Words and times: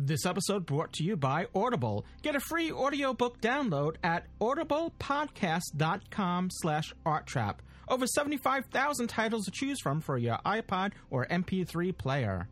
This 0.00 0.26
episode 0.26 0.64
brought 0.64 0.92
to 0.92 1.02
you 1.02 1.16
by 1.16 1.48
Audible. 1.56 2.06
Get 2.22 2.36
a 2.36 2.40
free 2.40 2.70
audiobook 2.70 3.40
download 3.40 3.96
at 4.04 4.26
audiblepodcast.com 4.40 6.50
slash 6.52 6.94
arttrap. 7.04 7.56
Over 7.88 8.06
75,000 8.06 9.08
titles 9.08 9.46
to 9.46 9.50
choose 9.50 9.80
from 9.80 10.00
for 10.00 10.16
your 10.16 10.38
iPod 10.46 10.92
or 11.10 11.26
MP3 11.26 11.98
player. 11.98 12.46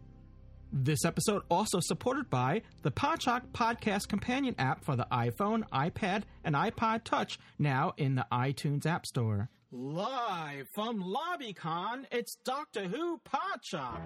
This 0.73 1.05
episode 1.05 1.43
also 1.49 1.79
supported 1.81 2.29
by 2.29 2.63
the 2.83 2.91
Podshock 2.91 3.43
Podcast 3.53 4.09
Companion 4.09 4.57
app 4.59 4.85
for 4.85 4.97
the 4.97 5.07
iPhone, 5.13 5.69
iPad, 5.69 6.25
and 6.43 6.57
iPod 6.57 7.05
Touch, 7.05 7.39
now 7.61 7.95
in 7.97 8.17
the 8.17 8.27
iTunes 8.33 8.87
App 8.87 9.07
Store. 9.07 9.51
Live 9.71 10.67
from 10.75 11.01
LobbyCon, 11.01 12.07
it's 12.11 12.39
Doctor 12.45 12.89
Who 12.89 13.21
Podshock. 13.21 14.01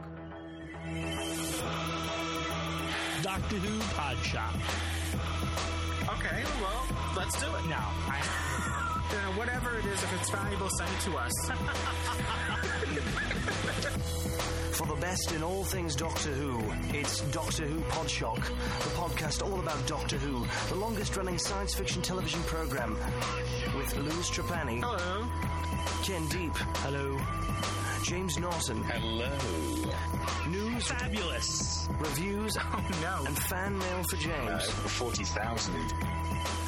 Doctor 3.30 3.56
Who 3.58 3.78
Podshock. 3.94 4.54
Okay, 6.18 6.42
well, 6.60 6.84
let's 7.16 7.38
do 7.38 7.46
it. 7.46 7.64
now. 7.68 7.88
I, 8.08 8.18
You 9.12 9.16
know, 9.22 9.28
uh, 9.28 9.32
whatever 9.38 9.78
it 9.78 9.84
is, 9.84 10.02
if 10.02 10.12
it's 10.20 10.30
valuable, 10.30 10.68
send 10.76 10.90
it 10.90 11.00
to 11.02 11.16
us. 11.16 11.32
For 14.76 14.86
the 14.88 14.96
best 15.00 15.30
in 15.30 15.44
all 15.44 15.62
things 15.62 15.94
Doctor 15.94 16.30
Who, 16.30 16.60
it's 16.92 17.20
Doctor 17.30 17.66
Who 17.66 17.78
Podshock, 17.82 18.42
the 18.44 18.90
podcast 18.98 19.48
all 19.48 19.60
about 19.60 19.86
Doctor 19.86 20.16
Who, 20.16 20.44
the 20.68 20.74
longest 20.80 21.16
running 21.16 21.38
science 21.38 21.72
fiction 21.72 22.02
television 22.02 22.42
program. 22.42 22.96
With 23.76 23.96
Louis 23.96 24.28
Trapani, 24.28 24.80
Hello. 24.82 25.24
Ken 26.02 26.26
Deep, 26.26 26.56
hello, 26.78 27.16
James 28.04 28.38
Norton, 28.38 28.82
Hello. 28.84 29.28
news, 30.48 30.86
fabulous. 30.86 31.88
reviews, 31.98 32.56
Oh, 32.60 32.88
no. 33.02 33.24
and 33.26 33.36
fan 33.44 33.78
mail 33.78 34.02
for 34.10 34.16
James. 34.16 34.48
Uh, 34.48 34.58
James. 34.58 34.92
40,000. 34.92 35.74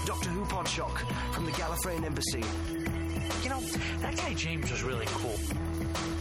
Doctor 0.05 0.31
Who 0.31 0.45
Podshock 0.45 0.99
from 1.33 1.47
the 1.47 1.53
Gallifreyan 1.53 2.05
Embassy. 2.05 2.43
You 3.43 3.49
know, 3.51 3.61
that 4.01 4.17
guy 4.17 4.35
James 4.35 4.71
was 4.71 4.83
really 4.83 5.07
cool. 5.09 5.35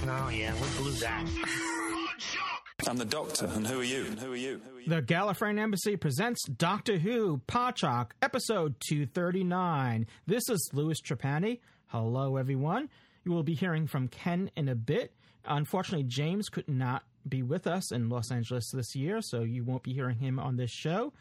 Oh 0.08 0.30
yeah, 0.30 0.54
we 0.54 0.68
blew 0.82 0.92
that. 0.94 1.26
I'm 2.88 2.98
the 2.98 3.06
doctor, 3.06 3.46
and 3.46 3.66
who 3.68 3.82
are 3.82 3.84
you? 3.84 4.06
And 4.06 4.20
who 4.20 4.34
are 4.34 4.36
you? 4.36 4.60
Who 4.70 4.78
are 4.78 4.82
you? 4.82 4.90
The 4.90 5.02
Gallifreyan 5.04 5.60
Embassy 5.60 5.98
presents 5.98 6.48
Doctor 6.48 6.98
Who 6.98 7.42
Podshock, 7.48 8.12
episode 8.24 8.76
239. 8.88 10.08
This 10.26 10.50
is 10.50 10.70
Louis 10.74 11.00
Trapani. 11.02 11.60
Hello, 11.88 12.38
everyone. 12.38 12.90
You 13.24 13.32
will 13.32 13.44
be 13.44 13.54
hearing 13.54 13.88
from 13.88 14.08
Ken 14.08 14.52
in 14.56 14.68
a 14.68 14.76
bit. 14.76 15.14
Unfortunately, 15.46 16.06
James 16.06 16.50
could 16.50 16.68
not 16.68 17.04
be 17.28 17.44
with 17.44 17.68
us 17.68 17.92
in 17.92 18.10
Los 18.10 18.32
Angeles 18.32 18.72
this 18.72 18.96
year, 18.96 19.22
so 19.22 19.42
you 19.42 19.64
won't 19.64 19.84
be 19.84 19.94
hearing 19.94 20.18
him 20.18 20.40
on 20.40 20.58
this 20.58 20.72
show. 20.72 21.14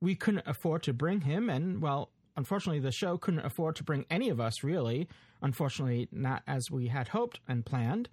We 0.00 0.14
couldn't 0.14 0.46
afford 0.46 0.82
to 0.84 0.92
bring 0.92 1.22
him, 1.22 1.48
and, 1.48 1.80
well, 1.80 2.10
unfortunately, 2.36 2.80
the 2.80 2.92
show 2.92 3.18
couldn't 3.18 3.44
afford 3.44 3.76
to 3.76 3.84
bring 3.84 4.06
any 4.10 4.28
of 4.28 4.40
us, 4.40 4.62
really. 4.62 5.08
Unfortunately, 5.42 6.08
not 6.12 6.42
as 6.46 6.70
we 6.70 6.88
had 6.88 7.08
hoped 7.08 7.40
and 7.48 7.64
planned. 7.64 8.08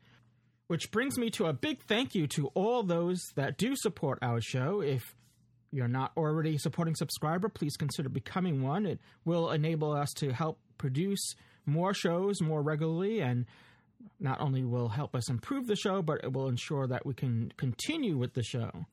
Which 0.68 0.92
brings 0.92 1.18
me 1.18 1.30
to 1.32 1.46
a 1.46 1.54
big 1.54 1.82
thank 1.84 2.16
you 2.16 2.26
to 2.28 2.48
all 2.54 2.84
those 2.84 3.22
that 3.36 3.58
do 3.58 3.76
support 3.76 4.20
our 4.22 4.42
show. 4.42 4.82
If 4.82 5.16
you're 5.72 5.88
not 5.88 6.12
already 6.16 6.56
a 6.56 6.60
supporting 6.60 6.96
subscriber, 6.96 7.50
please 7.50 7.76
consider 7.76 8.10
becoming 8.10 8.62
one. 8.62 8.86
It 8.86 9.00
will 9.26 9.52
enable 9.52 9.92
us 9.92 10.12
to 10.18 10.32
help 10.32 10.60
produce 10.78 11.36
more 11.66 11.94
shows 11.94 12.42
more 12.42 12.62
regularly 12.62 13.22
and 13.22 13.46
not 14.20 14.42
only 14.42 14.64
will 14.64 14.90
help 14.90 15.16
us 15.16 15.30
improve 15.30 15.68
the 15.68 15.76
show, 15.76 16.02
but 16.02 16.24
it 16.24 16.34
will 16.34 16.48
ensure 16.48 16.88
that 16.88 17.06
we 17.06 17.14
can 17.14 17.52
continue 17.58 18.18
with 18.18 18.34
the 18.34 18.44
show. 18.44 18.86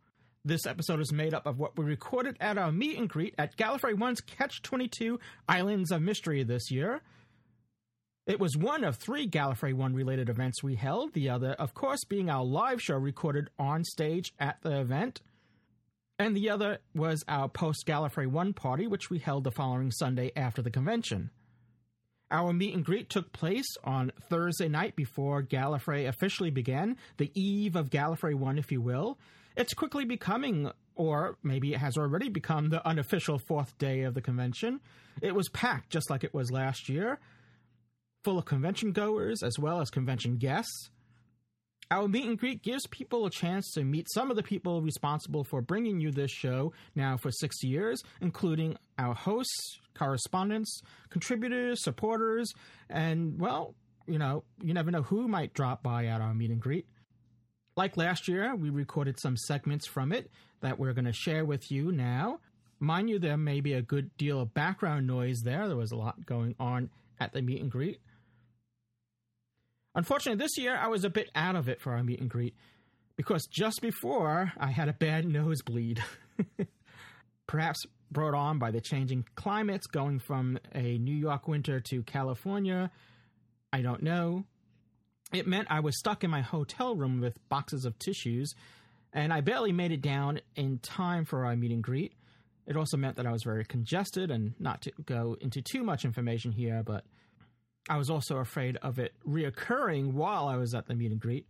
This 0.44 0.66
episode 0.66 1.00
is 1.00 1.12
made 1.12 1.34
up 1.34 1.46
of 1.46 1.58
what 1.58 1.76
we 1.76 1.84
recorded 1.84 2.36
at 2.40 2.56
our 2.56 2.72
meet 2.72 2.96
and 2.96 3.08
greet 3.08 3.34
at 3.36 3.56
Gallifrey 3.56 3.94
One's 3.94 4.22
Catch 4.22 4.62
22 4.62 5.20
Islands 5.48 5.92
of 5.92 6.00
Mystery 6.00 6.42
this 6.44 6.70
year. 6.70 7.02
It 8.26 8.40
was 8.40 8.56
one 8.56 8.84
of 8.84 8.96
three 8.96 9.28
Gallifrey 9.28 9.74
One 9.74 9.94
related 9.94 10.28
events 10.28 10.62
we 10.62 10.76
held, 10.76 11.12
the 11.12 11.28
other, 11.28 11.52
of 11.52 11.74
course, 11.74 12.04
being 12.04 12.30
our 12.30 12.44
live 12.44 12.80
show 12.80 12.96
recorded 12.96 13.50
on 13.58 13.84
stage 13.84 14.32
at 14.38 14.62
the 14.62 14.80
event. 14.80 15.20
And 16.18 16.36
the 16.36 16.50
other 16.50 16.78
was 16.94 17.24
our 17.28 17.48
post 17.48 17.86
Gallifrey 17.86 18.26
One 18.26 18.52
party, 18.52 18.86
which 18.86 19.10
we 19.10 19.18
held 19.18 19.44
the 19.44 19.50
following 19.50 19.90
Sunday 19.90 20.32
after 20.36 20.62
the 20.62 20.70
convention. 20.70 21.30
Our 22.30 22.52
meet 22.52 22.74
and 22.74 22.84
greet 22.84 23.08
took 23.08 23.32
place 23.32 23.66
on 23.82 24.12
Thursday 24.28 24.68
night 24.68 24.94
before 24.94 25.42
Gallifrey 25.42 26.06
officially 26.06 26.50
began, 26.50 26.96
the 27.16 27.32
eve 27.34 27.74
of 27.74 27.90
Gallifrey 27.90 28.34
1, 28.34 28.58
if 28.58 28.70
you 28.70 28.80
will. 28.80 29.18
It's 29.56 29.74
quickly 29.74 30.04
becoming, 30.04 30.70
or 30.94 31.36
maybe 31.42 31.74
it 31.74 31.78
has 31.78 31.96
already 31.96 32.28
become, 32.28 32.68
the 32.68 32.86
unofficial 32.86 33.38
fourth 33.38 33.76
day 33.78 34.02
of 34.02 34.14
the 34.14 34.20
convention. 34.20 34.80
It 35.20 35.34
was 35.34 35.48
packed 35.48 35.90
just 35.90 36.08
like 36.08 36.22
it 36.22 36.32
was 36.32 36.52
last 36.52 36.88
year, 36.88 37.18
full 38.22 38.38
of 38.38 38.44
convention 38.44 38.92
goers 38.92 39.42
as 39.42 39.58
well 39.58 39.80
as 39.80 39.90
convention 39.90 40.36
guests. 40.36 40.90
Our 41.90 42.06
meet 42.06 42.26
and 42.26 42.38
greet 42.38 42.62
gives 42.62 42.86
people 42.86 43.26
a 43.26 43.30
chance 43.30 43.72
to 43.72 43.82
meet 43.82 44.06
some 44.12 44.30
of 44.30 44.36
the 44.36 44.44
people 44.44 44.80
responsible 44.80 45.42
for 45.42 45.60
bringing 45.60 45.98
you 45.98 46.12
this 46.12 46.30
show 46.30 46.72
now 46.94 47.16
for 47.16 47.32
six 47.32 47.64
years, 47.64 48.00
including 48.20 48.76
our 48.96 49.14
hosts, 49.14 49.80
correspondents, 50.00 50.80
contributors, 51.10 51.82
supporters, 51.82 52.52
and, 52.88 53.38
well, 53.38 53.74
you 54.06 54.18
know, 54.18 54.44
you 54.62 54.72
never 54.72 54.90
know 54.90 55.02
who 55.02 55.28
might 55.28 55.52
drop 55.52 55.82
by 55.82 56.06
at 56.06 56.22
our 56.22 56.32
meet 56.32 56.50
and 56.50 56.60
greet. 56.60 56.86
Like 57.76 57.98
last 57.98 58.26
year, 58.26 58.56
we 58.56 58.70
recorded 58.70 59.20
some 59.20 59.36
segments 59.36 59.86
from 59.86 60.10
it 60.10 60.30
that 60.62 60.78
we're 60.78 60.94
going 60.94 61.04
to 61.04 61.12
share 61.12 61.44
with 61.44 61.70
you 61.70 61.92
now. 61.92 62.40
Mind 62.78 63.10
you, 63.10 63.18
there 63.18 63.36
may 63.36 63.60
be 63.60 63.74
a 63.74 63.82
good 63.82 64.16
deal 64.16 64.40
of 64.40 64.54
background 64.54 65.06
noise 65.06 65.42
there. 65.44 65.68
There 65.68 65.76
was 65.76 65.92
a 65.92 65.96
lot 65.96 66.24
going 66.24 66.54
on 66.58 66.88
at 67.20 67.34
the 67.34 67.42
meet 67.42 67.60
and 67.60 67.70
greet. 67.70 68.00
Unfortunately, 69.94 70.42
this 70.42 70.56
year 70.56 70.76
I 70.76 70.88
was 70.88 71.04
a 71.04 71.10
bit 71.10 71.28
out 71.34 71.56
of 71.56 71.68
it 71.68 71.82
for 71.82 71.92
our 71.92 72.02
meet 72.02 72.20
and 72.20 72.30
greet 72.30 72.54
because 73.16 73.46
just 73.46 73.82
before 73.82 74.52
I 74.58 74.70
had 74.70 74.88
a 74.88 74.94
bad 74.94 75.26
nosebleed. 75.28 76.02
Perhaps 77.46 77.84
brought 78.10 78.34
on 78.34 78.58
by 78.58 78.70
the 78.70 78.80
changing 78.80 79.24
climates 79.34 79.86
going 79.86 80.18
from 80.18 80.58
a 80.74 80.98
New 80.98 81.14
York 81.14 81.48
winter 81.48 81.80
to 81.80 82.02
California. 82.02 82.90
I 83.72 83.82
don't 83.82 84.02
know. 84.02 84.44
It 85.32 85.46
meant 85.46 85.68
I 85.70 85.80
was 85.80 85.98
stuck 85.98 86.24
in 86.24 86.30
my 86.30 86.40
hotel 86.40 86.96
room 86.96 87.20
with 87.20 87.38
boxes 87.48 87.84
of 87.84 87.98
tissues, 87.98 88.52
and 89.12 89.32
I 89.32 89.40
barely 89.40 89.72
made 89.72 89.92
it 89.92 90.02
down 90.02 90.40
in 90.56 90.78
time 90.78 91.24
for 91.24 91.44
our 91.44 91.54
meet 91.54 91.70
and 91.70 91.82
greet. 91.82 92.14
It 92.66 92.76
also 92.76 92.96
meant 92.96 93.16
that 93.16 93.26
I 93.26 93.32
was 93.32 93.44
very 93.44 93.64
congested, 93.64 94.30
and 94.30 94.54
not 94.58 94.82
to 94.82 94.92
go 95.04 95.36
into 95.40 95.62
too 95.62 95.82
much 95.82 96.04
information 96.04 96.52
here, 96.52 96.82
but 96.84 97.04
I 97.88 97.96
was 97.96 98.10
also 98.10 98.36
afraid 98.36 98.76
of 98.78 98.98
it 98.98 99.12
reoccurring 99.26 100.12
while 100.12 100.48
I 100.48 100.56
was 100.56 100.74
at 100.74 100.86
the 100.86 100.94
meet 100.94 101.12
and 101.12 101.20
greet. 101.20 101.46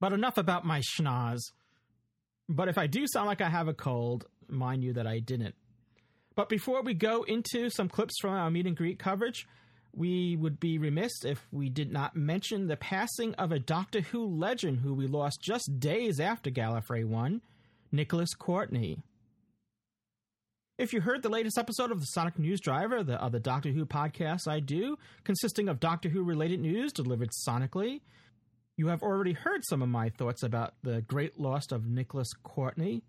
But 0.00 0.12
enough 0.12 0.38
about 0.38 0.64
my 0.64 0.80
schnoz. 0.80 1.38
But 2.48 2.68
if 2.68 2.78
I 2.78 2.86
do 2.86 3.06
sound 3.06 3.26
like 3.26 3.40
I 3.40 3.48
have 3.48 3.68
a 3.68 3.74
cold, 3.74 4.26
mind 4.50 4.84
you 4.84 4.92
that 4.94 5.06
I 5.06 5.18
didn't. 5.18 5.54
But 6.34 6.48
before 6.48 6.82
we 6.82 6.94
go 6.94 7.24
into 7.24 7.68
some 7.70 7.88
clips 7.88 8.14
from 8.20 8.34
our 8.34 8.50
meet 8.50 8.66
and 8.66 8.76
greet 8.76 8.98
coverage, 8.98 9.46
we 9.94 10.36
would 10.36 10.60
be 10.60 10.78
remiss 10.78 11.24
if 11.24 11.46
we 11.50 11.68
did 11.68 11.92
not 11.92 12.14
mention 12.14 12.68
the 12.68 12.76
passing 12.76 13.34
of 13.34 13.50
a 13.50 13.58
Doctor 13.58 14.00
Who 14.00 14.24
legend 14.26 14.78
who 14.80 14.94
we 14.94 15.06
lost 15.06 15.40
just 15.42 15.80
days 15.80 16.20
after 16.20 16.50
Gallifrey 16.50 17.04
1, 17.04 17.40
Nicholas 17.90 18.34
Courtney. 18.34 19.02
If 20.78 20.92
you 20.92 21.00
heard 21.00 21.24
the 21.24 21.28
latest 21.28 21.58
episode 21.58 21.90
of 21.90 21.98
the 21.98 22.06
Sonic 22.06 22.38
News 22.38 22.60
Driver, 22.60 23.02
the 23.02 23.20
other 23.20 23.40
Doctor 23.40 23.70
Who 23.70 23.84
podcast 23.84 24.46
I 24.46 24.60
do, 24.60 24.96
consisting 25.24 25.68
of 25.68 25.80
Doctor 25.80 26.08
Who 26.08 26.22
related 26.22 26.60
news 26.60 26.92
delivered 26.92 27.30
sonically, 27.48 28.00
you 28.76 28.86
have 28.86 29.02
already 29.02 29.32
heard 29.32 29.64
some 29.64 29.82
of 29.82 29.88
my 29.88 30.08
thoughts 30.10 30.44
about 30.44 30.74
the 30.84 31.02
great 31.02 31.40
loss 31.40 31.72
of 31.72 31.88
Nicholas 31.88 32.32
Courtney, 32.44 33.02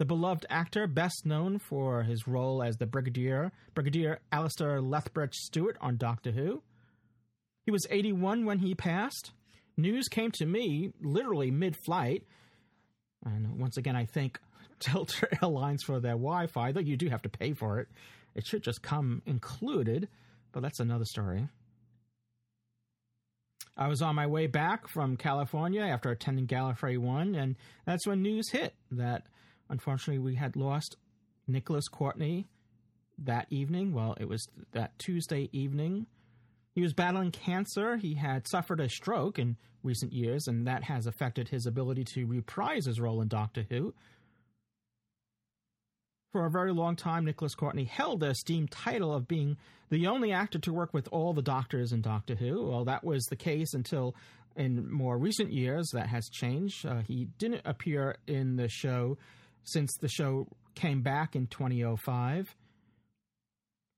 the 0.00 0.06
beloved 0.06 0.46
actor 0.48 0.86
best 0.86 1.26
known 1.26 1.58
for 1.58 2.04
his 2.04 2.26
role 2.26 2.62
as 2.62 2.78
the 2.78 2.86
Brigadier, 2.86 3.52
Brigadier 3.74 4.20
Alistair 4.32 4.80
Lethbridge 4.80 5.34
Stewart 5.34 5.76
on 5.78 5.98
Doctor 5.98 6.30
Who. 6.30 6.62
He 7.66 7.70
was 7.70 7.86
81 7.90 8.46
when 8.46 8.60
he 8.60 8.74
passed. 8.74 9.32
News 9.76 10.08
came 10.08 10.30
to 10.32 10.46
me 10.46 10.94
literally 11.02 11.50
mid 11.50 11.76
flight. 11.84 12.24
And 13.26 13.58
once 13.60 13.76
again, 13.76 13.94
I 13.94 14.06
thank 14.06 14.40
Delta 14.80 15.28
Airlines 15.42 15.82
for 15.82 16.00
their 16.00 16.12
Wi 16.12 16.46
Fi, 16.46 16.72
though 16.72 16.80
you 16.80 16.96
do 16.96 17.10
have 17.10 17.20
to 17.20 17.28
pay 17.28 17.52
for 17.52 17.78
it. 17.78 17.88
It 18.34 18.46
should 18.46 18.62
just 18.62 18.80
come 18.80 19.20
included. 19.26 20.08
but 20.52 20.62
that's 20.62 20.80
another 20.80 21.04
story. 21.04 21.46
I 23.76 23.88
was 23.88 24.00
on 24.00 24.14
my 24.14 24.28
way 24.28 24.46
back 24.46 24.88
from 24.88 25.18
California 25.18 25.82
after 25.82 26.10
attending 26.10 26.46
Gallifrey 26.46 26.96
1, 26.96 27.34
and 27.34 27.56
that's 27.84 28.06
when 28.06 28.22
news 28.22 28.50
hit 28.50 28.74
that 28.92 29.24
unfortunately 29.70 30.18
we 30.18 30.34
had 30.34 30.56
lost 30.56 30.96
Nicholas 31.46 31.88
Courtney 31.88 32.46
that 33.18 33.46
evening. 33.50 33.92
Well, 33.92 34.16
it 34.20 34.28
was 34.28 34.48
that 34.72 34.98
Tuesday 34.98 35.48
evening. 35.52 36.06
He 36.74 36.82
was 36.82 36.94
battling 36.94 37.30
cancer. 37.30 37.96
He 37.96 38.14
had 38.14 38.46
suffered 38.46 38.80
a 38.80 38.88
stroke 38.88 39.38
in 39.38 39.56
recent 39.82 40.12
years, 40.12 40.46
and 40.46 40.66
that 40.66 40.84
has 40.84 41.06
affected 41.06 41.48
his 41.48 41.66
ability 41.66 42.04
to 42.04 42.26
reprise 42.26 42.86
his 42.86 43.00
role 43.00 43.20
in 43.20 43.28
Doctor 43.28 43.66
Who. 43.68 43.94
For 46.32 46.46
a 46.46 46.50
very 46.50 46.72
long 46.72 46.94
time, 46.94 47.24
Nicholas 47.24 47.56
Courtney 47.56 47.84
held 47.84 48.20
the 48.20 48.28
esteemed 48.28 48.70
title 48.70 49.12
of 49.12 49.26
being 49.26 49.56
the 49.90 50.06
only 50.06 50.30
actor 50.30 50.60
to 50.60 50.72
work 50.72 50.94
with 50.94 51.08
all 51.10 51.32
the 51.32 51.42
doctors 51.42 51.92
in 51.92 52.02
Doctor 52.02 52.36
Who. 52.36 52.68
Well, 52.68 52.84
that 52.84 53.02
was 53.02 53.24
the 53.24 53.36
case 53.36 53.74
until 53.74 54.14
in 54.54 54.90
more 54.90 55.18
recent 55.18 55.52
years 55.52 55.90
that 55.92 56.06
has 56.06 56.28
changed. 56.28 56.86
Uh, 56.86 57.00
he 57.00 57.26
didn't 57.38 57.62
appear 57.64 58.16
in 58.28 58.56
the 58.56 58.68
show 58.68 59.18
since 59.64 59.96
the 59.96 60.08
show 60.08 60.46
came 60.74 61.02
back 61.02 61.34
in 61.36 61.46
2005. 61.46 62.54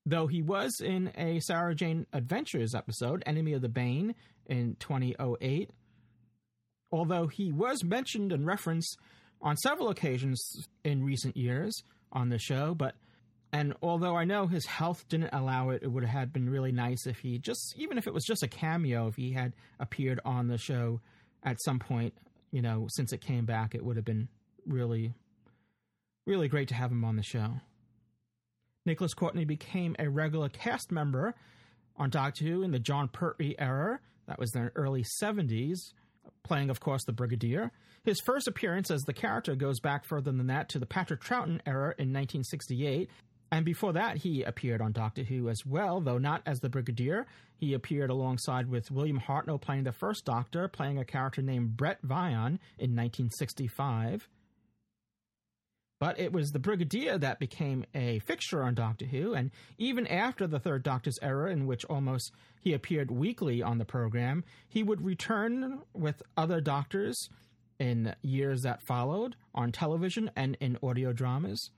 Though 0.04 0.26
he 0.26 0.42
was 0.42 0.80
in 0.80 1.12
a 1.16 1.40
Sarah 1.40 1.74
Jane 1.74 2.06
Adventures 2.12 2.74
episode, 2.74 3.22
Enemy 3.24 3.52
of 3.52 3.62
the 3.62 3.68
Bane, 3.68 4.14
in 4.46 4.76
2008. 4.80 5.70
Although 6.90 7.28
he 7.28 7.52
was 7.52 7.84
mentioned 7.84 8.32
and 8.32 8.46
referenced 8.46 8.98
on 9.40 9.56
several 9.56 9.88
occasions 9.88 10.66
in 10.84 11.04
recent 11.04 11.36
years, 11.36 11.82
on 12.12 12.28
the 12.28 12.38
show, 12.38 12.74
but 12.74 12.94
and 13.52 13.74
although 13.82 14.16
I 14.16 14.24
know 14.24 14.46
his 14.46 14.64
health 14.64 15.06
didn't 15.08 15.30
allow 15.32 15.70
it, 15.70 15.82
it 15.82 15.88
would 15.88 16.04
have 16.04 16.32
been 16.32 16.48
really 16.48 16.72
nice 16.72 17.06
if 17.06 17.18
he 17.18 17.38
just, 17.38 17.74
even 17.76 17.98
if 17.98 18.06
it 18.06 18.14
was 18.14 18.24
just 18.24 18.42
a 18.42 18.48
cameo, 18.48 19.08
if 19.08 19.16
he 19.16 19.32
had 19.32 19.52
appeared 19.78 20.20
on 20.24 20.48
the 20.48 20.56
show 20.56 21.00
at 21.42 21.60
some 21.62 21.78
point, 21.78 22.14
you 22.50 22.62
know, 22.62 22.86
since 22.88 23.12
it 23.12 23.20
came 23.20 23.44
back, 23.44 23.74
it 23.74 23.84
would 23.84 23.96
have 23.96 24.06
been 24.06 24.28
really, 24.66 25.12
really 26.26 26.48
great 26.48 26.68
to 26.68 26.74
have 26.74 26.90
him 26.90 27.04
on 27.04 27.16
the 27.16 27.22
show. 27.22 27.54
Nicholas 28.84 29.14
Courtney 29.14 29.44
became 29.44 29.94
a 29.98 30.08
regular 30.08 30.48
cast 30.48 30.90
member 30.90 31.34
on 31.96 32.10
Doctor 32.10 32.44
Who 32.44 32.62
in 32.62 32.72
the 32.72 32.78
Jon 32.78 33.08
Pertwee 33.08 33.54
era. 33.58 34.00
That 34.26 34.38
was 34.38 34.54
in 34.54 34.64
the 34.64 34.72
early 34.74 35.04
70s, 35.22 35.92
playing, 36.42 36.70
of 36.70 36.80
course, 36.80 37.04
the 37.04 37.12
Brigadier. 37.12 37.70
His 38.04 38.20
first 38.20 38.48
appearance 38.48 38.90
as 38.90 39.02
the 39.02 39.12
character 39.12 39.54
goes 39.54 39.78
back 39.78 40.04
further 40.04 40.32
than 40.32 40.46
that 40.48 40.68
to 40.70 40.78
the 40.78 40.86
Patrick 40.86 41.20
Troughton 41.20 41.60
era 41.66 41.94
in 41.98 42.12
1968. 42.12 43.08
And 43.52 43.64
before 43.64 43.92
that, 43.92 44.16
he 44.16 44.42
appeared 44.42 44.80
on 44.80 44.92
Doctor 44.92 45.22
Who 45.22 45.48
as 45.48 45.64
well, 45.66 46.00
though 46.00 46.18
not 46.18 46.42
as 46.46 46.60
the 46.60 46.70
Brigadier. 46.70 47.26
He 47.58 47.74
appeared 47.74 48.10
alongside 48.10 48.68
with 48.68 48.90
William 48.90 49.20
Hartnell 49.20 49.60
playing 49.60 49.84
the 49.84 49.92
first 49.92 50.24
Doctor, 50.24 50.66
playing 50.68 50.98
a 50.98 51.04
character 51.04 51.42
named 51.42 51.76
Bret 51.76 52.02
Vyon 52.02 52.58
in 52.78 52.96
1965. 52.96 54.28
But 56.02 56.18
it 56.18 56.32
was 56.32 56.50
the 56.50 56.58
Brigadier 56.58 57.16
that 57.18 57.38
became 57.38 57.84
a 57.94 58.18
fixture 58.18 58.64
on 58.64 58.74
Doctor 58.74 59.04
Who, 59.04 59.34
and 59.34 59.52
even 59.78 60.04
after 60.08 60.48
the 60.48 60.58
Third 60.58 60.82
Doctor's 60.82 61.16
era, 61.22 61.52
in 61.52 61.64
which 61.64 61.84
almost 61.84 62.32
he 62.60 62.72
appeared 62.72 63.12
weekly 63.12 63.62
on 63.62 63.78
the 63.78 63.84
program, 63.84 64.42
he 64.68 64.82
would 64.82 65.04
return 65.04 65.82
with 65.94 66.20
other 66.36 66.60
Doctors 66.60 67.28
in 67.78 68.16
years 68.20 68.62
that 68.62 68.82
followed 68.82 69.36
on 69.54 69.70
television 69.70 70.28
and 70.34 70.56
in 70.58 70.76
audio 70.82 71.12
dramas. 71.12 71.70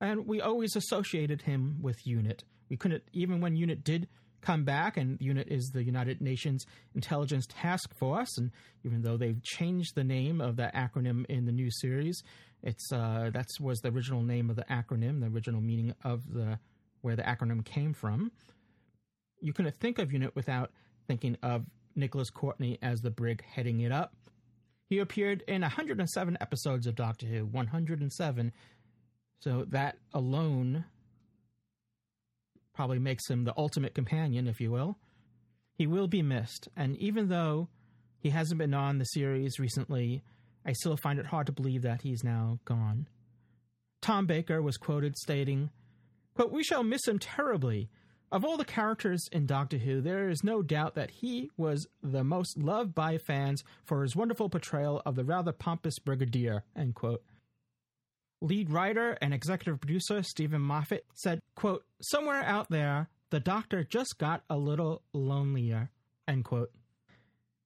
And 0.00 0.26
we 0.26 0.40
always 0.40 0.74
associated 0.74 1.42
him 1.42 1.82
with 1.82 2.06
UNIT. 2.06 2.44
We 2.70 2.78
couldn't, 2.78 3.02
even 3.12 3.42
when 3.42 3.56
UNIT 3.56 3.84
did 3.84 4.08
come 4.40 4.64
back, 4.64 4.96
and 4.96 5.18
UNIT 5.20 5.48
is 5.48 5.70
the 5.70 5.82
United 5.82 6.20
Nations 6.20 6.64
Intelligence 6.94 7.46
Task 7.48 7.94
Force, 7.96 8.38
and 8.38 8.50
even 8.84 9.02
though 9.02 9.16
they've 9.16 9.42
changed 9.42 9.94
the 9.94 10.04
name 10.04 10.40
of 10.40 10.56
that 10.56 10.74
acronym 10.74 11.24
in 11.26 11.46
the 11.46 11.52
new 11.52 11.70
series, 11.70 12.22
it's 12.62 12.92
uh, 12.92 13.30
that 13.32 13.46
was 13.60 13.80
the 13.80 13.90
original 13.90 14.22
name 14.22 14.50
of 14.50 14.56
the 14.56 14.64
acronym, 14.70 15.20
the 15.20 15.26
original 15.26 15.60
meaning 15.60 15.94
of 16.04 16.22
the 16.32 16.58
where 17.02 17.16
the 17.16 17.22
acronym 17.22 17.64
came 17.64 17.92
from. 17.92 18.32
You 19.40 19.52
couldn't 19.52 19.76
think 19.76 19.98
of 19.98 20.12
UNIT 20.12 20.34
without 20.34 20.72
thinking 21.06 21.36
of 21.42 21.64
Nicholas 21.94 22.30
Courtney 22.30 22.78
as 22.82 23.00
the 23.00 23.10
brig 23.10 23.42
heading 23.44 23.80
it 23.80 23.92
up. 23.92 24.14
He 24.88 24.98
appeared 24.98 25.42
in 25.48 25.62
107 25.62 26.38
episodes 26.40 26.86
of 26.86 26.94
Doctor 26.94 27.26
Who, 27.26 27.46
107. 27.46 28.52
So 29.40 29.64
that 29.68 29.98
alone 30.14 30.84
probably 32.76 32.98
makes 32.98 33.28
him 33.28 33.44
the 33.44 33.54
ultimate 33.56 33.94
companion, 33.94 34.46
if 34.46 34.60
you 34.60 34.70
will. 34.70 34.98
He 35.74 35.86
will 35.86 36.06
be 36.06 36.22
missed, 36.22 36.68
and 36.76 36.96
even 36.98 37.28
though 37.28 37.68
he 38.18 38.30
hasn't 38.30 38.58
been 38.58 38.74
on 38.74 38.98
the 38.98 39.04
series 39.04 39.58
recently, 39.58 40.22
I 40.64 40.72
still 40.72 40.96
find 40.96 41.18
it 41.18 41.26
hard 41.26 41.46
to 41.46 41.52
believe 41.52 41.82
that 41.82 42.02
he's 42.02 42.22
now 42.22 42.60
gone. 42.64 43.08
Tom 44.02 44.26
Baker 44.26 44.62
was 44.62 44.76
quoted 44.76 45.16
stating, 45.16 45.70
quote, 46.34 46.52
We 46.52 46.62
shall 46.62 46.84
miss 46.84 47.08
him 47.08 47.18
terribly. 47.18 47.88
Of 48.32 48.44
all 48.44 48.56
the 48.56 48.64
characters 48.64 49.24
in 49.30 49.46
Doctor 49.46 49.78
Who, 49.78 50.00
there 50.00 50.28
is 50.28 50.42
no 50.42 50.60
doubt 50.60 50.96
that 50.96 51.10
he 51.10 51.50
was 51.56 51.86
the 52.02 52.24
most 52.24 52.58
loved 52.58 52.94
by 52.94 53.18
fans 53.18 53.62
for 53.84 54.02
his 54.02 54.16
wonderful 54.16 54.48
portrayal 54.48 55.00
of 55.06 55.14
the 55.14 55.24
rather 55.24 55.52
pompous 55.52 55.98
Brigadier. 55.98 56.64
End 56.74 56.94
quote. 56.94 57.22
Lead 58.46 58.70
writer 58.70 59.18
and 59.20 59.34
executive 59.34 59.80
producer 59.80 60.22
Steven 60.22 60.60
Moffat 60.60 61.04
said, 61.14 61.40
quote, 61.56 61.84
Somewhere 62.00 62.44
out 62.44 62.70
there, 62.70 63.08
the 63.30 63.40
Doctor 63.40 63.82
just 63.82 64.18
got 64.18 64.44
a 64.48 64.56
little 64.56 65.02
lonelier. 65.12 65.90
End 66.28 66.44
quote. 66.44 66.70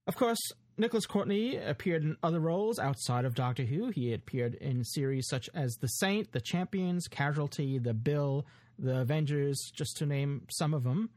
Of 0.07 0.17
course, 0.17 0.41
Nicholas 0.79 1.05
Courtney 1.05 1.57
appeared 1.57 2.03
in 2.03 2.17
other 2.23 2.41
roles 2.41 2.79
outside 2.79 3.27
of 3.27 3.35
Doctor 3.35 3.65
Who. 3.65 3.91
He 3.91 4.15
appeared 4.15 4.55
in 4.55 4.83
series 4.83 5.29
such 5.29 5.51
as 5.55 5.75
The 5.75 5.87
Saint, 5.87 6.33
The 6.33 6.41
Champions, 6.41 7.07
Casualty, 7.09 7.79
The 7.79 7.93
Bill, 7.93 8.47
the 8.79 9.01
Avengers, 9.01 9.71
just 9.77 9.99
to 9.99 10.07
name 10.07 10.47
some 10.51 10.73
of 10.73 10.85
them. 10.85 11.11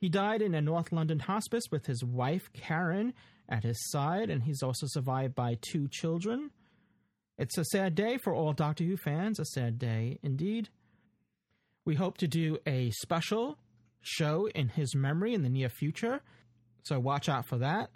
He 0.00 0.08
died 0.08 0.42
in 0.42 0.54
a 0.54 0.60
North 0.60 0.92
London 0.92 1.18
hospice 1.18 1.64
with 1.72 1.86
his 1.86 2.04
wife, 2.04 2.52
Karen, 2.52 3.14
at 3.48 3.64
his 3.64 3.90
side, 3.90 4.30
and 4.30 4.44
he's 4.44 4.62
also 4.62 4.86
survived 4.88 5.34
by 5.34 5.58
two 5.60 5.88
children. 5.88 6.52
It's 7.38 7.58
a 7.58 7.64
sad 7.64 7.94
day 7.94 8.16
for 8.16 8.34
all 8.34 8.54
Doctor 8.54 8.84
Who 8.84 8.96
fans, 8.96 9.38
a 9.38 9.44
sad 9.44 9.78
day 9.78 10.18
indeed. 10.22 10.70
We 11.84 11.94
hope 11.94 12.16
to 12.18 12.26
do 12.26 12.58
a 12.66 12.90
special 12.90 13.58
show 14.00 14.48
in 14.54 14.68
his 14.68 14.94
memory 14.94 15.34
in 15.34 15.42
the 15.42 15.50
near 15.50 15.68
future, 15.68 16.22
so 16.82 16.98
watch 16.98 17.28
out 17.28 17.46
for 17.46 17.58
that. 17.58 17.90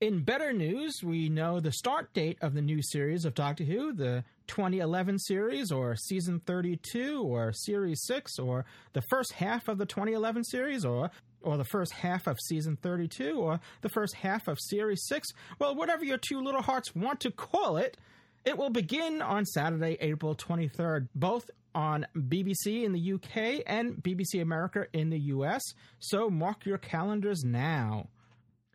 In 0.00 0.22
better 0.22 0.52
news, 0.52 1.00
we 1.02 1.28
know 1.28 1.58
the 1.58 1.72
start 1.72 2.14
date 2.14 2.38
of 2.40 2.54
the 2.54 2.62
new 2.62 2.80
series 2.82 3.24
of 3.24 3.34
Doctor 3.34 3.64
Who, 3.64 3.92
the 3.92 4.22
2011 4.46 5.18
series, 5.18 5.72
or 5.72 5.96
season 5.96 6.40
32, 6.46 7.20
or 7.20 7.52
series 7.52 8.04
6, 8.04 8.38
or 8.38 8.64
the 8.92 9.02
first 9.02 9.32
half 9.32 9.66
of 9.66 9.76
the 9.76 9.86
2011 9.86 10.44
series, 10.44 10.84
or 10.84 11.10
or 11.42 11.56
the 11.56 11.64
first 11.64 11.92
half 11.92 12.26
of 12.26 12.38
season 12.40 12.76
32, 12.76 13.38
or 13.38 13.60
the 13.80 13.88
first 13.88 14.14
half 14.14 14.48
of 14.48 14.58
series 14.60 15.04
6. 15.06 15.28
Well, 15.58 15.74
whatever 15.74 16.04
your 16.04 16.18
two 16.18 16.40
little 16.40 16.62
hearts 16.62 16.94
want 16.94 17.20
to 17.20 17.30
call 17.30 17.76
it, 17.76 17.96
it 18.44 18.56
will 18.56 18.70
begin 18.70 19.20
on 19.22 19.44
Saturday, 19.44 19.96
April 20.00 20.34
23rd, 20.34 21.08
both 21.14 21.50
on 21.74 22.06
BBC 22.16 22.84
in 22.84 22.92
the 22.92 23.12
UK 23.12 23.62
and 23.66 24.02
BBC 24.02 24.40
America 24.40 24.86
in 24.92 25.10
the 25.10 25.18
US. 25.18 25.62
So 25.98 26.30
mark 26.30 26.64
your 26.66 26.78
calendars 26.78 27.44
now. 27.44 28.08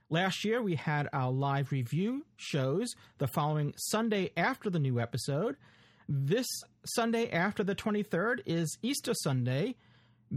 Last 0.09 0.45
year, 0.45 0.61
we 0.61 0.75
had 0.75 1.09
our 1.11 1.31
live 1.31 1.71
review 1.71 2.25
shows 2.37 2.93
the 3.17 3.27
following 3.27 3.73
Sunday 3.77 4.31
after 4.37 4.69
the 4.69 4.79
new 4.79 4.99
episode. 4.99 5.57
This 6.07 6.45
Sunday 6.85 7.31
after 7.31 7.63
the 7.63 7.73
23rd 7.73 8.41
is 8.45 8.77
Easter 8.83 9.13
Sunday. 9.15 9.75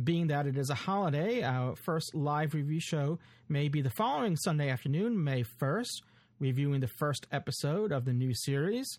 Being 0.04 0.26
that 0.26 0.46
it 0.46 0.58
is 0.58 0.68
a 0.68 0.74
holiday, 0.74 1.42
our 1.42 1.74
first 1.74 2.14
live 2.14 2.52
review 2.52 2.80
show 2.80 3.18
may 3.48 3.68
be 3.68 3.80
the 3.80 3.88
following 3.88 4.36
Sunday 4.36 4.68
afternoon, 4.68 5.24
May 5.24 5.42
1st, 5.42 6.02
reviewing 6.38 6.80
the 6.80 6.86
first 6.86 7.26
episode 7.32 7.92
of 7.92 8.04
the 8.04 8.12
new 8.12 8.34
series. 8.34 8.98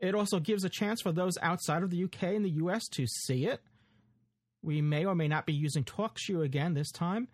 It 0.00 0.16
also 0.16 0.40
gives 0.40 0.64
a 0.64 0.68
chance 0.68 1.00
for 1.00 1.12
those 1.12 1.38
outside 1.42 1.84
of 1.84 1.90
the 1.90 2.02
UK 2.04 2.24
and 2.24 2.44
the 2.44 2.56
US 2.62 2.88
to 2.88 3.06
see 3.06 3.46
it. 3.46 3.60
We 4.62 4.80
may 4.80 5.04
or 5.04 5.14
may 5.14 5.28
not 5.28 5.46
be 5.46 5.52
using 5.52 5.84
TalkShoe 5.84 6.44
again 6.44 6.74
this 6.74 6.90
time. 6.90 7.28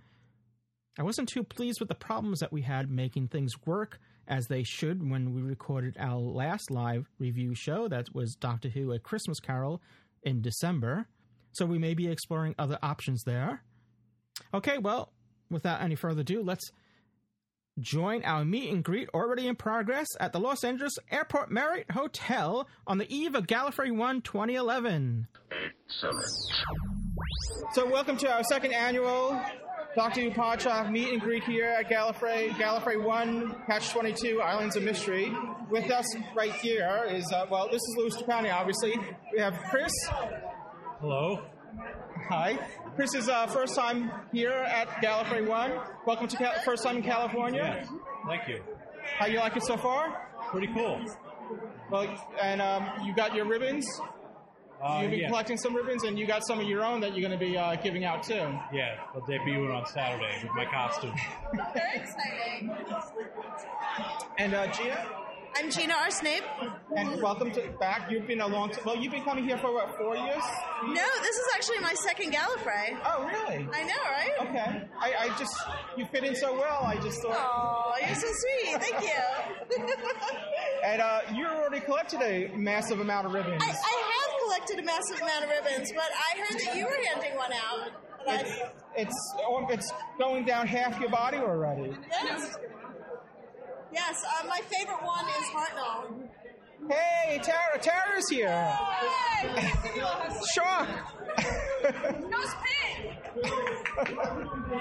I 0.99 1.03
wasn't 1.03 1.31
too 1.31 1.45
pleased 1.45 1.81
with 1.81 1.89
the 1.89 1.95
problems 1.95 2.41
that 2.41 2.53
we 2.53 2.61
had 2.61 2.91
making 2.91 3.29
things 3.29 3.55
work 3.65 4.01
as 4.29 4.49
they 4.49 4.65
should 4.65 5.09
when 5.09 5.33
we 5.33 5.41
recorded 5.41 5.97
our 5.99 6.19
last 6.19 6.71
live 6.71 7.09
review 7.19 7.55
show 7.55 7.89
that 7.89 8.15
was 8.15 8.35
Doctor 8.35 8.69
Who 8.69 8.93
A 8.93 8.99
Christmas 8.99 9.41
Carol 9.41 9.81
in 10.23 10.43
December. 10.43 11.09
So 11.57 11.65
we 11.65 11.79
may 11.79 11.95
be 11.95 12.09
exploring 12.09 12.55
other 12.59 12.79
options 12.83 13.23
there. 13.25 13.63
Okay, 14.53 14.77
well, 14.77 15.13
without 15.51 15.81
any 15.81 15.95
further 15.95 16.21
ado, 16.21 16.43
let's 16.43 16.71
join 17.81 18.23
our 18.25 18.45
meet 18.45 18.71
and 18.71 18.85
greet 18.85 19.09
already 19.15 19.49
in 19.49 19.57
progress 19.57 20.07
at 20.21 20.35
the 20.35 20.39
Los 20.39 20.65
Angeles 20.65 20.93
Airport 21.11 21.51
Marriott 21.51 21.91
Hotel 21.91 22.69
on 22.87 22.99
the 22.99 23.11
eve 23.15 23.35
of 23.35 23.47
Gallifrey 23.47 23.91
1 23.91 24.21
2011. 24.21 25.29
Excellent. 25.51 26.27
So, 27.73 27.91
welcome 27.91 28.19
to 28.19 28.31
our 28.31 28.45
second 28.45 28.75
annual 28.75 29.41
Doctor 29.95 30.21
Who 30.21 30.31
Podshock 30.33 30.91
meet 30.91 31.09
and 31.11 31.23
greet 31.23 31.43
here 31.45 31.65
at 31.65 31.89
Gallifrey, 31.89 32.51
Gallifrey 32.51 33.03
1, 33.03 33.63
Catch 33.67 33.93
22, 33.93 34.43
Islands 34.43 34.77
of 34.77 34.83
Mystery. 34.83 35.35
With 35.71 35.91
us 35.91 36.05
right 36.35 36.53
here 36.53 37.07
is, 37.09 37.33
uh, 37.33 37.47
well, 37.51 37.67
this 37.73 37.81
is 37.81 37.95
Louis 37.97 38.15
Trapani, 38.15 38.53
obviously. 38.53 38.95
We 39.33 39.41
have 39.41 39.59
Chris. 39.71 39.93
Hello. 41.01 41.43
Hi. 42.31 42.59
Chris 42.95 43.15
is 43.15 43.29
uh, 43.29 43.47
first 43.47 43.75
time 43.75 44.11
here 44.33 44.51
at 44.51 44.89
Gallifrey 45.03 45.47
1. 45.47 45.73
Welcome 46.07 46.27
to 46.29 46.37
Cal- 46.37 46.59
first 46.65 46.83
time 46.83 46.97
in 46.99 47.03
California. 47.03 47.83
Yes. 47.83 47.89
Thank 48.27 48.49
you. 48.49 48.63
How 49.19 49.27
you 49.27 49.39
like 49.39 49.57
it 49.57 49.63
so 49.63 49.77
far? 49.77 50.27
Pretty 50.51 50.69
cool. 50.73 51.05
Well, 51.91 52.07
and 52.43 52.61
um, 52.63 52.89
you 53.05 53.15
got 53.15 53.35
your 53.35 53.47
ribbons. 53.47 53.87
Uh, 54.83 55.01
You've 55.03 55.11
been 55.11 55.21
yeah. 55.21 55.29
collecting 55.29 55.57
some 55.57 55.75
ribbons, 55.75 56.05
and 56.05 56.19
you 56.19 56.27
got 56.27 56.47
some 56.47 56.61
of 56.61 56.67
your 56.67 56.85
own 56.85 57.01
that 57.01 57.13
you're 57.17 57.27
going 57.27 57.39
to 57.39 57.45
be 57.47 57.57
uh, 57.57 57.77
giving 57.77 58.05
out 58.05 58.23
too. 58.23 58.35
Yeah, 58.73 58.97
I'll 59.15 59.25
debut 59.27 59.65
it 59.65 59.71
on 59.71 59.87
Saturday 59.87 60.39
with 60.43 60.53
my 60.55 60.65
costume. 60.67 61.15
Very 61.75 61.97
exciting. 61.97 62.77
And 64.39 64.55
uh, 64.55 64.67
Gina, 64.73 65.07
I'm 65.59 65.71
Gina 65.71 65.95
R. 65.95 66.11
Snape. 66.11 66.45
and 66.97 67.23
welcome 67.23 67.51
to 67.53 67.63
back. 67.81 68.11
You've 68.11 68.27
been 68.27 68.43
a 68.43 68.47
long 68.47 68.71
time. 68.71 68.83
Well, 68.85 68.97
you've 68.97 69.13
been 69.13 69.25
coming 69.25 69.45
here 69.45 69.57
for 69.57 69.73
what 69.73 69.97
four 69.97 70.15
years? 70.15 70.43
No, 70.85 71.07
this 71.23 71.37
is 71.37 71.49
actually 71.55 71.79
my 71.79 71.95
second 71.95 72.33
Gallifrey. 72.35 72.99
Oh, 73.05 73.25
really? 73.25 73.67
I 73.73 73.83
know, 73.85 73.95
right? 74.05 74.33
Okay. 74.43 74.89
I, 75.01 75.15
I 75.19 75.39
just 75.39 75.57
you 75.97 76.05
fit 76.13 76.25
in 76.25 76.35
so 76.37 76.53
well. 76.53 76.83
I 76.85 76.97
just 77.01 77.23
thought. 77.23 77.37
Oh, 77.37 77.95
you're 78.05 78.15
so 78.15 78.27
sweet. 78.27 78.83
Thank 78.83 79.03
you. 79.03 79.85
And 80.85 81.03
uh, 81.03 81.21
you 81.35 81.47
already 81.47 81.81
collected 81.81 82.21
a 82.23 82.55
massive 82.57 83.01
amount 83.01 83.27
of 83.27 83.33
ribbons. 83.33 83.61
I, 83.61 83.67
I 83.67 83.71
have 83.71 84.41
collected 84.45 84.79
a 84.79 84.83
massive 84.85 85.21
amount 85.21 85.43
of 85.45 85.51
ribbons, 85.51 85.91
but 85.93 86.05
I 86.05 86.39
heard 86.39 86.61
that 86.61 86.77
you 86.77 86.85
were 86.85 86.97
handing 87.13 87.35
one 87.37 87.51
out. 87.53 87.91
It's 88.29 88.61
it's 88.97 89.35
it's 89.71 89.93
going 90.19 90.45
down 90.45 90.67
half 90.69 91.01
your 91.01 91.11
body 91.11 91.39
already. 91.39 91.97
yes. 92.11 92.57
Yes, 93.93 94.25
uh, 94.25 94.47
my 94.47 94.61
favorite 94.69 95.03
one 95.03 95.25
is 95.29 95.47
Hartnell. 95.55 96.29
Hey, 96.91 97.39
Tara! 97.43 97.79
Tara's 97.81 98.29
here. 98.29 98.77
Shock. 100.55 100.89
No 102.29 102.41
spin! 102.45 103.17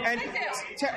and. 0.05 0.21
Ta- 0.77 0.95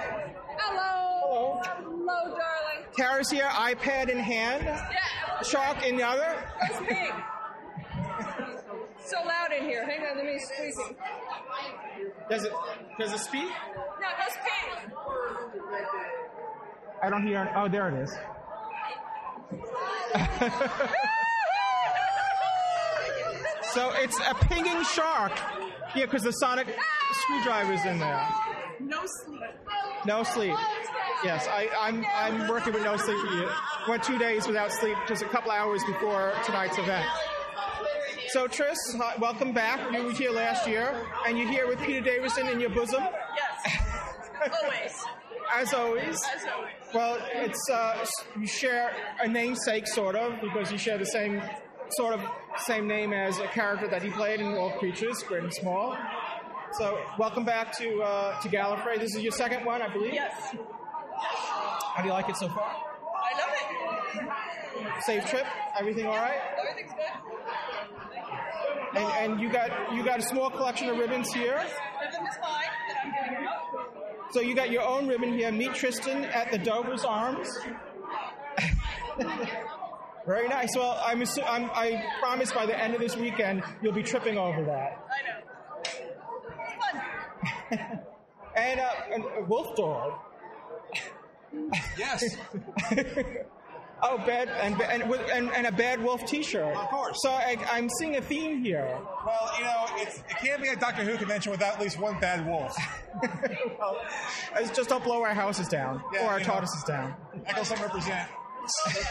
Hello! 0.58 1.60
hello. 1.60 1.60
Hello, 1.64 2.24
darling. 2.24 2.86
Tara's 2.96 3.30
here, 3.30 3.44
iPad 3.44 4.08
in 4.08 4.18
hand. 4.18 4.64
Yeah, 4.64 5.42
Shark 5.42 5.84
in 5.86 5.96
the 5.96 6.02
other. 6.06 6.36
pig. 6.86 7.12
so 9.04 9.16
loud 9.24 9.52
in 9.56 9.64
here. 9.64 9.84
Hang 9.86 10.00
on, 10.04 10.16
let 10.16 10.26
me 10.26 10.38
squeeze 10.38 10.76
it. 10.90 10.96
Does 12.30 12.44
it 12.44 12.52
does 12.98 13.12
it 13.12 13.18
speak? 13.20 13.48
No, 14.00 14.08
that's 14.18 14.36
pig. 14.36 14.92
I 17.02 17.10
don't 17.10 17.26
hear. 17.26 17.50
Oh, 17.56 17.68
there 17.68 17.88
it 17.88 17.94
is. 18.02 18.10
so 23.72 23.92
it's 23.96 24.18
a 24.28 24.34
pinging 24.34 24.82
shark. 24.84 25.32
Yeah, 25.94 26.06
because 26.06 26.22
the 26.22 26.32
sonic 26.32 26.66
screwdriver's 27.12 27.84
in 27.84 27.98
there. 27.98 28.28
No 28.80 29.02
sleep. 29.06 29.40
No 30.06 30.22
sleep. 30.22 30.54
Yes, 31.24 31.46
I, 31.48 31.68
I'm 31.78 32.04
I'm 32.14 32.48
working 32.48 32.72
with 32.72 32.84
no 32.84 32.96
sleep. 32.96 33.18
for 33.26 33.34
you. 33.34 33.48
Went 33.88 34.02
two 34.02 34.18
days 34.18 34.46
without 34.46 34.72
sleep, 34.72 34.96
just 35.06 35.22
a 35.22 35.26
couple 35.26 35.50
hours 35.50 35.82
before 35.84 36.32
tonight's 36.44 36.78
event. 36.78 37.06
So 38.28 38.46
Tris, 38.46 38.78
hi, 38.96 39.14
welcome 39.18 39.52
back. 39.52 39.92
You 39.92 40.04
were 40.04 40.12
here 40.12 40.30
last 40.30 40.66
year, 40.68 40.94
and 41.26 41.36
you're 41.38 41.48
here 41.48 41.66
with 41.66 41.80
Peter 41.80 42.00
Davison 42.00 42.48
in 42.48 42.60
your 42.60 42.70
bosom, 42.70 43.02
Yes. 43.34 43.76
Always. 44.62 45.04
As 45.54 45.74
always. 45.74 46.16
As 46.34 46.44
always. 46.54 46.72
Well, 46.94 47.18
it's 47.32 47.70
uh, 47.70 48.04
you 48.38 48.46
share 48.46 48.92
a 49.22 49.28
namesake, 49.28 49.86
sort 49.86 50.16
of, 50.16 50.40
because 50.40 50.72
you 50.72 50.78
share 50.78 50.98
the 50.98 51.06
same 51.06 51.42
sort 51.90 52.14
of 52.14 52.22
same 52.66 52.86
name 52.86 53.12
as 53.12 53.38
a 53.38 53.46
character 53.48 53.88
that 53.88 54.02
he 54.02 54.10
played 54.10 54.40
in 54.40 54.46
All 54.54 54.72
Creatures, 54.78 55.22
Great 55.26 55.44
and 55.44 55.54
Small. 55.54 55.96
So, 56.72 56.98
welcome 57.18 57.44
back 57.44 57.72
to 57.78 58.00
uh, 58.02 58.40
to 58.40 58.48
Gallifrey. 58.48 58.98
This 58.98 59.14
is 59.14 59.22
your 59.22 59.32
second 59.32 59.64
one, 59.64 59.80
I 59.80 59.92
believe. 59.92 60.14
Yes. 60.14 60.54
How 61.94 62.02
do 62.02 62.08
you 62.08 62.12
like 62.12 62.28
it 62.28 62.36
so 62.36 62.48
far? 62.48 62.70
I 62.70 63.38
love 63.38 63.50
it. 63.54 65.02
Safe 65.04 65.24
trip? 65.26 65.46
Everything 65.78 66.06
all 66.06 66.16
right? 66.16 66.38
Everything's 66.58 66.92
good. 66.92 67.38
And, 68.94 69.32
and 69.32 69.40
you 69.40 69.50
got 69.50 69.70
you 69.94 70.04
got 70.04 70.18
a 70.18 70.22
small 70.22 70.50
collection 70.50 70.88
of 70.88 70.98
ribbons 70.98 71.32
here. 71.32 71.56
Rhythm 71.56 72.26
is 72.26 72.36
fine 72.36 72.70
that 72.88 72.96
I'm 73.04 73.30
giving 73.30 73.46
out. 73.46 73.87
So 74.30 74.40
you 74.40 74.54
got 74.54 74.70
your 74.70 74.82
own 74.82 75.08
ribbon 75.08 75.32
here. 75.32 75.50
Meet 75.50 75.74
Tristan 75.74 76.24
at 76.24 76.50
the 76.52 76.58
Drover's 76.58 77.04
Arms. 77.04 77.48
Very 80.26 80.48
nice. 80.48 80.76
Well, 80.76 81.00
I'm, 81.04 81.20
assu- 81.20 81.44
I'm 81.48 81.70
I 81.70 82.04
promise 82.20 82.52
by 82.52 82.66
the 82.66 82.78
end 82.78 82.94
of 82.94 83.00
this 83.00 83.16
weekend 83.16 83.62
you'll 83.82 83.94
be 83.94 84.02
tripping 84.02 84.36
over 84.36 84.62
that. 84.64 85.06
I 85.10 85.22
know. 85.28 85.40
It's 86.60 87.78
fun. 87.80 88.00
And, 88.56 88.80
uh, 88.80 88.90
and 89.12 89.24
a 89.38 89.44
wolf 89.44 89.76
dog. 89.76 90.14
Yes. 91.96 92.36
oh, 94.02 94.18
bad 94.18 94.48
and 94.48 94.80
and 94.80 95.08
with- 95.10 95.28
and, 95.32 95.50
and 95.52 95.66
a 95.66 95.72
bad 95.72 96.02
wolf 96.02 96.24
T-shirt. 96.26 96.76
Of 96.76 96.88
course. 96.88 97.18
So 97.22 97.30
I, 97.30 97.56
I'm 97.70 97.88
seeing 97.98 98.16
a 98.16 98.20
theme 98.20 98.62
here. 98.64 98.98
Well, 99.26 99.50
you 99.58 99.64
know, 99.64 99.84
it's, 99.96 100.18
it 100.18 100.36
can't 100.40 100.62
be 100.62 100.68
a 100.68 100.76
Doctor 100.76 101.04
Who 101.04 101.16
convention 101.16 101.50
without 101.52 101.74
at 101.74 101.80
least 101.80 101.98
one 101.98 102.18
bad 102.20 102.46
wolf. 102.46 102.76
well, 103.78 103.96
it's 104.56 104.70
just 104.76 104.88
don't 104.88 105.02
blow 105.04 105.22
our 105.22 105.34
houses 105.34 105.68
down 105.68 106.02
Yeah, 106.12 106.24
or 106.26 106.30
our 106.30 106.40
you 106.40 106.46
know. 106.46 106.64
Down. 106.86 107.14
Eccleston 107.46 107.80
represent. 107.82 108.28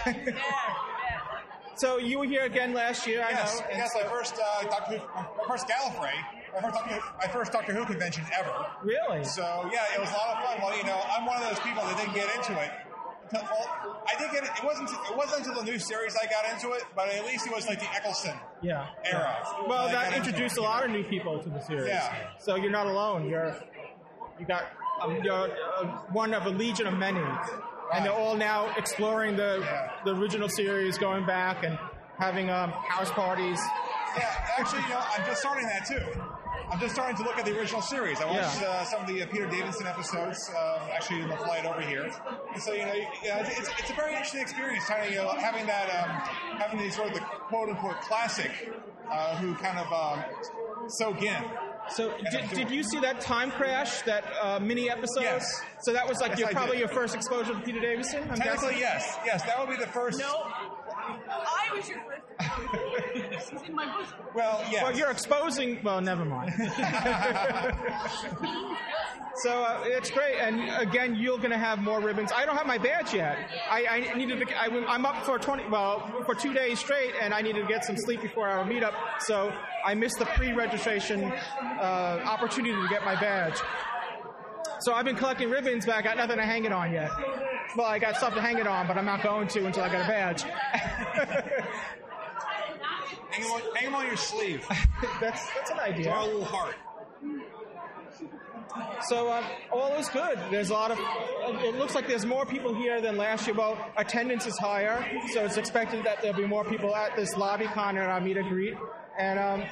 So 1.75 1.97
you 1.99 2.17
were 2.17 2.25
here 2.25 2.41
again 2.43 2.73
last 2.73 3.05
year, 3.05 3.23
I 3.23 3.29
Yes, 3.29 3.59
know. 3.59 3.65
and 3.69 3.77
yes, 3.77 3.91
my 3.93 4.09
first 4.09 4.33
uh, 4.43 4.63
Doctor 4.63 4.97
Who, 4.97 5.07
my 5.13 5.47
first 5.47 5.67
Gallifrey, 5.67 6.11
my 6.55 6.61
first, 6.61 6.73
Doctor 6.73 6.99
my 7.21 7.27
first 7.27 7.51
Doctor 7.51 7.73
Who 7.75 7.85
convention 7.85 8.23
ever. 8.35 8.51
Really? 8.83 9.23
So 9.23 9.69
yeah, 9.71 9.83
it 9.93 9.99
was 10.01 10.09
a 10.09 10.13
lot 10.13 10.37
of 10.37 10.43
fun. 10.43 10.57
Well, 10.59 10.75
you 10.75 10.83
know, 10.85 10.99
I'm 11.15 11.27
one 11.27 11.39
of 11.39 11.47
those 11.47 11.59
people 11.59 11.83
that 11.83 11.95
didn't 11.99 12.15
get 12.15 12.35
into 12.35 12.59
it. 12.59 12.71
I 13.33 14.31
get 14.31 14.43
it. 14.43 14.49
It 14.57 14.63
wasn't. 14.63 14.89
It 14.89 15.15
wasn't 15.17 15.45
until 15.47 15.63
the 15.63 15.71
new 15.71 15.79
series 15.79 16.15
I 16.15 16.25
got 16.27 16.51
into 16.53 16.75
it, 16.75 16.83
but 16.95 17.09
at 17.09 17.25
least 17.25 17.45
it 17.47 17.53
was 17.53 17.67
like 17.67 17.79
the 17.79 17.85
Eccleston 17.93 18.35
Yeah. 18.61 18.87
era. 19.05 19.37
Well, 19.67 19.87
that 19.89 20.13
introduced 20.15 20.57
a 20.57 20.61
lot 20.61 20.83
of 20.85 20.91
new 20.91 21.03
people 21.03 21.41
to 21.43 21.49
the 21.49 21.59
series. 21.61 21.87
Yeah. 21.87 22.13
So 22.39 22.55
you're 22.55 22.71
not 22.71 22.87
alone. 22.87 23.27
You're 23.29 23.55
you 24.39 24.45
got 24.45 24.65
um, 25.01 25.19
you're 25.23 25.33
uh, 25.77 25.85
one 26.11 26.33
of 26.33 26.45
a 26.45 26.49
legion 26.49 26.87
of 26.87 26.93
many, 26.97 27.21
and 27.93 28.05
they're 28.05 28.11
all 28.13 28.35
now 28.35 28.73
exploring 28.77 29.35
the 29.35 29.59
Yeah. 29.61 29.91
the 30.05 30.15
original 30.15 30.49
series, 30.49 30.97
going 30.97 31.25
back 31.25 31.63
and 31.63 31.77
having 32.17 32.49
um, 32.49 32.71
house 32.71 33.11
parties. 33.11 33.59
Yeah, 34.17 34.23
actually, 34.57 34.81
you 34.83 34.89
know, 34.89 35.03
I'm 35.15 35.25
just 35.25 35.41
starting 35.41 35.65
that 35.67 35.85
too. 35.85 36.01
I'm 36.69 36.79
just 36.79 36.93
starting 36.95 37.15
to 37.17 37.23
look 37.23 37.37
at 37.37 37.45
the 37.45 37.57
original 37.57 37.81
series. 37.81 38.19
I 38.19 38.25
watched 38.25 38.61
Yeah. 38.61 38.67
uh, 38.67 38.83
some 38.83 39.01
of 39.01 39.07
the 39.07 39.23
uh, 39.23 39.27
Peter 39.27 39.47
Davison 39.47 39.87
episodes, 39.87 40.51
uh, 40.53 40.89
actually 40.93 41.21
in 41.21 41.29
the 41.29 41.37
flight 41.37 41.65
over 41.65 41.79
here. 41.81 42.11
And 42.53 42.61
so, 42.61 42.73
you 42.73 42.85
know, 42.85 42.93
you 42.93 43.03
know 43.03 43.37
it's, 43.39 43.57
it's, 43.59 43.69
it's 43.79 43.89
a 43.89 43.93
very 43.93 44.11
interesting 44.11 44.41
experience, 44.41 44.83
kind 44.85 45.03
of, 45.05 45.09
you 45.09 45.15
know, 45.17 45.29
having 45.29 45.65
that, 45.67 45.87
um, 45.89 46.09
having 46.59 46.79
these 46.79 46.95
sort 46.95 47.07
of 47.07 47.13
the 47.13 47.21
quote 47.21 47.69
unquote 47.69 48.01
classic, 48.01 48.51
uh, 49.09 49.35
who 49.37 49.55
kind 49.55 49.77
of 49.79 49.91
um, 49.93 50.23
soak 50.89 51.21
in. 51.21 51.41
So 51.89 52.13
did, 52.31 52.49
did 52.49 52.69
you 52.69 52.83
see 52.83 52.99
that 52.99 53.21
time 53.21 53.49
crash, 53.51 54.01
that 54.01 54.25
uh, 54.41 54.59
mini 54.59 54.89
episode? 54.89 55.21
Yes. 55.21 55.61
So 55.83 55.93
that 55.93 56.05
was 56.05 56.19
like 56.19 56.31
Yes, 56.31 56.39
your, 56.39 56.49
probably 56.49 56.73
did. 56.75 56.79
your 56.81 56.89
first 56.89 57.15
exposure 57.15 57.53
to 57.53 57.59
Peter 57.61 57.79
Davison. 57.79 58.23
I'm 58.29 58.35
Technically, 58.35 58.71
guessing? 58.75 58.79
yes, 58.79 59.17
yes, 59.25 59.43
that 59.43 59.57
would 59.57 59.69
be 59.69 59.81
the 59.81 59.89
first. 59.89 60.19
No. 60.19 60.51
I 61.07 61.75
was 61.75 61.89
your 61.89 61.99
first. 61.99 62.21
He's 63.51 63.61
in 63.67 63.75
my 63.75 63.85
bosom. 63.85 64.17
Well, 64.33 64.63
yes. 64.71 64.83
Well, 64.83 64.95
you're 64.95 65.11
exposing. 65.11 65.79
Well, 65.83 66.01
never 66.01 66.25
mind. 66.25 66.53
so 69.35 69.63
uh, 69.63 69.83
it's 69.85 70.11
great, 70.11 70.37
and 70.39 70.69
again, 70.81 71.15
you're 71.15 71.37
going 71.37 71.51
to 71.51 71.57
have 71.57 71.79
more 71.79 71.99
ribbons. 72.01 72.31
I 72.35 72.45
don't 72.45 72.57
have 72.57 72.67
my 72.67 72.77
badge 72.77 73.13
yet. 73.13 73.37
I, 73.69 73.85
I 74.11 74.17
needed 74.17 74.45
to. 74.47 74.57
I, 74.59 74.67
I'm 74.87 75.05
up 75.05 75.23
for 75.25 75.37
20. 75.39 75.69
Well, 75.69 76.23
for 76.25 76.35
two 76.35 76.53
days 76.53 76.79
straight, 76.79 77.13
and 77.21 77.33
I 77.33 77.41
needed 77.41 77.61
to 77.61 77.67
get 77.67 77.85
some 77.85 77.97
sleep 77.97 78.21
before 78.21 78.47
our 78.47 78.65
meetup. 78.65 78.93
So 79.19 79.53
I 79.85 79.93
missed 79.95 80.19
the 80.19 80.25
pre-registration 80.25 81.23
uh, 81.23 82.21
opportunity 82.25 82.79
to 82.79 82.87
get 82.89 83.03
my 83.05 83.15
badge. 83.19 83.59
So 84.79 84.93
I've 84.93 85.05
been 85.05 85.15
collecting 85.15 85.49
ribbons, 85.49 85.85
but 85.85 85.95
I 85.95 86.01
got 86.01 86.17
nothing 86.17 86.37
to 86.37 86.45
hang 86.45 86.65
it 86.65 86.71
on 86.71 86.93
yet. 86.93 87.09
Well, 87.75 87.87
I 87.87 87.99
got 87.99 88.17
stuff 88.17 88.33
to 88.33 88.41
hang 88.41 88.57
it 88.57 88.67
on, 88.67 88.87
but 88.87 88.97
I'm 88.97 89.05
not 89.05 89.21
going 89.21 89.47
to 89.49 89.65
until 89.65 89.83
I 89.83 89.89
get 89.89 90.05
a 90.05 90.07
badge. 90.07 90.43
hang, 90.43 91.51
them 93.41 93.51
on, 93.51 93.61
hang 93.75 93.85
them 93.85 93.95
on 93.95 94.07
your 94.07 94.17
sleeve. 94.17 94.65
that's 95.21 95.45
that's 95.53 95.71
an 95.71 95.79
idea. 95.79 96.05
Draw 96.05 96.23
a 96.23 96.25
little 96.25 96.45
heart. 96.45 96.75
So 99.07 99.31
um, 99.31 99.43
all 99.71 99.93
is 99.93 100.07
good. 100.09 100.37
There's 100.51 100.69
a 100.69 100.73
lot 100.73 100.91
of. 100.91 100.99
It 101.63 101.75
looks 101.75 101.95
like 101.95 102.07
there's 102.07 102.25
more 102.25 102.45
people 102.45 102.73
here 102.73 103.01
than 103.01 103.17
last 103.17 103.47
year. 103.47 103.55
Well, 103.55 103.77
attendance 103.97 104.45
is 104.45 104.57
higher, 104.57 105.05
so 105.33 105.45
it's 105.45 105.57
expected 105.57 106.03
that 106.05 106.21
there'll 106.21 106.37
be 106.37 106.45
more 106.45 106.65
people 106.65 106.95
at 106.95 107.15
this 107.15 107.35
lobby 107.37 107.65
con 107.65 107.97
and 107.97 108.07
our 108.07 108.21
meet 108.21 108.37
and 108.37 108.49
greet. 108.49 108.75
And 109.17 109.39
um, 109.39 109.63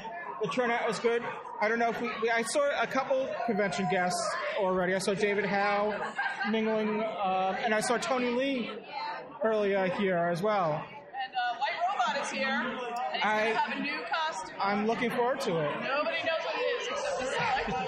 the 0.42 0.50
turnout 0.50 0.88
was 0.88 1.00
good. 1.00 1.22
I 1.62 1.68
don't 1.70 1.80
know 1.80 1.90
if 1.90 2.02
we, 2.02 2.10
we 2.22 2.30
I 2.30 2.42
saw 2.44 2.68
a 2.82 2.88
couple 2.88 3.28
convention 3.46 3.88
guests 3.90 4.20
already. 4.60 4.94
I 4.94 5.00
saw 5.00 5.14
David 5.14 5.46
Howe 5.46 5.94
mingling, 6.52 7.02
um, 7.02 7.56
and 7.64 7.74
I 7.74 7.80
saw 7.80 7.98
Tony 7.98 8.30
Lee 8.30 8.70
earlier 9.44 9.88
here 9.98 10.18
as 10.18 10.42
well. 10.42 10.74
And 10.74 11.34
uh, 11.34 11.58
White 11.60 11.78
Robot 12.14 12.26
is 12.26 12.32
here. 12.32 12.48
And 13.14 13.24
I- 13.24 13.54
have 13.60 13.78
a 13.78 13.82
new 13.82 13.94
costume. 14.12 14.56
I'm 14.62 14.86
looking 14.86 15.10
forward 15.12 15.40
to 15.42 15.58
it. 15.60 15.72
Nobody 15.82 16.18
knows 16.24 16.44
what 16.46 16.56
it 16.56 16.82
is 16.82 16.88
except 16.90 17.20
the 17.20 17.26
select. 17.26 17.86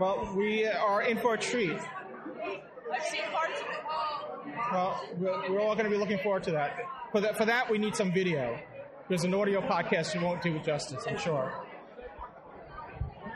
Well, 0.00 0.32
we 0.36 0.66
are 0.66 1.02
in 1.02 1.18
for 1.18 1.34
a 1.34 1.38
treat. 1.38 1.72
I've 1.72 3.02
seen 3.04 3.20
parts 3.32 3.60
of 3.60 3.66
it. 3.66 3.74
Well, 4.72 5.00
we're, 5.18 5.50
we're 5.52 5.60
all 5.60 5.74
going 5.74 5.84
to 5.84 5.90
be 5.90 5.96
looking 5.96 6.18
forward 6.18 6.42
to 6.44 6.50
that. 6.52 6.76
For 7.12 7.20
that, 7.20 7.36
for 7.36 7.44
that, 7.46 7.70
we 7.70 7.78
need 7.78 7.94
some 7.96 8.12
video. 8.12 8.58
There's 9.08 9.24
an 9.24 9.32
audio 9.34 9.60
podcast 9.60 10.14
you 10.14 10.20
won't 10.20 10.42
do 10.42 10.54
it 10.56 10.64
justice, 10.64 11.04
I'm 11.08 11.16
sure. 11.18 11.52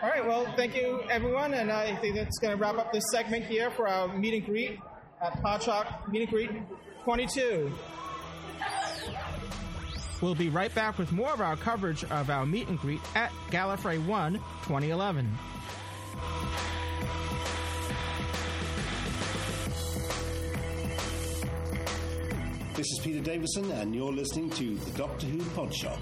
All 0.03 0.09
right, 0.09 0.27
well, 0.27 0.53
thank 0.57 0.75
you, 0.75 1.01
everyone, 1.09 1.55
and 1.55 1.71
I 1.71 1.95
think 1.95 2.17
that's 2.17 2.37
going 2.41 2.51
to 2.51 2.61
wrap 2.61 2.77
up 2.77 2.93
this 2.93 3.05
segment 3.13 3.45
here 3.45 3.71
for 3.71 3.87
our 3.87 4.09
meet 4.09 4.35
and 4.35 4.45
greet 4.45 4.81
at 5.25 5.41
Podshock 5.45 6.11
Meet 6.11 6.23
and 6.23 6.29
Greet 6.29 6.51
22. 7.05 7.71
We'll 10.21 10.35
be 10.35 10.49
right 10.49 10.75
back 10.75 10.99
with 10.99 11.13
more 11.13 11.33
of 11.33 11.41
our 11.41 11.55
coverage 11.55 12.03
of 12.03 12.31
our 12.31 12.45
meet 12.45 12.67
and 12.67 12.81
greet 12.81 13.01
at 13.15 13.31
Gallifrey 13.53 14.05
1 14.05 14.33
2011. 14.33 15.39
This 22.75 22.91
is 22.91 23.01
Peter 23.05 23.21
Davison, 23.21 23.71
and 23.71 23.95
you're 23.95 24.13
listening 24.13 24.51
to 24.51 24.75
the 24.75 24.91
Doctor 24.99 25.27
Who 25.27 25.39
Podshock. 25.51 26.01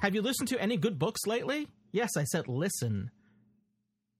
Have 0.00 0.14
you 0.14 0.22
listened 0.22 0.48
to 0.50 0.62
any 0.62 0.76
good 0.76 0.96
books 0.96 1.26
lately? 1.26 1.66
Yes, 1.90 2.10
I 2.16 2.22
said 2.22 2.46
listen. 2.46 3.10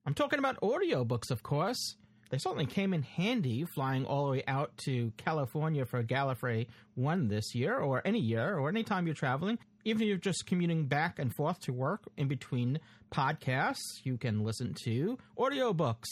I'm 0.04 0.12
talking 0.12 0.40
about 0.40 0.60
audiobooks, 0.60 1.30
of 1.30 1.44
course. 1.44 1.94
They 2.30 2.38
certainly 2.38 2.66
came 2.66 2.92
in 2.92 3.02
handy 3.02 3.64
flying 3.64 4.04
all 4.04 4.26
the 4.26 4.32
way 4.32 4.42
out 4.48 4.76
to 4.86 5.12
California 5.16 5.84
for 5.84 6.02
Gallifrey 6.02 6.66
1 6.96 7.28
this 7.28 7.54
year, 7.54 7.78
or 7.78 8.02
any 8.04 8.18
year, 8.18 8.58
or 8.58 8.68
any 8.68 8.82
time 8.82 9.06
you're 9.06 9.14
traveling. 9.14 9.56
Even 9.84 10.02
if 10.02 10.08
you're 10.08 10.16
just 10.18 10.46
commuting 10.46 10.86
back 10.86 11.20
and 11.20 11.32
forth 11.36 11.60
to 11.60 11.72
work 11.72 12.02
in 12.16 12.26
between 12.26 12.80
podcasts, 13.14 14.00
you 14.02 14.18
can 14.18 14.42
listen 14.42 14.74
to 14.82 15.16
audiobooks. 15.38 16.06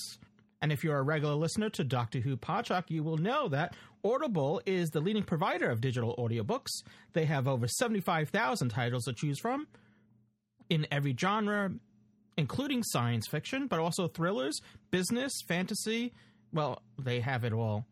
And 0.63 0.71
if 0.71 0.85
you're 0.85 0.99
a 0.99 1.03
regular 1.03 1.35
listener 1.35 1.71
to 1.71 1.85
Doctor 1.85 2.21
Who 2.21 2.37
Podshock, 2.37 2.85
you 2.89 3.03
will 3.03 3.19
know 3.19 3.49
that 3.49 3.75
Audible 4.07 4.63
is 4.67 4.91
the 4.91 5.01
leading 5.01 5.25
provider 5.25 5.69
of 5.69 5.81
digital 5.81 6.15
audiobooks. 6.17 6.71
They 7.13 7.25
have 7.25 7.49
over 7.49 7.67
75,000 7.67 8.69
titles 8.69 9.05
to 9.05 9.13
choose 9.13 9.41
from 9.41 9.67
in 10.71 10.87
every 10.93 11.15
genre, 11.19 11.73
including 12.37 12.85
science 12.85 13.27
fiction, 13.27 13.67
but 13.67 13.81
also 13.81 14.07
thrillers, 14.07 14.61
business, 14.93 15.33
fantasy. 15.49 16.13
Well, 16.53 16.83
they 16.97 17.19
have 17.19 17.43
it 17.43 17.53
all. 17.53 17.85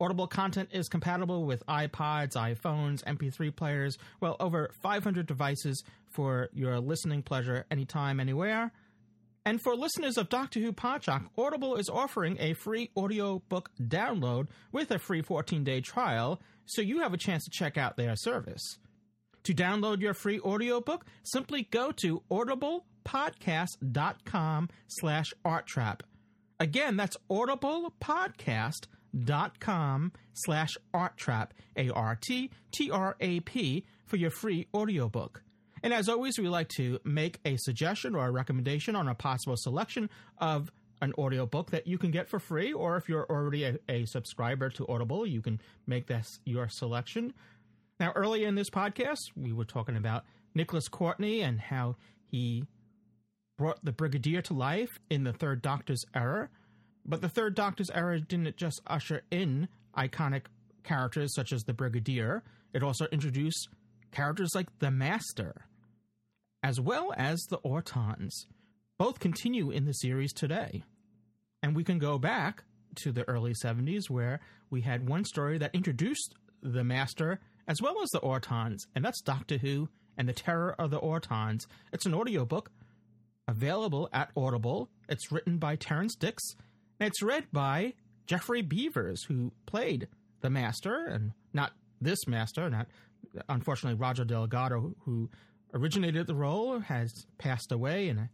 Audible 0.00 0.26
content 0.26 0.70
is 0.72 0.88
compatible 0.88 1.44
with 1.46 1.64
iPods, 1.66 2.32
iPhones, 2.32 3.04
MP3 3.04 3.54
players, 3.54 3.96
well, 4.20 4.34
over 4.40 4.68
500 4.82 5.26
devices 5.26 5.84
for 6.10 6.48
your 6.52 6.80
listening 6.80 7.22
pleasure 7.22 7.66
anytime, 7.70 8.18
anywhere. 8.18 8.72
And 9.46 9.60
for 9.60 9.76
listeners 9.76 10.16
of 10.16 10.30
Doctor 10.30 10.58
Who 10.60 10.72
Podshock, 10.72 11.26
Audible 11.36 11.76
is 11.76 11.90
offering 11.90 12.38
a 12.40 12.54
free 12.54 12.90
audiobook 12.96 13.68
download 13.78 14.46
with 14.72 14.90
a 14.90 14.98
free 14.98 15.20
14-day 15.22 15.82
trial, 15.82 16.40
so 16.64 16.80
you 16.80 17.00
have 17.00 17.12
a 17.12 17.18
chance 17.18 17.44
to 17.44 17.50
check 17.50 17.76
out 17.76 17.98
their 17.98 18.16
service. 18.16 18.78
To 19.42 19.52
download 19.52 20.00
your 20.00 20.14
free 20.14 20.40
audiobook, 20.40 21.04
simply 21.24 21.68
go 21.70 21.92
to 21.92 22.22
audiblepodcast.com 22.30 24.70
slash 24.86 25.34
arttrap. 25.44 26.00
Again, 26.58 26.96
that's 26.96 27.18
audiblepodcast.com 27.30 30.12
slash 30.32 30.70
arttrap, 30.94 31.50
A-R-T-T-R-A-P, 31.76 33.84
for 34.06 34.16
your 34.16 34.30
free 34.30 34.66
audiobook. 34.74 35.42
And 35.84 35.92
as 35.92 36.08
always, 36.08 36.38
we 36.38 36.48
like 36.48 36.68
to 36.76 36.98
make 37.04 37.40
a 37.44 37.58
suggestion 37.58 38.14
or 38.14 38.26
a 38.26 38.30
recommendation 38.30 38.96
on 38.96 39.06
a 39.06 39.14
possible 39.14 39.54
selection 39.54 40.08
of 40.38 40.72
an 41.02 41.12
audiobook 41.18 41.72
that 41.72 41.86
you 41.86 41.98
can 41.98 42.10
get 42.10 42.30
for 42.30 42.38
free, 42.38 42.72
or 42.72 42.96
if 42.96 43.06
you're 43.06 43.26
already 43.28 43.64
a, 43.64 43.78
a 43.90 44.06
subscriber 44.06 44.70
to 44.70 44.86
Audible, 44.88 45.26
you 45.26 45.42
can 45.42 45.60
make 45.86 46.06
this 46.06 46.40
your 46.46 46.70
selection. 46.70 47.34
Now, 48.00 48.12
earlier 48.12 48.48
in 48.48 48.54
this 48.54 48.70
podcast, 48.70 49.18
we 49.36 49.52
were 49.52 49.66
talking 49.66 49.98
about 49.98 50.24
Nicholas 50.54 50.88
Courtney 50.88 51.42
and 51.42 51.60
how 51.60 51.96
he 52.30 52.64
brought 53.58 53.84
the 53.84 53.92
Brigadier 53.92 54.40
to 54.40 54.54
life 54.54 54.98
in 55.10 55.24
the 55.24 55.34
Third 55.34 55.60
Doctor's 55.60 56.02
era. 56.14 56.48
But 57.04 57.20
the 57.20 57.28
Third 57.28 57.54
Doctor's 57.54 57.90
era 57.90 58.18
didn't 58.20 58.56
just 58.56 58.80
usher 58.86 59.20
in 59.30 59.68
iconic 59.94 60.46
characters 60.82 61.34
such 61.34 61.52
as 61.52 61.64
the 61.64 61.74
Brigadier, 61.74 62.42
it 62.72 62.82
also 62.82 63.04
introduced 63.12 63.68
characters 64.12 64.52
like 64.54 64.68
the 64.78 64.90
Master, 64.90 65.66
as 66.64 66.80
well 66.80 67.12
as 67.18 67.42
the 67.50 67.58
Autons. 67.58 68.46
Both 68.98 69.20
continue 69.20 69.70
in 69.70 69.84
the 69.84 69.92
series 69.92 70.32
today. 70.32 70.82
And 71.62 71.76
we 71.76 71.84
can 71.84 71.98
go 71.98 72.18
back 72.18 72.64
to 72.96 73.12
the 73.12 73.28
early 73.28 73.52
70s 73.52 74.08
where 74.08 74.40
we 74.70 74.80
had 74.80 75.06
one 75.06 75.26
story 75.26 75.58
that 75.58 75.74
introduced 75.74 76.34
the 76.62 76.82
Master 76.82 77.38
as 77.68 77.82
well 77.82 78.02
as 78.02 78.08
the 78.10 78.20
Autons, 78.20 78.78
and 78.94 79.04
that's 79.04 79.20
Doctor 79.20 79.58
Who 79.58 79.90
and 80.16 80.26
the 80.26 80.32
Terror 80.32 80.74
of 80.78 80.90
the 80.90 81.00
Autons. 81.00 81.66
It's 81.92 82.06
an 82.06 82.14
audiobook 82.14 82.70
available 83.46 84.08
at 84.10 84.30
Audible. 84.34 84.88
It's 85.06 85.30
written 85.30 85.58
by 85.58 85.76
Terrance 85.76 86.14
Dicks, 86.14 86.54
and 86.98 87.08
it's 87.08 87.22
read 87.22 87.44
by 87.52 87.92
Geoffrey 88.26 88.62
Beevers, 88.62 89.18
who 89.28 89.52
played 89.66 90.08
the 90.40 90.48
Master, 90.48 91.04
and 91.04 91.32
not 91.52 91.72
this 92.00 92.26
Master, 92.26 92.70
not 92.70 92.86
unfortunately 93.50 93.98
Roger 93.98 94.24
Delgado, 94.24 94.94
who 95.04 95.28
originated 95.74 96.26
the 96.26 96.34
role, 96.34 96.78
has 96.78 97.26
passed 97.36 97.72
away, 97.72 98.08
and 98.08 98.28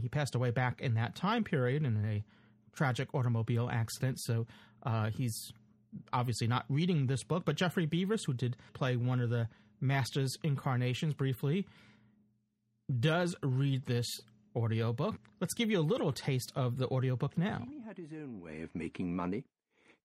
he 0.00 0.08
passed 0.08 0.34
away 0.34 0.50
back 0.50 0.80
in 0.80 0.94
that 0.94 1.14
time 1.14 1.44
period 1.44 1.84
in 1.84 1.96
a 2.04 2.24
tragic 2.74 3.14
automobile 3.14 3.68
accident. 3.70 4.18
So 4.20 4.46
uh, 4.82 5.10
he's 5.10 5.52
obviously 6.12 6.46
not 6.46 6.64
reading 6.68 7.06
this 7.06 7.22
book, 7.22 7.44
but 7.44 7.56
Geoffrey 7.56 7.86
Beevers, 7.86 8.26
who 8.26 8.34
did 8.34 8.56
play 8.72 8.96
one 8.96 9.20
of 9.20 9.30
the 9.30 9.48
Master's 9.80 10.36
incarnations 10.42 11.14
briefly, 11.14 11.66
does 13.00 13.36
read 13.42 13.84
this 13.86 14.06
audiobook. 14.54 15.16
Let's 15.40 15.54
give 15.54 15.70
you 15.70 15.80
a 15.80 15.82
little 15.82 16.12
taste 16.12 16.52
of 16.56 16.78
the 16.78 16.88
audiobook 16.88 17.36
now. 17.36 17.66
He 17.68 17.80
had 17.86 17.98
his 17.98 18.12
own 18.12 18.40
way 18.40 18.62
of 18.62 18.74
making 18.74 19.14
money. 19.14 19.44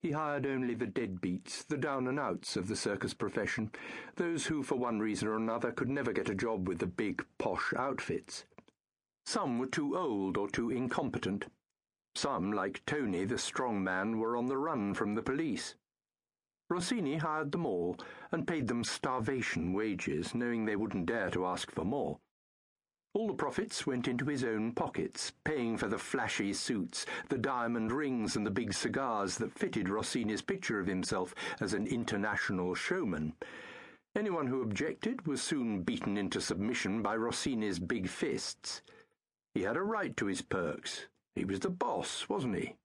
He 0.02 0.12
hired 0.12 0.48
only 0.48 0.74
the 0.74 0.88
deadbeats, 0.88 1.64
the 1.64 1.78
down 1.78 2.08
and 2.08 2.20
outs 2.20 2.58
of 2.58 2.68
the 2.68 2.76
circus 2.76 3.14
profession, 3.14 3.72
those 4.16 4.48
who, 4.48 4.64
for 4.64 4.76
one 4.76 5.00
reason 5.00 5.28
or 5.28 5.36
another, 5.36 5.72
could 5.72 5.90
never 5.90 6.12
get 6.12 6.30
a 6.30 6.34
job 6.34 6.68
with 6.68 6.80
the 6.80 6.88
big, 6.88 7.24
posh 7.38 7.72
outfits. 7.78 8.46
Some 9.28 9.60
were 9.60 9.68
too 9.68 9.96
old 9.96 10.38
or 10.38 10.50
too 10.50 10.72
incompetent. 10.72 11.46
Some, 12.16 12.52
like 12.52 12.84
Tony, 12.88 13.26
the 13.26 13.38
strong 13.38 13.84
man, 13.84 14.18
were 14.18 14.36
on 14.36 14.48
the 14.48 14.58
run 14.58 14.96
from 14.96 15.14
the 15.14 15.22
police. 15.22 15.76
Rossini 16.68 17.18
hired 17.18 17.52
them 17.52 17.66
all 17.66 17.98
and 18.32 18.48
paid 18.48 18.68
them 18.68 18.84
starvation 18.84 19.72
wages, 19.72 20.34
knowing 20.34 20.66
they 20.66 20.76
wouldn't 20.76 21.06
dare 21.06 21.30
to 21.30 21.46
ask 21.46 21.70
for 21.70 21.86
more. 21.86 22.20
All 23.14 23.28
the 23.28 23.34
profits 23.34 23.86
went 23.86 24.08
into 24.08 24.26
his 24.26 24.44
own 24.44 24.72
pockets, 24.72 25.34
paying 25.44 25.78
for 25.78 25.90
the 25.90 25.98
flashy 25.98 26.54
suits, 26.54 27.06
the 27.28 27.38
diamond 27.38 27.92
rings, 27.92 28.38
and 28.38 28.46
the 28.46 28.52
big 28.52 28.74
cigars 28.74 29.38
that 29.38 29.52
fitted 29.52 29.90
Rossini's 29.90 30.42
picture 30.42 30.80
of 30.80 30.88
himself 30.88 31.36
as 31.60 31.74
an 31.74 31.88
international 31.88 32.74
showman. 32.74 33.34
Anyone 34.16 34.48
who 34.48 34.62
objected 34.62 35.28
was 35.28 35.42
soon 35.42 35.84
beaten 35.84 36.18
into 36.18 36.40
submission 36.40 37.02
by 37.02 37.18
Rossini's 37.18 37.80
big 37.80 38.08
fists. 38.08 38.82
He 39.54 39.64
had 39.64 39.76
a 39.76 39.84
right 39.84 40.16
to 40.16 40.28
his 40.28 40.42
perks. 40.42 41.08
He 41.36 41.44
was 41.44 41.60
the 41.60 41.70
boss, 41.70 42.30
wasn't 42.30 42.56
he? 42.56 42.76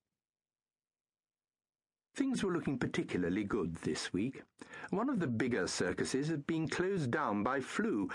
Things 2.17 2.43
were 2.43 2.53
looking 2.53 2.79
particularly 2.79 3.45
good 3.45 3.75
this 3.77 4.11
week. 4.11 4.43
One 4.89 5.11
of 5.11 5.21
the 5.21 5.27
bigger 5.27 5.67
circuses 5.67 6.29
had 6.29 6.47
been 6.47 6.67
closed 6.67 7.11
down 7.11 7.43
by 7.43 7.61
flu, 7.61 8.09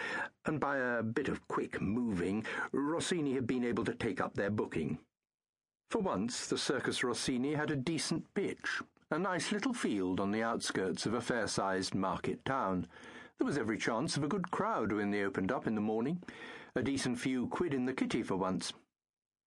and 0.45 0.59
by 0.59 0.77
a 0.77 1.03
bit 1.03 1.27
of 1.27 1.47
quick 1.47 1.79
moving, 1.79 2.43
Rossini 2.71 3.35
had 3.35 3.45
been 3.45 3.63
able 3.63 3.85
to 3.85 3.93
take 3.93 4.19
up 4.19 4.33
their 4.33 4.49
booking. 4.49 4.97
For 5.91 5.99
once, 5.99 6.47
the 6.47 6.57
Circus 6.57 7.03
Rossini 7.03 7.53
had 7.53 7.69
a 7.69 7.75
decent 7.75 8.33
pitch, 8.33 8.81
a 9.11 9.19
nice 9.19 9.51
little 9.51 9.73
field 9.73 10.19
on 10.19 10.31
the 10.31 10.41
outskirts 10.41 11.05
of 11.05 11.13
a 11.13 11.21
fair 11.21 11.45
sized 11.45 11.93
market 11.93 12.43
town. 12.43 12.87
There 13.37 13.45
was 13.45 13.57
every 13.59 13.77
chance 13.77 14.17
of 14.17 14.23
a 14.23 14.27
good 14.27 14.49
crowd 14.49 14.91
when 14.91 15.11
they 15.11 15.23
opened 15.23 15.51
up 15.51 15.67
in 15.67 15.75
the 15.75 15.81
morning, 15.81 16.23
a 16.75 16.81
decent 16.81 17.19
few 17.19 17.45
quid 17.49 17.71
in 17.71 17.85
the 17.85 17.93
kitty 17.93 18.23
for 18.23 18.35
once. 18.35 18.73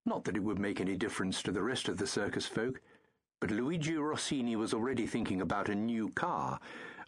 Not 0.06 0.22
that 0.24 0.36
it 0.36 0.44
would 0.44 0.60
make 0.60 0.80
any 0.80 0.96
difference 0.96 1.42
to 1.42 1.50
the 1.50 1.62
rest 1.62 1.88
of 1.88 1.96
the 1.96 2.06
circus 2.06 2.46
folk. 2.46 2.80
But 3.44 3.50
Luigi 3.50 3.94
Rossini 3.94 4.56
was 4.56 4.72
already 4.72 5.06
thinking 5.06 5.42
about 5.42 5.68
a 5.68 5.74
new 5.74 6.08
car, 6.08 6.58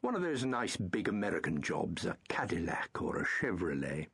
one 0.03 0.15
of 0.15 0.21
those 0.21 0.45
nice 0.45 0.77
big 0.77 1.09
American 1.09 1.63
jobs, 1.63 2.05
a 2.05 2.19
Cadillac 2.29 3.01
or 3.01 3.17
a 3.17 3.25
Chevrolet. 3.25 4.09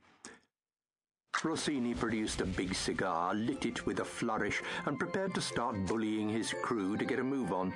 Rossini 1.42 1.94
produced 1.94 2.40
a 2.40 2.46
big 2.46 2.76
cigar, 2.76 3.34
lit 3.34 3.66
it 3.66 3.86
with 3.86 3.98
a 3.98 4.04
flourish, 4.04 4.62
and 4.86 5.00
prepared 5.00 5.34
to 5.34 5.40
start 5.40 5.84
bullying 5.86 6.28
his 6.28 6.54
crew 6.62 6.96
to 6.96 7.04
get 7.04 7.18
a 7.18 7.24
move 7.24 7.52
on. 7.52 7.74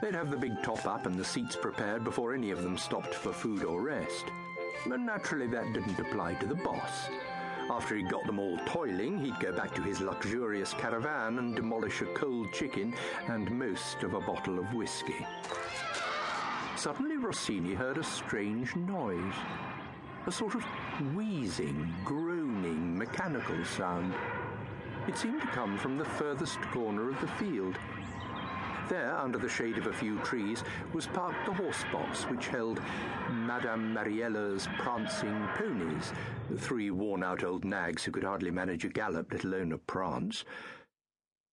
They'd 0.00 0.14
have 0.14 0.30
the 0.30 0.36
big 0.36 0.62
top 0.62 0.86
up 0.86 1.06
and 1.06 1.18
the 1.18 1.24
seats 1.24 1.56
prepared 1.56 2.04
before 2.04 2.32
any 2.32 2.52
of 2.52 2.62
them 2.62 2.78
stopped 2.78 3.12
for 3.12 3.32
food 3.32 3.64
or 3.64 3.82
rest. 3.82 4.26
But 4.86 5.00
naturally, 5.00 5.48
that 5.48 5.72
didn't 5.72 5.98
apply 5.98 6.34
to 6.34 6.46
the 6.46 6.54
boss. 6.54 7.08
After 7.70 7.96
he'd 7.96 8.10
got 8.10 8.26
them 8.26 8.38
all 8.38 8.58
toiling, 8.66 9.18
he'd 9.18 9.40
go 9.40 9.52
back 9.52 9.74
to 9.74 9.82
his 9.82 10.00
luxurious 10.00 10.74
caravan 10.74 11.38
and 11.38 11.56
demolish 11.56 12.02
a 12.02 12.06
cold 12.06 12.52
chicken 12.52 12.94
and 13.28 13.50
most 13.50 14.02
of 14.02 14.14
a 14.14 14.20
bottle 14.20 14.58
of 14.58 14.72
whiskey. 14.74 15.26
Suddenly, 16.76 17.16
Rossini 17.16 17.74
heard 17.74 17.98
a 17.98 18.04
strange 18.04 18.76
noise 18.76 19.34
a 20.26 20.32
sort 20.32 20.54
of 20.54 20.62
wheezing, 21.14 21.92
groaning, 22.04 22.96
mechanical 22.96 23.62
sound. 23.64 24.14
It 25.06 25.18
seemed 25.18 25.42
to 25.42 25.46
come 25.48 25.76
from 25.76 25.98
the 25.98 26.04
furthest 26.04 26.60
corner 26.72 27.10
of 27.10 27.20
the 27.20 27.28
field. 27.28 27.76
There, 28.88 29.16
under 29.16 29.38
the 29.38 29.48
shade 29.48 29.78
of 29.78 29.86
a 29.86 29.92
few 29.92 30.18
trees, 30.18 30.62
was 30.92 31.06
parked 31.06 31.46
the 31.46 31.54
horse 31.54 31.84
box 31.90 32.24
which 32.24 32.48
held 32.48 32.82
Madame 33.30 33.94
Mariella's 33.94 34.68
prancing 34.78 35.48
ponies, 35.54 36.12
the 36.50 36.58
three 36.58 36.90
worn 36.90 37.24
out 37.24 37.44
old 37.44 37.64
nags 37.64 38.04
who 38.04 38.12
could 38.12 38.24
hardly 38.24 38.50
manage 38.50 38.84
a 38.84 38.90
gallop, 38.90 39.32
let 39.32 39.44
alone 39.44 39.72
a 39.72 39.78
prance. 39.78 40.44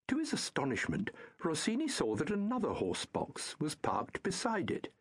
To 0.09 0.17
his 0.17 0.33
astonishment, 0.33 1.09
Rossini 1.41 1.87
saw 1.87 2.17
that 2.17 2.31
another 2.31 2.73
horse 2.73 3.05
box 3.05 3.55
was 3.61 3.75
parked 3.75 4.21
beside 4.23 4.69
it. 4.69 4.91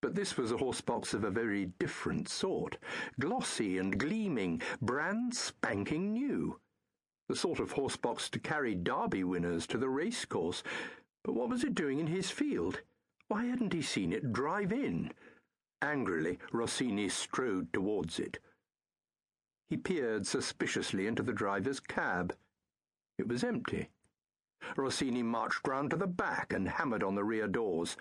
But 0.00 0.14
this 0.14 0.38
was 0.38 0.52
a 0.52 0.56
horse 0.56 0.80
box 0.80 1.12
of 1.12 1.24
a 1.24 1.30
very 1.30 1.66
different 1.78 2.30
sort, 2.30 2.78
glossy 3.20 3.76
and 3.76 3.98
gleaming, 3.98 4.62
brand 4.80 5.34
spanking 5.34 6.14
new. 6.14 6.58
The 7.28 7.36
sort 7.36 7.60
of 7.60 7.72
horse 7.72 7.96
box 7.96 8.30
to 8.30 8.38
carry 8.38 8.74
Derby 8.74 9.24
winners 9.24 9.66
to 9.66 9.76
the 9.76 9.88
racecourse. 9.88 10.62
But 11.26 11.34
what 11.34 11.48
was 11.48 11.64
it 11.64 11.74
doing 11.74 11.98
in 11.98 12.06
his 12.06 12.30
field? 12.30 12.82
Why 13.26 13.46
hadn't 13.46 13.72
he 13.72 13.82
seen 13.82 14.12
it 14.12 14.32
drive 14.32 14.72
in? 14.72 15.10
Angrily, 15.82 16.38
Rossini 16.52 17.08
strode 17.08 17.72
towards 17.72 18.20
it. 18.20 18.38
He 19.68 19.76
peered 19.76 20.24
suspiciously 20.24 21.08
into 21.08 21.24
the 21.24 21.32
driver's 21.32 21.80
cab. 21.80 22.36
It 23.18 23.26
was 23.26 23.42
empty. 23.42 23.88
Rossini 24.76 25.24
marched 25.24 25.66
round 25.66 25.90
to 25.90 25.96
the 25.96 26.06
back 26.06 26.52
and 26.52 26.68
hammered 26.68 27.02
on 27.02 27.16
the 27.16 27.24
rear 27.24 27.48
doors. 27.48 27.96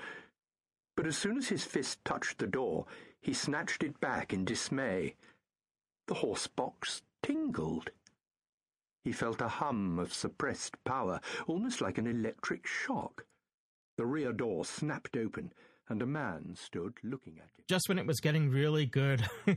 But 0.95 1.07
as 1.07 1.17
soon 1.17 1.39
as 1.39 1.47
his 1.47 1.65
fist 1.65 2.05
touched 2.05 2.38
the 2.38 2.45
door, 2.45 2.85
he 3.19 3.33
snatched 3.33 3.81
it 3.81 3.99
back 3.99 4.33
in 4.33 4.45
dismay. 4.45 5.15
The 6.05 6.13
horse 6.13 6.45
box 6.45 7.01
tingled. 7.23 7.89
He 9.05 9.13
felt 9.13 9.39
a 9.39 9.47
hum 9.47 9.99
of 9.99 10.11
suppressed 10.11 10.83
power, 10.83 11.21
almost 11.45 11.79
like 11.79 11.99
an 11.99 12.07
electric 12.07 12.65
shock. 12.65 13.25
The 13.97 14.05
rear 14.05 14.33
door 14.33 14.65
snapped 14.65 15.15
open, 15.15 15.53
and 15.87 16.01
a 16.01 16.07
man 16.07 16.55
stood 16.55 16.95
looking 17.03 17.37
at 17.37 17.51
it. 17.57 17.67
Just 17.67 17.87
when 17.87 17.99
it 17.99 18.07
was 18.07 18.19
getting 18.19 18.49
really 18.49 18.87
good. 18.87 19.23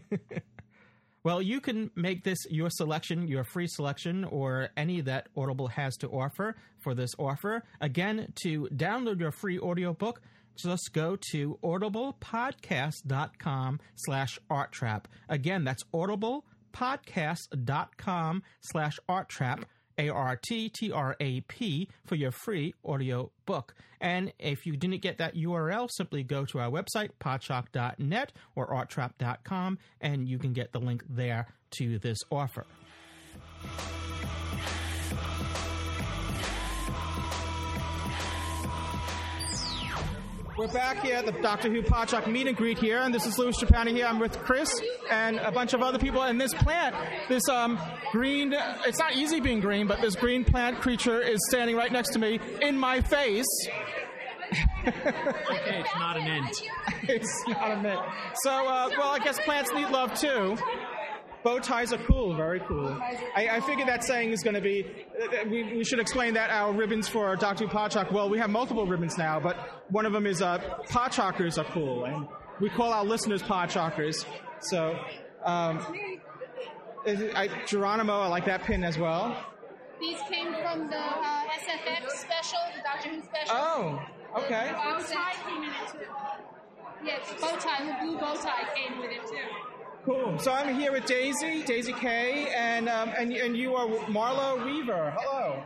well, 1.25 1.41
you 1.41 1.63
can 1.63 1.91
make 1.97 2.25
this 2.25 2.37
your 2.51 2.69
selection, 2.69 3.27
your 3.27 3.43
free 3.43 3.67
selection, 3.67 4.25
or 4.25 4.69
any 4.77 5.01
that 5.01 5.29
Audible 5.35 5.69
has 5.69 5.97
to 5.97 6.09
offer 6.09 6.55
for 6.81 6.95
this 6.95 7.15
offer. 7.19 7.65
Again, 7.81 8.35
to 8.43 8.69
download 8.75 9.19
your 9.19 9.33
free 9.33 9.59
audiobook, 9.59 10.21
just 10.57 10.91
go 10.93 11.17
to 11.33 11.59
audiblepodcast.com 11.65 13.81
slash 13.95 14.39
arttrap. 14.51 15.05
Again, 15.31 15.65
that's 15.65 15.85
audiblepodcast.com 16.79 18.43
slash 18.61 18.99
arttrap, 19.09 19.65
A-R-T-T-R-A-P, 19.99 21.89
for 22.07 22.15
your 22.15 22.31
free 22.31 22.75
audio 22.85 23.31
book. 23.47 23.75
And 24.01 24.33
if 24.39 24.65
you 24.65 24.77
didn't 24.77 25.03
get 25.03 25.19
that 25.19 25.35
URL, 25.35 25.89
simply 25.91 26.23
go 26.23 26.45
to 26.47 26.61
our 26.61 26.71
website, 26.71 27.11
podshock.net 27.21 28.33
or 28.55 28.69
arttrap.com, 28.69 29.79
and 30.01 30.29
you 30.29 30.39
can 30.39 30.53
get 30.53 30.73
the 30.73 30.79
link 30.81 31.03
there 31.09 31.49
to 31.79 31.99
this 31.99 32.19
offer. 32.31 32.65
We're 40.59 40.67
back 40.67 41.05
here 41.05 41.15
at 41.15 41.25
the 41.25 41.31
Doctor 41.31 41.71
Who 41.71 41.83
Podshock 41.83 42.27
meet 42.27 42.49
and 42.49 42.57
greet 42.57 42.79
here, 42.79 42.99
and 42.99 43.15
this 43.15 43.27
is 43.27 43.39
Louis 43.39 43.57
Trapani 43.57 43.93
here. 43.93 44.07
I'm 44.07 44.19
with 44.19 44.37
Chris 44.41 44.69
and 45.09 45.37
a 45.37 45.53
bunch 45.53 45.73
of 45.73 45.83
other 45.83 46.01
people. 46.01 46.23
And 46.23 46.41
this 46.41 46.53
plant, 46.53 46.97
this 47.29 47.49
um, 47.49 47.79
green, 48.11 48.53
it's 48.85 48.99
not 48.99 49.15
easy 49.15 49.39
being 49.39 49.61
green, 49.61 49.87
but 49.87 50.01
this 50.01 50.17
green 50.17 50.45
plant 50.45 50.81
creature 50.81 51.23
is 51.23 51.39
standing 51.49 51.77
right 51.77 51.93
next 51.93 52.09
to 52.15 52.19
me 52.19 52.41
in 52.61 52.77
my 52.77 53.01
face. 53.01 53.47
okay, 54.85 55.79
it's 55.79 55.95
not 55.95 56.17
an 56.17 56.27
ant. 56.27 56.63
it's 57.05 57.45
not 57.47 57.71
a 57.71 57.77
mint. 57.81 58.01
So, 58.43 58.51
uh, 58.51 58.91
well, 58.99 59.13
I 59.13 59.21
guess 59.21 59.39
plants 59.39 59.71
need 59.73 59.91
love 59.91 60.13
too. 60.15 60.59
Bow 61.45 61.59
ties 61.59 61.93
are 61.93 61.99
cool, 61.99 62.35
very 62.35 62.61
cool. 62.61 62.89
I, 63.35 63.49
I 63.53 63.61
figured 63.61 63.87
that 63.89 64.03
saying 64.05 64.33
is 64.33 64.43
going 64.43 64.55
to 64.55 64.61
be. 64.61 64.85
Uh, 65.21 65.45
we, 65.49 65.63
we, 65.77 65.85
should 65.85 66.01
explain 66.01 66.35
that 66.35 66.51
our 66.51 66.73
ribbons 66.73 67.09
for 67.09 67.37
Doctor 67.37 67.67
Who 67.67 67.73
Podshock. 67.73 68.13
Well, 68.13 68.29
we 68.29 68.39
have 68.39 68.51
multiple 68.51 68.87
ribbons 68.87 69.17
now, 69.17 69.39
but 69.39 69.57
one 69.91 70.05
of 70.05 70.13
them 70.13 70.27
is 70.27 70.43
uh, 70.43 70.59
Podshockers 70.89 71.59
are 71.59 71.71
cool, 71.73 72.05
and 72.07 72.27
we 72.61 72.69
call 72.69 72.93
our 72.93 73.05
listeners 73.05 73.43
Podshockers. 73.43 74.27
So, 74.61 74.99
um, 75.45 75.85
I, 77.07 77.49
Geronimo, 77.67 78.21
I 78.21 78.27
like 78.27 78.45
that 78.47 78.65
pin 78.65 78.83
as 78.83 78.99
well. 78.99 79.37
These 80.01 80.19
came 80.29 80.53
from 80.55 80.89
the 80.91 80.97
uh, 80.97 81.43
SFX 81.61 82.11
special, 82.11 82.59
the 82.77 82.83
Doctor 82.83 83.11
Who 83.11 83.23
special. 83.23 83.51
Oh, 83.51 84.01
okay. 84.39 84.69
The 84.69 84.75
bow 84.75 85.01
tie 85.07 85.35
came 85.47 85.63
in 85.63 85.71
it 85.71 85.93
too. 85.93 85.99
Yes, 87.05 87.35
bow 87.41 87.57
tie, 87.59 87.85
the 87.85 88.05
blue 88.05 88.19
bow 88.19 88.35
tie 88.35 88.65
came 88.75 88.99
with 89.01 89.11
it 89.13 89.23
too. 89.29 89.68
Cool. 90.09 90.39
So 90.39 90.51
I'm 90.53 90.75
here 90.75 90.91
with 90.91 91.05
Daisy, 91.05 91.63
Daisy 91.65 91.93
Kay, 91.93 92.51
and 92.57 92.89
um, 92.89 93.11
and 93.19 93.31
and 93.31 93.55
you 93.55 93.75
are 93.75 93.87
Marlo 94.07 94.65
Weaver. 94.65 95.15
Hello. 95.19 95.63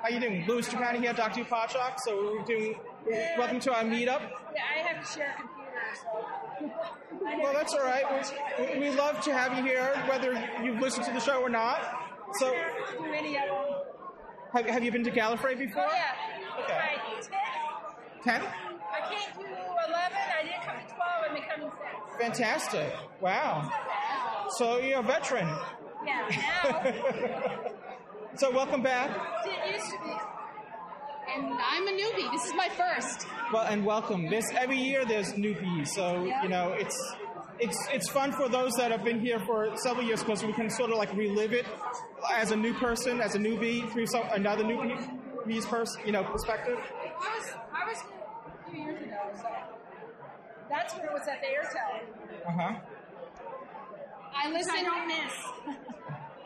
How 0.00 0.08
you 0.08 0.18
doing? 0.18 0.46
Louis 0.48 0.66
Trapani 0.66 1.00
here, 1.00 1.12
Dr. 1.12 1.44
Podshock. 1.44 1.98
So 1.98 2.38
we're 2.38 2.44
doing. 2.46 2.74
welcome 3.36 3.60
to 3.60 3.74
our 3.74 3.82
meetup. 3.82 4.22
Yeah, 4.54 4.62
I 4.74 4.78
have 4.88 5.06
to 5.06 5.12
share 5.12 5.34
a 5.36 5.42
computer. 5.42 5.82
So. 6.00 6.70
well, 7.42 7.52
that's 7.52 7.74
all 7.74 7.84
right. 7.84 8.26
We, 8.58 8.78
we 8.78 8.96
love 8.96 9.20
to 9.24 9.32
have 9.34 9.58
you 9.58 9.62
here, 9.62 9.92
whether 10.08 10.42
you've 10.64 10.80
listened 10.80 11.04
to 11.04 11.12
the 11.12 11.20
show 11.20 11.42
or 11.42 11.50
not. 11.50 11.82
So. 12.38 12.50
Do 12.50 13.12
any 13.12 13.36
of 13.36 13.44
them. 13.44 13.58
Have, 14.54 14.66
have 14.70 14.84
you 14.84 14.90
been 14.90 15.04
to 15.04 15.10
Gallifrey 15.10 15.58
before? 15.58 15.84
Oh, 15.86 15.92
yeah. 15.92 16.64
Okay. 16.64 16.78
Right. 16.78 17.28
Ten. 18.24 18.40
I 18.40 19.00
can't 19.10 19.34
do 19.36 19.42
eleven. 19.42 20.18
I 20.38 20.42
didn't 20.44 20.62
come 20.64 20.76
to 20.80 20.94
twelve. 20.94 21.28
I'm 21.28 21.34
becoming 21.34 21.70
six. 21.78 22.01
Fantastic. 22.22 22.94
Wow. 23.20 23.68
So 24.50 24.78
you're 24.78 25.00
a 25.00 25.02
veteran. 25.02 25.48
Yeah, 26.06 26.28
now. 26.62 27.70
so 28.36 28.52
welcome 28.52 28.80
back. 28.80 29.10
It 29.44 29.74
used 29.74 29.90
to 29.90 29.98
be. 30.04 30.14
And 31.34 31.52
I'm 31.52 31.88
a 31.88 31.90
newbie. 31.90 32.30
This 32.30 32.44
is 32.44 32.54
my 32.54 32.68
first. 32.68 33.26
Well, 33.52 33.64
and 33.64 33.84
welcome. 33.84 34.30
This 34.30 34.48
every 34.56 34.78
year 34.78 35.04
there's 35.04 35.32
newbies, 35.32 35.88
so 35.88 36.24
you 36.44 36.48
know 36.48 36.72
it's 36.78 36.96
it's 37.58 37.88
it's 37.92 38.08
fun 38.08 38.30
for 38.30 38.48
those 38.48 38.70
that 38.74 38.92
have 38.92 39.02
been 39.02 39.18
here 39.18 39.40
for 39.40 39.76
several 39.78 40.06
years 40.06 40.20
because 40.22 40.44
we 40.44 40.52
can 40.52 40.70
sort 40.70 40.92
of 40.92 40.98
like 40.98 41.12
relive 41.16 41.52
it 41.52 41.66
as 42.32 42.52
a 42.52 42.56
new 42.56 42.72
person, 42.74 43.20
as 43.20 43.34
a 43.34 43.38
newbie 43.38 43.90
through 43.90 44.06
some 44.06 44.22
another 44.30 44.62
newbie's 44.62 45.66
person, 45.66 46.00
you 46.06 46.12
know, 46.12 46.22
perspective. 46.22 46.78
I 46.78 47.36
was 47.36 47.50
I 47.72 47.88
was 47.88 47.98
a 47.98 48.70
few 48.70 48.80
years 48.84 49.02
ago, 49.02 49.18
so 49.40 49.71
that's 50.72 50.94
when 50.94 51.04
it 51.04 51.12
was 51.12 51.28
at 51.28 51.40
the 51.40 51.48
Airtel. 51.48 52.48
Uh 52.48 52.62
huh. 52.62 52.80
I 54.34 54.50
listen. 54.50 54.74
I 54.74 54.82
don't 54.82 55.06
miss. 55.06 55.76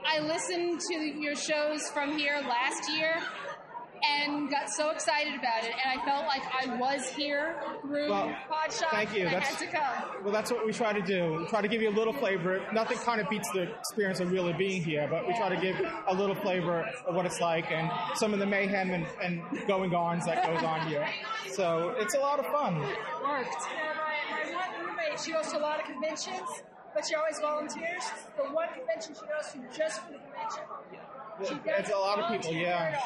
I 0.05 0.21
listened 0.21 0.81
to 0.91 0.95
your 0.95 1.35
shows 1.35 1.89
from 1.91 2.19
here 2.19 2.41
last 2.49 2.91
year 2.91 3.17
and 4.05 4.51
got 4.51 4.69
so 4.71 4.91
excited 4.91 5.35
about 5.35 5.65
it, 5.65 5.73
and 5.73 6.01
I 6.01 6.05
felt 6.05 6.27
like 6.27 6.43
I 6.53 6.77
was 6.77 7.09
here 7.09 7.57
through 7.83 8.11
well, 8.11 8.35
Podshock. 8.51 8.91
Thank 8.91 9.17
you. 9.17 9.27
I 9.27 9.31
that's, 9.31 9.49
had 9.49 9.71
to 9.71 9.77
come. 9.77 10.25
Well, 10.25 10.33
that's 10.33 10.51
what 10.51 10.67
we 10.67 10.73
try 10.73 10.93
to 10.93 11.01
do. 11.01 11.39
We 11.41 11.47
try 11.47 11.62
to 11.62 11.69
give 11.69 11.83
you 11.83 11.91
a 11.91 11.97
little 11.97 12.12
flavor. 12.12 12.62
Nothing 12.73 12.99
kind 12.99 13.21
of 13.21 13.29
beats 13.29 13.51
the 13.53 13.62
experience 13.62 14.21
of 14.21 14.33
really 14.33 14.53
being 14.53 14.83
here, 14.83 15.09
but 15.11 15.27
we 15.27 15.35
try 15.35 15.49
to 15.49 15.61
give 15.61 15.77
a 16.09 16.15
little 16.15 16.35
flavor 16.37 16.89
of 17.07 17.15
what 17.15 17.27
it's 17.27 17.41
like 17.41 17.71
and 17.71 17.91
some 18.15 18.33
of 18.33 18.39
the 18.39 18.47
mayhem 18.47 18.91
and, 18.91 19.07
and 19.23 19.43
going 19.67 19.95
ons 19.95 20.27
that 20.27 20.47
goes 20.47 20.62
on 20.62 20.87
here. 20.89 21.09
So 21.53 21.95
it's 21.99 22.15
a 22.15 22.19
lot 22.19 22.39
of 22.39 22.47
fun. 22.47 22.77
It 22.77 22.99
worked. 23.25 23.67
Yeah, 25.07 25.14
my, 25.14 25.19
my 25.19 25.19
one 25.19 25.19
roommate, 25.19 25.21
she 25.21 25.33
goes 25.33 25.53
to 25.53 25.59
a 25.59 25.62
lot 25.62 25.81
of 25.81 25.87
conventions 25.87 26.62
but 26.97 27.07
she 27.07 27.14
always 27.14 27.38
volunteers. 27.38 28.03
The 28.38 28.45
one 28.45 28.69
convention 28.75 29.14
she 29.14 29.27
goes 29.27 29.53
to 29.53 29.79
just 29.79 30.01
for 30.01 30.12
the 30.12 30.19
convention. 30.19 30.62
She 31.47 31.71
It's 31.71 31.90
a 31.90 31.95
lot 31.95 32.19
of 32.19 32.33
people, 32.33 32.55
yeah. 32.55 32.99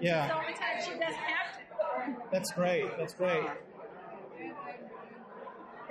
Yeah. 0.00 0.24
It's 0.24 0.32
the 0.32 0.38
only 0.38 0.54
time 0.54 0.82
she 0.82 0.90
doesn't 0.92 1.14
have 1.14 1.52
to. 1.58 2.22
That's 2.32 2.50
great. 2.52 2.96
That's 2.96 3.12
great. 3.12 3.44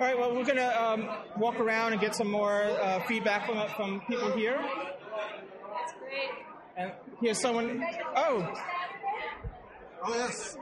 right. 0.00 0.18
Well, 0.18 0.34
we're 0.34 0.44
gonna 0.44 0.74
um, 0.76 1.08
walk 1.38 1.60
around 1.60 1.92
and 1.92 2.00
get 2.00 2.16
some 2.16 2.28
more 2.28 2.62
uh, 2.62 3.00
feedback 3.04 3.46
from 3.46 3.68
from 3.76 4.00
people 4.08 4.32
here. 4.32 4.58
That's 4.58 5.92
great. 6.00 6.30
And 6.76 6.92
here's 7.20 7.40
someone. 7.40 7.86
Oh. 8.16 8.52
Oh 10.04 10.14
yes. 10.14 10.58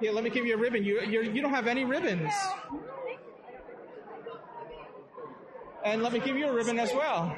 Here, 0.00 0.12
let 0.12 0.24
me 0.24 0.30
give 0.30 0.46
you 0.46 0.54
a 0.54 0.58
ribbon. 0.58 0.82
You 0.82 1.02
you 1.02 1.20
you 1.20 1.42
don't 1.42 1.52
have 1.52 1.66
any 1.66 1.84
ribbons. 1.84 2.32
And 5.84 6.02
let 6.02 6.12
me 6.12 6.20
give 6.20 6.36
you 6.36 6.46
a 6.46 6.52
ribbon 6.52 6.78
as 6.78 6.92
well. 6.92 7.34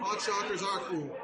Podshockers 0.00 0.62
are 0.62 0.80
cool. 0.80 1.16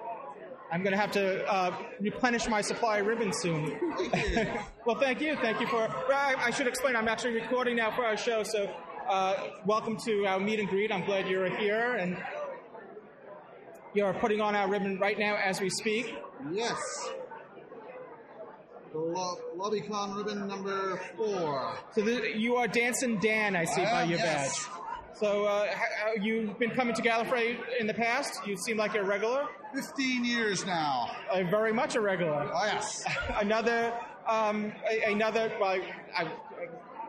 I'm 0.73 0.83
going 0.83 0.93
to 0.93 0.99
have 0.99 1.13
to 1.13 1.47
uh, 1.47 1.77
replenish 2.01 2.49
my 2.49 2.61
supply 2.61 2.99
of 2.99 3.07
ribbons 3.07 3.39
soon. 3.39 3.79
well, 4.87 4.97
thank 4.99 5.21
you. 5.21 5.37
Thank 5.37 5.61
you 5.61 5.69
for. 5.69 5.87
Well, 6.09 6.11
I, 6.11 6.35
I 6.37 6.51
should 6.51 6.67
explain. 6.67 6.97
I'm 6.97 7.07
actually 7.07 7.35
recording 7.35 7.77
now 7.77 7.95
for 7.95 8.05
our 8.05 8.17
show, 8.17 8.43
so 8.43 8.69
uh, 9.09 9.51
welcome 9.67 9.97
to 9.99 10.27
our 10.27 10.41
meet 10.41 10.59
and 10.59 10.69
greet. 10.69 10.91
I'm 10.91 11.05
glad 11.05 11.29
you're 11.29 11.49
here, 11.57 11.95
and 11.95 12.17
you're 13.93 14.15
putting 14.15 14.41
on 14.41 14.57
our 14.57 14.69
ribbon 14.69 14.99
right 14.99 15.19
now 15.19 15.37
as 15.37 15.61
we 15.61 15.71
speak. 15.71 16.13
Yes. 16.51 16.77
The 18.93 18.99
lo- 18.99 19.39
LobbyCon 19.57 20.17
ribbon 20.17 20.49
number 20.49 21.01
four. 21.17 21.77
So 21.95 22.03
the, 22.03 22.37
you 22.37 22.57
are 22.57 22.67
Dancing 22.67 23.19
Dan, 23.19 23.55
I 23.55 23.65
see 23.65 23.83
I 23.83 23.91
by 23.93 24.03
am, 24.03 24.11
your 24.11 24.19
yes. 24.19 24.67
badge. 24.67 24.84
So 25.15 25.45
uh, 25.45 25.67
ha- 25.73 26.13
you've 26.21 26.59
been 26.59 26.71
coming 26.71 26.95
to 26.95 27.03
Gallifrey 27.03 27.57
in 27.79 27.87
the 27.87 27.95
past. 27.95 28.33
You 28.47 28.57
seem 28.57 28.77
like 28.77 28.95
you're 28.95 29.05
a 29.05 29.07
regular. 29.07 29.47
15 29.75 30.25
years 30.25 30.67
now. 30.67 31.11
Uh, 31.31 31.43
very 31.45 31.73
much 31.73 31.95
a 31.95 32.01
regular. 32.01 32.51
Oh, 32.53 32.65
yes. 32.67 33.05
another, 33.37 33.93
um, 34.29 34.73
a, 34.91 35.13
another. 35.13 35.53
Well, 35.61 35.81
I, 36.17 36.33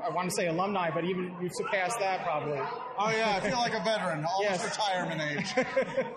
I 0.05 0.09
want 0.09 0.29
to 0.29 0.35
say 0.35 0.47
alumni, 0.47 0.91
but 0.93 1.03
even 1.03 1.35
you 1.41 1.49
surpassed 1.51 1.97
that 1.99 2.23
probably. 2.23 2.59
Oh 2.99 3.09
yeah, 3.09 3.39
I 3.41 3.47
feel 3.49 3.57
like 3.57 3.73
a 3.73 3.83
veteran, 3.83 4.23
almost 4.37 4.63
Yes. 4.63 4.77
retirement 4.77 5.21
age. 5.21 5.65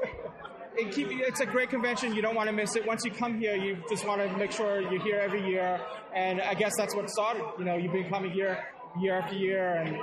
It 0.80 0.92
keep, 0.92 1.08
it's 1.10 1.40
a 1.40 1.46
great 1.46 1.70
convention. 1.70 2.14
You 2.14 2.22
don't 2.22 2.36
want 2.36 2.46
to 2.48 2.52
miss 2.52 2.76
it. 2.76 2.86
Once 2.86 3.04
you 3.04 3.10
come 3.10 3.40
here, 3.40 3.56
you 3.56 3.78
just 3.90 4.06
want 4.06 4.20
to 4.20 4.36
make 4.36 4.52
sure 4.52 4.80
you're 4.80 5.02
here 5.02 5.18
every 5.18 5.44
year. 5.44 5.80
And 6.14 6.40
I 6.40 6.54
guess 6.54 6.70
that's 6.78 6.94
what 6.94 7.10
started. 7.10 7.42
You 7.58 7.64
know, 7.64 7.74
you've 7.76 7.90
been 7.92 8.08
coming 8.08 8.30
here 8.30 8.64
year 9.00 9.18
after 9.18 9.34
year, 9.34 9.74
and 9.74 9.96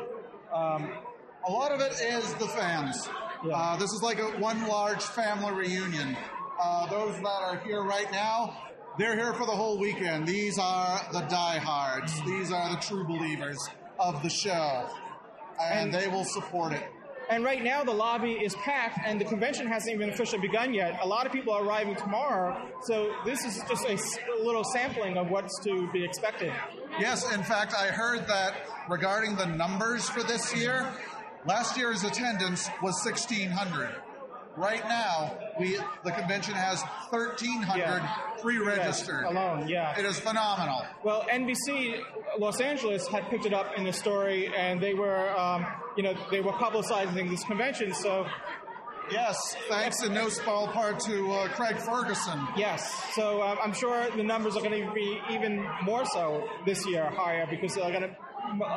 um, 0.53 0.91
A 1.47 1.51
lot 1.51 1.71
of 1.71 1.79
it 1.81 1.93
is 2.01 2.33
the 2.35 2.47
fans. 2.47 3.07
Uh, 3.51 3.77
this 3.77 3.91
is 3.91 4.01
like 4.01 4.19
a 4.19 4.25
one 4.39 4.67
large 4.67 5.03
family 5.03 5.51
reunion. 5.53 6.17
Uh, 6.59 6.87
those 6.87 7.15
that 7.17 7.41
are 7.43 7.57
here 7.59 7.83
right 7.83 8.11
now, 8.11 8.57
they're 8.97 9.15
here 9.15 9.33
for 9.33 9.45
the 9.45 9.51
whole 9.51 9.77
weekend. 9.77 10.25
These 10.27 10.57
are 10.57 10.99
the 11.11 11.21
diehards. 11.21 12.19
These 12.25 12.51
are 12.51 12.69
the 12.71 12.77
true 12.77 13.03
believers 13.03 13.57
of 13.99 14.23
the 14.23 14.29
show, 14.29 14.89
and, 15.61 15.79
And- 15.79 15.93
they 15.93 16.07
will 16.07 16.23
support 16.23 16.73
it. 16.73 16.83
And 17.27 17.43
right 17.43 17.63
now, 17.63 17.83
the 17.83 17.91
lobby 17.91 18.33
is 18.33 18.53
packed, 18.57 18.99
and 19.03 19.19
the 19.19 19.25
convention 19.25 19.65
hasn't 19.65 19.95
even 19.95 20.11
officially 20.11 20.39
begun 20.41 20.75
yet. 20.75 20.99
A 21.01 21.07
lot 21.07 21.25
of 21.25 21.31
people 21.31 21.53
are 21.53 21.63
arriving 21.63 21.95
tomorrow, 21.95 22.69
so 22.83 23.11
this 23.25 23.43
is 23.43 23.63
just 23.67 23.83
a 23.83 24.43
little 24.43 24.63
sampling 24.63 25.17
of 25.17 25.31
what's 25.31 25.57
to 25.63 25.91
be 25.91 26.05
expected. 26.05 26.53
Yes, 26.99 27.33
in 27.33 27.41
fact, 27.41 27.73
I 27.73 27.87
heard 27.87 28.27
that 28.27 28.53
regarding 28.87 29.35
the 29.37 29.47
numbers 29.47 30.07
for 30.07 30.21
this 30.21 30.55
year, 30.55 30.87
last 31.45 31.77
year's 31.77 32.03
attendance 32.03 32.69
was 32.81 32.95
1,600. 33.05 33.89
Right 34.57 34.83
now, 34.87 35.37
we 35.59 35.77
the 36.05 36.11
convention 36.11 36.53
has 36.53 36.81
1,300 37.09 37.77
Yeah. 37.77 38.07
pre-registered. 38.41 39.23
Yes, 39.25 39.31
alone, 39.31 39.67
yeah. 39.67 39.99
It 39.99 40.05
is 40.05 40.17
phenomenal. 40.19 40.85
Well, 41.03 41.25
NBC 41.29 42.01
Los 42.39 42.61
Angeles 42.61 43.05
had 43.07 43.29
picked 43.29 43.45
it 43.45 43.53
up 43.53 43.73
in 43.77 43.83
the 43.83 43.91
story, 43.91 44.49
and 44.55 44.79
they 44.81 44.93
were, 44.93 45.29
um, 45.37 45.65
you 45.97 46.03
know, 46.03 46.15
they 46.31 46.39
were 46.39 46.53
publicizing 46.53 47.29
this 47.29 47.43
convention. 47.43 47.93
So, 47.93 48.25
Yes, 49.11 49.37
thanks 49.69 50.01
in 50.01 50.15
no 50.15 50.29
small 50.29 50.67
part 50.69 50.99
to 51.01 51.31
uh, 51.31 51.47
Craig 51.49 51.77
Ferguson. 51.77 52.47
yes, 52.57 52.91
so 53.13 53.39
um, 53.43 53.59
I'm 53.63 53.71
sure 53.71 54.09
the 54.15 54.23
numbers 54.23 54.55
are 54.57 54.61
going 54.63 54.83
to 54.83 54.91
be 54.93 55.21
even 55.29 55.63
more 55.83 56.05
so 56.05 56.49
this 56.65 56.87
year, 56.87 57.07
higher, 57.11 57.45
because 57.47 57.75
they're 57.75 57.91
going 57.91 58.01
to 58.01 58.15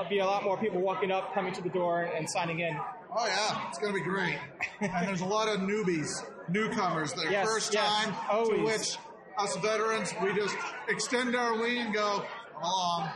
be 0.09 0.19
a 0.19 0.25
lot 0.27 0.45
more 0.45 0.57
people 0.59 0.81
walking 0.81 1.11
up, 1.11 1.35
coming 1.35 1.53
to 1.55 1.63
the 1.63 1.69
door, 1.69 2.03
and 2.05 2.29
signing 2.29 2.61
in. 2.61 2.77
Oh 3.17 3.27
yeah, 3.27 3.69
it's 3.69 3.79
going 3.79 3.93
to 3.93 3.99
be 3.99 4.05
great. 4.05 4.37
and 4.81 5.09
there's 5.09 5.21
a 5.23 5.27
lot 5.27 5.49
of 5.49 5.61
newbies, 5.61 6.09
newcomers. 6.49 7.13
Their 7.15 7.31
Yes, 7.31 7.47
first 7.49 7.73
yes, 7.75 8.05
time, 8.05 8.15
to 8.47 8.63
which 8.65 8.99
us 9.39 9.57
veterans 9.57 10.13
we 10.23 10.35
just 10.35 10.57
extend 10.89 11.35
our 11.37 11.57
wing 11.59 11.79
and 11.79 11.95
go 11.95 12.23
along. 12.63 13.09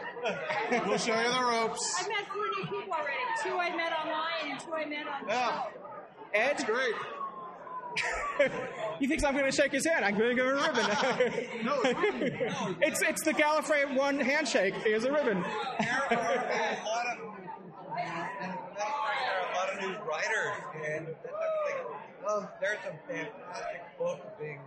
we'll 0.87 0.97
show 0.99 1.21
you 1.21 1.31
the 1.33 1.45
ropes. 1.45 1.97
I've 2.01 2.09
met 2.09 2.27
four 2.33 2.45
new 2.57 2.65
people 2.81 2.93
already. 2.93 3.19
Two 3.43 3.57
I 3.59 3.75
met 3.77 3.93
online 3.93 4.53
and 4.53 4.61
two 4.61 4.73
I 4.73 4.85
met 4.87 5.07
on 5.09 5.27
the 5.27 5.33
Yeah, 5.33 5.62
show. 5.62 5.69
Ed, 6.35 6.51
it's 6.53 6.65
great. 6.65 6.95
he 8.98 9.07
thinks 9.07 9.24
I'm 9.24 9.35
going 9.35 9.50
to 9.50 9.57
shake 9.57 9.72
his 9.72 9.87
hand. 9.87 10.05
I'm 10.05 10.16
going 10.16 10.31
to 10.31 10.42
give 10.42 10.46
him 10.46 10.59
a 10.59 10.62
ribbon. 10.62 10.85
No, 11.64 11.81
it's 11.85 12.76
it's 12.81 13.02
it's 13.02 13.22
the 13.22 13.33
Gallifrey 13.33 13.96
one 13.96 14.18
handshake. 14.18 14.74
Here's 14.85 15.05
a 15.05 15.12
ribbon. 15.12 15.42
there 15.81 16.02
are 16.02 16.12
a 16.12 16.85
lot 16.85 17.07
of 17.07 17.18
there 17.96 18.87
are 18.87 19.52
a 19.52 19.57
lot 19.57 19.72
of 19.72 19.81
new 19.81 19.94
writers 20.09 20.55
and 20.87 21.07
of. 22.26 22.42
Um, 22.42 22.48
there's 22.61 22.78
some 22.85 22.94
fantastic 23.09 23.98
books 23.98 24.26
being 24.38 24.61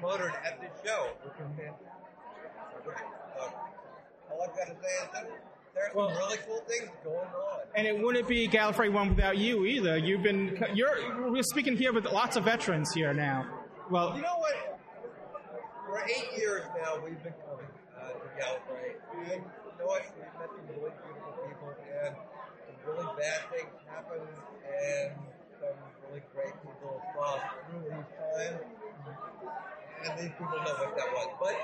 promoted 0.00 0.32
at 0.44 0.60
this 0.60 0.72
show, 0.84 1.10
which 1.22 1.34
is 1.34 1.46
fantastic. 1.56 1.86
All 4.30 4.42
I've 4.42 4.56
got 4.56 4.66
to 4.66 4.74
say 4.82 4.94
is 5.02 5.08
that 5.12 5.30
there's 5.74 5.94
Well- 5.94 6.08
some 6.10 6.18
really 6.18 6.38
cool 6.46 6.60
things 6.68 6.90
going 7.04 7.18
on. 7.18 7.60
And 7.74 7.86
it 7.86 7.98
wouldn't 8.02 8.26
be 8.28 8.48
Gallifrey 8.48 8.92
one 8.92 9.10
without 9.10 9.38
you 9.38 9.64
either. 9.66 9.96
You've 9.96 10.22
been 10.22 10.62
you're 10.74 11.30
we're 11.30 11.42
speaking 11.42 11.76
here 11.76 11.92
with 11.92 12.04
lots 12.06 12.36
of 12.36 12.44
veterans 12.44 12.92
here 12.92 13.12
now. 13.14 13.46
Well, 13.90 14.14
You 14.16 14.22
know 14.22 14.36
what? 14.38 14.78
For 15.86 15.98
eight 16.06 16.36
years 16.38 16.62
now, 16.82 16.98
we've 17.04 17.20
been 17.22 17.34
coming 17.46 17.66
uh, 17.98 18.08
to 18.10 18.26
Gallifrey, 18.38 18.94
and 19.18 19.42
you 19.42 19.72
know 19.78 19.86
what? 19.86 20.02
We've 20.14 20.24
met 20.38 20.48
some 20.50 20.66
really 20.78 20.92
beautiful 21.02 21.32
people, 21.42 21.74
and 21.90 22.14
some 22.14 22.76
really 22.86 23.06
bad 23.18 23.40
things 23.50 23.74
happen, 23.90 24.20
and 24.70 25.12
some 25.58 25.74
really 26.06 26.22
great 26.34 26.54
people 26.62 27.02
fall 27.14 27.40
through 27.66 27.82
these 27.90 28.10
times, 28.14 28.60
and 30.04 30.18
these 30.18 30.30
people 30.38 30.58
know 30.62 30.74
what 30.78 30.94
that 30.96 31.10
was. 31.12 31.28
But 31.42 31.56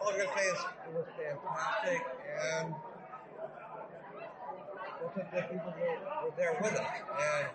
all 0.00 0.08
I'm 0.08 0.16
gonna 0.16 0.36
say 0.36 0.44
is 0.48 0.60
it 0.88 0.92
was 0.96 1.06
fantastic, 1.16 2.00
and 2.56 2.74
people 5.50 5.74
were, 5.78 6.24
were 6.24 6.32
there 6.36 6.56
with 6.60 6.72
us, 6.72 6.86
and. 7.40 7.46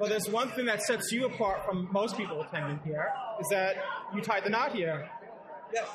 well, 0.00 0.08
there's 0.08 0.28
one 0.28 0.50
thing 0.50 0.66
that 0.66 0.82
sets 0.82 1.10
you 1.12 1.26
apart 1.26 1.64
from 1.64 1.88
most 1.92 2.16
people 2.16 2.40
attending 2.42 2.78
here 2.84 3.10
is 3.40 3.46
that 3.50 3.76
you 4.14 4.20
tied 4.20 4.44
the 4.44 4.50
knot 4.50 4.72
here. 4.74 5.08
Yes. 5.72 5.88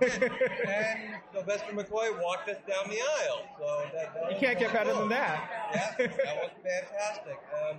yes 0.00 0.18
and 0.20 1.00
Sylvester 1.32 1.72
McCoy 1.72 2.20
walked 2.20 2.48
us 2.48 2.56
down 2.68 2.88
the 2.88 2.98
aisle. 3.00 3.42
So 3.58 3.82
that, 3.94 4.14
that 4.14 4.32
You 4.32 4.38
can't 4.38 4.58
get 4.58 4.72
better 4.72 4.90
cool. 4.90 5.00
than 5.02 5.08
that. 5.10 5.50
Yeah, 5.72 6.06
that 6.06 6.36
was 6.42 6.50
fantastic. 6.64 7.38
Um, 7.54 7.76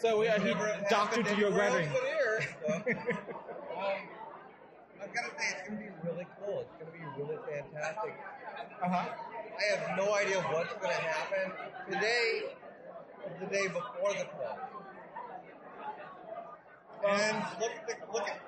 So 0.00 0.22
uh, 0.24 0.40
he 0.40 0.54
doctored 0.90 1.26
to 1.26 1.36
your 1.36 1.50
wedding. 1.52 1.88
here, 1.88 2.42
so. 2.66 2.74
um, 2.74 2.84
I've 5.00 5.14
got 5.14 5.24
to 5.24 5.30
say, 5.38 5.46
it's 5.58 5.68
going 5.68 5.78
to 5.80 5.84
be 5.84 5.90
really 6.04 6.26
cool. 6.44 6.60
It's 6.66 6.74
going 6.82 6.92
to 6.92 6.98
be 6.98 7.04
really 7.22 7.36
fantastic. 7.50 8.14
Uh 8.82 8.88
huh. 8.88 9.08
I 9.58 9.76
have 9.76 9.96
no 9.96 10.14
idea 10.14 10.40
what's 10.42 10.72
going 10.74 10.90
to 10.90 11.02
happen. 11.02 11.52
Today 11.90 12.42
is 13.26 13.40
the 13.40 13.46
day 13.46 13.66
before 13.66 14.12
the 14.12 14.24
club. 14.24 14.58
And 17.08 17.36
look 17.60 17.70
at 17.70 17.86
the 17.86 18.12
look 18.12 18.28
at 18.28 18.40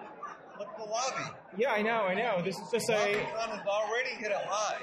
look 0.59 0.68
at 0.68 0.77
the 0.79 0.85
lobby. 0.85 1.31
Yeah, 1.57 1.73
I 1.73 1.83
know, 1.83 2.03
I 2.03 2.14
know. 2.14 2.42
This 2.44 2.59
is 2.59 2.70
just 2.70 2.88
a 2.90 2.92
LobbyCon 2.92 3.49
has 3.59 3.66
already 3.66 4.11
hit 4.18 4.33
a 4.33 4.40
high. 4.49 4.79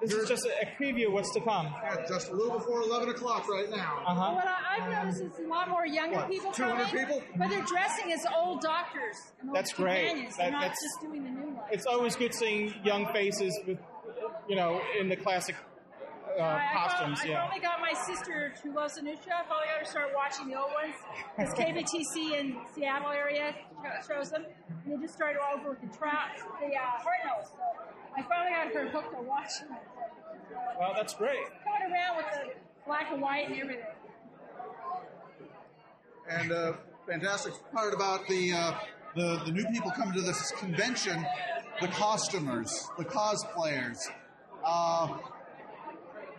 this 0.00 0.12
is 0.12 0.28
just 0.28 0.44
a, 0.44 0.50
a 0.62 0.66
preview 0.80 1.06
of 1.06 1.12
what's 1.12 1.32
to 1.34 1.40
come. 1.40 1.66
Yeah, 1.82 2.04
just 2.08 2.30
a 2.30 2.34
little 2.34 2.58
before 2.58 2.82
11 2.82 3.10
o'clock 3.10 3.48
right 3.48 3.70
now. 3.70 4.02
Uh 4.06 4.14
huh. 4.14 4.32
What 4.34 4.44
I, 4.46 4.82
I've 4.84 5.04
noticed 5.04 5.22
is 5.38 5.44
a 5.44 5.48
lot 5.48 5.68
more 5.68 5.86
younger 5.86 6.16
What, 6.16 6.28
people 6.30 6.50
200 6.52 6.84
coming, 6.88 7.04
people? 7.06 7.22
but 7.36 7.48
they're 7.48 7.64
dressing 7.64 8.12
as 8.12 8.26
old 8.36 8.60
doctors. 8.60 9.16
And 9.40 9.50
old 9.50 9.56
That's 9.56 9.72
great. 9.72 10.08
companions. 10.08 10.36
That- 10.36 10.42
they're 10.42 10.50
not 10.52 10.60
that's- 10.62 10.82
just 10.82 11.00
doing 11.00 11.22
the 11.24 11.30
new 11.30 11.46
ones. 11.54 11.68
It's 11.70 11.86
always 11.86 12.16
good 12.16 12.34
seeing 12.34 12.74
young 12.84 13.06
faces 13.12 13.58
with, 13.66 13.78
you 14.48 14.56
know, 14.56 14.80
in 14.98 15.08
the 15.08 15.16
classic 15.16 15.56
uh, 16.38 16.42
I, 16.42 16.70
I, 16.70 16.72
costumes. 16.74 17.18
finally, 17.20 17.34
I 17.34 17.38
Yeah. 17.38 17.48
finally 17.48 17.60
got 17.60 17.80
my 17.80 17.92
sister 18.06 18.54
who 18.62 18.74
loves 18.74 18.94
the 18.96 19.02
new 19.02 19.14
show. 19.16 19.32
I 19.32 19.44
finally 19.48 19.66
got 19.66 19.78
her 19.78 19.84
to 19.84 19.90
start 19.90 20.08
watching 20.14 20.48
the 20.48 20.58
old 20.58 20.70
ones 20.72 20.94
because 21.36 21.54
KBTC 21.54 22.38
in 22.38 22.56
Seattle 22.74 23.10
area 23.10 23.54
shows 24.06 24.30
them. 24.30 24.44
And 24.84 24.92
they 24.92 25.00
just 25.02 25.14
started 25.14 25.40
all 25.40 25.58
over 25.58 25.70
with 25.70 25.80
the 25.80 25.96
trout, 25.96 26.30
the 26.60 26.66
uh, 26.76 27.00
Hartnells. 27.00 27.46
So 27.46 27.62
I 28.16 28.22
finally 28.22 28.50
got 28.54 28.74
her 28.74 28.88
hooked 28.90 29.14
on 29.14 29.26
watching 29.26 29.68
it. 29.72 29.82
Well, 30.78 30.92
that's 30.94 31.14
great. 31.14 31.38
Going 31.64 31.90
around 31.92 32.16
with 32.18 32.26
the 32.34 32.52
black 32.86 33.10
and 33.12 33.20
white 33.22 33.48
and 33.48 33.58
everything. 33.60 33.84
And 36.28 36.52
uh, 36.52 36.72
fantastic 37.06 37.54
part 37.72 37.94
about 37.94 38.26
the, 38.28 38.52
uh, 38.52 38.74
the 39.14 39.40
the 39.46 39.52
new 39.52 39.64
people 39.68 39.90
coming 39.92 40.12
to 40.14 40.20
this 40.22 40.50
convention 40.58 41.24
the 41.80 41.88
costumers, 41.88 42.88
the 42.98 43.04
cosplayers. 43.04 43.98
Uh, 44.64 45.18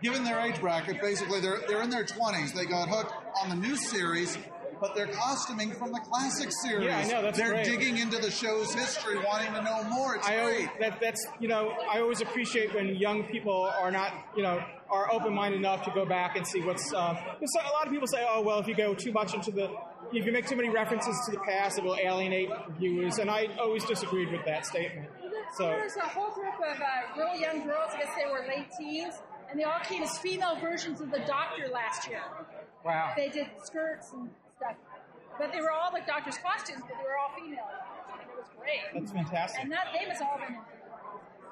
given 0.01 0.23
their 0.23 0.39
age 0.39 0.59
bracket, 0.59 1.01
basically 1.01 1.39
they're 1.39 1.59
they're 1.67 1.81
in 1.81 1.89
their 1.89 2.05
twenties. 2.05 2.53
They 2.53 2.65
got 2.65 2.87
hooked 2.89 3.13
on 3.41 3.49
the 3.49 3.55
new 3.55 3.75
series, 3.75 4.37
but 4.81 4.95
they're 4.95 5.07
costuming 5.07 5.71
from 5.71 5.91
the 5.91 5.99
classic 5.99 6.49
series. 6.63 6.87
Yeah, 6.87 6.97
I 6.99 7.07
know, 7.07 7.21
that's 7.21 7.37
they're 7.37 7.49
great. 7.53 7.65
digging 7.65 7.97
into 7.97 8.17
the 8.17 8.29
show's 8.31 8.73
history, 8.73 9.17
wanting 9.25 9.53
to 9.53 9.61
know 9.63 9.83
more. 9.85 10.15
It's 10.15 10.27
I 10.27 10.35
great. 10.35 10.43
always, 10.43 10.67
that, 10.79 10.99
that's 11.01 11.25
you 11.39 11.47
know 11.47 11.73
I 11.89 11.99
always 11.99 12.21
appreciate 12.21 12.73
when 12.75 12.95
young 12.95 13.23
people 13.23 13.63
are 13.79 13.91
not 13.91 14.13
you 14.35 14.43
know 14.43 14.63
are 14.89 15.11
open 15.11 15.33
minded 15.33 15.57
enough 15.59 15.83
to 15.83 15.91
go 15.91 16.05
back 16.05 16.35
and 16.37 16.45
see 16.47 16.61
what's. 16.61 16.91
'cause 16.91 16.93
a 16.93 17.73
lot 17.73 17.85
of 17.85 17.91
people 17.91 18.07
say, 18.07 18.25
oh 18.29 18.41
well, 18.41 18.59
if 18.59 18.67
you 18.67 18.75
go 18.75 18.93
too 18.93 19.11
much 19.11 19.33
into 19.33 19.51
the, 19.51 19.69
if 20.13 20.25
you 20.25 20.31
make 20.31 20.47
too 20.47 20.55
many 20.55 20.69
references 20.69 21.13
to 21.25 21.31
the 21.31 21.39
past, 21.39 21.77
it 21.77 21.83
will 21.83 21.97
alienate 21.97 22.49
viewers, 22.79 23.17
and 23.17 23.29
I 23.29 23.47
always 23.59 23.83
disagreed 23.85 24.31
with 24.31 24.45
that 24.45 24.65
statement. 24.65 25.09
So 25.55 25.67
There 25.67 25.83
was 25.83 25.95
a 25.97 26.01
whole 26.01 26.31
group 26.31 26.55
of 26.55 26.81
uh, 26.81 27.17
real 27.17 27.35
young 27.35 27.65
girls, 27.65 27.91
I 27.93 27.99
guess 27.99 28.09
they 28.17 28.29
were 28.29 28.45
late 28.47 28.67
teens, 28.77 29.15
and 29.49 29.59
they 29.59 29.63
all 29.63 29.79
came 29.79 30.03
as 30.03 30.17
female 30.19 30.55
versions 30.57 31.01
of 31.01 31.09
the 31.11 31.19
Doctor 31.19 31.67
last 31.71 32.07
year. 32.07 32.21
wow, 32.83 33.13
They 33.15 33.29
did 33.29 33.47
skirts 33.63 34.11
and 34.13 34.29
stuff. 34.57 34.75
But 35.39 35.51
they 35.53 35.61
were 35.61 35.71
all 35.71 35.91
like 35.93 36.05
Doctor's 36.07 36.37
costumes, 36.37 36.81
but 36.81 36.97
they 36.97 37.03
were 37.03 37.17
all 37.17 37.33
female. 37.35 37.69
And 38.11 38.21
it 38.21 38.35
was 38.37 38.47
great. 38.59 38.81
that's 38.93 39.11
fantastic. 39.11 39.63
And 39.63 39.71
that 39.71 39.87
they 39.97 40.05
must 40.07 40.21
all 40.21 40.37
been 40.37 40.57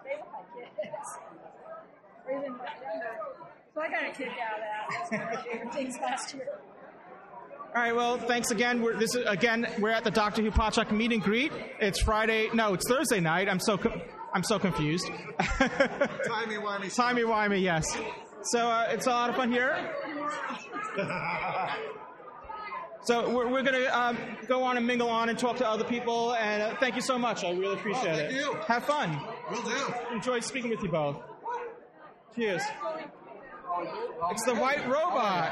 They 0.03 0.15
look 0.17 0.27
like 0.33 0.75
kids. 0.75 1.09
Or 2.25 2.31
even 2.31 2.43
younger. 2.43 3.19
So 3.73 3.81
I 3.81 3.89
got 3.89 4.03
a 4.05 4.11
kick 4.11 4.29
out 4.41 4.57
of 4.57 4.63
that. 4.65 4.87
That's 4.89 5.11
one 5.11 5.21
of 5.21 5.27
my 5.33 5.41
favorite 5.41 5.73
things 5.73 5.97
last 6.01 6.33
year. 6.33 6.59
All 7.75 7.81
right. 7.81 7.95
Well, 7.95 8.17
thanks 8.17 8.51
again. 8.51 8.81
We're, 8.81 8.95
this 8.97 9.15
is 9.15 9.25
again. 9.27 9.67
We're 9.79 9.89
at 9.89 10.03
the 10.05 10.11
Doctor 10.11 10.41
Who 10.41 10.49
Podshock 10.51 10.91
meet 10.91 11.11
and 11.11 11.21
greet. 11.21 11.51
It's 11.81 12.01
Friday. 12.01 12.49
No, 12.53 12.73
it's 12.73 12.87
Thursday 12.87 13.19
night. 13.19 13.49
I'm 13.49 13.59
so 13.59 13.77
co- 13.77 14.01
I'm 14.33 14.43
so 14.43 14.57
confused. 14.59 15.07
Timey 15.39 16.55
wimey. 16.55 16.95
Timey 16.95 17.23
wimey. 17.23 17.61
Yes. 17.61 17.85
So 18.43 18.59
uh, 18.69 18.87
it's 18.91 19.07
a 19.07 19.09
lot 19.09 19.29
of 19.29 19.35
fun 19.35 19.51
here. 19.51 19.75
So 23.03 23.29
we're, 23.29 23.47
we're 23.47 23.61
going 23.61 23.79
to 23.83 23.95
um, 23.99 24.17
go 24.47 24.63
on 24.63 24.77
and 24.77 24.87
mingle 24.87 25.09
on 25.09 25.29
and 25.29 25.37
talk 25.37 25.57
to 25.57 25.67
other 25.69 25.83
people. 25.83 26.33
And 26.33 26.63
uh, 26.63 26.75
thank 26.79 26.95
you 26.95 27.01
so 27.01 27.19
much. 27.19 27.43
I 27.43 27.51
really 27.51 27.75
appreciate 27.75 28.13
Oh, 28.13 28.15
thank 28.15 28.31
it. 28.31 28.35
you. 28.35 28.53
Have 28.65 28.83
fun. 28.85 29.21
Will 29.51 29.61
do. 29.61 29.93
Enjoyed 30.11 30.43
speaking 30.43 30.71
with 30.71 30.81
you 30.81 30.89
both. 30.89 31.17
Cheers. 32.35 32.63
It's 34.31 34.45
the 34.45 34.55
White 34.55 34.87
Robot. 34.87 35.51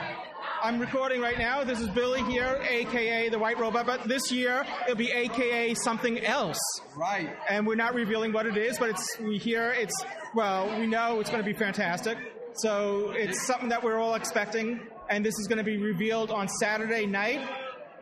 I'm 0.61 0.79
recording 0.79 1.19
right 1.21 1.37
now. 1.37 1.63
This 1.63 1.79
is 1.81 1.89
Billy 1.89 2.21
here, 2.23 2.61
aka 2.69 3.29
the 3.29 3.37
White 3.39 3.59
Robot. 3.59 3.85
But 3.85 4.07
this 4.07 4.31
year 4.31 4.65
it'll 4.85 4.95
be 4.95 5.11
aka 5.11 5.73
something 5.73 6.19
else. 6.25 6.57
Right. 6.95 7.35
And 7.49 7.67
we're 7.67 7.75
not 7.75 7.93
revealing 7.93 8.31
what 8.31 8.45
it 8.45 8.57
is, 8.57 8.77
but 8.77 8.89
it's 8.89 9.19
we 9.19 9.37
hear 9.37 9.71
it's 9.71 9.93
well, 10.35 10.79
we 10.79 10.85
know 10.87 11.19
it's 11.19 11.29
going 11.29 11.43
to 11.43 11.45
be 11.45 11.57
fantastic. 11.57 12.17
So 12.55 13.11
it's 13.11 13.45
something 13.47 13.69
that 13.69 13.83
we're 13.83 13.97
all 13.97 14.15
expecting, 14.15 14.79
and 15.09 15.25
this 15.25 15.37
is 15.39 15.47
going 15.47 15.57
to 15.57 15.63
be 15.63 15.77
revealed 15.77 16.31
on 16.31 16.47
Saturday 16.47 17.05
night. 17.05 17.41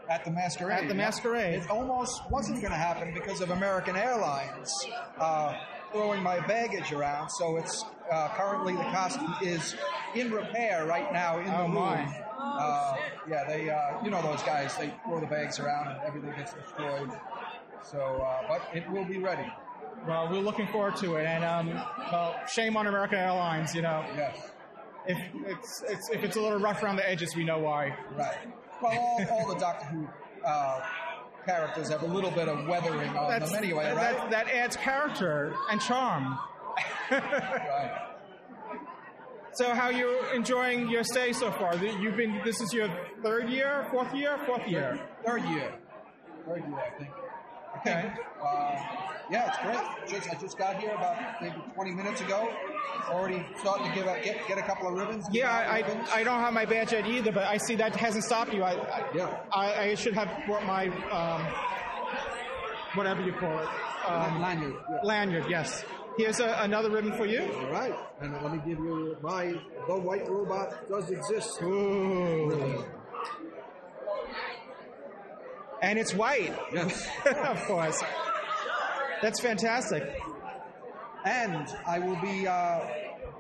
At 0.10 0.26
the 0.26 0.32
Masquerade. 0.32 0.84
At 0.84 0.88
the 0.90 0.94
Masquerade. 0.96 1.62
It 1.64 1.70
almost 1.70 2.30
wasn't 2.30 2.60
going 2.60 2.72
to 2.74 2.78
happen 2.78 3.14
because 3.14 3.40
of 3.40 3.50
American 3.52 3.96
Airlines 3.96 4.70
uh, 5.18 5.56
throwing 5.94 6.22
my 6.22 6.40
baggage 6.48 6.92
around. 6.92 7.30
So 7.30 7.56
it's 7.56 7.86
uh, 8.12 8.28
currently 8.36 8.74
the 8.76 8.84
costume 8.84 9.34
is 9.42 9.74
in 10.14 10.32
repair 10.32 10.86
right 10.86 11.14
now 11.14 11.40
in 11.40 11.46
the 11.46 11.58
Oh, 11.60 11.62
room. 11.64 11.76
my. 11.76 12.24
Uh, 12.42 12.96
yeah, 13.30 13.44
they 13.48 13.70
uh, 13.70 14.04
you 14.04 14.10
know 14.10 14.22
those 14.22 14.42
guys. 14.44 14.76
They 14.78 14.94
throw 15.06 15.20
the 15.20 15.28
bags 15.28 15.60
around 15.60 15.90
and 15.90 16.00
everything 16.06 16.32
gets 16.36 16.54
destroyed. 16.54 17.12
So, 17.84 18.00
uh, 18.00 18.48
but 18.48 18.62
it 18.74 18.90
will 18.92 19.06
be 19.06 19.18
ready. 19.18 19.46
Well, 20.08 20.30
we're 20.30 20.40
looking 20.40 20.68
forward 20.68 20.96
to 20.98 21.16
it, 21.16 21.26
and 21.26 21.44
um, 21.44 21.70
well, 22.12 22.36
shame 22.48 22.76
on 22.78 22.88
American 22.88 23.20
Airlines, 23.20 23.76
you 23.76 23.82
know. 23.82 24.04
Yes. 24.16 24.52
If 25.08 25.18
it's, 25.46 25.84
it's 25.88 26.10
if 26.10 26.24
it's 26.24 26.36
a 26.36 26.42
little 26.42 26.60
rough 26.60 26.82
around 26.84 26.96
the 26.96 27.08
edges, 27.08 27.36
we 27.36 27.44
know 27.44 27.60
why. 27.60 27.96
Right. 28.16 28.38
Well, 28.82 28.98
all, 28.98 29.26
all 29.30 29.48
the 29.54 29.60
Doctor 29.60 29.86
Who 29.86 30.08
uh, 30.46 30.82
characters 31.46 31.90
have 31.90 32.04
a 32.04 32.08
little 32.08 32.32
bit 32.32 32.48
of 32.48 32.68
weathering 32.68 33.10
on 33.16 33.30
That's, 33.30 33.52
them 33.52 33.64
anyway, 33.64 33.84
that, 33.86 33.96
right? 33.96 34.32
that 34.32 34.50
adds 34.50 34.76
character 34.76 35.54
and 35.70 35.80
charm. 35.82 36.38
right. 37.12 38.11
So, 39.54 39.74
how 39.74 39.90
you 39.90 40.22
enjoying 40.34 40.90
your 40.90 41.04
stay 41.04 41.34
so 41.34 41.52
far? 41.52 41.76
You've 41.76 42.16
been. 42.16 42.42
This 42.46 42.62
is 42.62 42.74
your 42.74 42.90
third 43.22 43.50
year, 43.50 43.86
fourth 43.92 44.14
year, 44.14 44.38
fourth 44.46 44.66
year. 44.68 45.00
Third 45.26 45.44
year. 45.44 45.74
Third 46.48 46.64
year, 46.66 46.80
I 46.80 46.90
think. 46.98 47.12
Okay. 47.80 48.14
Uh, 48.42 49.02
yeah, 49.30 49.48
it's 49.48 49.58
great. 49.60 50.10
Just, 50.22 50.30
I 50.30 50.40
just 50.40 50.58
got 50.58 50.80
here 50.80 50.92
about 50.92 51.42
maybe 51.42 51.56
20 51.74 51.92
minutes 51.92 52.22
ago. 52.22 52.50
Already 53.10 53.46
starting 53.60 53.90
to 53.90 53.96
give 53.96 54.06
a, 54.06 54.22
get 54.22 54.48
get 54.48 54.58
a 54.58 54.62
couple 54.62 54.88
of 54.88 54.94
ribbons. 54.94 55.26
Yeah, 55.32 55.52
I, 55.52 55.80
ribbons. 55.80 56.10
I, 56.14 56.24
don't 56.24 56.40
have 56.40 56.54
my 56.54 56.66
badge 56.66 56.94
yet 56.94 57.06
either, 57.08 57.32
but 57.32 57.44
I 57.44 57.58
see 57.58 57.76
that 57.76 57.96
hasn't 57.96 58.24
stopped 58.24 58.54
you. 58.54 58.64
I, 58.64 58.74
I, 58.74 59.06
Yeah. 59.14 59.38
I, 59.52 59.74
I 59.90 59.96
should 59.96 60.14
have 60.14 60.30
brought 60.46 60.66
my 60.66 60.88
um, 61.10 61.46
whatever 62.96 63.22
you 63.22 63.34
call 63.34 63.60
it. 63.60 63.68
Um, 64.08 64.42
lanyard. 64.42 64.76
yeah. 64.90 64.98
lanyard, 65.04 65.46
yes. 65.50 65.84
Here's 66.18 66.40
a, 66.40 66.58
another 66.62 66.90
ribbon 66.90 67.14
for 67.14 67.26
you. 67.26 67.42
All 67.42 67.72
right, 67.72 67.94
and 68.22 68.34
let 68.44 68.52
me 68.52 68.60
give 68.66 68.80
you 68.80 69.18
my 69.22 69.54
the 69.88 69.96
white 70.00 70.28
robot 70.30 70.90
does 70.90 71.10
exist. 71.10 71.60
Ooh. 71.64 72.50
ribbon. 72.50 72.86
And 75.82 75.98
it's 75.98 76.14
white. 76.14 76.54
Yes. 76.74 77.08
of 77.26 77.60
course. 77.64 78.04
That's 79.22 79.40
fantastic. 79.40 80.04
And 81.26 81.68
I 81.88 82.00
will 82.00 82.20
be 82.22 82.48
uh, 82.48 82.82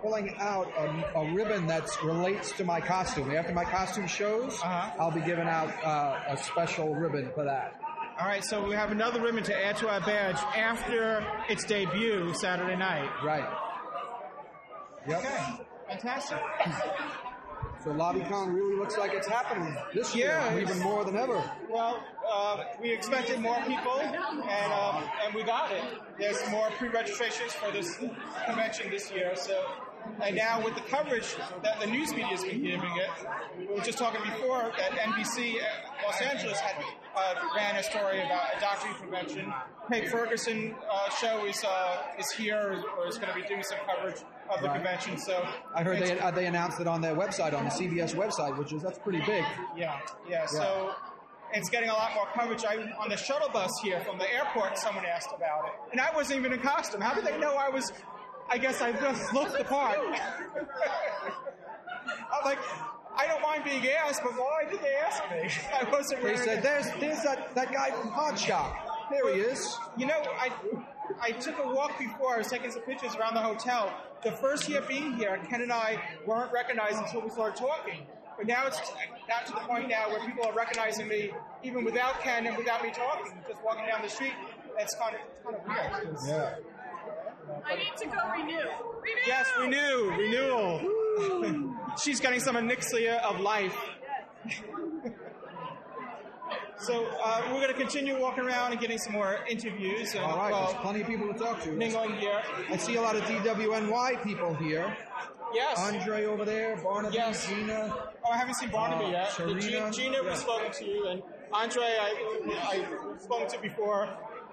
pulling 0.02 0.36
out 0.40 0.72
a, 0.78 1.20
a 1.20 1.34
ribbon 1.34 1.68
that 1.68 1.88
relates 2.04 2.52
to 2.54 2.64
my 2.64 2.80
costume. 2.82 3.32
After 3.32 3.54
my 3.54 3.64
costume 3.64 4.08
shows, 4.08 4.60
Uh-huh. 4.64 4.92
I'll 5.00 5.12
be 5.12 5.22
giving 5.22 5.48
out 5.48 5.70
uh, 5.86 6.20
a 6.34 6.38
special 6.38 6.96
ribbon 6.96 7.30
for 7.36 7.44
that. 7.44 7.80
All 8.22 8.28
right, 8.28 8.46
so 8.46 8.64
we 8.64 8.76
have 8.76 8.92
another 8.92 9.20
ribbon 9.20 9.44
to 9.46 9.66
add 9.66 9.78
to 9.78 9.90
our 9.90 10.00
badge 10.00 10.38
after 10.56 11.26
its 11.50 11.64
debut 11.64 12.32
Saturday 12.36 12.76
night. 12.76 13.10
Right. 13.24 13.50
Yep. 15.08 15.18
Okay, 15.18 15.64
fantastic. 15.90 16.38
So 17.84 17.90
LobbyCon 17.90 18.54
really 18.54 18.76
looks 18.76 18.96
like 18.96 19.14
it's 19.16 19.28
happening 19.28 19.76
this 19.96 20.16
year, 20.16 20.40
even 20.62 20.78
more 20.82 21.04
than 21.04 21.18
ever. 21.18 21.44
Well, 21.68 22.04
uh, 22.32 22.64
we 22.80 22.92
expected 22.92 23.40
more 23.40 23.60
people, 23.66 24.00
and 24.00 24.72
um, 24.72 25.04
and 25.26 25.34
we 25.34 25.42
got 25.42 25.72
it. 25.72 25.84
There's 26.20 26.48
more 26.52 26.70
pre-registrations 26.78 27.54
for 27.54 27.72
this 27.72 27.98
convention 28.46 28.92
this 28.92 29.12
year. 29.12 29.32
So, 29.36 29.66
and 30.24 30.36
now 30.36 30.64
with 30.64 30.76
the 30.76 30.82
coverage 30.82 31.36
that 31.64 31.80
the 31.80 31.88
news 31.88 32.12
media 32.12 32.28
has 32.28 32.44
been 32.44 32.62
giving 32.64 32.96
it, 32.98 33.10
we 33.60 33.68
were 33.68 33.82
just 33.82 33.98
talking 33.98 34.22
before 34.24 34.72
that 34.78 34.92
NBC 34.92 35.56
uh, 35.56 35.66
Los 36.06 36.22
Angeles 36.22 36.60
had 36.60 36.84
uh, 37.16 37.36
ran 37.56 37.76
a 37.76 37.84
story 37.84 38.20
about 38.22 38.44
a 38.58 38.60
Doctor 38.60 38.88
Who 38.88 39.00
convention. 39.02 39.54
Craig 39.88 40.08
Ferguson 40.10 40.76
uh, 40.90 41.10
show 41.10 41.46
is 41.46 41.64
uh, 41.64 41.98
is 42.20 42.32
here 42.32 42.84
or 42.98 43.08
is 43.08 43.18
going 43.18 43.34
to 43.34 43.40
be 43.40 43.48
doing 43.48 43.64
some 43.64 43.78
coverage 43.86 44.22
of 44.50 44.62
the 44.62 44.68
Right. 44.68 44.76
convention. 44.76 45.18
So 45.18 45.48
I 45.76 45.84
heard 45.84 46.00
they 46.00 46.20
uh, 46.20 46.32
they 46.32 46.46
announced 46.46 46.80
it 46.80 46.88
on 46.88 47.02
their 47.02 47.16
website, 47.16 47.54
on 47.54 47.66
the 47.66 47.72
CBS 47.72 48.16
website, 48.16 48.58
which 48.58 48.74
is 48.74 48.82
that's 48.82 49.00
pretty 49.00 49.20
big. 49.26 49.44
Yeah, 49.76 50.00
yeah. 50.30 50.46
So 50.46 50.92
it's 51.54 51.70
getting 51.70 51.90
a 51.90 51.94
lot 51.94 52.14
more 52.16 52.28
coverage. 52.34 52.64
I 52.66 52.76
on 53.00 53.10
the 53.10 53.18
shuttle 53.18 53.50
bus 53.50 53.72
here 53.84 54.00
from 54.02 54.18
the 54.18 54.32
airport. 54.34 54.78
Someone 54.78 55.06
asked 55.06 55.30
about 55.36 55.66
it, 55.68 55.74
and 55.92 56.00
I 56.02 56.14
wasn't 56.16 56.40
even 56.40 56.54
in 56.54 56.60
costume. 56.60 57.02
How 57.02 57.14
did 57.14 57.26
they 57.26 57.38
know 57.38 57.56
I 57.56 57.70
was? 57.70 57.92
I 58.52 58.58
guess 58.58 58.82
I 58.82 58.92
just 58.92 59.34
looked 59.34 59.58
the 59.58 59.64
part. 59.64 59.98
I'm 62.34 62.44
like, 62.46 62.60
I 63.16 63.28
don't 63.28 63.42
mind 63.42 63.64
being 63.64 63.88
asked, 63.90 64.22
but 64.24 64.34
why 64.34 64.66
did 64.70 64.82
they 64.82 64.96
ask 64.96 65.24
me? 65.32 65.50
I 65.80 65.90
wasn't. 65.90 66.22
They 66.24 66.36
said, 66.38 66.60
it. 66.60 66.64
"There's 66.64 66.86
there's 67.00 67.24
that, 67.24 67.54
that 67.56 67.72
guy 67.72 67.92
from 67.92 68.12
Podshock. 68.12 68.76
There 69.10 69.34
he 69.34 69.42
is." 69.42 69.78
You 69.98 70.06
know, 70.08 70.22
I 70.40 70.52
I 71.22 71.32
took 71.32 71.58
a 71.64 71.68
walk 71.68 71.98
before. 72.00 72.36
I 72.36 72.38
was 72.40 72.48
taking 72.48 72.72
some 72.72 72.82
pictures 72.84 73.16
around 73.16 73.36
the 73.36 73.42
hotel. 73.42 73.94
The 74.24 74.32
first 74.32 74.70
year 74.70 74.82
being 74.88 75.14
here, 75.14 75.40
Ken 75.50 75.62
and 75.62 75.72
I 75.74 76.02
weren't 76.26 76.52
recognized 76.54 76.98
until 76.98 77.22
we 77.22 77.30
started 77.30 77.58
talking. 77.58 78.06
But 78.38 78.48
now 78.48 78.66
it's 78.68 78.80
now 79.28 79.40
to 79.46 79.52
the 79.54 79.60
point 79.62 79.88
now 79.90 80.10
where 80.10 80.20
people 80.26 80.46
are 80.46 80.54
recognizing 80.54 81.08
me 81.08 81.32
even 81.64 81.84
without 81.84 82.22
Ken 82.22 82.48
and 82.48 82.56
without 82.58 82.82
me 82.84 82.92
talking, 82.92 83.34
just 83.48 83.62
walking 83.64 83.86
down 83.88 84.02
the 84.02 84.10
street. 84.10 84.34
It's 84.80 84.96
kind 84.96 85.16
of 85.16 85.22
it's 85.30 85.42
kind 85.44 85.56
of 85.58 85.66
weird. 85.68 86.16
'cause- 86.16 86.30
Yeah. 86.30 86.56
I 87.66 87.76
need 87.76 87.96
to 87.98 88.06
go 88.08 88.18
renew. 88.32 88.54
Renew! 88.54 89.28
Yes, 89.28 89.48
renew, 89.60 90.12
renewal. 90.18 91.76
She's 92.04 92.20
getting 92.20 92.40
some 92.40 92.56
Anixia 92.56 93.20
of 93.22 93.40
life. 93.40 93.76
so 96.80 97.08
uh, 97.24 97.42
we're 97.48 97.60
going 97.62 97.68
to 97.68 97.74
continue 97.74 98.20
walking 98.20 98.44
around 98.46 98.72
and 98.72 98.82
getting 98.82 98.98
some 98.98 99.14
more 99.14 99.40
interviews. 99.48 100.14
And, 100.16 100.24
All 100.24 100.38
right, 100.38 100.52
well, 100.52 100.68
there's 100.68 100.82
plenty 100.82 101.02
of 101.02 101.08
people 101.08 101.32
to 101.32 101.38
talk 101.38 101.62
to. 101.64 101.72
mingling 101.72 102.16
here. 102.18 102.42
I 102.70 102.78
see 102.78 102.96
a 102.96 103.02
lot 103.02 103.16
of 103.16 103.24
DWNY 103.24 104.24
people 104.24 104.54
here. 104.56 104.96
Yes. 105.54 105.78
Andre 105.80 106.26
over 106.26 106.46
there, 106.46 106.78
Barnaby, 106.78 107.16
Yes. 107.16 107.46
Gina. 107.48 107.94
Oh, 108.26 108.32
I 108.32 108.38
haven't 108.38 108.54
seen 108.56 108.70
Barnaby 108.70 109.06
Uh, 109.06 109.10
yet. 109.12 109.32
Serena. 109.32 109.60
Gina, 109.62 109.92
Gina 109.92 110.18
Yeah. 110.18 110.30
we've 110.30 110.38
spoken 110.38 110.72
to 110.72 110.86
you, 110.86 111.08
and 111.08 111.22
Andre, 111.52 111.84
I 111.84 112.16
I 112.64 113.18
spoke 113.20 113.50
to 113.50 113.60
before 113.60 114.08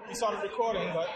we 0.09 0.13
started 0.13 0.41
recording, 0.43 0.91
but 0.93 1.07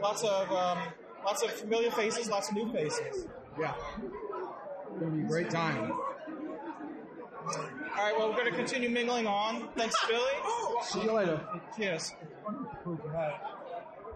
Lots 0.00 0.22
of 0.22 0.50
um, 0.52 0.78
lots 1.24 1.42
of 1.42 1.50
familiar 1.50 1.90
faces, 1.90 2.28
lots 2.28 2.50
of 2.50 2.56
new 2.56 2.70
faces. 2.72 3.26
Yeah. 3.58 3.74
It's 4.02 5.00
going 5.00 5.12
to 5.12 5.18
be 5.18 5.24
a 5.24 5.28
great 5.28 5.50
time. 5.50 5.92
All 5.92 7.58
right, 7.98 8.14
well, 8.18 8.28
we're 8.30 8.36
going 8.36 8.50
to 8.50 8.56
continue 8.56 8.88
mingling 8.90 9.26
on. 9.26 9.68
Thanks, 9.76 9.94
Billy. 10.08 10.20
See 10.82 11.02
you 11.02 11.12
later. 11.12 11.40
Cheers. 11.76 12.12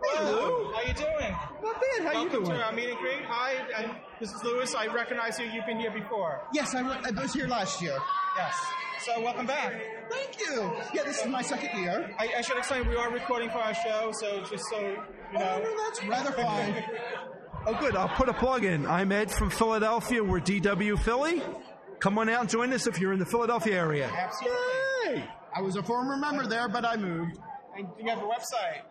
Hello. 0.02 0.72
How 0.74 0.82
you 0.82 0.94
doing? 0.94 1.36
Not 1.62 1.80
bad. 1.80 2.02
How 2.02 2.12
Welcome 2.14 2.40
you 2.40 2.46
doing? 2.46 2.58
to 2.58 2.64
our 2.64 2.72
meet 2.72 2.88
and 2.90 2.98
greet. 2.98 3.22
Hi, 3.26 3.54
and 3.76 3.90
this 4.20 4.32
is 4.32 4.42
Louis. 4.44 4.74
I 4.74 4.86
recognize 4.86 5.38
you. 5.38 5.46
You've 5.46 5.66
been 5.66 5.78
here 5.80 5.90
before. 5.92 6.40
Yes, 6.52 6.74
I, 6.74 6.82
wa- 6.82 6.98
I 7.04 7.10
was 7.22 7.32
here 7.32 7.46
last 7.46 7.80
year. 7.82 7.96
Yes. 8.36 8.54
So 9.00 9.20
welcome 9.20 9.46
back. 9.46 9.72
Thank 10.10 10.40
you. 10.40 10.70
Yeah, 10.92 11.04
this 11.04 11.20
is 11.20 11.26
my 11.28 11.42
second 11.42 11.78
year. 11.80 12.10
I, 12.18 12.28
I 12.38 12.40
should 12.40 12.58
explain 12.58 12.88
we 12.88 12.96
are 12.96 13.10
recording 13.12 13.48
for 13.50 13.58
our 13.58 13.74
show, 13.74 14.10
so 14.12 14.40
just 14.50 14.64
so 14.70 14.80
you 14.80 15.38
know. 15.38 15.62
Oh, 15.62 15.62
no, 15.62 15.84
that's 15.84 16.04
rather 16.04 16.32
fine. 16.32 16.84
Oh, 17.66 17.74
good. 17.78 17.96
I'll 17.96 18.08
put 18.08 18.28
a 18.30 18.32
plug 18.32 18.64
in. 18.64 18.86
I'm 18.86 19.10
Ed 19.12 19.30
from 19.32 19.50
Philadelphia. 19.50 20.22
We're 20.24 20.40
DW 20.40 20.96
Philly. 21.02 21.42
Come 21.98 22.16
on 22.16 22.28
out 22.28 22.40
and 22.42 22.48
join 22.48 22.72
us 22.72 22.86
if 22.86 22.98
you're 23.00 23.12
in 23.12 23.18
the 23.18 23.26
Philadelphia 23.26 23.74
area. 23.76 24.08
Absolutely. 24.08 25.28
I 25.54 25.60
was 25.60 25.74
a 25.76 25.82
former 25.82 26.16
member 26.16 26.46
there, 26.46 26.68
but 26.68 26.84
I 26.86 26.96
moved. 26.96 27.36
And 27.76 27.88
you 28.00 28.08
have 28.08 28.20
a 28.20 28.22
website. 28.22 28.82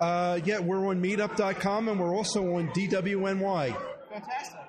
Uh, 0.00 0.38
yeah, 0.44 0.60
we're 0.60 0.86
on 0.86 1.02
meetup.com 1.02 1.88
and 1.88 1.98
we're 1.98 2.14
also 2.14 2.56
on 2.56 2.68
DWNY. 2.68 3.74
Fantastic. 4.14 4.60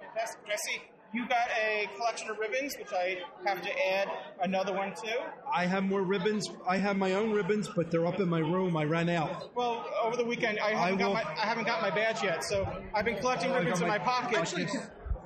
Fantastic. 0.00 0.40
I 0.52 0.56
see 0.56 0.82
you 1.14 1.26
got 1.26 1.48
a 1.58 1.88
collection 1.96 2.28
of 2.30 2.38
ribbons, 2.38 2.76
which 2.78 2.92
I 2.92 3.16
have 3.46 3.62
to 3.62 3.70
add 3.94 4.08
another 4.42 4.74
one 4.74 4.90
to. 4.94 5.16
I 5.50 5.64
have 5.64 5.84
more 5.84 6.02
ribbons. 6.02 6.46
I 6.68 6.76
have 6.76 6.96
my 6.98 7.12
own 7.14 7.30
ribbons, 7.32 7.66
but 7.74 7.90
they're 7.90 8.06
up 8.06 8.20
in 8.20 8.28
my 8.28 8.40
room. 8.40 8.76
I 8.76 8.84
ran 8.84 9.08
out. 9.08 9.54
Well, 9.54 9.86
over 10.02 10.16
the 10.18 10.24
weekend, 10.26 10.58
I 10.60 10.66
I 10.68 10.74
haven't, 10.74 10.98
got, 10.98 11.06
will- 11.08 11.14
my, 11.14 11.22
I 11.22 11.46
haven't 11.46 11.64
got 11.66 11.80
my 11.80 11.90
badge 11.90 12.22
yet, 12.22 12.44
so 12.44 12.66
I've 12.94 13.06
been 13.06 13.16
collecting 13.18 13.52
Oh, 13.52 13.58
ribbons 13.58 13.80
in 13.80 13.88
my 13.88 13.96
my- 13.98 14.04
pocket. 14.04 14.38
Actually, 14.38 14.64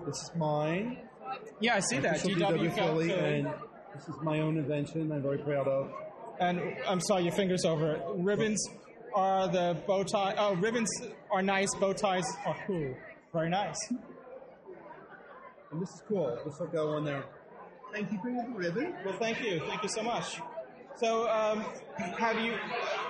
This 0.06 0.22
is 0.22 0.30
mine. 0.36 0.98
Yeah, 1.60 1.74
I 1.76 1.80
see 1.80 1.98
that. 1.98 2.20
Philly, 2.20 2.68
Philly. 2.70 3.12
and 3.12 3.46
this 3.94 4.08
is 4.08 4.14
my 4.22 4.38
own 4.40 4.58
invention. 4.58 5.10
I'm 5.10 5.22
very 5.22 5.38
proud 5.38 5.66
of. 5.66 5.90
And 6.38 6.60
I'm 6.86 7.00
sorry, 7.00 7.24
your 7.24 7.32
fingers 7.32 7.64
over 7.64 7.92
it. 7.96 8.02
Ribbons 8.16 8.62
are 9.14 9.48
the 9.48 9.76
bow 9.86 10.04
tie. 10.04 10.34
Oh, 10.38 10.54
ribbons 10.56 10.90
are 11.32 11.42
nice. 11.42 11.74
Bow 11.74 11.92
ties 11.92 12.24
are 12.46 12.56
cool. 12.66 12.94
Very 13.32 13.48
nice. 13.48 13.76
And 15.70 15.80
this 15.80 15.88
is 15.90 16.02
cool. 16.08 16.38
This 16.44 16.58
will 16.60 16.66
go 16.66 16.90
on 16.96 17.04
there. 17.04 17.24
Thank 17.92 18.12
you 18.12 18.18
for 18.18 18.30
the 18.30 18.52
ribbon. 18.54 18.94
Well, 19.04 19.16
thank 19.18 19.42
you. 19.42 19.60
Thank 19.66 19.82
you 19.82 19.88
so 19.88 20.02
much. 20.02 20.40
So, 20.96 21.28
um, 21.30 21.64
have 22.18 22.38
you? 22.38 22.54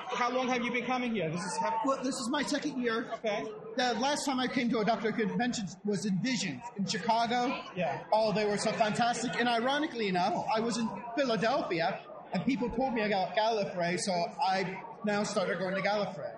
How 0.06 0.30
long 0.30 0.46
have 0.48 0.62
you 0.62 0.70
been 0.70 0.84
coming 0.84 1.12
here? 1.14 1.28
This 1.30 1.40
is 1.40 1.58
how, 1.60 1.80
Well, 1.84 1.96
this 1.98 2.14
is 2.14 2.28
my 2.30 2.42
second 2.42 2.80
year. 2.80 3.06
okay. 3.14 3.44
The 3.76 3.94
last 3.94 4.24
time 4.24 4.38
I 4.38 4.46
came 4.46 4.68
to 4.70 4.78
a 4.78 4.84
doctor 4.84 5.10
convention 5.10 5.66
was 5.84 6.04
in 6.06 6.20
Visions 6.22 6.62
in 6.76 6.84
Chicago. 6.86 7.58
Yeah. 7.74 8.02
Oh, 8.12 8.32
they 8.32 8.44
were 8.44 8.58
so 8.58 8.70
fantastic. 8.72 9.32
And 9.40 9.48
ironically 9.48 10.08
enough, 10.08 10.44
I 10.54 10.60
was 10.60 10.78
in 10.78 10.88
Philadelphia, 11.16 11.98
and 12.32 12.44
people 12.44 12.70
told 12.70 12.92
me 12.94 13.02
about 13.02 13.34
Gallifrey, 13.36 13.98
so 13.98 14.12
I 14.46 14.78
now 15.04 15.24
started 15.24 15.58
going 15.58 15.74
to 15.74 15.80
Gallifrey. 15.82 16.30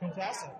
Fantastic. 0.00 0.50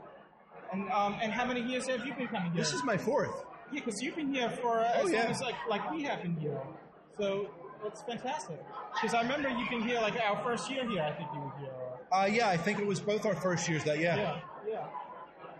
And 0.72 0.90
um, 0.92 1.16
and 1.22 1.32
how 1.32 1.44
many 1.46 1.60
years 1.62 1.86
have 1.88 2.04
you 2.06 2.14
been 2.14 2.28
coming 2.28 2.52
here? 2.52 2.62
This 2.62 2.72
is 2.72 2.82
my 2.84 2.96
fourth. 2.96 3.44
Yeah, 3.72 3.80
because 3.84 4.00
you've 4.02 4.16
been 4.16 4.32
here 4.34 4.50
for 4.50 4.80
uh, 4.80 4.92
Oh, 4.96 5.06
as 5.06 5.10
yeah. 5.12 5.22
long 5.22 5.30
as 5.32 5.40
like 5.40 5.54
like 5.68 5.90
we 5.90 6.02
have 6.04 6.22
been 6.22 6.36
here. 6.36 6.60
So 7.18 7.48
it's 7.84 8.02
fantastic. 8.02 8.60
Because 8.94 9.14
I 9.14 9.22
remember 9.22 9.48
you've 9.48 9.70
been 9.70 9.82
here 9.82 10.00
like 10.00 10.14
our 10.20 10.42
first 10.42 10.70
year 10.70 10.88
here. 10.88 11.02
I 11.02 11.12
think 11.12 11.28
you 11.34 11.40
were 11.40 11.52
here. 11.58 11.70
Uh, 12.12 12.26
yeah, 12.30 12.48
I 12.48 12.56
think 12.56 12.78
it 12.78 12.86
was 12.86 13.00
both 13.00 13.26
our 13.26 13.34
first 13.34 13.68
years 13.68 13.82
that, 13.84 13.98
yeah. 13.98 14.16
Yeah, 14.16 14.40
yeah. 14.68 14.84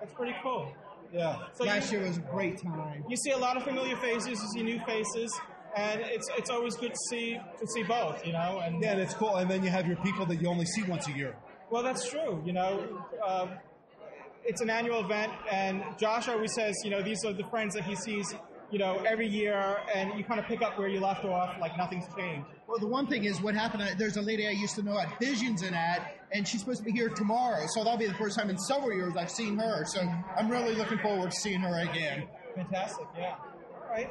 That's 0.01 0.13
pretty 0.15 0.35
cool. 0.43 0.73
Yeah. 1.13 1.39
So 1.55 1.65
Last 1.65 1.91
you, 1.93 1.99
year 1.99 2.07
was 2.09 2.17
a 2.19 2.21
great 2.21 2.63
time. 2.63 3.05
you 3.09 3.17
see 3.17 3.31
a 3.33 3.39
lot 3.39 3.57
of 3.57 3.63
familiar 3.65 3.97
faces, 3.97 4.29
you 4.29 4.49
see 4.55 4.63
new 4.63 4.81
faces, 4.87 5.33
and 5.77 6.01
it's 6.03 6.29
it's 6.39 6.51
always 6.51 6.77
good 6.77 6.93
to 6.93 6.99
see 7.11 7.39
to 7.61 7.67
see 7.67 7.83
both, 7.83 8.25
you 8.27 8.33
know. 8.33 8.61
And 8.65 8.83
Yeah, 8.83 8.93
and 8.93 9.01
it's 9.01 9.15
cool. 9.15 9.37
And 9.37 9.51
then 9.51 9.63
you 9.65 9.71
have 9.71 9.87
your 9.87 9.97
people 9.97 10.27
that 10.27 10.37
you 10.41 10.49
only 10.49 10.67
see 10.67 10.83
once 10.85 11.07
a 11.09 11.13
year. 11.13 11.37
well, 11.71 11.83
that's 11.83 12.09
true. 12.09 12.43
You 12.45 12.53
know, 12.53 13.03
um, 13.27 13.51
it's 14.47 14.61
an 14.61 14.71
annual 14.71 15.01
event, 15.05 15.33
and 15.51 15.83
Josh 15.99 16.29
always 16.29 16.55
says, 16.55 16.75
you 16.85 16.91
know, 16.91 17.03
these 17.03 17.25
are 17.25 17.33
the 17.33 17.45
friends 17.45 17.75
that 17.75 17.85
he 17.85 17.95
sees, 17.97 18.35
you 18.71 18.79
know, 18.79 19.03
every 19.07 19.27
year, 19.29 19.79
and 19.95 20.17
you 20.19 20.25
kind 20.25 20.41
of 20.41 20.47
pick 20.47 20.63
up 20.63 20.79
where 20.79 20.89
you 20.89 21.01
left 21.01 21.25
off, 21.25 21.57
like 21.61 21.77
nothing's 21.77 22.05
changed. 22.17 22.47
Well, 22.69 22.79
the 22.79 22.87
one 22.87 23.07
thing 23.07 23.25
is 23.25 23.41
what 23.41 23.55
happened. 23.55 23.83
uh, 23.83 23.87
There's 23.97 24.17
a 24.17 24.23
lady 24.23 24.47
I 24.47 24.51
used 24.51 24.75
to 24.77 24.83
know 24.83 24.99
at 24.99 25.19
Visions 25.21 25.63
and 25.63 25.75
at, 25.75 26.17
and 26.33 26.47
she's 26.47 26.61
supposed 26.61 26.79
to 26.79 26.85
be 26.85 26.91
here 26.93 27.09
tomorrow. 27.09 27.65
So 27.69 27.85
that'll 27.85 27.99
be 27.99 28.07
the 28.09 28.15
first 28.15 28.37
time 28.39 28.51
in 28.51 28.59
several 28.59 28.93
years 28.93 29.17
I've 29.17 29.31
seen 29.31 29.57
her. 29.59 29.85
So 29.85 30.01
I'm 30.37 30.49
really 30.51 30.75
looking 30.75 30.99
forward 30.99 31.31
to 31.31 31.37
seeing 31.37 31.61
her 31.61 31.79
again. 31.89 32.27
Fantastic, 32.57 33.07
yeah. 33.17 33.37
All 33.85 33.91
right. 33.91 34.11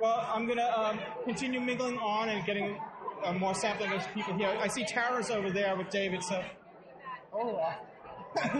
Well, 0.00 0.26
I'm 0.32 0.46
going 0.46 0.58
to 0.58 0.80
um, 0.80 0.98
continue 1.24 1.60
mingling 1.60 1.98
on 1.98 2.28
and 2.30 2.44
getting 2.46 2.78
uh, 3.24 3.32
more 3.34 3.52
sampling 3.54 3.92
of 3.92 4.06
people 4.14 4.34
here. 4.34 4.56
I 4.60 4.68
see 4.68 4.84
Tara's 4.84 5.30
over 5.30 5.50
there 5.50 5.76
with 5.76 5.90
David, 5.90 6.22
so. 6.22 6.42
Oh, 7.34 7.60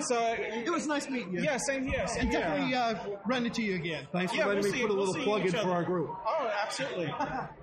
so 0.01 0.35
it 0.39 0.69
was 0.71 0.87
nice 0.87 1.09
meeting 1.09 1.33
you. 1.35 1.41
Yeah, 1.43 1.57
same 1.59 1.87
here. 1.87 2.07
Same 2.07 2.23
and 2.23 2.31
here. 2.31 2.41
definitely 2.41 2.75
uh, 2.75 2.95
run 3.27 3.47
into 3.47 3.63
you 3.63 3.75
again. 3.77 4.07
Thanks 4.13 4.33
for 4.33 4.39
Yeah, 4.39 4.47
letting 4.47 4.63
we'll 4.63 4.73
me 4.73 4.79
see- 4.79 4.83
put 4.87 4.91
a 4.91 4.95
we'll 4.95 5.07
little 5.07 5.25
plug 5.25 5.41
in 5.43 5.47
each 5.49 5.55
for 5.57 5.71
our 5.71 5.85
group. 5.85 6.11
Oh, 6.41 6.51
absolutely. 6.63 7.13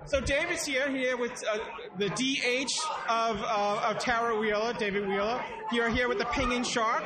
so 0.05 0.19
David's 0.19 0.65
here, 0.65 0.89
here 0.89 1.15
with 1.17 1.31
uh, 1.49 1.57
the 1.97 2.09
DH 2.09 2.71
of, 3.09 3.41
uh, 3.41 3.89
of 3.89 3.99
Tara 3.99 4.37
Wheeler, 4.37 4.73
David 4.73 5.07
Wheeler. 5.07 5.41
You're 5.71 5.89
here 5.89 6.07
with 6.09 6.17
the 6.19 6.25
pinging 6.25 6.63
shark. 6.63 7.03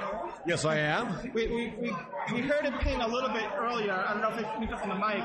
Yes, 0.48 0.66
I 0.66 0.78
am. 0.78 1.16
We, 1.34 1.46
we, 1.48 1.74
we, 1.80 1.92
we 2.34 2.42
heard 2.42 2.66
it 2.66 2.74
ping 2.80 3.02
a 3.02 3.08
little 3.08 3.30
bit 3.30 3.46
earlier. 3.56 3.94
I 3.94 4.14
don't 4.14 4.22
know 4.22 4.30
if 4.30 4.38
it 4.40 4.48
picked 4.60 4.74
up 4.74 4.82
on 4.84 4.90
the 4.90 4.96
mic. 4.96 5.24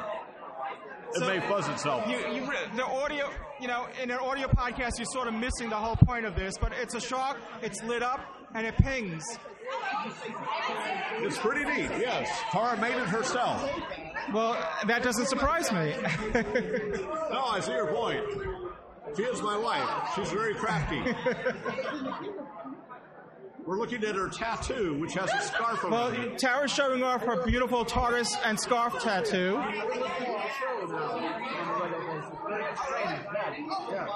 It 1.14 1.20
may 1.20 1.40
fuzz 1.48 1.68
itself. 1.68 2.06
You, 2.06 2.18
you, 2.32 2.52
the 2.76 2.84
audio, 2.84 3.30
you 3.60 3.68
know, 3.68 3.86
in 4.02 4.10
an 4.10 4.18
audio 4.18 4.48
podcast, 4.48 4.92
you're 4.98 5.06
sort 5.06 5.28
of 5.28 5.34
missing 5.34 5.68
the 5.68 5.76
whole 5.76 5.96
point 5.96 6.24
of 6.24 6.34
this. 6.36 6.54
But 6.60 6.72
it's 6.80 6.94
a 6.94 7.00
shark, 7.00 7.38
it's 7.62 7.82
lit 7.82 8.02
up, 8.02 8.20
and 8.54 8.66
it 8.66 8.76
pings. 8.76 9.24
It's 11.18 11.38
pretty 11.38 11.64
neat, 11.64 11.90
yes. 11.98 12.28
Tara 12.50 12.80
made 12.80 12.94
it 12.94 13.08
herself. 13.08 13.68
Well, 14.32 14.56
that 14.86 15.02
doesn't 15.02 15.26
surprise 15.26 15.72
me. 15.72 15.94
No, 17.30 17.44
I 17.44 17.60
see 17.60 17.70
your 17.72 17.92
point. 17.94 18.24
She 19.16 19.22
is 19.22 19.40
my 19.40 19.56
wife. 19.56 19.88
She's 20.16 20.30
very 20.32 20.54
crafty. 20.54 21.00
We're 23.70 23.78
looking 23.78 24.02
at 24.02 24.16
her 24.16 24.28
tattoo, 24.28 24.94
which 24.98 25.14
has 25.14 25.32
a 25.32 25.40
scarf 25.42 25.84
well, 25.84 26.08
around 26.08 26.16
it. 26.16 26.38
Tara's 26.38 26.72
showing 26.72 27.04
off 27.04 27.22
her 27.22 27.44
beautiful 27.46 27.84
tortoise 27.84 28.36
and 28.44 28.58
scarf 28.58 29.00
tattoo. 29.00 29.62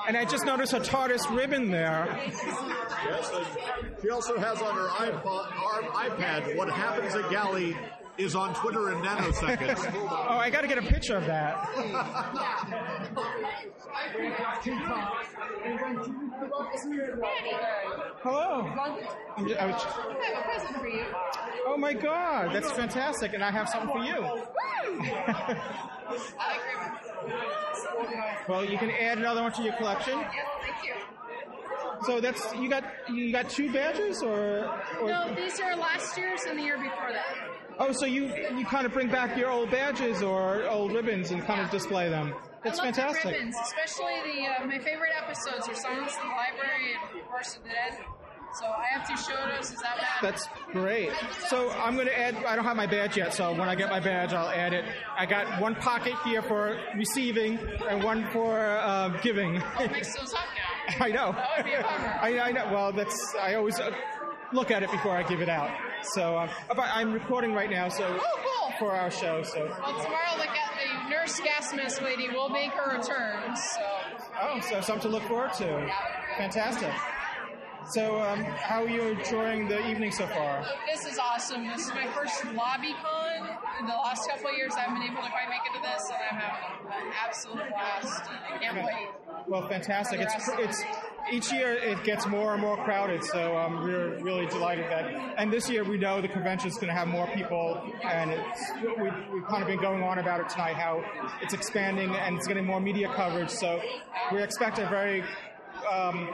And 0.09 0.17
I 0.17 0.25
just 0.29 0.45
noticed 0.45 0.73
a 0.73 0.81
tortoise 0.81 1.25
ribbon 1.31 1.71
there. 1.71 2.09
Yes, 2.27 3.31
she 4.03 4.11
also 4.11 4.37
has 4.41 4.61
on 4.61 4.75
her 4.75 4.89
iPod, 4.89 5.47
iPad 5.47 6.57
what 6.57 6.69
happens 6.69 7.15
at 7.15 7.31
Gally 7.31 7.77
is 8.19 8.35
on 8.37 8.55
Twitter 8.55 8.93
in 8.93 8.99
nanoseconds. 8.99 9.93
Oh, 10.27 10.37
I 10.39 10.49
got 10.51 10.63
to 10.63 10.69
get 10.69 10.79
a 10.79 10.83
picture 10.83 11.17
of 11.17 11.27
that. 11.27 11.55
Hello. 18.23 18.63
I'm 19.37 19.45
I 19.45 19.49
was- 19.49 19.55
I 19.57 19.57
have 19.57 20.39
a 20.39 20.43
present 20.45 20.77
for 20.79 20.89
you. 20.89 21.05
oh 21.67 21.77
my 21.77 21.93
God, 21.93 22.55
that's 22.55 22.71
fantastic, 22.71 23.33
and 23.35 23.43
I 23.43 23.51
have 23.51 23.69
something 23.69 23.91
for 23.91 24.05
you. 24.05 24.15
I 24.15 25.57
like 26.39 26.61
ribbons. 27.27 27.39
Well, 28.49 28.65
you 28.65 28.79
can 28.79 28.91
add 28.91 29.19
another 29.19 29.43
one 29.43 29.53
to 29.53 29.63
your 29.63 29.73
collection. 29.75 30.19
Yes, 30.19 30.31
thank 30.63 30.85
you. 30.87 30.95
So 32.07 32.21
that's 32.21 32.55
you 32.55 32.69
got 32.69 32.85
you 33.11 33.33
got 33.33 33.49
two 33.49 33.73
badges, 33.73 34.23
or, 34.23 34.67
or 35.01 35.09
No, 35.09 35.35
these 35.35 35.59
are 35.61 35.75
last 35.77 36.17
year's 36.19 36.43
and 36.45 36.59
the 36.59 36.63
year 36.63 36.77
before 36.77 37.11
that. 37.13 37.25
Oh, 37.79 37.93
so 37.93 38.07
you 38.07 38.33
you 38.57 38.65
kind 38.65 38.87
of 38.87 38.93
bring 38.93 39.09
back 39.09 39.37
your 39.37 39.51
old 39.51 39.71
badges 39.71 40.23
or 40.23 40.65
old 40.69 40.93
ribbons 40.93 41.31
and 41.31 41.43
kind 41.45 41.61
of 41.61 41.71
display 41.71 42.09
them. 42.09 42.35
That's 42.63 42.79
I 42.79 42.85
love 42.87 42.95
fantastic. 42.95 43.23
The 43.25 43.31
ribbons, 43.31 43.57
especially 43.63 44.15
the 44.25 44.47
uh, 44.47 44.67
my 44.67 44.79
favorite 44.79 45.13
episodes 45.21 45.69
are 45.69 45.75
Silence 45.75 46.15
in 46.23 46.29
the 46.29 46.35
Library 46.35 46.95
and 47.13 47.23
Forest 47.27 47.57
of 47.59 47.63
the 47.65 47.69
Dead. 47.71 48.05
So 48.55 48.67
I 48.67 48.87
have 48.97 49.09
two 49.09 49.15
shotos. 49.15 49.63
Is 49.63 49.81
that 49.83 49.97
bad? 49.97 50.07
That's 50.23 50.49
great. 50.71 51.11
So 51.49 51.71
I'm 51.71 51.97
going 51.97 52.07
to 52.07 52.17
add. 52.17 52.37
I 52.45 52.55
don't 52.55 52.65
have 52.65 52.77
my 52.77 52.87
badge 52.87 53.17
yet, 53.17 53.35
so 53.35 53.51
when 53.51 53.69
I 53.69 53.75
get 53.75 53.91
my 53.91 53.99
badge, 53.99 54.33
I'll 54.33 54.49
add 54.49 54.73
it. 54.73 54.85
I 55.17 55.27
got 55.27 55.61
one 55.61 55.75
pocket 55.75 56.15
here 56.25 56.41
for 56.41 56.79
receiving 56.97 57.59
and 57.89 58.05
one 58.05 58.25
for 58.29 58.57
uh, 58.61 59.09
giving. 59.23 59.61
I'll 59.61 59.89
mix 59.89 60.15
those 60.15 60.33
up 60.33 60.45
now. 60.55 60.95
I 61.05 61.09
know. 61.09 61.33
That 61.33 61.49
would 61.57 61.67
be 61.67 61.73
a 61.75 61.83
bummer. 61.83 62.19
I, 62.23 62.39
I 62.39 62.53
know. 62.53 62.73
Well, 62.73 62.93
that's. 62.93 63.35
I 63.35 63.55
always 63.55 63.81
uh, 63.81 63.91
look 64.55 64.71
at 64.71 64.83
it 64.83 64.91
before 64.91 65.17
I 65.17 65.23
give 65.25 65.41
it 65.41 65.49
out. 65.49 65.71
So 66.15 66.37
uh, 66.37 66.49
but 66.69 66.89
I'm 66.93 67.13
recording 67.13 67.53
right 67.55 67.71
now. 67.71 67.89
So 67.89 68.05
Oh, 68.21 68.41
cool. 68.45 68.73
for 68.79 68.93
our 68.95 69.11
show. 69.11 69.43
So 69.43 69.67
Well, 69.67 70.03
tomorrow 70.03 70.37
the, 70.37 70.45
the 70.45 71.11
nurse 71.11 71.41
gas 71.41 71.75
mask 71.75 72.03
lady 72.03 72.29
will 72.31 72.49
make 72.49 72.71
her 72.73 72.97
return. 72.97 73.57
So 73.57 73.81
oh, 74.43 74.61
so 74.61 74.81
something 74.81 75.11
to 75.11 75.17
look 75.17 75.25
forward 75.25 75.53
to. 75.55 75.91
Fantastic. 76.39 76.93
So, 77.87 78.21
um, 78.23 78.43
how 78.45 78.83
are 78.83 78.89
you 78.89 79.03
enjoying 79.03 79.69
the 79.69 79.87
evening 79.91 80.11
so 80.11 80.27
far? 80.27 80.65
This 80.91 81.05
is 81.05 81.19
awesome. 81.19 81.67
This 81.69 81.87
is 81.87 81.91
my 81.91 82.07
first 82.09 82.41
LobbyCon. 82.43 83.59
In 83.81 83.87
the 83.87 83.93
last 83.93 84.29
couple 84.31 84.51
of 84.51 84.57
years, 84.57 84.73
I 84.75 84.81
haven't 84.81 85.03
been 85.03 85.13
able 85.13 85.23
to 85.23 85.29
quite 85.29 85.51
make 85.51 85.61
it 85.67 85.77
to 85.77 85.83
this, 85.83 86.03
and 86.09 86.19
I'm 86.31 86.39
having 86.41 87.09
an 87.09 87.13
absolute 87.23 87.69
blast. 87.69 88.23
I 88.51 88.59
can't 88.59 88.77
wait. 88.77 89.09
Well, 89.47 89.69
fantastic. 89.69 90.21
It's 90.21 90.49
it's 90.59 90.83
each 91.31 91.53
year 91.53 91.75
it 91.75 92.03
gets 92.05 92.27
more 92.27 92.55
and 92.55 92.63
more 92.63 92.83
crowded, 92.85 93.23
so 93.23 93.57
um, 93.57 93.83
we're 93.83 94.19
really 94.21 94.47
delighted 94.47 94.87
that. 94.87 95.05
And 95.37 95.53
this 95.53 95.69
year 95.69 95.85
we 95.85 95.99
know 95.99 96.23
the 96.23 96.29
convention's 96.29 96.77
going 96.77 96.89
to 96.89 96.95
have 96.95 97.09
more 97.09 97.27
people, 97.35 97.83
and 98.03 98.31
it's 98.31 98.73
we, 98.83 99.11
we've 99.33 99.47
kind 99.47 99.63
of 99.63 99.69
been 99.69 99.81
going 99.81 100.03
on 100.03 100.19
about 100.19 100.41
it 100.41 100.49
tonight 100.49 100.77
how 100.77 101.05
it's 101.43 101.53
expanding 101.53 102.15
and 102.15 102.39
it's 102.39 102.47
getting 102.47 102.65
more 102.65 102.81
media 102.81 103.13
coverage. 103.15 103.51
So 103.51 103.83
we 104.33 104.43
expect 104.43 104.79
a 104.79 104.89
very 104.89 105.23
um, 105.91 106.31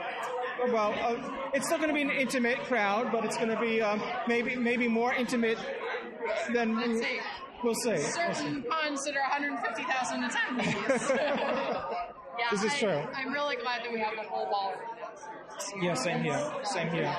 well, 0.71 0.93
uh, 1.01 1.49
it's 1.53 1.65
still 1.65 1.77
going 1.77 1.89
to 1.89 1.95
be 1.95 2.01
an 2.01 2.11
intimate 2.11 2.59
crowd, 2.63 3.11
but 3.11 3.25
it's 3.25 3.37
going 3.37 3.49
to 3.49 3.59
be 3.59 3.81
um, 3.81 4.01
maybe 4.27 4.55
maybe 4.55 4.87
more 4.87 5.13
intimate 5.13 5.57
than 6.53 6.75
Let's 6.77 6.89
we'll 6.89 7.01
see. 7.01 7.19
We'll 7.63 7.75
see. 7.75 7.97
Certain 8.11 8.63
cons 8.69 9.03
that 9.05 9.15
are 9.15 9.29
150,000 9.29 10.23
attendees. 10.29 11.17
yeah, 11.17 12.45
This 12.51 12.63
is 12.63 12.73
I, 12.73 12.77
true. 12.79 13.03
I'm 13.15 13.31
really 13.33 13.55
glad 13.57 13.83
that 13.83 13.91
we 13.91 13.99
have 13.99 14.15
the 14.15 14.23
full 14.23 14.45
ball. 14.45 14.73
Yeah, 15.81 15.93
same 15.93 16.23
here. 16.23 16.51
Same 16.63 16.89
here. 16.89 17.15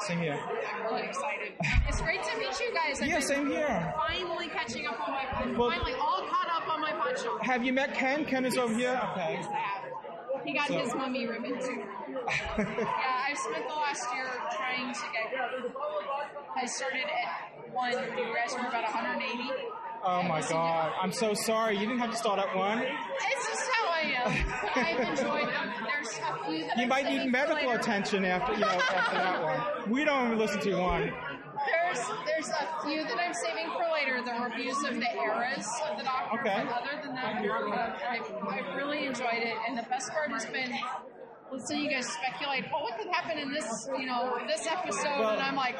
Same 0.00 0.18
here. 0.20 0.40
I'm 0.74 0.82
really 0.86 1.02
excited. 1.08 1.52
It's 1.86 2.00
great 2.00 2.22
to 2.22 2.38
meet 2.38 2.58
you 2.58 2.72
guys. 2.74 3.00
I've 3.00 3.08
Yeah, 3.08 3.20
same 3.20 3.48
here. 3.48 3.94
Finally 4.08 4.48
catching 4.48 4.86
up 4.86 4.98
on 5.06 5.12
my, 5.14 5.58
Well- 5.58 5.70
finally 5.70 5.92
all 5.94 6.26
caught 6.28 6.48
up 6.62 6.68
on 6.68 6.80
my 6.80 6.92
Podshock. 6.92 7.42
Have 7.42 7.64
you 7.64 7.72
met 7.72 7.94
Ken? 7.94 8.24
Ken 8.24 8.44
is 8.46 8.56
over 8.56 8.74
here. 8.74 8.98
Okay. 9.12 9.34
Yes, 9.34 9.46
I 9.46 9.58
have. 9.58 10.44
He 10.44 10.54
got 10.54 10.68
So- 10.68 10.78
his 10.78 10.94
mummy 10.94 11.26
ribbon 11.26 11.60
too. 11.60 11.84
Yeah, 12.10 13.26
I've 13.28 13.38
spent 13.38 13.68
the 13.68 13.74
last 13.74 14.06
year 14.14 14.26
trying 14.56 14.92
to 14.92 15.00
get. 15.12 15.32
I 16.56 16.66
started 16.66 17.04
at 17.04 17.74
one. 17.74 17.92
You 17.92 18.34
guys 18.34 18.52
were 18.54 18.68
about 18.68 18.84
180. 18.84 19.50
Oh 20.02 20.22
my 20.22 20.40
God! 20.48 20.92
I'm 21.00 21.12
so 21.12 21.34
sorry. 21.34 21.74
You 21.74 21.86
didn't 21.86 21.98
have 21.98 22.10
to 22.10 22.16
start 22.16 22.38
at 22.38 22.56
one. 22.56 22.78
It's 22.82 23.46
just 23.48 23.70
how 23.70 23.90
I 23.90 24.00
am. 24.00 24.46
I've 24.74 25.08
enjoyed 25.10 25.48
them. 25.48 25.72
There's 25.84 26.08
a 26.08 26.44
few 26.46 26.64
that 26.66 26.76
You 26.78 26.82
I'm 26.84 26.88
might 26.88 27.04
need 27.04 27.30
medical 27.30 27.68
later. 27.68 27.78
attention 27.78 28.24
after 28.24 28.54
you 28.54 28.60
know 28.60 28.66
after 28.68 29.16
that 29.16 29.42
one. 29.42 29.90
We 29.90 30.04
don't 30.04 30.26
even 30.28 30.38
listen 30.38 30.60
to 30.60 30.74
one. 30.76 31.02
There's 31.66 32.00
there's 32.26 32.48
a 32.48 32.82
few 32.82 33.02
that 33.04 33.18
I'm 33.18 33.34
saving 33.34 33.66
for 33.72 33.84
later. 33.92 34.22
The 34.24 34.32
reviews 34.42 34.78
of 34.84 34.94
the 34.94 35.06
eras 35.22 35.68
of 35.90 35.98
the 35.98 36.04
Doctor. 36.04 36.40
Okay. 36.40 36.64
But 36.64 36.82
other 36.82 37.02
than 37.02 37.14
that, 37.16 37.44
uh, 37.44 38.08
I've, 38.08 38.32
I've 38.48 38.76
really 38.76 39.04
enjoyed 39.04 39.42
it, 39.42 39.54
and 39.68 39.76
the 39.76 39.82
best 39.82 40.10
part 40.12 40.30
has 40.30 40.46
been. 40.46 40.72
Let's 41.52 41.68
say 41.68 41.78
you 41.78 41.90
guys 41.90 42.06
speculate, 42.06 42.64
oh, 42.72 42.82
what 42.82 42.96
could 42.96 43.08
happen 43.08 43.36
in 43.38 43.52
this, 43.52 43.88
you 43.98 44.06
know, 44.06 44.38
this 44.46 44.66
episode? 44.66 45.18
Well- 45.18 45.30
and 45.30 45.42
I'm 45.42 45.56
like, 45.56 45.76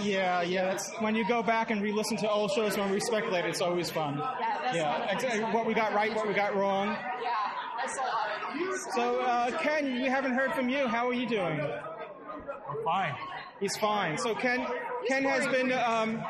Yeah, 0.00 0.42
yeah. 0.42 0.66
That's 0.66 0.90
when 1.00 1.14
you 1.14 1.26
go 1.26 1.42
back 1.42 1.70
and 1.70 1.80
re-listen 1.82 2.16
to 2.18 2.30
old 2.30 2.50
shows 2.52 2.76
when 2.76 2.90
we 2.90 3.00
speculate. 3.00 3.44
It's 3.46 3.60
always 3.62 3.90
fun. 3.90 4.18
Yeah, 4.18 4.58
that's 4.62 4.76
yeah. 4.76 5.00
what 5.00 5.24
it's. 5.24 5.54
What 5.54 5.66
we 5.66 5.74
got 5.74 5.94
right, 5.94 6.14
what 6.14 6.26
we 6.28 6.34
got 6.34 6.54
wrong. 6.56 6.88
yeah, 6.88 7.30
that's 7.78 7.96
a 7.98 8.02
lot. 8.02 8.78
So, 8.94 9.20
uh, 9.20 9.50
Ken, 9.58 9.94
we 9.94 10.04
haven't 10.04 10.34
heard 10.34 10.52
from 10.52 10.68
you. 10.68 10.86
How 10.86 11.08
are 11.08 11.14
you 11.14 11.26
doing? 11.26 11.60
I'm 11.60 12.84
fine. 12.84 13.14
He's 13.60 13.76
fine. 13.76 14.18
So, 14.18 14.34
Ken, 14.34 14.66
Ken 15.08 15.24
has 15.24 15.46
been 15.46 15.72
um, 15.72 16.22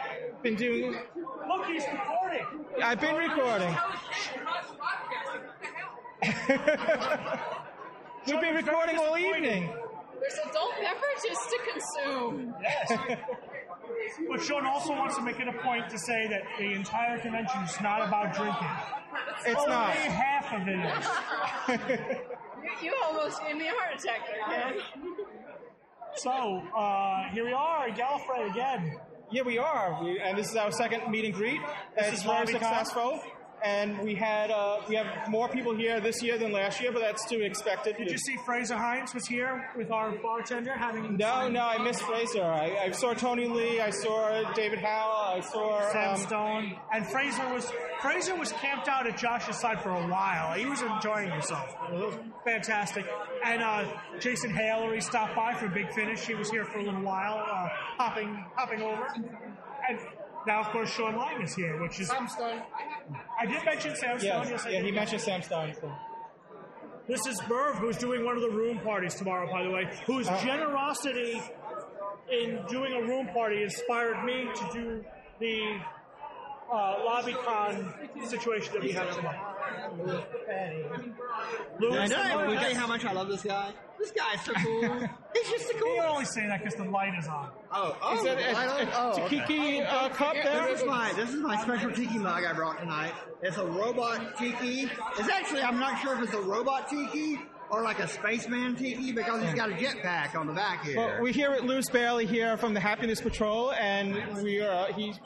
been 0.43 0.55
doing. 0.55 0.93
Look, 1.49 1.67
he's 1.67 1.85
recording. 1.85 2.47
I've 2.83 3.01
been 3.01 3.17
recording. 3.17 3.77
We've 8.27 8.41
been 8.41 8.55
recording 8.55 8.99
all 8.99 9.18
evening. 9.18 9.68
There's 10.20 10.39
adult 10.49 10.73
beverages 10.81 11.39
to 11.51 11.59
consume. 11.73 12.55
Yes. 12.62 12.93
But 14.29 14.41
Sean 14.43 14.66
also 14.66 14.93
wants 14.93 15.16
to 15.16 15.23
make 15.23 15.41
it 15.41 15.49
a 15.49 15.53
point 15.62 15.91
to 15.91 15.99
say 15.99 16.29
that 16.29 16.43
the 16.59 16.73
entire 16.73 17.18
convention 17.18 17.62
is 17.62 17.81
not 17.81 18.07
about 18.07 18.35
drinking. 18.35 18.68
It's 19.45 19.59
Only 19.61 19.70
not. 19.73 19.91
half 19.95 20.53
of 20.53 20.68
it 20.68 20.79
is. 21.79 22.07
You, 22.62 22.70
you 22.91 22.95
almost 23.05 23.43
gave 23.45 23.57
me 23.57 23.66
a 23.68 23.73
heart 23.73 23.99
attack 24.01 24.20
there, 24.29 24.73
Ken. 24.73 24.81
So, 26.14 26.62
uh, 26.77 27.29
here 27.33 27.45
we 27.45 27.53
are, 27.53 27.89
Gallifrey 27.89 28.51
again. 28.51 28.97
Yeah, 29.31 29.43
we 29.43 29.59
are, 29.59 29.99
we, 30.05 30.20
and 30.20 30.37
this 30.39 30.51
is 30.51 30.57
our 30.57 30.70
second 30.70 31.11
meet 31.11 31.25
and 31.25 31.35
greet. 31.35 31.61
This 31.97 32.09
it's 32.09 32.18
is 32.18 32.23
very 32.23 32.47
LobbyCon. 32.47 32.53
successful, 32.53 33.20
and 33.65 33.99
we 34.01 34.15
had 34.15 34.51
uh, 34.51 34.81
we 34.89 34.97
have 34.97 35.29
more 35.29 35.49
people 35.49 35.75
here 35.75 36.01
this 36.01 36.23
year 36.23 36.39
than 36.39 36.53
last 36.53 36.81
year, 36.81 36.93
but 36.93 37.01
that's 37.01 37.25
to 37.27 37.39
be 37.39 37.45
expected. 37.45 37.97
Did 37.97 38.11
you 38.11 38.19
see 38.19 38.37
Frazer 38.45 38.77
Hines 38.77 39.15
was 39.15 39.27
here 39.27 39.71
with 39.77 39.91
our 39.91 40.13
bartender 40.13 40.73
having 40.73 41.17
No, 41.17 41.49
no, 41.49 41.61
I 41.61 41.79
missed 41.83 42.03
Frazer. 42.03 42.43
I, 42.43 42.87
I 42.87 42.91
saw 42.91 43.15
Tony 43.15 43.47
Lee. 43.47 43.81
I 43.81 43.91
saw 43.91 44.53
David 44.55 44.81
Howell. 44.81 45.37
I 45.37 45.41
saw 45.41 45.93
Sam 45.93 46.11
um, 46.11 46.17
Stone. 46.17 46.77
And 46.93 47.07
Frazer 47.07 47.53
was 47.53 47.71
Frazer 48.01 48.35
was 48.35 48.53
camped 48.53 48.89
out 48.89 49.07
at 49.07 49.17
Josh's 49.17 49.59
side 49.59 49.81
for 49.81 49.91
a 49.91 50.09
while. 50.09 50.59
He 50.59 50.67
was 50.67 50.83
enjoying 50.83 51.31
himself. 51.31 51.75
It 51.93 51.95
was 51.95 52.15
fantastic. 52.45 53.07
And 53.45 53.63
uh, 53.63 53.85
Jason 54.19 54.51
Haigh-Ellery 54.51 55.01
stopped 55.01 55.37
by 55.37 55.55
for 55.55 55.69
Big 55.69 55.93
Finish. 55.93 56.27
He 56.27 56.35
was 56.35 56.51
here 56.51 56.65
for 56.65 56.79
a 56.79 56.83
little 56.83 57.03
while, 57.03 57.39
uh, 57.39 57.69
hopping 57.99 58.45
hopping 58.57 58.83
over. 58.83 59.07
And 59.89 59.99
now, 60.47 60.61
of 60.61 60.66
course, 60.70 60.90
Sean 60.90 61.16
Lang 61.16 61.40
is 61.43 61.55
here, 61.55 61.80
which 61.80 62.01
is 62.01 62.09
Sam 62.09 62.26
Stone. 62.28 62.61
I 63.40 63.47
did 63.47 63.64
mention 63.64 63.95
Sam 63.97 64.18
Stone. 64.18 64.28
Yes, 64.43 64.49
Yes, 64.51 64.66
I 64.66 64.70
yeah, 64.70 64.76
did. 64.78 64.86
he 64.86 64.93
mentioned 64.93 65.20
Sam 65.20 65.43
Stone. 65.43 65.74
so. 65.80 65.93
This 67.09 67.26
is 67.26 67.40
Merv, 67.49 67.76
who's 67.76 67.97
doing 67.97 68.24
one 68.24 68.36
of 68.36 68.43
the 68.43 68.51
room 68.51 68.78
parties 68.78 69.14
tomorrow, 69.14 69.51
by 69.51 69.62
the 69.64 69.70
way, 69.70 69.88
whose 70.07 70.28
Oh. 70.28 70.40
generosity 70.45 71.43
in 72.30 72.61
doing 72.68 72.93
a 72.93 73.03
room 73.03 73.28
party 73.28 73.62
inspired 73.62 74.24
me 74.24 74.49
to 74.55 74.68
do 74.72 75.05
the 75.40 75.78
uh, 76.72 76.97
LobbyCon 77.05 78.26
situation 78.26 78.72
that 78.72 78.82
we 78.82 78.93
have 78.93 79.14
tomorrow. 79.14 79.51
Louis, 81.81 81.99
I 81.99 82.07
know. 82.07 82.23
tomorrow- 82.23 82.51
We 82.51 82.57
tell 82.57 82.71
you 82.71 82.77
how 82.77 82.87
much 82.87 83.05
I 83.05 83.13
love 83.13 83.29
this 83.29 83.43
guy. 83.43 83.73
This 83.99 84.11
guy's 84.11 84.45
so 84.45 84.53
cool. 84.55 84.83
He's 85.35 85.51
just 85.51 85.69
the 85.69 85.75
You 85.75 85.81
coolest. 85.85 86.09
only 86.09 86.25
say 86.25 86.47
that 86.47 86.63
because 86.63 86.75
the 86.75 86.85
light 86.85 87.13
is 87.19 87.27
on. 87.29 87.51
Oh, 87.73 87.97
oh, 88.03 88.17
Is 88.17 88.25
that 88.25 88.39
a- 88.39 88.57
I 88.57 88.67
don't- 88.67 88.89
a 88.89 88.99
oh, 88.99 89.25
okay. 89.25 89.39
Tiki 89.47 89.81
uh, 89.83 90.09
cup 90.11 90.35
there? 90.35 90.67
This 90.69 90.81
is 90.81 90.87
my 90.87 91.13
this 91.15 91.29
is 91.31 91.37
my 91.37 91.61
special 91.63 91.91
tiki 91.93 92.19
mug 92.19 92.45
I 92.45 92.53
brought 92.53 92.81
tonight. 92.81 93.13
It's 93.43 93.57
a 93.59 93.67
robot 93.67 94.37
tiki. 94.39 94.91
It's 95.19 95.29
actually 95.29 95.63
I'm 95.63 95.79
not 95.79 96.01
sure 96.01 96.15
if 96.17 96.23
it's 96.23 96.35
a 96.35 96.41
robot 96.41 96.89
tiki 96.89 97.39
or 97.71 97.83
like 97.83 98.01
a 98.01 98.09
spaceman 98.09 98.77
tiki 98.77 99.13
because 99.13 99.43
he's 99.43 99.55
got 99.55 99.71
a 99.71 99.75
jetpack 99.75 100.35
on 100.35 100.47
the 100.47 100.53
back 100.53 100.85
here. 100.85 100.97
Well, 100.97 101.19
we're 101.23 101.33
here 101.33 101.53
at 101.53 101.65
Louis 101.65 101.89
Bailey 101.89 102.27
here 102.27 102.57
from 102.57 102.75
the 102.75 102.81
Happiness 102.81 103.21
Patrol, 103.21 103.73
and 103.73 104.17
we 104.43 104.61
are 104.61 104.93
he's 104.93 105.19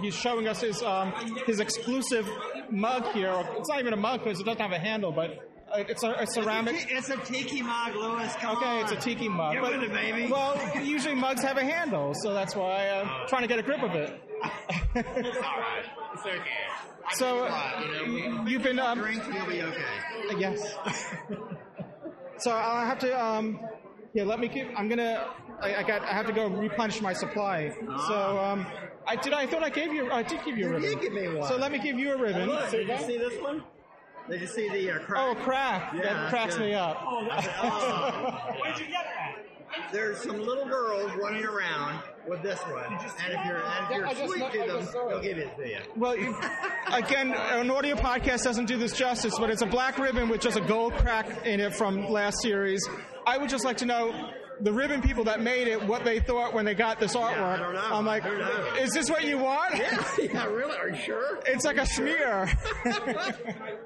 he's 0.00 0.14
showing 0.14 0.46
us 0.48 0.60
his 0.60 0.82
um, 0.82 1.12
his 1.46 1.58
exclusive 1.60 2.28
mug 2.70 3.12
here. 3.12 3.34
It's 3.58 3.68
not 3.68 3.80
even 3.80 3.92
a 3.92 3.96
mug 3.96 4.22
because 4.24 4.40
it 4.40 4.44
doesn't 4.44 4.60
have 4.60 4.72
a 4.72 4.78
handle, 4.78 5.12
but 5.12 5.30
uh, 5.72 5.78
it's 5.88 6.02
a, 6.02 6.10
a 6.12 6.26
ceramic. 6.26 6.86
It's 6.90 7.10
a 7.10 7.16
tiki 7.18 7.62
mug, 7.62 7.94
Louis. 7.94 8.32
Come 8.36 8.56
Okay, 8.56 8.66
on. 8.66 8.82
it's 8.82 8.92
a 8.92 8.96
tiki 8.96 9.28
mug. 9.28 9.54
Get 9.54 9.62
but- 9.62 9.82
it, 9.82 9.92
baby. 9.92 10.30
Well, 10.30 10.60
usually 10.82 11.14
mugs 11.14 11.42
have 11.42 11.56
a 11.56 11.64
handle, 11.64 12.12
so 12.14 12.32
that's 12.34 12.54
why 12.54 12.90
I'm 12.90 13.28
trying 13.28 13.42
to 13.42 13.48
get 13.48 13.58
a 13.58 13.62
grip 13.62 13.82
of 13.82 13.94
it. 13.94 14.20
it's 14.94 15.36
all 15.38 15.42
right. 15.42 15.84
It's 16.14 16.26
okay. 16.26 16.40
I 17.06 17.14
So, 17.14 17.46
try, 17.46 17.82
you 18.06 18.30
know, 18.30 18.46
you've 18.46 18.62
been, 18.62 18.78
um, 18.78 18.98
drink, 18.98 19.22
you'll 19.32 19.46
be 19.46 19.62
okay. 19.62 19.84
Yes. 20.38 20.74
so 22.38 22.50
I 22.52 22.84
have 22.86 22.98
to. 23.00 23.24
Um, 23.24 23.60
yeah, 24.14 24.24
let 24.24 24.38
me 24.40 24.48
keep. 24.48 24.68
I'm 24.76 24.88
gonna. 24.88 25.28
I, 25.60 25.76
I 25.76 25.82
got. 25.82 26.02
I 26.02 26.12
have 26.12 26.26
to 26.26 26.32
go 26.32 26.46
replenish 26.48 27.00
my 27.02 27.12
supply. 27.12 27.72
So 28.08 28.38
um, 28.38 28.66
I 29.06 29.16
did. 29.16 29.32
I 29.32 29.46
thought 29.46 29.62
I 29.62 29.70
gave 29.70 29.92
you. 29.92 30.10
I 30.10 30.22
did 30.22 30.44
give 30.44 30.56
you 30.58 30.66
a 30.66 30.68
You 30.68 30.74
ribbon. 30.74 30.90
did 30.90 31.00
give 31.00 31.12
me 31.12 31.28
one. 31.28 31.48
So 31.48 31.56
let 31.56 31.70
me 31.72 31.78
give 31.78 31.98
you 31.98 32.12
a 32.14 32.16
ribbon. 32.16 32.48
Look, 32.48 32.68
See 32.68 32.78
did 32.84 32.88
you 32.88 33.06
see 33.06 33.18
this 33.18 33.42
one? 33.42 33.62
Did 34.30 34.40
you 34.40 34.46
see 34.46 34.68
the 34.70 34.90
uh, 34.92 34.98
crack? 35.00 35.20
Oh, 35.22 35.34
crack! 35.42 35.92
Yeah, 35.94 36.02
that 36.04 36.30
cracks 36.30 36.54
good. 36.56 36.64
me 36.68 36.74
up. 36.74 36.98
Oh, 37.06 37.26
that's 37.28 37.46
Oh. 37.62 38.54
Where'd 38.62 38.78
you 38.78 38.86
get 38.86 39.04
that? 39.04 39.92
There's 39.92 40.18
some 40.22 40.40
little 40.40 40.66
girls 40.66 41.12
running 41.20 41.44
around 41.44 42.00
with 42.28 42.42
this 42.42 42.58
one, 42.60 42.84
and 42.84 43.02
if 43.34 43.44
you're 43.46 43.62
and 43.62 43.84
if 43.84 43.90
you're 43.90 44.06
just 44.06 44.24
sweet 44.32 44.52
to 44.52 44.58
them, 44.72 44.88
they'll 45.08 45.20
give 45.20 45.36
it 45.36 45.54
to 45.58 45.68
you. 45.68 45.78
Well, 45.96 46.16
you- 46.16 46.34
again, 46.92 47.34
an 47.34 47.70
audio 47.70 47.96
podcast 47.96 48.44
doesn't 48.44 48.66
do 48.66 48.76
this 48.78 48.92
justice, 48.96 49.34
but 49.38 49.50
it's 49.50 49.62
a 49.62 49.66
black 49.66 49.98
ribbon 49.98 50.28
with 50.28 50.40
just 50.40 50.56
a 50.56 50.60
gold 50.60 50.94
crack 50.94 51.44
in 51.44 51.58
it 51.60 51.74
from 51.74 52.08
last 52.08 52.40
series. 52.40 52.88
I 53.26 53.36
would 53.36 53.50
just 53.50 53.64
like 53.64 53.76
to 53.78 53.84
know 53.86 54.30
the 54.60 54.72
ribbon 54.72 55.02
people 55.02 55.24
that 55.24 55.40
made 55.42 55.68
it, 55.68 55.82
what 55.84 56.04
they 56.04 56.20
thought 56.20 56.54
when 56.54 56.64
they 56.64 56.74
got 56.74 57.00
this 57.00 57.14
artwork. 57.14 57.38
I 57.38 57.56
don't 57.56 57.74
know. 57.74 57.80
I'm 57.80 58.06
like, 58.06 58.22
Who 58.22 58.80
is 58.80 58.92
this 58.92 59.10
what 59.10 59.24
you 59.24 59.38
want? 59.38 59.76
Yeah, 59.76 60.04
yeah, 60.22 60.46
really? 60.46 60.76
Are 60.76 60.88
you 60.90 60.96
sure? 60.96 61.40
It's 61.46 61.64
like 61.64 61.78
a 61.78 61.86
smear. 61.86 62.48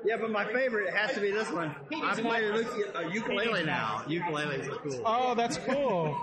Yeah, 0.05 0.17
but 0.21 0.31
my 0.31 0.45
favorite 0.53 0.95
has 0.95 1.13
to 1.15 1.21
be 1.21 1.31
this 1.31 1.51
one. 1.51 1.75
I 2.03 2.15
play 2.15 2.45
a 2.45 2.55
uk- 2.55 2.95
a 2.95 3.11
ukulele 3.13 3.65
now. 3.65 4.03
Ukuleles 4.07 4.67
are 4.69 4.77
cool. 4.77 5.03
oh, 5.05 5.35
that's 5.35 5.59
cool. 5.59 6.17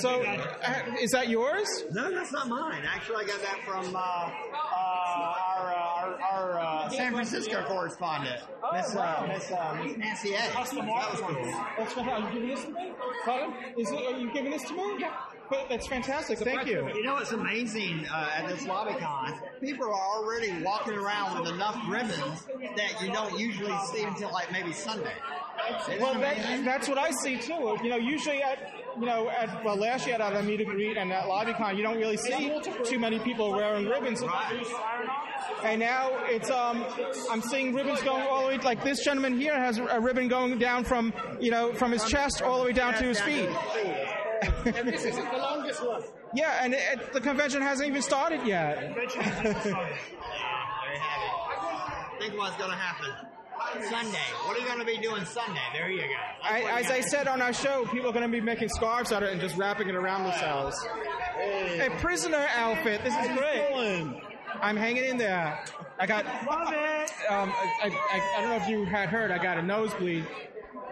So, 0.00 0.22
uh, 0.22 0.82
is 1.00 1.10
that 1.10 1.28
yours? 1.28 1.66
No, 1.90 2.10
that's 2.10 2.32
not 2.32 2.48
mine. 2.48 2.82
Actually, 2.86 3.24
I 3.24 3.26
got 3.26 3.40
that 3.42 3.58
from 3.66 3.94
uh, 3.94 3.98
uh, 3.98 4.00
our, 4.00 5.74
uh, 5.74 5.83
our, 6.04 6.20
our 6.20 6.60
uh, 6.60 6.88
San 6.88 7.12
Francisco 7.12 7.64
correspondent, 7.66 8.40
Miss 8.72 8.94
uh, 8.94 9.26
Miss 9.28 9.50
uh, 9.50 9.78
Miss 9.82 9.96
Nancy 9.96 10.34
A. 10.34 10.38
That 10.38 10.56
was 10.58 10.68
cool. 10.70 10.84
That's 11.78 11.92
fantastic. 11.92 12.08
Are 12.08 12.20
you 12.20 12.32
giving 12.32 12.48
this 12.48 12.64
to 12.64 12.70
me? 12.70 12.92
Pardon? 13.24 13.54
Is 13.78 13.90
it, 13.90 14.14
are 14.14 14.18
you 14.18 14.32
giving 14.32 14.50
this 14.50 14.64
to 14.64 14.74
me? 14.74 14.96
Yeah. 14.98 15.12
But 15.60 15.68
that's 15.68 15.86
fantastic. 15.86 16.38
Thank 16.38 16.66
you. 16.66 16.88
You 16.94 17.02
know 17.02 17.14
what's 17.14 17.32
amazing 17.32 18.06
uh, 18.12 18.30
at 18.36 18.48
this 18.48 18.64
LobbyCon? 18.64 19.38
People 19.60 19.86
are 19.86 19.92
already 19.94 20.52
walking 20.62 20.94
around 20.94 21.40
with 21.40 21.52
enough 21.52 21.76
ribbons 21.88 22.46
that 22.76 23.00
you 23.02 23.12
don't 23.12 23.38
usually 23.38 23.76
see 23.92 24.02
until 24.02 24.32
like 24.32 24.50
maybe 24.52 24.72
Sunday. 24.72 25.12
Isn't 25.88 26.00
Well, 26.00 26.14
that, 26.20 26.64
that's 26.64 26.88
what 26.88 26.98
I 26.98 27.10
see 27.22 27.38
too. 27.38 27.78
You 27.82 27.90
know, 27.90 27.96
usually 27.96 28.42
at 28.42 28.58
you 28.98 29.06
know 29.06 29.28
at 29.30 29.64
well 29.64 29.76
last 29.76 30.06
year 30.06 30.16
at 30.16 30.20
our 30.20 30.42
meet 30.42 30.60
and 30.60 30.70
greet 30.70 30.96
and 30.96 31.12
at 31.12 31.24
LobbyCon, 31.24 31.76
you 31.76 31.82
don't 31.82 31.96
really 31.96 32.16
see 32.16 32.52
too 32.84 32.98
many 32.98 33.18
people 33.20 33.52
wearing 33.52 33.86
ribbons. 33.86 34.22
And 35.62 35.80
now 35.80 36.10
it's 36.24 36.50
um 36.50 36.84
I'm 37.30 37.40
seeing 37.40 37.74
ribbons 37.74 38.02
going 38.02 38.26
all 38.26 38.42
the 38.42 38.48
way 38.48 38.58
like 38.58 38.82
this 38.84 39.02
gentleman 39.04 39.38
here 39.40 39.54
has 39.58 39.78
a 39.78 40.00
ribbon 40.00 40.28
going 40.28 40.58
down 40.58 40.84
from 40.84 41.12
you 41.40 41.50
know 41.50 41.72
from 41.72 41.92
his 41.92 42.04
chest 42.04 42.42
all 42.42 42.58
the 42.58 42.64
way 42.66 42.72
down 42.72 42.94
to 42.94 43.04
his 43.04 43.20
feet. 43.20 43.48
And 44.42 44.88
this 44.88 45.04
isn't 45.04 45.30
the 45.30 45.38
longest 45.38 45.86
one. 45.86 46.02
Yeah, 46.34 46.64
and 46.64 46.74
it, 46.74 47.12
the 47.12 47.20
convention 47.20 47.62
hasn't 47.62 47.88
even 47.88 48.02
started 48.02 48.46
yet. 48.46 48.78
There 48.94 49.02
you 49.02 49.20
have 49.20 49.46
it. 52.16 52.20
Think 52.20 52.38
what's 52.38 52.56
going 52.56 52.70
to 52.70 52.76
happen. 52.76 53.10
Sunday. 53.90 54.18
What 54.44 54.56
are 54.56 54.60
you 54.60 54.66
going 54.66 54.78
to 54.78 54.84
be 54.84 54.98
doing 54.98 55.24
Sunday? 55.24 55.60
There 55.72 55.90
you 55.90 56.02
go. 56.02 56.06
I, 56.42 56.80
as 56.80 56.90
I 56.90 57.00
said 57.00 57.26
on 57.26 57.42
our 57.42 57.52
show, 57.52 57.86
people 57.86 58.10
are 58.10 58.12
going 58.12 58.24
to 58.24 58.28
be 58.28 58.40
making 58.40 58.68
scarves 58.68 59.10
out 59.10 59.22
of 59.22 59.28
it 59.28 59.32
and 59.32 59.40
just 59.40 59.56
wrapping 59.56 59.88
it 59.88 59.94
around 59.94 60.24
themselves. 60.24 60.78
A 61.38 61.90
prisoner 61.98 62.46
outfit. 62.54 63.02
This 63.02 63.14
is 63.14 63.36
great. 63.36 64.22
I'm 64.60 64.76
hanging 64.76 65.04
in 65.04 65.16
there. 65.16 65.64
I 65.98 66.06
got. 66.06 66.24
Um, 66.26 67.52
I, 67.52 67.90
I, 68.12 68.20
I 68.36 68.40
don't 68.40 68.50
know 68.50 68.56
if 68.56 68.68
you 68.68 68.84
had 68.84 69.08
heard. 69.08 69.30
I 69.30 69.42
got 69.42 69.58
a 69.58 69.62
nosebleed. 69.62 70.24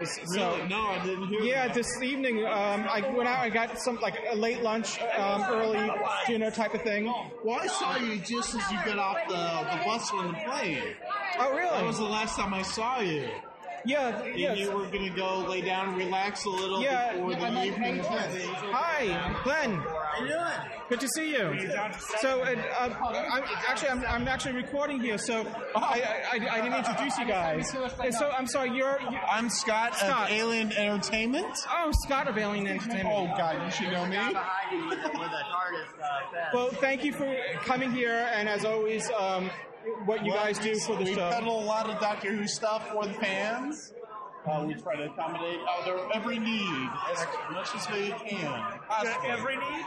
So, 0.03 0.21
Really? 0.55 0.67
No, 0.69 0.87
I 0.87 1.05
didn't 1.05 1.27
hear 1.27 1.41
Yeah, 1.41 1.67
that. 1.67 1.75
this 1.75 2.01
evening 2.01 2.39
um, 2.45 2.85
I 2.89 3.03
went 3.15 3.27
out. 3.29 3.39
I 3.39 3.49
got 3.49 3.77
some 3.79 3.99
like 4.01 4.15
a 4.31 4.35
late 4.35 4.61
lunch, 4.61 4.99
um, 5.17 5.43
early 5.49 5.89
dinner 6.27 6.51
type 6.51 6.73
of 6.73 6.81
thing. 6.81 7.05
Well, 7.43 7.59
I 7.61 7.67
saw 7.67 7.97
you 7.97 8.17
just 8.17 8.55
as 8.55 8.71
you 8.71 8.77
got 8.85 8.97
off 8.97 9.17
the, 9.27 9.33
the 9.77 9.83
bus 9.85 10.11
on 10.11 10.27
the 10.29 10.33
plane. 10.45 10.83
Oh, 11.39 11.51
really? 11.55 11.69
That 11.69 11.85
was 11.85 11.97
the 11.97 12.03
last 12.05 12.35
time 12.37 12.53
I 12.53 12.61
saw 12.63 12.99
you. 12.99 13.27
Yeah, 13.85 14.21
And 14.21 14.39
yes. 14.39 14.57
you 14.57 14.71
were 14.71 14.85
going 14.85 15.03
to 15.03 15.09
go 15.09 15.39
lay 15.39 15.61
down 15.61 15.89
and 15.89 15.97
relax 15.97 16.45
a 16.45 16.49
little 16.49 16.81
Yeah, 16.81 17.13
before 17.13 17.35
the 17.35 17.45
I'm 17.47 17.57
evening. 17.67 17.99
Hi, 18.03 19.41
Glenn. 19.43 19.75
How 19.75 20.21
you 20.21 20.27
doing? 20.27 20.39
Good 20.89 20.99
to 21.01 21.07
see 21.09 21.31
you. 21.31 21.69
So, 22.21 22.41
uh, 22.43 22.55
uh, 22.79 22.89
I'm, 23.31 23.43
actually, 23.67 23.89
I'm, 23.89 24.05
I'm 24.05 24.27
actually 24.27 24.53
recording 24.55 24.99
here, 25.01 25.17
so 25.17 25.45
I, 25.75 26.01
I, 26.31 26.47
I 26.51 26.61
didn't 26.61 26.77
introduce 26.77 27.17
you 27.17 27.25
guys. 27.25 27.69
So, 28.17 28.29
I'm 28.29 28.47
sorry, 28.47 28.69
you're. 28.69 28.99
you 29.01 29.17
I'm 29.27 29.49
Scott, 29.49 29.95
Scott. 29.97 30.29
of 30.29 30.37
Alien 30.37 30.71
Entertainment. 30.73 31.57
Oh, 31.69 31.91
Scott 32.05 32.27
of 32.27 32.37
Alien 32.37 32.67
Entertainment. 32.67 33.09
Oh, 33.11 33.25
God, 33.37 33.63
you 33.65 33.71
should 33.71 33.91
know 33.91 34.05
me. 34.05 34.17
with 34.17 34.99
a 34.99 35.11
TARDIS 35.11 35.99
uh, 36.01 36.31
fest. 36.31 36.53
Well, 36.53 36.69
thank 36.69 37.03
you 37.03 37.11
for 37.11 37.35
coming 37.65 37.91
here, 37.91 38.29
and 38.33 38.47
as 38.47 38.63
always, 38.65 39.09
um, 39.11 39.49
what 40.05 40.25
you 40.25 40.31
Well, 40.31 40.43
guys 40.43 40.59
do 40.59 40.75
for 40.79 40.95
the 40.95 41.05
stuff. 41.05 41.07
we 41.07 41.13
show. 41.15 41.29
peddle 41.29 41.59
a 41.59 41.65
lot 41.65 41.89
of 41.89 41.99
Doctor 41.99 42.31
Who 42.33 42.47
stuff 42.47 42.89
for 42.91 43.05
the 43.05 43.13
fans. 43.13 43.93
Uh, 44.45 44.63
we 44.67 44.73
try 44.73 44.95
to 44.97 45.05
accommodate 45.05 45.59
uh, 45.69 45.85
their 45.85 45.99
every 46.13 46.37
need 46.39 46.89
as 47.11 47.25
much 47.51 47.73
as 47.75 47.87
we 47.91 48.09
can. 48.27 48.79
possibly. 48.89 49.29
Every 49.29 49.55
need? 49.57 49.85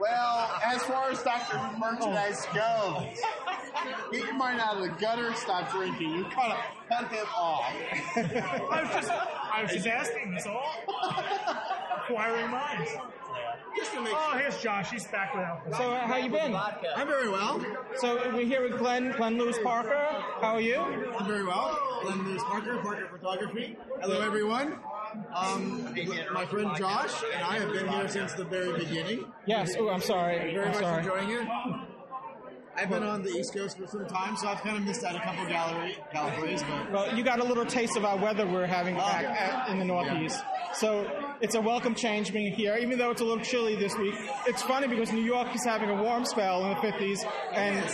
Well, 0.00 0.50
as 0.64 0.82
far 0.84 1.10
as 1.10 1.22
Doctor 1.22 1.58
Who 1.58 1.78
merchandise 1.78 2.46
goes, 2.54 3.20
get 4.10 4.24
your 4.24 4.34
mind 4.34 4.58
out 4.60 4.76
of 4.78 4.82
the 4.82 4.88
gutter, 5.00 5.32
stop 5.34 5.70
drinking. 5.70 6.10
You 6.10 6.24
kind 6.24 6.52
of 6.52 6.58
cut 6.88 7.12
him 7.12 7.26
off. 7.36 7.64
I 8.16 8.82
was 8.82 8.90
just, 8.94 9.10
I 9.10 9.62
was 9.62 9.72
just 9.72 9.86
asking. 9.86 10.32
That's 10.32 10.46
all. 10.46 10.72
Acquiring 12.04 12.50
minds. 12.50 12.90
Just 13.76 13.92
to 13.92 14.00
make 14.00 14.12
Oh, 14.14 14.36
here's 14.36 14.60
Josh. 14.62 14.90
He's 14.90 15.06
back 15.08 15.34
with 15.34 15.44
Alpha. 15.44 15.74
So, 15.76 15.92
uh, 15.92 16.06
how 16.06 16.16
you 16.16 16.30
been? 16.30 16.54
I'm 16.54 17.06
very 17.06 17.28
well. 17.28 17.64
So, 17.96 18.16
we're 18.32 18.44
here 18.44 18.68
with 18.68 18.78
Glenn, 18.78 19.12
Glenn 19.16 19.38
Lewis 19.38 19.58
Parker. 19.62 20.06
How 20.40 20.54
are 20.54 20.60
you? 20.60 20.76
I'm 20.76 21.26
very 21.26 21.44
well. 21.44 21.78
Glenn 22.02 22.24
Lewis 22.26 22.42
Parker, 22.44 22.78
Parker 22.82 23.08
Photography. 23.10 23.76
Hello, 24.00 24.20
everyone. 24.20 24.78
Um, 25.34 25.92
my 26.32 26.46
friend 26.46 26.70
Josh 26.76 27.22
and 27.34 27.42
I 27.44 27.58
have 27.58 27.72
been 27.72 27.88
here 27.88 28.08
since 28.08 28.32
the 28.34 28.44
very 28.44 28.78
beginning. 28.78 29.24
Yes. 29.46 29.74
Oh, 29.78 29.88
I'm 29.88 30.00
sorry. 30.00 30.38
Very 30.54 30.66
I'm 30.66 30.72
much 30.72 30.80
sorry. 30.80 30.98
enjoying 31.02 31.30
it. 31.30 31.48
I've 32.76 32.88
been 32.88 33.02
on 33.02 33.22
the 33.22 33.30
East 33.30 33.52
Coast 33.52 33.76
for 33.76 33.86
some 33.88 34.06
time, 34.06 34.36
so 34.36 34.46
I've 34.48 34.60
kind 34.62 34.76
of 34.76 34.84
missed 34.84 35.02
out 35.04 35.16
a 35.16 35.20
couple 35.20 35.44
gallery 35.46 35.96
galleries, 36.12 36.62
but 36.62 36.92
Well, 36.92 37.16
you 37.16 37.24
got 37.24 37.40
a 37.40 37.44
little 37.44 37.66
taste 37.66 37.96
of 37.96 38.04
our 38.04 38.16
weather 38.16 38.46
we're 38.46 38.66
having 38.66 38.94
back 38.94 39.24
at, 39.24 39.68
in 39.68 39.78
the 39.80 39.84
Northeast. 39.84 40.40
So 40.74 41.10
it's 41.40 41.54
a 41.54 41.60
welcome 41.60 41.94
change 41.94 42.32
being 42.32 42.52
here, 42.52 42.76
even 42.76 42.98
though 42.98 43.10
it's 43.10 43.20
a 43.20 43.24
little 43.24 43.42
chilly 43.42 43.76
this 43.76 43.96
week. 43.96 44.14
It's 44.46 44.62
funny 44.62 44.86
because 44.86 45.12
New 45.12 45.22
York 45.22 45.54
is 45.54 45.64
having 45.64 45.90
a 45.90 46.02
warm 46.02 46.24
spell 46.24 46.64
in 46.64 46.70
the 46.70 46.76
50s, 46.76 47.18
and 47.52 47.84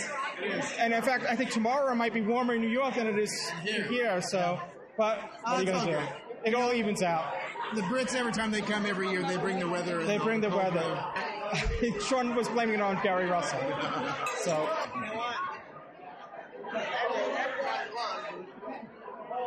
and 0.79 0.93
in 0.93 1.01
fact, 1.01 1.25
I 1.27 1.35
think 1.35 1.51
tomorrow 1.51 1.91
it 1.91 1.95
might 1.95 2.13
be 2.13 2.21
warmer 2.21 2.55
in 2.55 2.61
New 2.61 2.69
York 2.69 2.95
than 2.95 3.07
it 3.07 3.17
is 3.17 3.51
here. 3.63 4.21
So, 4.21 4.59
but 4.97 5.19
what 5.43 5.53
are 5.53 5.59
you 5.61 5.65
going 5.65 5.85
to 5.85 5.91
do? 5.93 5.99
It 6.45 6.53
all 6.53 6.71
evens 6.73 7.01
out. 7.01 7.33
the 7.73 7.81
Brits 7.81 8.15
every 8.15 8.31
time 8.31 8.51
they 8.51 8.61
come 8.61 8.85
every 8.85 9.09
year, 9.09 9.23
they 9.23 9.37
bring 9.37 9.59
the 9.59 9.67
weather. 9.67 10.03
They 10.03 10.17
bring 10.17 10.41
the 10.41 10.49
weather. 10.49 11.05
Sean 12.07 12.35
was 12.35 12.47
blaming 12.49 12.75
it 12.75 12.81
on 12.81 13.01
Gary 13.01 13.27
Russell. 13.27 13.59
So, 14.41 14.69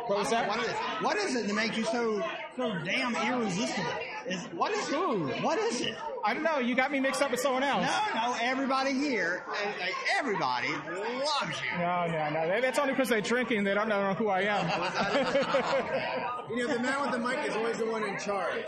what 0.07 0.19
was 0.19 0.29
that? 0.31 0.47
What 0.47 0.59
is, 0.59 0.71
what 1.01 1.17
is 1.17 1.35
it 1.35 1.47
that 1.47 1.53
makes 1.53 1.77
you 1.77 1.83
so 1.85 2.23
so 2.55 2.77
damn 2.83 3.15
irresistible? 3.15 3.91
Is 4.27 4.43
what 4.53 4.71
is 4.71 4.89
it? 4.89 5.43
What 5.43 5.59
is 5.59 5.81
it? 5.81 5.95
I 6.23 6.33
don't 6.33 6.43
know. 6.43 6.59
You 6.59 6.75
got 6.75 6.91
me 6.91 6.99
mixed 6.99 7.21
up 7.21 7.31
with 7.31 7.39
someone 7.39 7.63
else. 7.63 7.85
No, 8.13 8.31
no. 8.31 8.37
Everybody 8.41 8.93
here, 8.93 9.43
like 9.79 9.93
everybody, 10.19 10.69
loves 10.69 11.61
you. 11.61 11.79
No, 11.79 12.07
no, 12.07 12.29
no. 12.29 12.61
That's 12.61 12.77
only 12.77 12.93
because 12.93 13.09
they're 13.09 13.21
drinking. 13.21 13.63
They 13.63 13.73
don't 13.73 13.89
know 13.89 14.13
who 14.13 14.29
I 14.29 14.41
am. 14.41 14.67
You 16.51 16.67
know, 16.67 16.73
the 16.73 16.79
man 16.79 17.01
with 17.01 17.11
the 17.11 17.19
mic 17.19 17.47
is 17.47 17.55
always 17.55 17.77
the 17.77 17.85
one 17.85 18.03
in 18.03 18.19
charge. 18.19 18.65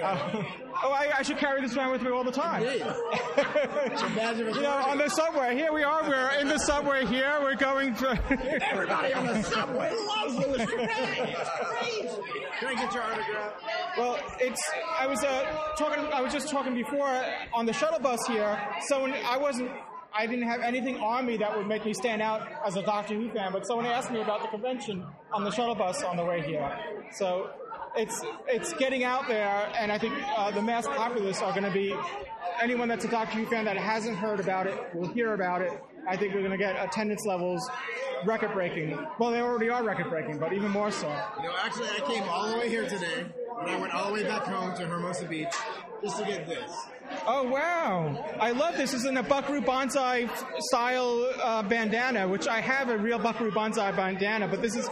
Uh, 0.00 0.44
oh, 0.84 0.92
I, 0.92 1.10
I 1.18 1.22
should 1.22 1.38
carry 1.38 1.60
this 1.60 1.76
around 1.76 1.90
with 1.90 2.02
me 2.02 2.10
all 2.10 2.22
the 2.22 2.30
time. 2.30 2.62
Indeed. 2.62 2.82
a 2.82 4.12
badge 4.14 4.38
of 4.38 4.54
You 4.54 4.62
know, 4.62 4.70
on 4.70 4.98
the 4.98 5.08
subway. 5.08 5.56
Here 5.56 5.72
we 5.72 5.82
are. 5.82 6.08
We're 6.08 6.30
in 6.38 6.46
the 6.46 6.58
subway 6.58 7.04
here. 7.06 7.38
We're 7.42 7.56
going 7.56 7.94
to. 7.96 8.62
Everybody 8.70 9.14
on 9.14 9.26
the 9.26 9.42
subway 9.42 9.92
loves 10.06 10.36
Louis 10.36 10.64
Trapani. 10.64 11.34
It's 11.40 11.50
crazy. 11.50 12.22
Can 12.60 12.68
I 12.68 12.74
get 12.74 12.94
your 12.94 13.02
autograph? 13.02 13.52
Well, 13.96 14.18
it's. 14.40 14.60
I 14.98 15.06
was 15.06 15.22
uh, 15.22 15.44
talking. 15.78 16.04
I 16.12 16.20
was 16.20 16.32
just 16.32 16.50
talking 16.50 16.74
before 16.74 17.24
on 17.52 17.66
the 17.66 17.72
shuttle 17.72 18.00
bus 18.00 18.26
here. 18.26 18.60
So 18.86 19.06
I 19.06 19.36
wasn't. 19.36 19.70
I 20.16 20.26
didn't 20.26 20.48
have 20.48 20.60
anything 20.60 20.98
on 20.98 21.26
me 21.26 21.36
that 21.38 21.56
would 21.56 21.66
make 21.66 21.84
me 21.84 21.92
stand 21.92 22.22
out 22.22 22.46
as 22.64 22.76
a 22.76 22.82
Doctor 22.82 23.14
Who 23.14 23.30
fan. 23.30 23.52
But 23.52 23.66
someone 23.66 23.86
asked 23.86 24.10
me 24.10 24.20
about 24.20 24.42
the 24.42 24.48
convention 24.48 25.04
on 25.32 25.44
the 25.44 25.50
shuttle 25.50 25.74
bus 25.74 26.02
on 26.02 26.16
the 26.16 26.24
way 26.24 26.40
here. 26.42 26.76
So 27.12 27.50
it's 27.96 28.22
it's 28.48 28.72
getting 28.74 29.04
out 29.04 29.28
there, 29.28 29.70
and 29.78 29.92
I 29.92 29.98
think 29.98 30.14
uh, 30.36 30.50
the 30.50 30.62
mass 30.62 30.86
populace 30.86 31.40
are 31.42 31.52
going 31.52 31.64
to 31.64 31.70
be 31.70 31.94
anyone 32.60 32.88
that's 32.88 33.04
a 33.04 33.08
Doctor 33.08 33.38
Who 33.38 33.46
fan 33.46 33.64
that 33.64 33.76
hasn't 33.76 34.16
heard 34.16 34.40
about 34.40 34.66
it 34.66 34.78
will 34.94 35.08
hear 35.08 35.34
about 35.34 35.62
it. 35.62 35.72
I 36.08 36.16
think 36.16 36.34
we're 36.34 36.40
going 36.40 36.52
to 36.52 36.58
get 36.58 36.76
attendance 36.82 37.24
levels 37.26 37.68
record 38.24 38.52
breaking. 38.52 38.98
Well, 39.18 39.30
they 39.30 39.40
already 39.40 39.70
are 39.70 39.82
record 39.82 40.08
breaking, 40.10 40.38
but 40.38 40.52
even 40.52 40.70
more 40.70 40.90
so. 40.90 41.08
You 41.38 41.48
know, 41.48 41.54
actually, 41.58 41.88
I 41.88 42.00
came 42.06 42.22
all 42.24 42.50
the 42.50 42.58
way 42.58 42.68
here 42.68 42.88
today, 42.88 43.26
and 43.60 43.70
I 43.70 43.78
went 43.80 43.94
all 43.94 44.08
the 44.08 44.12
way 44.14 44.24
back 44.24 44.42
home 44.44 44.74
to 44.76 44.86
Hermosa 44.86 45.26
Beach 45.26 45.54
just 46.02 46.18
to 46.18 46.24
get 46.24 46.46
this. 46.46 46.70
Oh 47.26 47.44
wow! 47.44 48.36
I 48.40 48.50
love 48.52 48.76
this. 48.76 48.92
This 48.92 49.02
is 49.02 49.06
in 49.06 49.16
a 49.16 49.22
Buckaroo 49.22 49.60
Banzai 49.60 50.28
style 50.58 51.30
uh, 51.42 51.62
bandana, 51.62 52.26
which 52.28 52.48
I 52.48 52.60
have 52.60 52.88
a 52.88 52.98
real 52.98 53.18
Buckaroo 53.18 53.52
Banzai 53.52 53.92
bandana, 53.92 54.48
but 54.48 54.62
this 54.62 54.76
is 54.76 54.88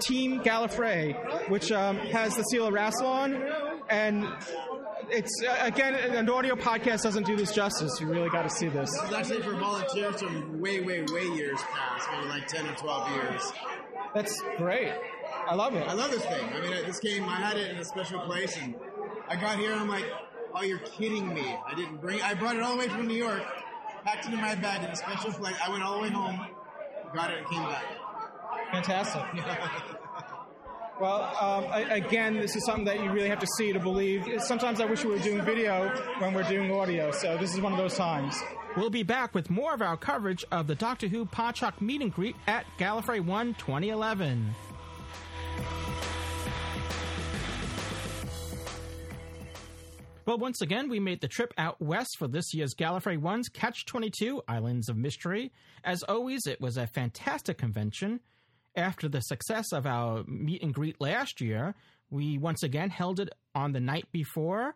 Team 0.00 0.40
Gallifrey, 0.40 1.48
which 1.48 1.72
um, 1.72 1.96
has 1.98 2.34
the 2.36 2.42
seal 2.44 2.66
of 2.66 2.74
Rassilon, 2.74 3.80
and 3.88 4.26
it's 5.10 5.42
uh, 5.42 5.56
again 5.60 5.94
an 5.94 6.28
audio 6.28 6.54
podcast 6.54 7.02
doesn't 7.02 7.26
do 7.26 7.36
this 7.36 7.52
justice. 7.52 8.00
You 8.00 8.06
really 8.06 8.30
got 8.30 8.42
to 8.42 8.50
see 8.50 8.68
this. 8.68 8.90
This 8.90 9.02
is 9.08 9.14
actually 9.14 9.42
for 9.42 9.56
volunteers 9.56 10.20
from 10.20 10.60
way, 10.60 10.80
way, 10.80 11.02
way 11.02 11.26
years 11.36 11.60
past, 11.62 12.08
maybe 12.12 12.28
like 12.28 12.46
10 12.46 12.66
or 12.66 12.74
12 12.74 13.10
years. 13.12 13.52
That's 14.14 14.42
great. 14.56 14.92
I 15.48 15.54
love 15.54 15.74
it. 15.74 15.86
I 15.88 15.92
love 15.92 16.10
this 16.10 16.24
thing. 16.24 16.44
I 16.54 16.60
mean, 16.60 16.72
I- 16.72 16.82
this 16.82 16.98
came, 17.00 17.24
I 17.28 17.36
had 17.36 17.56
it 17.56 17.70
in 17.70 17.76
a 17.78 17.84
special 17.84 18.20
place, 18.20 18.56
and 18.56 18.74
I 19.28 19.36
got 19.36 19.58
here 19.58 19.72
and 19.72 19.80
I'm 19.80 19.88
like, 19.88 20.04
oh, 20.54 20.62
you're 20.62 20.78
kidding 20.78 21.32
me. 21.32 21.56
I 21.66 21.74
didn't 21.74 22.00
bring 22.00 22.20
I 22.22 22.34
brought 22.34 22.56
it 22.56 22.62
all 22.62 22.72
the 22.72 22.78
way 22.78 22.88
from 22.88 23.06
New 23.06 23.14
York, 23.16 23.42
packed 24.04 24.26
it 24.26 24.32
in 24.32 24.40
my 24.40 24.54
bag 24.54 24.82
in 24.82 24.90
a 24.90 24.96
special 24.96 25.32
place. 25.32 25.54
I 25.64 25.70
went 25.70 25.82
all 25.84 25.96
the 25.96 26.02
way 26.02 26.10
home, 26.10 26.46
got 27.14 27.30
it, 27.30 27.38
and 27.38 27.46
came 27.48 27.62
back. 27.62 27.84
Fantastic. 28.72 29.22
Well, 30.98 31.24
um, 31.38 31.64
a- 31.74 31.92
again, 31.96 32.36
this 32.40 32.56
is 32.56 32.64
something 32.64 32.86
that 32.86 33.02
you 33.04 33.10
really 33.12 33.28
have 33.28 33.40
to 33.40 33.46
see 33.58 33.70
to 33.70 33.78
believe. 33.78 34.26
Sometimes 34.42 34.80
I 34.80 34.86
wish 34.86 35.04
we 35.04 35.10
were 35.10 35.18
doing 35.18 35.42
video 35.44 35.90
when 36.20 36.32
we're 36.32 36.42
doing 36.44 36.72
audio, 36.72 37.10
so 37.10 37.36
this 37.36 37.52
is 37.52 37.60
one 37.60 37.72
of 37.72 37.78
those 37.78 37.94
times. 37.96 38.34
We'll 38.78 38.88
be 38.88 39.02
back 39.02 39.34
with 39.34 39.50
more 39.50 39.74
of 39.74 39.82
our 39.82 39.98
coverage 39.98 40.42
of 40.50 40.68
the 40.68 40.74
Doctor 40.74 41.08
Who 41.08 41.26
Podshock 41.26 41.82
meet 41.82 42.00
and 42.00 42.10
greet 42.10 42.34
at 42.46 42.64
Gallifrey 42.78 43.20
1 43.20 43.54
2011. 43.58 44.54
Well, 50.26 50.38
once 50.38 50.60
again, 50.60 50.88
we 50.88 50.98
made 50.98 51.20
the 51.20 51.28
trip 51.28 51.54
out 51.56 51.80
west 51.80 52.16
for 52.18 52.26
this 52.26 52.52
year's 52.52 52.74
Gallifrey 52.74 53.16
1's 53.16 53.48
Catch 53.48 53.86
22 53.86 54.42
Islands 54.48 54.88
of 54.88 54.96
Mystery. 54.96 55.52
As 55.84 56.02
always, 56.02 56.48
it 56.48 56.60
was 56.60 56.76
a 56.76 56.88
fantastic 56.88 57.58
convention. 57.58 58.18
After 58.74 59.08
the 59.08 59.20
success 59.20 59.72
of 59.72 59.86
our 59.86 60.24
meet 60.24 60.64
and 60.64 60.74
greet 60.74 61.00
last 61.00 61.40
year, 61.40 61.76
we 62.10 62.38
once 62.38 62.64
again 62.64 62.90
held 62.90 63.20
it 63.20 63.30
on 63.54 63.70
the 63.70 63.78
night 63.78 64.06
before. 64.10 64.74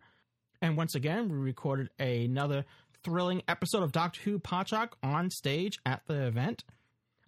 And 0.63 0.77
once 0.77 0.95
again, 0.95 1.29
we 1.29 1.37
recorded 1.37 1.91
another 1.99 2.65
thrilling 3.03 3.43
episode 3.49 3.83
of 3.83 3.91
Doctor 3.91 4.21
Who 4.23 4.39
Podshock 4.39 4.91
on 5.03 5.31
stage 5.31 5.79
at 5.85 6.03
the 6.07 6.27
event. 6.29 6.63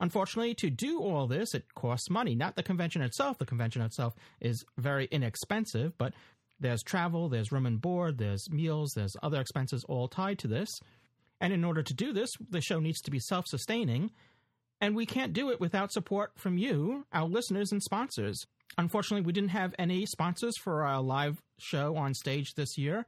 Unfortunately, 0.03 0.53
to 0.55 0.69
do 0.69 1.01
all 1.01 1.29
this, 1.29 1.55
it 1.55 1.65
costs 1.77 2.11
money. 2.11 2.35
Not 2.35 2.57
the 2.57 2.63
convention 2.65 3.03
itself. 3.03 3.39
The 3.39 3.47
convention 3.47 3.83
itself 3.83 4.15
is 4.41 4.65
very 4.77 5.07
inexpensive, 5.13 5.97
but 5.97 6.13
there's 6.59 6.83
travel, 6.83 7.29
there's 7.29 7.53
room 7.53 7.67
and 7.67 7.81
board, 7.81 8.19
there's 8.19 8.51
meals, 8.51 8.95
there's 8.97 9.17
other 9.23 9.41
expenses 9.41 9.85
all 9.89 10.09
tied 10.09 10.41
to 10.41 10.49
this. 10.49 10.69
And 11.41 11.53
in 11.53 11.63
order 11.63 11.85
to 11.85 11.95
do 11.95 12.13
this, 12.13 12.33
the 12.51 12.61
show 12.61 12.81
needs 12.81 13.01
to 13.03 13.13
be 13.13 13.21
self 13.21 13.47
sustaining. 13.47 14.11
And 14.81 14.97
we 14.97 15.07
can't 15.07 15.33
do 15.33 15.51
it 15.51 15.61
without 15.61 15.93
support 15.93 16.33
from 16.37 16.59
you, 16.59 17.07
our 17.13 17.29
listeners 17.29 17.71
and 17.71 17.81
sponsors. 17.81 18.45
Unfortunately, 18.77 19.25
we 19.25 19.33
didn't 19.33 19.51
have 19.51 19.73
any 19.79 20.05
sponsors 20.07 20.59
for 20.59 20.85
our 20.85 21.01
live 21.01 21.41
show 21.59 21.95
on 21.97 22.15
stage 22.15 22.55
this 22.55 22.77
year. 22.77 23.07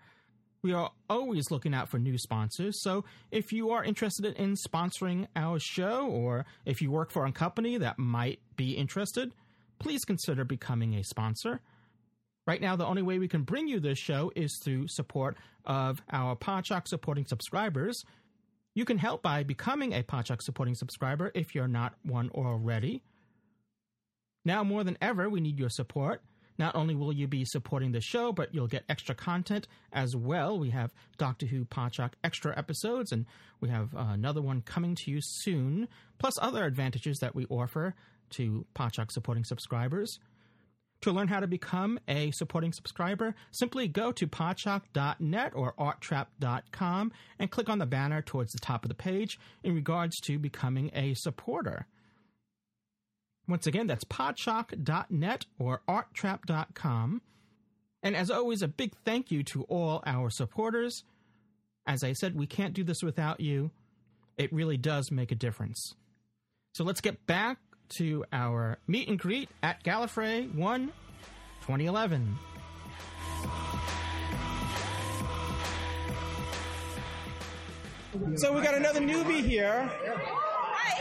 We 0.65 0.73
are 0.73 0.93
always 1.11 1.51
looking 1.51 1.75
out 1.75 1.91
for 1.91 1.99
new 1.99 2.17
sponsors, 2.17 2.81
so 2.81 3.05
if 3.31 3.53
you 3.53 3.69
are 3.73 3.85
interested 3.85 4.35
in 4.35 4.55
sponsoring 4.55 5.27
our 5.37 5.59
show, 5.59 6.07
or 6.07 6.47
if 6.65 6.81
you 6.81 6.91
work 6.91 7.11
for 7.11 7.27
a 7.27 7.33
company 7.33 7.77
that 7.77 7.99
might 7.99 8.41
be 8.57 8.73
interested, 8.73 9.35
please 9.79 10.07
consider 10.07 10.43
becoming 10.43 10.95
a 10.95 11.05
sponsor. 11.05 11.61
Right 12.47 12.63
now, 12.63 12.77
the 12.77 12.87
only 12.87 13.03
way 13.03 13.19
we 13.19 13.29
can 13.29 13.43
bring 13.43 13.69
you 13.69 13.79
this 13.79 13.99
show 13.99 14.33
is 14.35 14.59
through 14.65 14.89
support 14.89 15.37
of 15.67 16.01
our 16.11 16.35
Podshock 16.35 16.89
supporting 16.89 17.27
subscribers. 17.27 18.03
You 18.75 18.87
can 18.87 18.97
help 18.97 19.23
by 19.23 19.43
becoming 19.43 19.93
a 19.93 20.03
Podshock 20.03 20.41
supporting 20.41 20.77
subscriber 20.77 21.31
if 21.35 21.55
you're 21.55 21.69
not 21.69 21.93
one 22.05 22.31
already. 22.31 23.03
Now 24.47 24.65
more 24.65 24.83
than 24.83 24.97
ever, 25.03 25.29
we 25.29 25.43
need 25.43 25.59
your 25.59 25.69
support. 25.69 26.23
Not 26.59 26.77
only 26.77 26.95
will 26.95 27.13
you 27.13 27.27
be 27.27 27.45
supporting 27.45 27.93
the 27.93 28.01
show, 28.01 28.33
but 28.33 28.55
you'll 28.55 28.69
get 28.69 28.85
extra 28.89 29.15
content 29.15 29.67
as 29.93 30.15
well. 30.15 30.59
We 30.59 30.71
have 30.71 30.93
Doctor 31.19 31.47
Who 31.47 31.65
Podshock 31.65 32.13
extra 32.23 32.57
episodes, 32.57 33.13
and 33.13 33.27
we 33.61 33.69
have 33.69 33.95
uh, 33.95 34.07
another 34.13 34.41
one 34.41 34.63
coming 34.63 34.95
to 34.97 35.11
you 35.11 35.19
soon, 35.21 35.89
plus 36.19 36.35
other 36.41 36.65
advantages 36.65 37.19
that 37.19 37.35
we 37.35 37.47
offer 37.47 37.95
to 38.31 38.67
Podshock 38.75 39.11
supporting 39.11 39.45
subscribers. 39.45 40.19
To 41.03 41.13
learn 41.13 41.29
how 41.29 41.41
to 41.41 41.47
become 41.47 42.01
a 42.09 42.31
supporting 42.31 42.73
subscriber, 42.73 43.35
simply 43.51 43.89
go 43.89 44.11
to 44.13 44.27
podshock.net 44.27 45.53
or 45.55 45.75
arttrap.com 45.75 47.13
and 47.39 47.51
click 47.51 47.69
on 47.69 47.79
the 47.79 47.85
banner 47.85 48.23
towards 48.23 48.53
the 48.53 48.59
top 48.59 48.87
of 48.87 48.89
the 48.89 48.95
page 48.95 49.39
in 49.63 49.75
regards 49.75 50.19
to 50.21 50.39
becoming 50.39 50.91
a 50.95 51.13
supporter. 51.13 51.87
Once 53.47 53.67
again, 53.67 53.87
that's 53.87 54.05
podshock.net 54.05 55.47
or 55.59 55.83
arttrap.com. 55.89 57.21
And 58.03 58.17
as 58.17 58.31
always, 58.31 58.63
a 58.63 58.69
big 58.69 58.93
thank 59.05 59.31
you 59.31 59.43
to 59.45 59.65
all 59.65 60.03
our 60.07 60.31
supporters. 60.31 61.05
As 61.87 62.03
I 62.03 62.13
said, 62.13 62.37
we 62.37 62.47
can't 62.47 62.75
do 62.75 62.85
this 62.85 63.03
without 63.03 63.41
you. 63.41 63.71
It 64.37 64.53
really 64.53 64.77
does 64.77 65.11
make 65.11 65.31
a 65.31 65.37
difference. 65.37 65.95
So 66.73 66.85
let's 66.85 67.01
get 67.01 67.27
back 67.27 67.59
to 67.97 68.25
our 68.33 68.79
meet 68.87 69.09
and 69.09 69.19
greet 69.19 69.49
at 69.63 69.85
Gallifrey 69.85 70.53
1 70.55 70.87
2011. 71.61 72.39
So 78.37 78.53
we 78.53 78.63
got 78.63 78.75
another 78.75 79.01
newbie 79.01 79.45
here. 79.45 79.91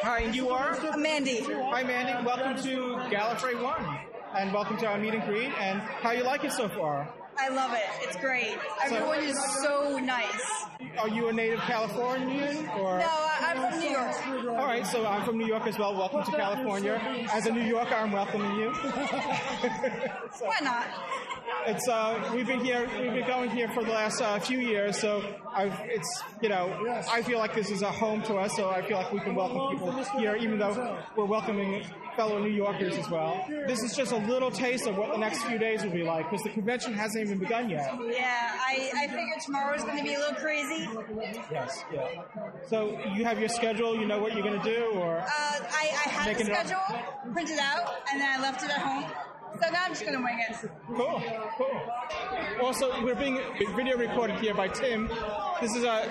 Hi, 0.04 0.20
and 0.20 0.36
you 0.36 0.49
are? 0.49 0.78
Mandy. 0.97 1.39
Hi, 1.43 1.82
Mandy. 1.82 2.26
Welcome 2.26 2.62
to 2.64 2.97
Gallifrey 3.10 3.64
1. 3.64 3.99
And 4.38 4.51
welcome 4.54 4.76
to 4.80 4.86
our 4.88 4.97
meet 4.97 5.14
and 5.14 5.24
greet. 5.24 5.49
And 5.58 5.80
how 5.80 6.12
you 6.12 6.24
like 6.24 6.43
it 6.43 6.51
so 6.51 6.68
far? 6.68 7.08
I 7.39 7.47
love 7.47 7.72
it. 7.74 7.86
It's 8.01 8.18
great. 8.18 8.58
Everyone 8.84 9.24
is 9.24 9.39
so 9.64 9.97
nice. 9.99 10.66
Are 10.99 11.08
you 11.08 11.30
a 11.30 11.34
native 11.34 11.62
Californian 11.62 12.68
or? 12.78 12.99
No, 12.99 13.22
I'm 13.44 13.72
from 13.72 13.80
New 13.80 13.89
York. 13.89 14.58
All 14.58 14.66
right, 14.66 14.88
so 14.88 15.06
I'm 15.06 15.26
from 15.26 15.38
New 15.38 15.46
York 15.48 15.68
as 15.68 15.78
well. 15.78 15.94
Welcome 15.96 16.24
to 16.24 16.32
California. 16.32 17.28
As 17.32 17.46
a 17.46 17.52
New 17.52 17.62
Yorker, 17.62 17.94
I'm 17.94 18.12
welcoming 18.12 18.56
you. 18.58 18.70
Why 20.39 20.60
not? 20.62 20.88
It's 21.68 21.88
uh, 21.88 22.32
we've 22.34 22.48
been 22.48 22.64
here, 22.64 22.89
we've 23.00 23.14
been 23.14 23.28
going 23.28 23.50
here 23.50 23.70
for 23.70 23.84
the 23.84 23.91
last 23.91 24.22
uh, 24.22 24.39
few 24.39 24.60
years, 24.60 24.98
so 25.00 25.24
I've, 25.54 25.78
it's 25.84 26.24
you 26.41 26.50
know, 26.50 26.74
I 27.12 27.22
feel 27.22 27.38
like 27.38 27.54
this 27.54 27.70
is 27.70 27.82
a 27.82 27.91
home 27.91 28.22
to 28.24 28.36
us, 28.36 28.56
so 28.56 28.70
I 28.70 28.82
feel 28.82 28.98
like 28.98 29.12
we 29.12 29.20
can 29.20 29.36
welcome 29.36 29.78
people 29.78 29.91
here, 30.18 30.36
even 30.36 30.58
though 30.58 30.98
we're 31.16 31.26
welcoming 31.26 31.86
fellow 32.16 32.39
New 32.39 32.49
Yorkers 32.49 32.97
as 32.97 33.09
well. 33.09 33.45
This 33.68 33.82
is 33.84 33.95
just 33.95 34.11
a 34.11 34.18
little 34.18 34.51
taste 34.51 34.88
of 34.88 34.97
what 34.97 35.11
the 35.11 35.18
next 35.18 35.43
few 35.43 35.57
days 35.57 35.84
will 35.84 35.91
be 35.91 36.03
like, 36.03 36.30
because 36.30 36.43
the 36.43 36.49
convention 36.51 36.93
hasn't 36.93 37.26
even 37.26 37.39
begun 37.39 37.70
yet. 37.70 37.89
Yeah, 38.09 38.51
I, 38.53 38.91
I 38.95 39.07
figure 39.07 39.36
tomorrow's 39.45 39.84
going 39.84 39.97
to 39.97 40.03
be 40.03 40.14
a 40.14 40.20
little 40.20 40.36
crazy. 40.36 40.88
Yes, 41.51 41.84
yeah. 41.93 42.07
So 42.68 42.99
you 43.16 43.26
have 43.26 43.39
your 43.39 43.49
schedule, 43.49 43.95
you 43.99 44.05
know 44.05 44.20
what 44.20 44.34
you're 44.34 44.43
going 44.43 44.59
to 44.61 44.66
do, 44.76 44.86
or 44.95 45.20
Uh, 45.20 45.26
I, 45.28 45.89
I 46.05 46.09
had 46.09 46.28
Making 46.28 46.47
the 46.47 46.51
it 46.53 46.68
schedule 46.68 47.32
printed 47.34 47.59
out, 47.59 47.93
and 48.11 48.22
then 48.22 48.39
I 48.39 48.41
left 48.41 48.64
it 48.64 48.70
at 48.70 48.80
home. 48.80 49.05
So 49.61 49.70
now 49.72 49.84
I'm 49.86 49.91
just 49.91 50.01
going 50.03 50.18
to 50.18 50.24
wing 50.24 50.39
it. 50.49 50.70
Cool, 50.88 51.22
cool. 51.57 52.66
Also, 52.66 53.03
we're 53.03 53.14
being 53.16 53.39
video 53.76 53.97
recorded 53.97 54.39
here 54.39 54.53
by 54.55 54.68
Tim. 54.68 55.07
This 55.61 55.76
is 55.76 55.84
uh, 55.84 56.09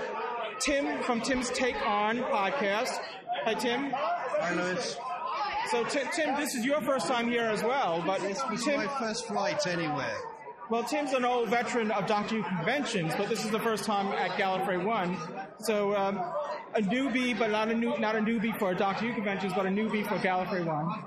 Tim 0.61 1.03
from 1.03 1.20
Tim's 1.20 1.50
Take 1.50 1.76
On 1.84 2.18
podcast. 2.18 3.00
Hi, 3.44 3.55
Tim. 3.55 3.90
Hi, 3.90 4.55
Louis. 4.55 4.96
So, 5.73 5.83
Tim, 5.85 6.07
Tim, 6.14 6.37
this 6.37 6.55
is 6.55 6.66
your 6.66 6.83
first 6.83 7.07
time 7.09 7.29
here 7.31 7.45
as 7.45 7.62
well, 7.62 8.03
but 8.07 8.20
This 8.20 8.39
was 8.51 8.62
Tim, 8.62 8.77
my 8.77 8.87
first 8.99 9.27
flight 9.27 9.66
anywhere. 9.66 10.18
well, 10.68 10.85
Tim's 10.85 11.14
an 11.14 11.25
old 11.25 11.49
veteran 11.49 11.91
of 11.91 12.07
Doctor 12.07 12.37
Who 12.37 12.43
conventions, 12.43 13.14
but 13.16 13.31
this 13.31 13.43
is 13.43 13.51
the 13.51 13.59
first 13.59 13.85
time 13.85 14.09
at 14.09 14.33
Gallifrey 14.33 14.85
One. 14.85 15.16
So, 15.61 15.97
um, 15.97 16.18
a 16.75 16.83
newbie, 16.83 17.39
but 17.39 17.51
not 17.51 17.70
a 17.70 17.75
new, 17.75 17.97
not 17.99 18.16
a 18.16 18.18
newbie 18.20 18.55
for 18.59 18.75
Doctor 18.75 19.07
Who 19.07 19.14
conventions, 19.14 19.55
but 19.55 19.64
a 19.64 19.70
newbie 19.70 20.07
for 20.07 20.16
Gallifrey 20.16 20.62
One. 20.62 21.05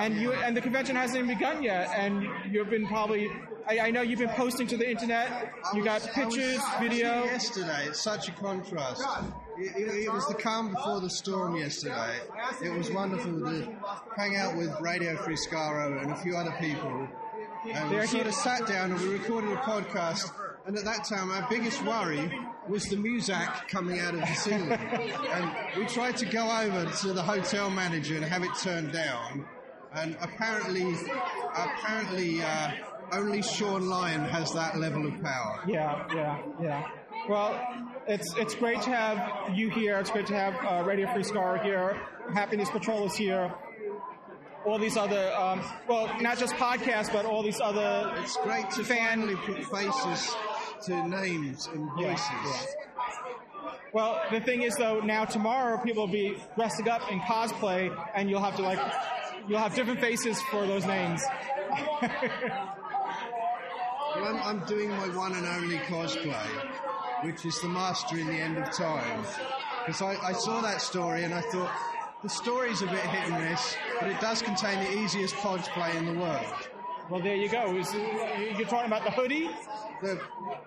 And 0.00 0.16
you 0.16 0.32
and 0.32 0.56
the 0.56 0.60
convention 0.60 0.96
hasn't 0.96 1.22
even 1.22 1.38
begun 1.38 1.62
yet, 1.62 1.88
and 1.96 2.26
you've 2.50 2.70
been 2.70 2.88
probably. 2.88 3.30
I, 3.68 3.80
I 3.80 3.90
know 3.90 4.02
you've 4.02 4.18
been 4.20 4.28
posting 4.30 4.66
to 4.68 4.76
the 4.76 4.88
internet. 4.88 5.52
You 5.74 5.82
got 5.84 6.02
pictures, 6.14 6.60
video. 6.80 7.24
yesterday. 7.24 7.86
It's 7.86 8.00
such 8.00 8.28
a 8.28 8.32
contrast. 8.32 9.02
It, 9.58 9.74
it- 9.76 10.04
it 10.06 10.12
was 10.12 10.26
the 10.28 10.34
calm 10.34 10.70
before 10.72 11.00
the 11.00 11.10
storm 11.10 11.56
yesterday. 11.56 12.16
It 12.62 12.70
was 12.70 12.90
wonderful 12.90 13.40
to 13.40 13.74
hang 14.16 14.36
out 14.36 14.56
with 14.56 14.70
Radio 14.80 15.16
Free 15.16 15.36
Skaro 15.36 16.00
and 16.02 16.12
a 16.12 16.16
few 16.16 16.36
other 16.36 16.54
people. 16.60 17.08
And 17.72 17.90
we 17.90 18.06
sort 18.06 18.26
of 18.26 18.34
sat 18.34 18.66
down 18.66 18.92
and 18.92 19.00
we 19.00 19.08
recorded 19.08 19.50
a 19.50 19.56
podcast. 19.56 20.30
And 20.66 20.76
at 20.76 20.84
that 20.84 21.04
time, 21.04 21.30
our 21.30 21.46
biggest 21.48 21.82
worry 21.84 22.30
was 22.68 22.84
the 22.88 22.96
muzak 22.96 23.68
coming 23.68 23.98
out 24.00 24.14
of 24.14 24.20
the 24.20 24.26
ceiling. 24.34 24.72
and 24.72 25.52
we 25.78 25.86
tried 25.86 26.16
to 26.18 26.26
go 26.26 26.44
over 26.60 26.84
to 26.90 27.12
the 27.12 27.22
hotel 27.22 27.70
manager 27.70 28.16
and 28.16 28.24
have 28.24 28.42
it 28.44 28.50
turned 28.62 28.92
down. 28.92 29.46
And 29.94 30.16
apparently, 30.20 30.94
apparently, 31.54 32.42
uh, 32.42 32.70
only 33.12 33.42
Shaun 33.42 33.88
Lyon 33.88 34.24
has 34.24 34.52
that 34.52 34.76
level 34.78 35.06
of 35.06 35.20
power. 35.22 35.60
Yeah, 35.66 36.06
yeah, 36.14 36.42
yeah. 36.62 36.88
Well, 37.28 37.58
it's 38.06 38.34
it's 38.36 38.54
great 38.54 38.80
to 38.82 38.90
have 38.90 39.56
you 39.56 39.70
here. 39.70 39.98
It's 39.98 40.10
great 40.10 40.26
to 40.26 40.34
have 40.34 40.54
uh, 40.64 40.84
Radio 40.86 41.12
Free 41.12 41.22
Scar 41.24 41.58
here. 41.58 42.00
Happiness 42.34 42.70
Patrol 42.70 43.06
is 43.06 43.14
here. 43.16 43.52
All 44.64 44.78
these 44.78 44.96
other, 44.96 45.32
um, 45.34 45.62
well, 45.88 46.10
not 46.20 46.38
just 46.38 46.54
podcasts, 46.54 47.12
but 47.12 47.24
all 47.24 47.42
these 47.42 47.60
other. 47.60 48.12
It's 48.18 48.36
great 48.38 48.68
to 48.72 48.82
finally 48.84 49.36
put 49.36 49.62
faces 49.64 50.34
to 50.86 51.08
names 51.08 51.68
and 51.72 51.88
Yeah, 51.98 52.08
voices. 52.08 52.26
yeah. 52.44 53.72
Well, 53.92 54.20
the 54.30 54.40
thing 54.40 54.62
is, 54.62 54.74
though, 54.74 55.00
now 55.00 55.24
tomorrow 55.24 55.78
people 55.82 56.06
will 56.06 56.12
be 56.12 56.36
dressing 56.56 56.88
up 56.88 57.10
in 57.10 57.20
cosplay, 57.20 57.96
and 58.14 58.28
you'll 58.28 58.42
have 58.42 58.56
to 58.56 58.62
like, 58.62 58.78
you'll 59.48 59.60
have 59.60 59.74
different 59.74 60.00
faces 60.00 60.40
for 60.50 60.66
those 60.66 60.84
names. 60.84 61.22
Well, 64.20 64.24
I'm, 64.36 64.42
I'm 64.60 64.66
doing 64.66 64.90
my 64.90 65.08
one 65.16 65.32
and 65.34 65.46
only 65.46 65.78
cosplay, 65.78 66.46
which 67.24 67.44
is 67.44 67.60
the 67.60 67.68
Master 67.68 68.18
in 68.18 68.26
the 68.26 68.32
End 68.34 68.58
of 68.58 68.70
Time. 68.72 69.24
Because 69.84 70.02
I, 70.02 70.16
I 70.22 70.32
saw 70.32 70.60
that 70.62 70.80
story 70.80 71.24
and 71.24 71.32
I 71.34 71.40
thought 71.42 71.70
the 72.22 72.28
story's 72.28 72.82
a 72.82 72.86
bit 72.86 72.98
hit 73.00 73.30
and 73.32 73.50
miss, 73.50 73.76
but 74.00 74.08
it 74.10 74.20
does 74.20 74.42
contain 74.42 74.82
the 74.82 74.98
easiest 74.98 75.34
cosplay 75.36 75.94
in 75.96 76.06
the 76.06 76.18
world. 76.20 76.44
Well, 77.10 77.20
there 77.20 77.36
you 77.36 77.48
go. 77.48 77.76
Is- 77.76 77.92
You're 77.94 78.66
talking 78.68 78.86
about 78.90 79.04
the 79.04 79.10
hoodie? 79.12 79.48
The, 80.02 80.18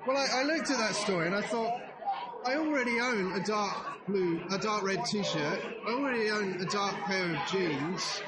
well, 0.08 0.18
I, 0.18 0.42
I 0.42 0.44
looked 0.44 0.70
at 0.72 0.78
that 0.78 0.96
story 0.96 1.28
and 1.28 1.36
I 1.36 1.42
thought, 1.42 1.82
I 2.46 2.56
already 2.56 3.00
own 3.02 3.34
a 3.34 3.44
dark 3.44 3.76
blue, 4.08 4.42
a 4.50 4.58
dark 4.58 4.84
red 4.84 5.04
T-shirt. 5.06 5.60
I 5.88 5.92
already 5.92 6.30
own 6.32 6.62
a 6.62 6.66
dark 6.66 6.96
pair 7.06 7.36
of 7.36 7.48
jeans. 7.52 8.22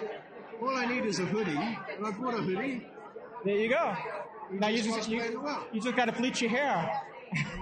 All 0.62 0.76
I 0.76 0.86
need 0.86 1.06
is 1.06 1.20
a 1.20 1.26
hoodie, 1.26 1.52
and 1.52 2.06
I 2.06 2.12
bought 2.12 2.34
a 2.36 2.42
hoodie. 2.42 2.86
There 3.46 3.56
you 3.56 3.70
go. 3.70 3.96
Now 4.52 4.68
you 4.68 4.84
just 4.84 5.10
you, 5.10 5.20
play 5.20 5.28
it 5.30 5.42
well. 5.42 5.66
you 5.72 5.82
just 5.82 5.96
got 5.96 6.06
to 6.06 6.12
bleach 6.12 6.42
your 6.42 6.50
hair. 6.50 7.02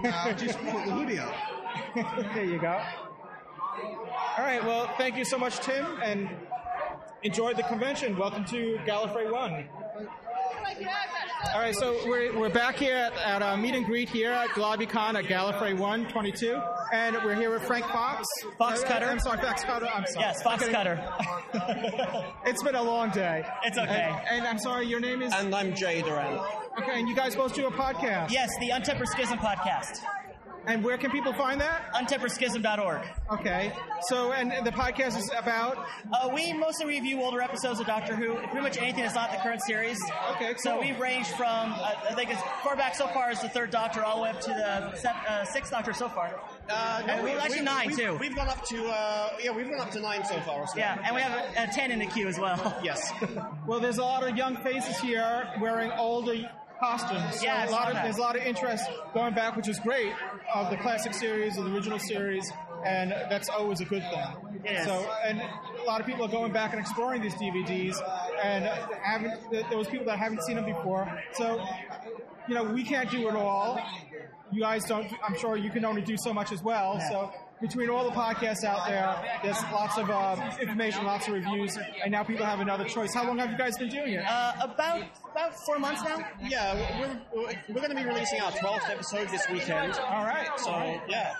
No, 0.02 0.10
I 0.10 0.32
just 0.32 0.58
put 0.64 0.84
the 0.84 0.92
hoodie 0.92 1.18
up. 1.18 1.34
there 2.34 2.44
you 2.44 2.58
go. 2.58 2.80
All 4.36 4.44
right. 4.44 4.64
Well, 4.64 4.90
thank 4.98 5.16
you 5.16 5.24
so 5.24 5.38
much, 5.38 5.58
Tim, 5.60 5.86
and 6.02 6.28
enjoy 7.22 7.54
the 7.54 7.62
convention. 7.62 8.16
Welcome 8.16 8.44
to 8.46 8.78
Gallifrey 8.86 9.30
One. 9.30 9.68
All 11.54 11.60
right, 11.60 11.74
so 11.74 11.98
we're, 12.06 12.38
we're 12.38 12.48
back 12.50 12.76
here 12.76 12.94
at, 12.96 13.12
at 13.16 13.42
a 13.42 13.56
meet 13.56 13.74
and 13.74 13.84
greet 13.84 14.08
here 14.08 14.30
at 14.30 14.50
GlobbyCon 14.50 15.14
at 15.14 15.24
Gallifrey 15.24 15.76
122, 15.76 16.60
and 16.92 17.16
we're 17.24 17.34
here 17.34 17.50
with 17.50 17.64
Frank 17.64 17.86
Fox. 17.86 18.28
Fox 18.58 18.82
Uh, 18.82 18.86
Cutter. 18.86 19.06
I'm 19.06 19.18
sorry, 19.18 19.38
Fox 19.38 19.64
Cutter. 19.64 19.86
I'm 19.86 20.04
sorry. 20.06 20.26
Yes, 20.26 20.42
Fox 20.42 20.62
Okay. 20.62 20.72
Cutter. 20.72 21.02
it's 22.46 22.62
been 22.62 22.74
a 22.76 22.82
long 22.82 23.10
day. 23.10 23.44
It's 23.64 23.78
okay. 23.78 24.14
And, 24.30 24.38
and 24.40 24.46
I'm 24.46 24.58
sorry, 24.58 24.86
your 24.86 25.00
name 25.00 25.22
is? 25.22 25.32
And 25.32 25.54
I'm 25.54 25.74
Jay 25.74 26.02
Duran. 26.02 26.38
Okay, 26.80 27.00
and 27.00 27.08
you 27.08 27.16
guys 27.16 27.34
both 27.34 27.54
do 27.54 27.66
a 27.66 27.70
podcast. 27.70 28.30
Yes, 28.30 28.50
the 28.60 28.68
Untempered 28.70 29.08
Schism 29.08 29.38
podcast. 29.38 29.98
And 30.66 30.84
where 30.84 30.98
can 30.98 31.10
people 31.10 31.32
find 31.32 31.60
that? 31.60 31.92
Untemperedschism.org. 31.94 33.00
Okay. 33.32 33.72
So, 34.02 34.32
and 34.32 34.52
the 34.66 34.70
podcast 34.70 35.16
is 35.18 35.30
about? 35.36 35.86
Uh, 36.12 36.30
we 36.34 36.52
mostly 36.52 36.86
review 36.86 37.22
older 37.22 37.40
episodes 37.40 37.80
of 37.80 37.86
Doctor 37.86 38.14
Who, 38.14 38.34
pretty 38.34 38.60
much 38.60 38.76
anything 38.78 39.02
that's 39.02 39.14
not 39.14 39.30
the 39.30 39.38
current 39.38 39.62
series. 39.62 39.98
Okay, 40.32 40.54
So 40.58 40.78
we've 40.80 40.98
ranged 41.00 41.30
from, 41.30 41.72
uh, 41.72 41.92
I 42.10 42.14
think 42.14 42.30
as 42.30 42.38
far 42.62 42.76
back 42.76 42.94
so 42.94 43.06
far 43.08 43.30
as 43.30 43.40
the 43.40 43.48
third 43.48 43.70
Doctor, 43.70 44.04
all 44.04 44.16
the 44.18 44.22
way 44.24 44.30
up 44.30 44.40
to 44.42 44.50
the 44.50 44.94
se- 44.96 45.08
uh, 45.28 45.44
sixth 45.44 45.70
Doctor 45.72 45.92
so 45.92 46.08
far. 46.08 46.38
Uh, 46.68 47.02
And 47.08 47.24
we- 47.24 47.30
actually 47.32 47.58
we- 47.60 47.64
nine, 47.64 47.86
we've, 47.88 47.96
too. 47.98 48.16
We've 48.20 48.36
gone 48.36 48.48
up 48.48 48.64
to 48.66 48.86
uh, 48.86 49.30
yeah, 49.42 49.50
we've 49.52 49.68
gone 49.68 49.80
up 49.80 49.90
to 49.92 50.00
nine 50.00 50.24
so 50.24 50.38
far. 50.40 50.60
well. 50.60 50.72
Yeah, 50.76 50.98
and 51.04 51.14
we 51.14 51.22
have 51.22 51.32
a, 51.56 51.64
a 51.70 51.72
10 51.72 51.90
in 51.90 51.98
the 52.00 52.06
queue 52.06 52.28
as 52.28 52.38
well. 52.38 52.78
Yes. 52.82 53.10
Well, 53.66 53.78
there's 53.78 53.98
a 53.98 54.02
lot 54.02 54.28
of 54.28 54.36
young 54.36 54.56
faces 54.56 54.98
here 54.98 55.46
wearing 55.60 55.92
older 55.92 56.34
costumes. 56.80 57.36
So 57.38 57.44
Yeah, 57.44 57.68
a 57.68 57.70
lot 57.70 57.88
of, 57.88 57.94
that. 57.94 58.04
there's 58.04 58.16
a 58.18 58.20
lot 58.20 58.36
of 58.36 58.42
interest 58.42 58.84
going 59.14 59.34
back, 59.34 59.56
which 59.56 59.68
is 59.68 59.78
great, 59.78 60.12
of 60.54 60.70
the 60.70 60.76
classic 60.78 61.14
series, 61.14 61.56
of 61.58 61.64
the 61.66 61.74
original 61.74 61.98
series, 61.98 62.50
and 62.84 63.12
that's 63.30 63.48
always 63.48 63.80
a 63.80 63.84
good 63.84 64.02
thing. 64.02 64.64
Is. 64.64 64.84
So, 64.86 65.08
and 65.24 65.40
a 65.40 65.84
lot 65.86 66.00
of 66.00 66.06
people 66.06 66.24
are 66.24 66.28
going 66.30 66.52
back 66.52 66.72
and 66.72 66.80
exploring 66.80 67.22
these 67.22 67.34
DVDs, 67.34 67.96
and 68.42 68.64
haven't 68.64 69.50
th- 69.50 69.66
those 69.70 69.86
people 69.88 70.06
that 70.06 70.18
haven't 70.18 70.42
seen 70.42 70.56
them 70.56 70.66
before. 70.66 71.06
So, 71.34 71.62
you 72.48 72.54
know, 72.54 72.64
we 72.64 72.82
can't 72.82 73.10
do 73.10 73.28
it 73.28 73.36
all. 73.36 73.78
You 74.50 74.60
guys 74.62 74.84
don't. 74.84 75.06
I'm 75.26 75.36
sure 75.38 75.56
you 75.56 75.70
can 75.70 75.84
only 75.84 76.02
do 76.02 76.16
so 76.18 76.32
much 76.34 76.50
as 76.52 76.62
well. 76.62 77.00
So. 77.10 77.30
Between 77.60 77.90
all 77.90 78.04
the 78.04 78.10
podcasts 78.10 78.64
out 78.64 78.86
there, 78.88 79.22
there's 79.42 79.60
lots 79.70 79.98
of 79.98 80.08
uh, 80.08 80.36
information, 80.62 81.04
lots 81.04 81.28
of 81.28 81.34
reviews, 81.34 81.76
and 82.02 82.10
now 82.10 82.22
people 82.22 82.46
have 82.46 82.60
another 82.60 82.84
choice. 82.84 83.12
How 83.12 83.26
long 83.26 83.38
have 83.38 83.50
you 83.50 83.58
guys 83.58 83.76
been 83.76 83.90
doing 83.90 84.14
it? 84.14 84.24
Uh, 84.26 84.52
about 84.60 85.02
about 85.30 85.54
four 85.66 85.78
months 85.78 86.02
now. 86.02 86.24
Yeah, 86.42 86.74
we're, 86.98 87.42
we're, 87.42 87.52
we're 87.68 87.80
going 87.86 87.90
to 87.90 87.96
be 87.96 88.04
releasing 88.04 88.40
our 88.40 88.50
12th 88.52 88.88
episode 88.90 89.28
this 89.28 89.46
weekend. 89.50 89.92
All 89.94 90.24
right. 90.24 90.48
So, 90.56 90.70
yeah. 91.06 91.34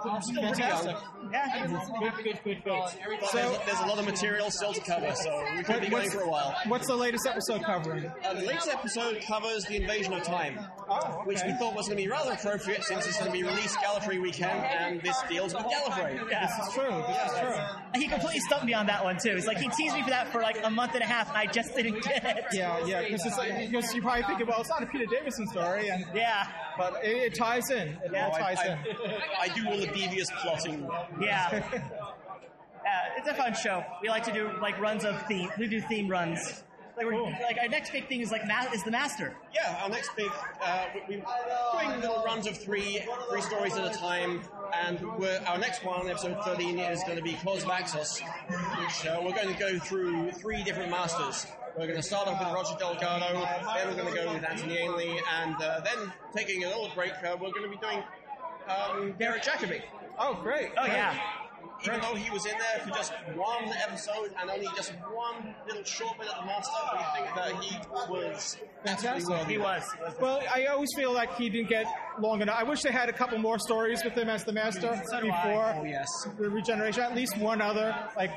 Still 0.00 0.18
pretty 0.20 0.40
Fantastic. 0.40 0.90
young. 0.92 1.32
Yeah. 1.32 1.66
Good, 1.66 2.24
good, 2.24 2.40
good, 2.44 2.64
good. 2.64 2.64
But 2.64 3.32
there's, 3.32 3.58
there's 3.66 3.80
a 3.80 3.86
lot 3.86 3.98
of 3.98 4.04
material 4.06 4.50
still 4.50 4.72
to 4.72 4.80
cover, 4.80 5.14
so 5.14 5.44
we 5.56 5.62
could 5.62 5.80
be 5.80 5.88
going 5.88 6.02
what's, 6.04 6.14
for 6.14 6.22
a 6.22 6.28
while. 6.28 6.54
what's 6.66 6.86
the 6.86 6.96
latest 6.96 7.26
episode 7.26 7.62
covering? 7.62 8.10
Uh, 8.24 8.34
the 8.34 8.42
latest 8.46 8.68
episode 8.68 9.20
covers 9.26 9.64
the 9.66 9.76
invasion 9.76 10.12
of 10.14 10.22
time, 10.22 10.58
Oh, 10.88 11.22
which 11.24 11.40
we 11.46 11.52
thought 11.54 11.74
was 11.74 11.86
going 11.86 11.98
to 11.98 12.02
be 12.04 12.08
rather 12.08 12.32
appropriate 12.32 12.82
since 12.84 13.06
it's 13.06 13.18
going 13.18 13.30
to 13.30 13.36
be 13.36 13.42
released 13.44 13.76
Gallifrey 13.78 14.20
weekend, 14.20 14.50
and 14.64 15.00
this 15.02 15.16
deals 15.28 15.54
with 15.54 15.64
Gallifrey. 15.64 16.28
Yeah. 16.30 16.46
This 16.46 16.68
is 16.68 16.74
true. 16.74 17.04
This 17.06 17.32
is 17.32 17.38
true. 17.40 18.00
He 18.00 18.08
completely 18.08 18.40
stumped 18.40 18.64
me 18.66 18.74
on 18.74 18.86
that 18.86 19.04
one 19.04 19.18
too. 19.22 19.30
It's 19.36 19.46
like 19.46 19.58
he 19.58 19.68
teased 19.68 19.94
me 19.94 20.02
for 20.02 20.10
that 20.10 20.32
for 20.32 20.40
like 20.40 20.58
a 20.64 20.70
month 20.70 20.94
and 20.94 21.02
a 21.02 21.06
half, 21.06 21.28
and 21.28 21.36
I 21.36 21.46
just 21.46 21.74
didn't 21.76 22.02
get 22.02 22.24
it. 22.24 22.44
Yeah, 22.52 22.84
yeah. 22.86 23.02
Because 23.02 23.26
it's 23.26 23.38
like, 23.38 23.70
you 23.70 24.02
probably 24.02 24.22
thinking, 24.24 24.46
well, 24.46 24.60
it's 24.60 24.70
not 24.70 24.82
a 24.82 24.86
Peter 24.86 25.06
Davison 25.06 25.46
story, 25.46 25.88
and 25.88 26.04
Yeah. 26.14 26.46
But 26.76 27.04
it, 27.04 27.16
it 27.16 27.34
ties 27.34 27.70
in. 27.70 27.98
It 28.04 28.14
all 28.14 28.30
ties 28.30 28.58
I, 28.58 28.66
in. 28.66 28.78
I, 28.78 29.42
I 29.42 29.48
do 29.48 29.68
all 29.68 29.78
the 29.78 29.86
devious 29.86 30.30
plotting. 30.42 30.88
Yeah. 31.20 31.62
Uh, 32.80 32.92
it's 33.18 33.28
a 33.28 33.34
fun 33.34 33.54
show. 33.54 33.84
We 34.02 34.08
like 34.08 34.24
to 34.24 34.32
do 34.32 34.50
like 34.60 34.80
runs 34.80 35.04
of 35.04 35.20
theme. 35.26 35.50
We 35.58 35.68
do 35.68 35.82
theme 35.82 36.08
runs. 36.08 36.64
Like, 37.00 37.06
we're, 37.14 37.22
like 37.46 37.56
our 37.62 37.68
next 37.68 37.92
big 37.92 38.08
thing 38.08 38.20
is 38.20 38.30
like 38.30 38.46
ma- 38.46 38.70
is 38.74 38.82
the 38.82 38.90
master. 38.90 39.34
Yeah, 39.54 39.80
our 39.82 39.88
next 39.88 40.14
big, 40.16 40.30
uh, 40.62 40.84
we- 41.08 41.16
we're 41.16 41.86
doing 41.88 42.00
little 42.00 42.22
runs 42.24 42.46
of 42.46 42.58
three, 42.58 43.02
three 43.30 43.40
stories 43.40 43.76
at 43.78 43.94
a 43.94 43.98
time, 43.98 44.42
and 44.74 45.00
we're, 45.18 45.40
our 45.46 45.56
next 45.58 45.82
one, 45.84 46.08
episode 46.10 46.36
13, 46.44 46.78
is 46.78 47.02
going 47.04 47.16
to 47.16 47.22
be 47.24 47.32
Claws 47.34 47.62
of 47.64 47.70
Axos, 47.70 48.20
which 48.78 49.06
uh, 49.06 49.18
we're 49.24 49.32
going 49.32 49.48
to 49.52 49.58
go 49.58 49.78
through 49.78 50.30
three 50.32 50.62
different 50.62 50.90
masters. 50.90 51.46
We're 51.78 51.86
going 51.86 51.96
to 51.96 52.02
start 52.02 52.28
off 52.28 52.38
with 52.38 52.52
Roger 52.52 52.76
Delgado, 52.78 53.32
then 53.74 53.88
we're 53.88 54.02
going 54.02 54.14
to 54.14 54.22
go 54.24 54.32
with 54.34 54.44
Anthony 54.44 54.76
Ainley, 54.78 55.20
and 55.40 55.54
uh, 55.62 55.80
then 55.80 56.12
taking 56.36 56.64
a 56.64 56.68
little 56.68 56.90
break, 56.94 57.12
uh, 57.24 57.36
we're 57.40 57.50
going 57.52 57.62
to 57.62 57.70
be 57.70 57.78
doing 57.78 58.02
um, 58.68 59.14
Derek 59.18 59.42
Jacobi. 59.42 59.80
Oh, 60.18 60.34
great. 60.42 60.70
Oh 60.76 60.84
yeah. 60.84 61.18
Even 61.84 62.00
though 62.00 62.14
he 62.14 62.30
was 62.30 62.44
in 62.46 62.52
there 62.58 62.84
for 62.84 62.90
just 62.90 63.12
one 63.34 63.72
episode 63.86 64.30
and 64.40 64.50
only 64.50 64.66
just 64.76 64.92
one 65.14 65.54
little 65.66 65.82
short 65.84 66.18
bit 66.18 66.28
at 66.28 66.38
the 66.40 66.46
master, 66.46 66.72
we 66.92 67.04
think 67.22 67.34
that 67.34 67.62
he 67.62 67.76
was 68.10 68.58
absolutely 68.84 69.20
Fantastic. 69.22 69.28
worthy. 69.30 69.52
He 69.52 69.58
was. 69.58 69.82
Well, 70.20 70.42
I 70.54 70.66
always 70.66 70.90
feel 70.94 71.12
like 71.12 71.34
he 71.36 71.48
didn't 71.48 71.68
get 71.68 71.86
long 72.20 72.42
enough. 72.42 72.56
I 72.58 72.64
wish 72.64 72.82
they 72.82 72.92
had 72.92 73.08
a 73.08 73.12
couple 73.12 73.38
more 73.38 73.58
stories 73.58 74.04
with 74.04 74.14
him 74.14 74.28
as 74.28 74.44
the 74.44 74.52
master 74.52 75.00
So 75.10 75.20
before 75.20 75.74
Oh, 75.78 75.84
yes. 75.84 76.06
the 76.38 76.50
regeneration. 76.50 77.02
At 77.02 77.14
least 77.14 77.38
one 77.38 77.60
other, 77.62 77.96
like 78.16 78.30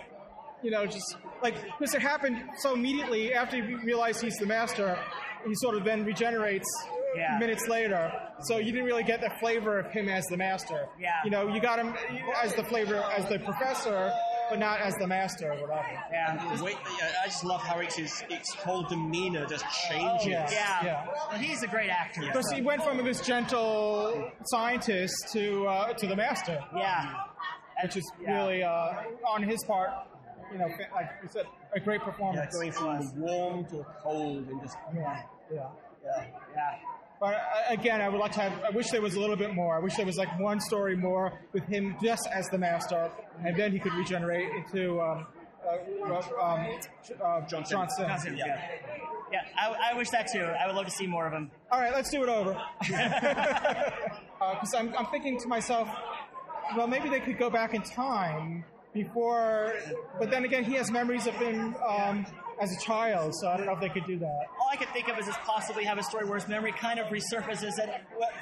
you 0.62 0.72
know, 0.72 0.86
just 0.86 1.18
like 1.42 1.56
because 1.78 1.94
it 1.94 2.02
happened 2.02 2.38
so 2.60 2.74
immediately 2.74 3.34
after 3.34 3.58
you 3.58 3.78
realize 3.84 4.22
he's 4.22 4.38
the 4.38 4.46
master, 4.46 4.98
he 5.46 5.54
sort 5.56 5.76
of 5.76 5.84
then 5.84 6.06
regenerates 6.06 6.68
Yeah. 7.16 7.38
minutes 7.40 7.68
later. 7.68 8.12
So 8.44 8.58
you 8.58 8.72
didn't 8.72 8.86
really 8.86 9.04
get 9.04 9.22
the 9.22 9.30
flavor 9.40 9.80
of 9.80 9.92
him 9.92 10.10
as 10.10 10.26
the 10.26 10.38
master. 10.38 10.88
Yeah. 11.00 11.12
You 11.24 11.32
know, 11.32 11.48
you 11.54 11.62
got 11.62 11.80
him 11.80 11.94
as 12.44 12.54
the 12.56 12.64
flavor 12.64 12.96
as 13.18 13.28
the 13.30 13.40
professor, 13.40 14.12
but 14.50 14.60
not 14.60 14.82
as 14.82 14.94
the 14.96 15.08
master 15.08 15.52
or 15.54 15.62
whatever. 15.62 15.88
Yeah. 16.12 16.62
Wait, 16.62 16.76
I 17.22 17.26
just 17.26 17.44
love 17.46 17.62
how 17.62 17.80
it's 17.80 17.96
his, 17.96 18.24
its 18.30 18.54
whole 18.56 18.84
demeanor 18.84 19.46
just 19.46 19.66
changes. 19.90 20.28
Yeah. 20.28 20.50
Yeah. 20.52 20.86
Yeah. 20.86 21.06
Well, 21.32 21.40
he's 21.40 21.64
a 21.64 21.68
great 21.68 21.90
actor. 21.90 22.22
Because 22.22 22.50
he 22.52 22.62
went 22.62 22.84
from 22.84 23.04
this 23.04 23.22
gentle 23.22 24.32
scientist 24.46 25.30
to 25.34 25.66
uh, 25.68 25.94
to 25.94 26.08
the 26.08 26.16
master, 26.16 26.60
Yeah. 26.76 27.14
which 27.84 27.98
is 27.98 28.12
Yeah. 28.22 28.36
really 28.36 28.64
uh, 28.64 28.94
on 29.30 29.44
his 29.44 29.64
part, 29.66 29.90
you 30.52 30.58
know, 30.60 30.66
like 30.94 31.10
you 31.24 31.30
said, 31.30 31.46
a 31.76 31.80
great 31.80 32.02
performance. 32.02 32.54
Yeah, 32.62 32.70
performance. 32.70 33.12
going 33.12 33.14
from 33.14 33.22
warm 33.22 33.66
to 33.66 33.86
cold 34.04 34.48
and 34.48 34.62
just 34.62 34.78
Yeah, 34.94 35.22
yeah. 35.52 35.68
yeah. 36.04 36.26
Yeah. 36.56 36.76
But 37.24 37.36
uh, 37.36 37.40
again, 37.70 38.02
I 38.02 38.10
would 38.10 38.20
like 38.20 38.34
to 38.34 38.42
have. 38.42 38.52
I 38.66 38.70
wish 38.72 38.90
there 38.90 39.02
was 39.02 39.16
a 39.16 39.20
little 39.22 39.38
bit 39.38 39.54
more. 39.56 39.78
I 39.78 39.80
wish 39.80 39.96
there 39.96 40.06
was 40.06 40.18
like 40.18 40.38
one 40.42 40.60
story 40.60 40.98
more 40.98 41.32
with 41.54 41.64
him 41.64 41.96
just 42.04 42.28
as 42.30 42.50
the 42.50 42.58
master, 42.58 43.10
and 43.46 43.56
then 43.56 43.72
he 43.72 43.80
could 43.80 43.94
regenerate 43.94 44.50
into 44.54 45.00
um, 45.00 45.26
uh, 45.66 46.16
um, 46.44 46.68
uh, 47.24 47.42
John 47.48 47.64
Simm. 47.66 47.80
Johnson. 47.80 48.08
John 48.10 48.20
Simm, 48.20 48.36
Yeah. 48.36 48.46
yeah. 48.46 48.62
Yeah, 49.32 49.40
I, 49.58 49.92
I 49.94 49.98
wish 49.98 50.10
that 50.10 50.28
too. 50.34 50.42
I 50.44 50.68
would 50.68 50.76
love 50.76 50.84
to 50.84 50.92
see 50.92 51.08
more 51.08 51.26
of 51.26 51.32
him. 51.32 51.50
All 51.72 51.80
right, 51.80 51.94
let's 51.94 52.10
do 52.12 52.24
it 52.24 52.30
over. 52.30 52.62
Because 54.44 54.74
I'm, 54.78 54.94
I'm 54.98 55.06
thinking 55.06 55.40
to 55.40 55.48
myself, 55.48 55.88
well, 56.76 56.86
maybe 56.88 57.08
they 57.08 57.22
could 57.22 57.38
go 57.40 57.50
back 57.50 57.74
in 57.74 57.82
time 57.82 58.66
before. 58.94 59.74
But 60.20 60.30
then 60.30 60.44
again, 60.44 60.66
he 60.66 60.74
has 60.74 60.92
memories 60.92 61.28
of 61.28 61.34
him 61.36 61.74
um, 61.88 62.26
as 62.64 62.72
a 62.72 62.80
child, 62.80 63.36
so 63.36 63.50
I 63.50 63.58
don't 63.58 63.66
know 63.66 63.74
if 63.74 63.82
they 63.82 63.90
could 63.90 64.06
do 64.08 64.18
that. 64.20 64.40
All 64.60 64.70
I 64.72 64.78
could 64.78 64.90
think 64.90 65.10
of 65.10 65.20
is 65.20 65.26
just 65.26 65.40
possibly 65.42 65.84
have 65.84 65.98
a 65.98 66.04
story 66.04 66.26
where 66.26 66.40
his 66.40 66.48
memory 66.48 66.72
kind 66.72 67.00
of 67.00 67.08
resurfaces 67.08 67.74
and 67.82 67.92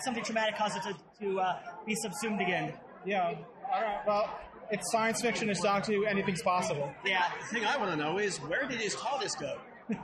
something 0.04 0.24
traumatic 0.24 0.56
causes 0.56 0.86
it 0.86 0.96
to, 1.20 1.26
to 1.26 1.40
uh, 1.40 1.60
be 1.86 1.96
subsumed 1.96 2.40
again. 2.42 2.74
Yeah. 3.06 3.34
All 3.74 3.82
right. 3.82 4.00
Well, 4.06 4.30
it's 4.70 4.92
science 4.92 5.22
fiction. 5.22 5.50
It's 5.50 5.62
Doctor 5.62 5.94
Who. 5.94 6.06
Anything's 6.06 6.44
possible. 6.44 6.94
Yeah. 7.06 7.26
The 7.42 7.56
thing 7.56 7.66
I 7.66 7.78
want 7.78 7.92
to 7.92 7.98
know 7.98 8.20
is 8.20 8.38
where 8.38 8.68
did 8.68 8.80
his 8.80 8.96
TARDIS 8.96 9.40
go? 9.40 9.58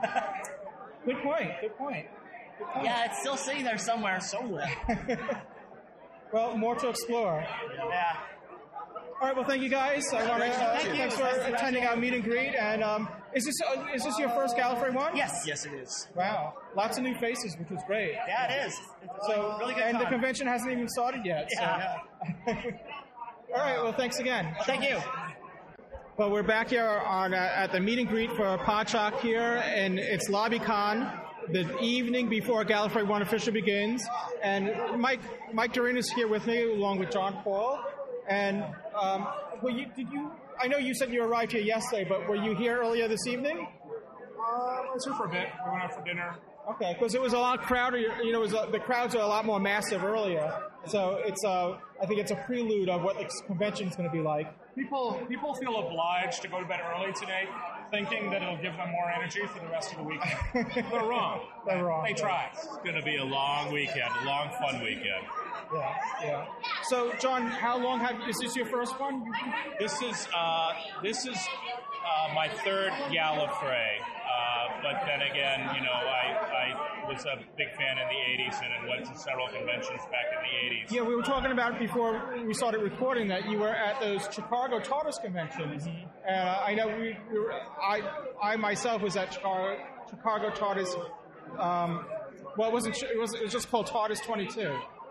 Good 1.06 1.22
point. 1.22 1.52
Good 1.60 1.76
point. 1.78 2.06
Yeah, 2.82 3.04
it's 3.04 3.20
still 3.20 3.36
sitting 3.36 3.62
there 3.62 3.78
somewhere. 3.78 4.20
Somewhere. 4.20 4.68
Well, 6.30 6.58
more 6.58 6.74
to 6.74 6.90
explore. 6.90 7.42
Yeah. 7.74 8.16
All 9.20 9.26
right. 9.26 9.36
Well, 9.36 9.44
thank 9.44 9.62
you 9.62 9.68
guys. 9.68 10.04
I 10.14 10.28
want 10.28 10.42
to 10.44 10.48
uh, 10.48 10.76
Thank 10.78 10.88
you. 10.90 10.94
thanks 10.94 11.16
for 11.16 11.22
Nice 11.24 11.54
attending 11.54 11.84
our 11.84 11.96
meet 11.96 12.14
and 12.14 12.22
greet. 12.22 12.54
And 12.54 12.84
um, 12.84 13.08
is 13.34 13.44
this 13.44 13.56
uh, 13.62 13.84
is 13.92 14.04
this 14.04 14.16
your 14.18 14.28
first 14.30 14.56
Gallifrey 14.56 14.94
one? 14.94 15.16
Yes. 15.16 15.42
yes, 15.44 15.66
it 15.66 15.72
is. 15.72 16.06
Wow. 16.14 16.54
Lots 16.76 16.98
of 16.98 17.02
new 17.04 17.16
faces, 17.18 17.56
which 17.58 17.68
was 17.68 17.80
great. 17.86 18.12
Yeah, 18.12 18.52
it 18.52 18.66
is. 18.68 18.80
It's 19.02 19.26
So, 19.26 19.56
really 19.58 19.74
good. 19.74 19.82
and 19.84 20.00
the 20.00 20.04
convention 20.06 20.46
hasn't 20.46 20.70
even 20.70 20.88
started 20.88 21.22
yet. 21.24 21.50
so- 21.50 21.60
Yeah. 21.60 21.96
All 22.46 23.58
right. 23.60 23.82
Well, 23.82 23.92
thanks 23.92 24.18
again. 24.20 24.52
Well, 24.54 24.64
thank 24.64 24.84
you. 24.88 24.98
Well, 26.16 26.30
we're 26.30 26.42
back 26.44 26.70
here 26.70 26.86
on 26.88 27.34
uh, 27.34 27.36
at 27.36 27.72
the 27.72 27.80
meet 27.80 27.98
and 27.98 28.08
greet 28.08 28.30
for 28.32 28.56
Podshock 28.58 29.18
here, 29.20 29.62
and 29.66 29.98
it's 29.98 30.28
LobbyCon 30.28 31.22
the 31.50 31.78
evening 31.78 32.28
before 32.28 32.64
Gallifrey 32.64 33.06
One 33.06 33.22
officially 33.22 33.52
begins. 33.60 34.04
And 34.42 34.70
Mike 35.00 35.20
Mike 35.52 35.72
Doran 35.72 35.96
is 35.96 36.08
here 36.12 36.28
with 36.28 36.46
me, 36.46 36.62
along 36.70 36.98
with 37.00 37.10
John 37.10 37.40
Paul. 37.42 37.80
And 38.28 38.62
um, 39.00 39.26
were 39.62 39.70
you, 39.70 39.86
did 39.96 40.10
you? 40.10 40.30
I 40.60 40.66
know 40.66 40.78
you 40.78 40.94
said 40.94 41.12
you 41.12 41.22
arrived 41.22 41.52
here 41.52 41.60
yesterday, 41.60 42.06
but 42.08 42.28
were 42.28 42.36
you 42.36 42.54
here 42.54 42.80
earlier 42.80 43.08
this 43.08 43.26
evening? 43.26 43.66
Uh, 44.38 44.42
I 44.42 44.90
was 44.92 45.04
here 45.04 45.14
for 45.14 45.26
a 45.26 45.30
bit. 45.30 45.48
We 45.64 45.70
went 45.70 45.84
out 45.84 45.94
for 45.94 46.04
dinner. 46.04 46.36
Okay, 46.70 46.94
because 46.98 47.14
it 47.14 47.20
was 47.20 47.32
a 47.32 47.38
lot 47.38 47.62
crowded. 47.62 48.04
You 48.22 48.32
know, 48.32 48.40
it 48.40 48.52
was 48.52 48.54
a, 48.54 48.68
the 48.70 48.78
crowds 48.78 49.14
are 49.14 49.22
a 49.22 49.26
lot 49.26 49.46
more 49.46 49.58
massive 49.58 50.04
earlier, 50.04 50.52
so 50.86 51.20
it's 51.24 51.42
a. 51.44 51.78
I 52.02 52.06
think 52.06 52.20
it's 52.20 52.30
a 52.30 52.36
prelude 52.36 52.88
of 52.88 53.02
what 53.02 53.16
the 53.18 53.24
convention 53.46 53.88
is 53.88 53.96
going 53.96 54.08
to 54.08 54.14
be 54.14 54.22
like. 54.22 54.52
People 54.74 55.20
people 55.28 55.54
feel 55.54 55.78
obliged 55.78 56.42
to 56.42 56.48
go 56.48 56.60
to 56.60 56.66
bed 56.66 56.80
early 56.94 57.12
today, 57.14 57.48
thinking 57.90 58.30
that 58.30 58.42
it'll 58.42 58.56
give 58.56 58.76
them 58.76 58.90
more 58.90 59.10
energy 59.10 59.40
for 59.46 59.60
the 59.60 59.68
rest 59.68 59.92
of 59.92 59.98
the 59.98 60.04
weekend. 60.04 60.38
They're 60.90 61.04
wrong. 61.04 61.40
They're 61.66 61.84
wrong. 61.84 62.04
They 62.04 62.14
try. 62.14 62.50
It's 62.52 62.66
going 62.78 62.94
to 62.94 63.02
be 63.02 63.16
a 63.16 63.24
long 63.24 63.72
weekend, 63.72 64.10
a 64.22 64.24
long 64.24 64.50
fun 64.60 64.82
weekend. 64.82 65.24
Yeah, 65.72 65.94
yeah. 66.22 66.46
So, 66.84 67.12
John, 67.20 67.46
how 67.46 67.78
long 67.78 68.00
have 68.00 68.16
is 68.28 68.38
this 68.38 68.56
your 68.56 68.66
first 68.66 68.98
one? 68.98 69.30
This 69.78 70.00
is 70.02 70.26
uh, 70.34 70.72
this 71.02 71.26
is 71.26 71.36
uh, 72.08 72.34
my 72.34 72.48
third 72.48 72.90
Gallifrey. 73.12 73.98
Uh, 74.00 74.82
but 74.82 75.02
then 75.06 75.20
again, 75.22 75.60
you 75.74 75.82
know, 75.82 75.90
I, 75.92 76.72
I 77.04 77.08
was 77.08 77.24
a 77.26 77.36
big 77.56 77.68
fan 77.76 77.98
in 77.98 78.06
the 78.08 78.42
80s 78.44 78.62
and 78.62 78.72
it 78.84 78.88
went 78.88 79.04
to 79.12 79.18
several 79.18 79.48
conventions 79.48 80.00
back 80.10 80.26
in 80.32 80.38
the 80.42 80.74
80s. 80.76 80.92
Yeah, 80.92 81.02
we 81.02 81.14
were 81.16 81.22
talking 81.22 81.50
about 81.52 81.78
before 81.78 82.34
we 82.46 82.54
started 82.54 82.78
recording 82.82 83.26
that 83.28 83.48
you 83.50 83.58
were 83.58 83.74
at 83.74 84.00
those 84.00 84.22
Chicago 84.32 84.78
TARDIS 84.80 85.20
conventions. 85.22 85.86
Uh, 86.28 86.32
I 86.32 86.74
know 86.74 86.86
we, 86.88 87.16
we 87.32 87.38
were, 87.40 87.52
I, 87.52 88.02
I 88.42 88.56
myself 88.56 89.02
was 89.02 89.16
at 89.16 89.32
Chicago, 89.34 89.76
Chicago 90.08 90.50
TARDIS. 90.50 90.94
Um, 91.58 92.04
well, 92.56 92.68
it 92.68 92.72
wasn't. 92.72 92.96
It 93.02 93.18
was. 93.18 93.32
It 93.34 93.42
was 93.42 93.52
just 93.52 93.70
called 93.70 93.86
TARDIS 93.86 94.22
22. 94.24 94.60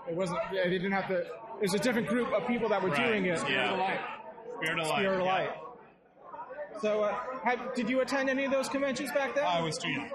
It 0.09 0.15
wasn't. 0.15 0.39
Yeah, 0.53 0.63
they 0.65 0.69
didn't 0.71 0.91
have 0.91 1.07
to. 1.07 1.17
It 1.19 1.61
was 1.61 1.73
a 1.73 1.79
different 1.79 2.07
group 2.07 2.27
of 2.33 2.45
people 2.47 2.69
that 2.69 2.81
were 2.83 2.89
Right, 2.89 3.07
doing 3.07 3.25
it. 3.25 3.29
yeah. 3.29 3.35
Spirit 3.37 3.67
of 3.71 3.79
Light. 3.79 3.99
Spirit 4.61 4.79
of 4.79 4.87
Light, 4.87 4.97
Spirit 4.99 5.19
of 5.21 5.25
yeah. 5.25 5.33
So, 6.81 7.03
uh, 7.03 7.15
have, 7.43 7.73
did 7.75 7.89
you 7.89 8.01
attend 8.01 8.29
any 8.29 8.45
of 8.45 8.51
those 8.51 8.69
conventions 8.69 9.11
back 9.11 9.35
then? 9.35 9.45
I 9.45 9.61
was 9.61 9.77
too 9.77 9.89
young. 9.89 10.09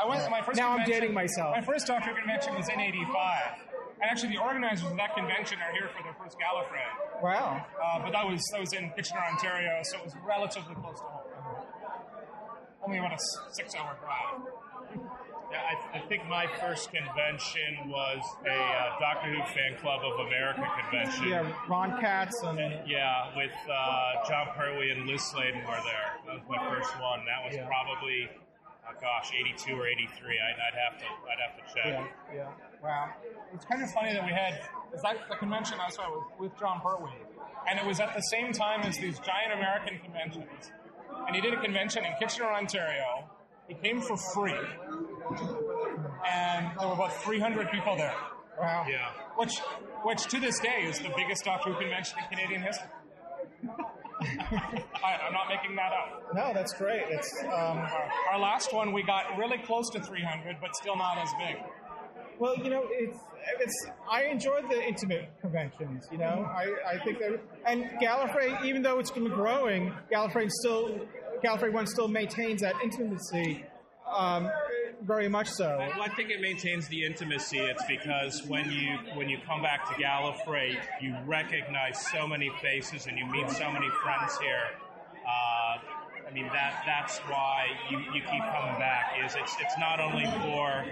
I 0.00 0.06
went 0.06 0.24
to 0.24 0.30
my 0.30 0.40
first. 0.42 0.56
Now 0.58 0.76
I'm 0.76 0.86
dating 0.86 1.12
myself. 1.12 1.54
My 1.54 1.62
first 1.62 1.86
Doctor 1.86 2.12
convention 2.14 2.54
was 2.54 2.68
in 2.68 2.80
'85, 2.80 3.58
and 4.00 4.10
actually 4.10 4.32
the 4.32 4.40
organizers 4.42 4.90
of 4.90 4.96
that 4.96 5.14
convention 5.14 5.58
are 5.60 5.72
here 5.72 5.90
for 5.94 6.02
their 6.02 6.14
first 6.14 6.36
Gallifrey. 6.38 7.22
Wow. 7.22 7.66
Uh, 7.82 7.98
but 8.02 8.12
that 8.12 8.26
was 8.26 8.40
that 8.52 8.60
was 8.60 8.72
in 8.72 8.90
Kitchener, 8.96 9.20
Ontario, 9.20 9.80
so 9.82 9.98
it 9.98 10.04
was 10.04 10.14
relatively 10.26 10.74
close 10.76 10.98
to 10.98 11.04
home. 11.04 11.66
Only 12.82 12.98
about 12.98 13.12
a 13.12 13.18
six-hour 13.52 13.98
drive. 14.00 14.40
I, 15.94 15.98
think 16.08 16.26
my 16.28 16.46
first 16.60 16.90
convention 16.92 17.88
was 17.88 18.20
a 18.46 18.50
uh, 18.50 18.98
Doctor 19.00 19.28
Who 19.34 19.42
Fan 19.54 19.76
Club 19.80 20.00
of 20.04 20.26
America 20.26 20.62
convention. 20.82 21.28
Yeah, 21.28 21.52
Ron 21.68 22.00
Katz 22.00 22.42
and 22.42 22.58
Yeah, 22.86 23.36
with 23.36 23.50
uh, 23.68 24.28
Jon 24.28 24.48
Pertwee 24.56 24.90
and 24.90 25.06
Liz 25.06 25.22
Sladen 25.22 25.60
were 25.60 25.80
there. 25.84 26.08
That 26.26 26.34
was 26.34 26.42
my 26.48 26.58
first 26.70 26.92
one. 27.00 27.20
That 27.26 27.44
was 27.46 27.54
Yeah. 27.56 27.66
probably, 27.66 28.28
oh 28.88 28.94
gosh, 29.00 29.32
82 29.34 29.74
or 29.74 29.86
83. 29.86 30.38
I, 30.38 30.50
I'd 30.68 30.78
have 30.78 30.98
to, 31.00 31.06
I'd 31.06 31.40
have 31.42 31.56
to 31.58 31.74
check. 31.74 32.12
yeah, 32.32 32.36
yeah. 32.36 32.48
Wow. 32.82 33.10
It's 33.54 33.64
kind 33.64 33.82
of 33.82 33.90
funny 33.92 34.12
that 34.14 34.24
we 34.24 34.32
had 34.32 34.60
is 34.94 35.02
that 35.02 35.16
the 35.28 35.36
convention 35.36 35.78
I 35.80 35.90
saw 35.90 36.08
with, 36.38 36.50
with 36.50 36.58
Jon 36.58 36.80
Pertwee, 36.80 37.10
and 37.68 37.78
it 37.78 37.84
was 37.86 38.00
at 38.00 38.14
the 38.14 38.22
same 38.22 38.52
time 38.52 38.80
as 38.82 38.96
these 38.96 39.18
giant 39.18 39.52
American 39.54 39.98
conventions. 40.02 40.72
And 41.26 41.36
he 41.36 41.42
did 41.42 41.52
a 41.52 41.60
convention 41.60 42.04
in 42.04 42.12
Kitchener, 42.18 42.46
Ontario. 42.46 43.28
He 43.68 43.74
came 43.74 44.00
for 44.00 44.16
free, 44.16 44.54
and 46.30 46.78
there 46.78 46.88
were 46.88 46.94
about 46.94 47.22
300 47.22 47.70
people 47.70 47.96
there. 47.96 48.14
Wow. 48.58 48.86
Yeah. 48.88 49.10
Which, 49.36 49.58
which 50.04 50.24
to 50.24 50.40
this 50.40 50.58
day 50.60 50.82
is 50.84 50.98
the 50.98 51.10
biggest 51.16 51.44
Doctor 51.44 51.72
Who 51.72 51.80
convention 51.80 52.18
in 52.18 52.36
Canadian 52.36 52.62
history. 52.62 52.88
I, 54.22 55.16
I'm 55.26 55.32
not 55.32 55.48
making 55.48 55.76
that 55.76 55.92
up. 55.92 56.34
No, 56.34 56.52
that's 56.52 56.74
great. 56.74 57.04
It's 57.08 57.42
um, 57.44 57.78
our, 57.78 58.10
our 58.32 58.38
last 58.38 58.72
one 58.74 58.92
we 58.92 59.02
got 59.02 59.38
really 59.38 59.58
close 59.58 59.88
to 59.90 60.00
300, 60.00 60.58
but 60.60 60.76
still 60.76 60.96
not 60.96 61.18
as 61.18 61.30
big. 61.38 61.56
Well, 62.38 62.56
you 62.56 62.70
know, 62.70 62.84
it's 62.90 63.18
it's. 63.60 63.86
I 64.10 64.24
enjoyed 64.24 64.64
the 64.70 64.82
intimate 64.82 65.30
conventions. 65.42 66.08
You 66.10 66.18
know, 66.18 66.48
I, 66.50 66.94
I 66.94 66.98
think 67.04 67.18
that 67.18 67.38
and 67.66 67.84
Gallifrey, 68.00 68.64
even 68.64 68.80
though 68.80 68.98
it's 68.98 69.10
been 69.10 69.28
growing, 69.28 69.92
Gallifrey 70.10 70.50
still 70.50 71.00
Gallifrey 71.44 71.70
One 71.70 71.86
still 71.86 72.08
maintains 72.08 72.62
that 72.62 72.74
intimacy, 72.82 73.64
um, 74.10 74.50
very 75.02 75.28
much 75.28 75.48
so. 75.48 75.78
Well, 75.78 76.02
I 76.02 76.08
think 76.08 76.30
it 76.30 76.40
maintains 76.40 76.88
the 76.88 77.04
intimacy. 77.04 77.58
It's 77.58 77.84
because 77.86 78.44
when 78.46 78.70
you 78.70 78.98
when 79.14 79.28
you 79.28 79.38
come 79.46 79.62
back 79.62 79.88
to 79.88 80.02
Gallifrey, 80.02 80.76
you 81.00 81.16
recognize 81.26 82.04
so 82.06 82.26
many 82.26 82.50
faces 82.62 83.06
and 83.06 83.18
you 83.18 83.26
meet 83.26 83.50
so 83.50 83.70
many 83.70 83.88
friends 84.02 84.38
here. 84.38 84.68
Uh, 85.26 85.78
I 86.28 86.32
mean 86.32 86.46
that 86.52 86.82
that's 86.86 87.18
why 87.20 87.66
you, 87.90 87.98
you 87.98 88.20
keep 88.20 88.42
coming 88.42 88.78
back. 88.78 89.12
Is 89.24 89.34
it's 89.36 89.56
it's 89.60 89.78
not 89.78 90.00
only 90.00 90.26
for 90.42 90.84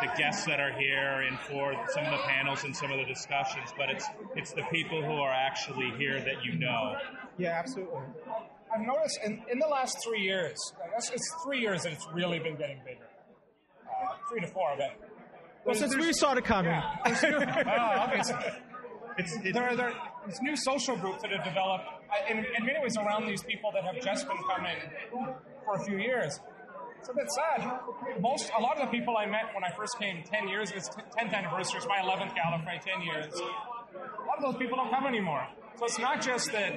the 0.00 0.08
guests 0.16 0.46
that 0.46 0.58
are 0.58 0.72
here 0.72 1.22
and 1.28 1.38
for 1.40 1.74
some 1.92 2.04
of 2.04 2.10
the 2.10 2.22
panels 2.24 2.64
and 2.64 2.74
some 2.74 2.90
of 2.90 2.98
the 2.98 3.04
discussions, 3.04 3.72
but 3.76 3.90
it's 3.90 4.06
it's 4.36 4.52
the 4.52 4.64
people 4.70 5.02
who 5.02 5.14
are 5.14 5.32
actually 5.32 5.90
here 5.98 6.20
that 6.20 6.44
you 6.44 6.54
know. 6.58 6.96
Yeah, 7.38 7.58
absolutely. 7.58 8.00
I've 8.74 8.86
noticed 8.86 9.18
in, 9.24 9.42
in 9.50 9.58
the 9.58 9.66
last 9.66 9.98
three 10.02 10.20
years, 10.20 10.56
it's 10.96 11.34
three 11.44 11.60
years 11.60 11.82
that 11.82 11.92
it's 11.92 12.06
really 12.14 12.38
been 12.38 12.56
getting 12.56 12.78
bigger. 12.84 13.06
Uh, 14.22 14.28
three 14.30 14.40
to 14.40 14.46
four, 14.46 14.70
I 14.70 14.76
bet. 14.76 15.00
Well, 15.64 15.74
since 15.74 15.96
we 15.96 16.12
started 16.12 16.44
coming, 16.44 16.72
Yeah, 16.72 17.20
new, 17.22 17.38
well, 17.38 18.00
obviously. 18.00 18.36
It's, 19.18 19.38
there, 19.52 19.62
are, 19.62 19.76
there 19.76 19.86
are 19.88 20.10
these 20.26 20.40
new 20.40 20.56
social 20.56 20.96
groups 20.96 21.22
that 21.22 21.30
have 21.30 21.44
developed, 21.44 21.84
uh, 21.86 22.30
in, 22.32 22.38
in 22.38 22.64
many 22.66 22.80
ways, 22.80 22.96
around 22.96 23.26
these 23.26 23.42
people 23.42 23.70
that 23.74 23.84
have 23.84 24.02
just 24.02 24.26
been 24.26 24.38
coming 24.48 24.76
for 25.64 25.74
a 25.74 25.84
few 25.84 25.98
years. 25.98 26.40
It's 26.98 27.08
a 27.08 27.14
bit 27.14 27.30
sad. 27.30 27.80
Most, 28.20 28.50
a 28.56 28.60
lot 28.62 28.78
of 28.78 28.86
the 28.86 28.96
people 28.96 29.16
I 29.16 29.26
met 29.26 29.52
when 29.54 29.64
I 29.64 29.70
first 29.76 29.98
came 29.98 30.22
10 30.22 30.48
years, 30.48 30.70
it's 30.70 30.88
10th 30.88 31.34
anniversary, 31.34 31.78
it's 31.78 31.86
my 31.86 31.98
11th 31.98 32.32
Gallifrey, 32.34 32.80
10 32.80 33.02
years. 33.02 33.34
A 33.34 34.26
lot 34.26 34.38
of 34.38 34.42
those 34.42 34.56
people 34.56 34.76
don't 34.76 34.90
come 34.90 35.06
anymore. 35.06 35.46
So 35.76 35.84
it's 35.86 35.98
not 35.98 36.22
just 36.22 36.52
that 36.52 36.74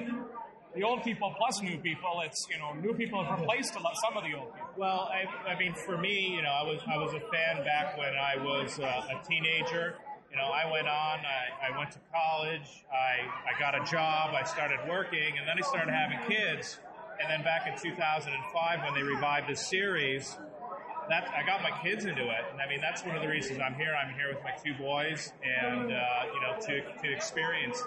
the 0.76 0.82
old 0.82 1.02
people 1.02 1.34
plus 1.36 1.62
new 1.62 1.78
people, 1.78 2.20
it's, 2.22 2.46
you 2.50 2.58
know, 2.58 2.74
new 2.74 2.94
people 2.94 3.24
have 3.24 3.40
replaced 3.40 3.74
a 3.76 3.80
lot, 3.80 3.94
some 4.04 4.16
of 4.16 4.24
the 4.24 4.36
old 4.36 4.52
people. 4.52 4.68
Well, 4.76 5.10
I, 5.10 5.24
I 5.48 5.58
mean, 5.58 5.74
for 5.74 5.96
me, 5.96 6.34
you 6.36 6.42
know, 6.42 6.50
I 6.50 6.62
was 6.62 6.80
I 6.86 6.98
was 6.98 7.14
a 7.14 7.20
fan 7.32 7.64
back 7.64 7.96
when 7.96 8.12
I 8.14 8.36
was 8.36 8.78
uh, 8.78 8.84
a 8.84 9.26
teenager. 9.26 9.96
You 10.30 10.36
know, 10.36 10.48
I 10.48 10.70
went 10.70 10.86
on, 10.86 11.20
I, 11.24 11.72
I 11.72 11.78
went 11.78 11.92
to 11.92 11.98
college, 12.12 12.84
I, 12.92 13.24
I 13.48 13.58
got 13.58 13.74
a 13.74 13.82
job, 13.90 14.34
I 14.34 14.44
started 14.44 14.80
working, 14.86 15.38
and 15.38 15.48
then 15.48 15.56
I 15.56 15.62
started 15.66 15.92
having 15.92 16.18
kids. 16.28 16.78
And 17.22 17.30
then 17.30 17.42
back 17.42 17.66
in 17.66 17.80
2005, 17.80 18.82
when 18.82 18.94
they 18.94 19.02
revived 19.02 19.48
the 19.48 19.56
series, 19.56 20.36
that 21.08 21.28
I 21.36 21.46
got 21.46 21.62
my 21.62 21.70
kids 21.82 22.04
into 22.04 22.22
it. 22.22 22.44
And 22.50 22.60
I 22.60 22.68
mean, 22.68 22.80
that's 22.80 23.04
one 23.04 23.16
of 23.16 23.22
the 23.22 23.28
reasons 23.28 23.60
I'm 23.60 23.74
here. 23.74 23.94
I'm 23.94 24.14
here 24.14 24.28
with 24.28 24.42
my 24.42 24.52
two 24.62 24.74
boys, 24.82 25.32
and 25.44 25.92
uh, 25.92 25.98
you 26.34 26.40
know, 26.40 26.58
to 26.60 27.02
to 27.02 27.12
experience 27.12 27.82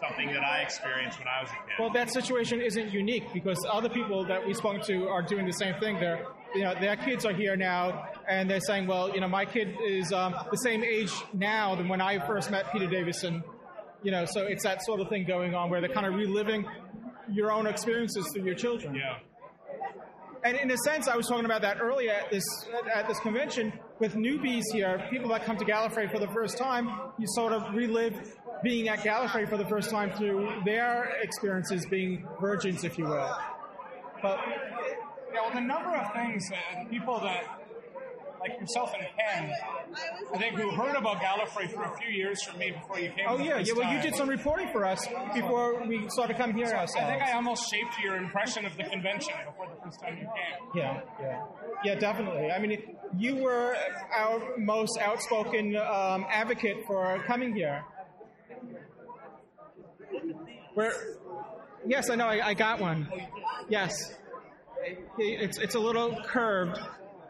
something 0.00 0.28
that 0.32 0.42
I 0.42 0.62
experienced 0.62 1.18
when 1.18 1.28
I 1.28 1.42
was 1.42 1.50
a 1.50 1.68
kid. 1.68 1.74
Well, 1.78 1.90
that 1.90 2.10
situation 2.10 2.60
isn't 2.60 2.92
unique 2.92 3.32
because 3.32 3.58
other 3.70 3.88
people 3.88 4.24
that 4.26 4.46
we 4.46 4.54
spoke 4.54 4.82
to 4.84 5.08
are 5.08 5.22
doing 5.22 5.46
the 5.46 5.52
same 5.52 5.74
thing. 5.80 5.98
They're, 6.00 6.26
you 6.54 6.62
know, 6.62 6.74
their 6.80 6.96
kids 6.96 7.24
are 7.24 7.32
here 7.32 7.56
now, 7.56 8.08
and 8.28 8.48
they're 8.48 8.60
saying, 8.60 8.86
"Well, 8.86 9.14
you 9.14 9.20
know, 9.20 9.28
my 9.28 9.44
kid 9.44 9.76
is 9.84 10.12
um, 10.12 10.34
the 10.50 10.58
same 10.58 10.82
age 10.82 11.12
now 11.32 11.74
than 11.74 11.88
when 11.88 12.00
I 12.00 12.24
first 12.26 12.50
met 12.50 12.72
Peter 12.72 12.86
Davison." 12.86 13.42
You 14.02 14.12
know, 14.12 14.24
so 14.24 14.42
it's 14.42 14.62
that 14.62 14.84
sort 14.84 15.00
of 15.00 15.08
thing 15.08 15.24
going 15.24 15.54
on 15.54 15.68
where 15.68 15.80
they're 15.80 15.92
kind 15.92 16.06
of 16.06 16.14
reliving 16.14 16.66
your 17.32 17.50
own 17.50 17.66
experiences 17.66 18.30
through 18.32 18.44
your 18.44 18.54
children. 18.54 18.94
Yeah. 18.94 19.18
And 20.46 20.56
in 20.58 20.70
a 20.70 20.76
sense, 20.78 21.08
I 21.08 21.16
was 21.16 21.26
talking 21.26 21.44
about 21.44 21.62
that 21.62 21.78
earlier 21.80 22.12
at 22.12 22.30
this 22.30 22.44
at 22.94 23.08
this 23.08 23.18
convention 23.18 23.72
with 23.98 24.14
newbies 24.14 24.62
here, 24.72 25.04
people 25.10 25.28
that 25.30 25.44
come 25.44 25.56
to 25.56 25.64
Gallifrey 25.64 26.08
for 26.08 26.20
the 26.20 26.28
first 26.28 26.56
time. 26.56 26.88
You 27.18 27.26
sort 27.34 27.52
of 27.52 27.74
relive 27.74 28.14
being 28.62 28.88
at 28.88 29.00
Gallifrey 29.00 29.48
for 29.48 29.56
the 29.56 29.66
first 29.66 29.90
time 29.90 30.12
through 30.12 30.48
their 30.64 31.16
experiences 31.20 31.84
being 31.86 32.28
virgins, 32.40 32.84
if 32.84 32.96
you 32.96 33.06
will. 33.06 33.36
But 34.22 34.38
Yeah, 35.34 35.42
well, 35.42 35.50
the 35.52 35.60
number 35.60 35.96
of 35.96 36.12
things 36.12 36.48
that 36.50 36.88
people 36.90 37.18
that, 37.20 37.55
like 38.40 38.60
yourself 38.60 38.92
and 38.94 39.06
Ken, 39.18 39.52
I 40.34 40.38
think 40.38 40.56
who 40.56 40.70
heard 40.70 40.96
about 40.96 41.18
Gallifrey 41.20 41.70
for 41.70 41.82
a 41.82 41.96
few 41.98 42.10
years 42.10 42.42
from 42.42 42.58
me 42.58 42.70
before 42.72 42.98
you 42.98 43.10
came. 43.10 43.26
oh 43.28 43.38
yeah, 43.38 43.58
yeah. 43.58 43.72
Well, 43.74 43.92
you 43.92 44.00
did 44.00 44.14
some 44.14 44.28
reporting 44.28 44.68
for 44.72 44.84
us 44.84 45.06
before 45.34 45.82
we 45.86 46.08
started 46.10 46.36
coming 46.36 46.56
here 46.56 46.66
So 46.66 46.76
ourselves. 46.76 47.06
I 47.06 47.10
think 47.10 47.22
I 47.22 47.32
almost 47.32 47.70
shaped 47.70 47.98
your 48.02 48.16
impression 48.16 48.64
of 48.66 48.76
the 48.76 48.84
convention 48.84 49.34
before 49.46 49.68
the 49.74 49.82
first 49.82 50.00
time 50.00 50.14
you 50.18 50.24
came. 50.24 50.68
Yeah, 50.74 51.00
yeah, 51.20 51.42
yeah, 51.84 51.94
definitely. 51.96 52.50
I 52.50 52.58
mean, 52.58 52.96
you 53.16 53.36
were 53.36 53.76
our 54.14 54.56
most 54.58 54.98
outspoken 54.98 55.76
um, 55.76 56.26
advocate 56.30 56.84
for 56.86 57.22
coming 57.26 57.54
here. 57.54 57.84
Where? 60.74 60.92
Yes, 61.86 62.10
I 62.10 62.16
know. 62.16 62.26
I, 62.26 62.48
I 62.48 62.54
got 62.54 62.80
one. 62.80 63.08
Yes, 63.68 64.14
it's 65.18 65.58
it's 65.58 65.74
a 65.74 65.78
little 65.80 66.20
curved. 66.24 66.78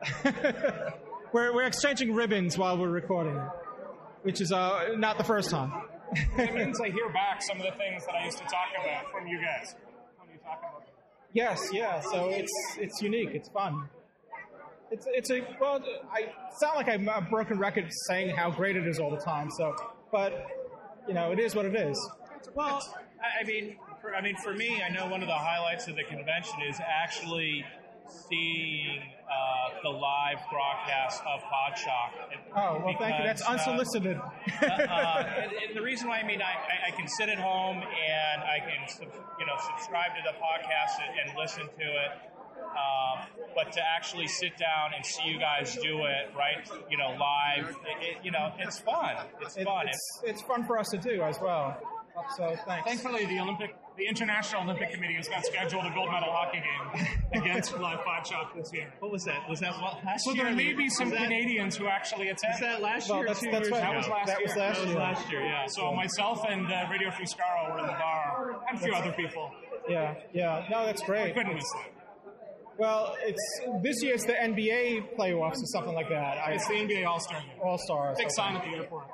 we're, 1.32 1.54
we're 1.54 1.66
exchanging 1.66 2.14
ribbons 2.14 2.56
while 2.58 2.78
we're 2.78 2.88
recording, 2.88 3.40
which 4.22 4.40
is 4.40 4.52
uh, 4.52 4.94
not 4.96 5.18
the 5.18 5.24
first 5.24 5.50
time. 5.50 5.72
it 6.38 6.54
means 6.54 6.80
I 6.80 6.90
hear 6.90 7.08
back 7.12 7.42
some 7.42 7.58
of 7.58 7.64
the 7.64 7.72
things 7.72 8.04
that 8.06 8.14
I 8.14 8.24
used 8.24 8.38
to 8.38 8.44
talk 8.44 8.68
about 8.80 9.10
from 9.10 9.26
you 9.26 9.38
guys. 9.38 9.74
When 10.18 10.30
you 10.30 10.38
talk 10.38 10.58
about 10.60 10.84
them. 10.84 10.94
Yes, 11.32 11.68
yeah. 11.72 12.00
So 12.00 12.28
it's 12.28 12.52
it's 12.78 13.02
unique. 13.02 13.30
It's 13.32 13.48
fun. 13.48 13.88
It's 14.90 15.06
it's 15.08 15.30
a 15.30 15.46
well. 15.60 15.82
I 16.12 16.32
sound 16.60 16.76
like 16.76 16.88
I'm 16.88 17.08
a 17.08 17.20
broken 17.20 17.58
record 17.58 17.90
saying 18.08 18.34
how 18.36 18.50
great 18.50 18.76
it 18.76 18.86
is 18.86 19.00
all 19.00 19.10
the 19.10 19.20
time. 19.20 19.50
So, 19.50 19.74
but 20.12 20.46
you 21.08 21.14
know, 21.14 21.32
it 21.32 21.40
is 21.40 21.54
what 21.54 21.66
it 21.66 21.74
is. 21.74 21.98
Well, 22.54 22.80
I 23.20 23.44
mean, 23.44 23.76
for, 24.00 24.14
I 24.14 24.22
mean, 24.22 24.36
for 24.36 24.54
me, 24.54 24.80
I 24.82 24.88
know 24.90 25.08
one 25.08 25.22
of 25.22 25.28
the 25.28 25.34
highlights 25.34 25.88
of 25.88 25.96
the 25.96 26.04
convention 26.04 26.54
is 26.68 26.78
actually 26.80 27.64
seeing 28.28 29.02
uh, 29.26 29.80
the 29.82 29.88
live 29.90 30.38
broadcast 30.50 31.22
of 31.26 31.40
Podshock. 31.42 32.10
Oh 32.56 32.82
well, 32.84 32.94
thank 32.98 33.18
you. 33.18 33.24
That's 33.24 33.42
because, 33.42 33.60
uh, 33.66 33.70
unsolicited. 33.70 34.16
uh, 34.16 35.24
and, 35.42 35.52
and 35.52 35.76
the 35.76 35.82
reason 35.82 36.08
why 36.08 36.18
I 36.20 36.26
mean 36.26 36.40
I, 36.42 36.52
I, 36.54 36.88
I 36.88 36.90
can 36.96 37.08
sit 37.08 37.28
at 37.28 37.38
home 37.38 37.76
and 37.78 38.42
I 38.42 38.58
can 38.60 39.08
you 39.40 39.46
know 39.46 39.56
subscribe 39.76 40.14
to 40.16 40.22
the 40.24 40.34
podcast 40.38 41.02
and, 41.06 41.28
and 41.28 41.38
listen 41.38 41.62
to 41.64 41.84
it, 41.84 42.10
um, 42.62 43.26
but 43.54 43.72
to 43.72 43.80
actually 43.82 44.28
sit 44.28 44.56
down 44.56 44.92
and 44.94 45.04
see 45.04 45.24
you 45.26 45.38
guys 45.38 45.76
do 45.76 46.04
it 46.04 46.30
right, 46.36 46.68
you 46.90 46.96
know, 46.96 47.16
live, 47.18 47.70
it, 47.70 47.76
it, 48.02 48.16
you 48.24 48.30
know, 48.30 48.52
it's 48.58 48.78
fun. 48.78 49.16
It's 49.40 49.56
It- 49.56 49.64
fun. 49.64 49.88
It's, 49.88 50.20
it's 50.24 50.42
fun 50.42 50.64
for 50.64 50.78
us 50.78 50.88
to 50.90 50.98
do 50.98 51.22
as 51.22 51.38
well. 51.40 51.76
So 52.36 52.56
thanks. 52.66 52.86
Thankfully, 52.88 53.26
the 53.26 53.40
Olympic, 53.40 53.74
the 53.96 54.06
International 54.06 54.62
Olympic 54.62 54.90
Committee 54.92 55.14
has 55.14 55.28
got 55.28 55.44
scheduled 55.44 55.84
a 55.86 55.90
gold 55.94 56.10
medal 56.12 56.28
hockey 56.30 56.60
game 56.62 57.06
against 57.32 57.76
Live 57.78 58.00
Podshock 58.00 58.54
this 58.54 58.70
year. 58.72 58.92
What 59.00 59.10
was 59.10 59.24
that? 59.24 59.48
Was 59.48 59.60
that 59.60 59.72
what, 59.80 60.04
last 60.04 60.24
So 60.24 60.32
year? 60.32 60.42
So 60.42 60.46
there 60.48 60.54
may 60.56 60.72
be 60.74 60.88
some 60.90 61.08
Was 61.10 61.18
that- 61.18 61.24
Canadians 61.24 61.76
who 61.76 61.86
actually 61.86 62.28
attend. 62.28 62.52
Was 62.52 62.60
that 62.60 62.82
last 62.82 63.08
year? 63.08 63.18
or 63.18 63.20
that's- 63.22 63.40
two 63.40 63.50
that's 63.50 63.68
years 63.68 63.72
right. 63.72 63.82
ago? 63.82 63.90
That 63.92 63.96
was 63.96 64.08
last 64.08 64.26
That 64.26 64.38
year. 64.38 64.46
was 64.48 64.56
last 64.56 64.78
That 64.80 64.86
was 64.86 64.94
last 64.96 65.30
year. 65.32 65.40
Yeah. 65.44 65.66
So 65.68 65.92
myself 65.92 66.44
and 66.48 66.66
uh, 66.70 66.86
Radio 66.90 67.10
Free 67.10 67.24
Skaro 67.26 67.72
were 67.72 67.78
in 67.80 67.86
the 67.86 67.92
bar, 67.92 68.60
and 68.68 68.78
a 68.78 68.80
few 68.82 68.94
other 68.94 69.12
people. 69.12 69.50
Yeah, 69.88 70.14
yeah. 70.32 70.66
No, 70.70 70.84
that's 70.84 71.02
great. 71.02 71.34
Couldn't 71.34 71.54
miss 71.54 71.64
it. 71.86 71.92
Well, 72.78 73.16
it's 73.20 73.60
this 73.82 74.02
year's 74.02 74.24
the 74.24 74.34
NBA 74.34 75.16
playoffs 75.16 75.62
or 75.62 75.66
something 75.72 75.94
like 75.94 76.10
that. 76.10 76.36
I, 76.38 76.52
It's 76.52 76.66
the 76.68 76.74
NBA 76.74 77.06
All 77.06 77.18
Star. 77.20 77.42
All 77.64 77.78
Stars. 77.78 78.18
Big 78.18 78.30
sign 78.30 78.56
at 78.56 78.64
the 78.64 78.76
airport. 78.76 79.06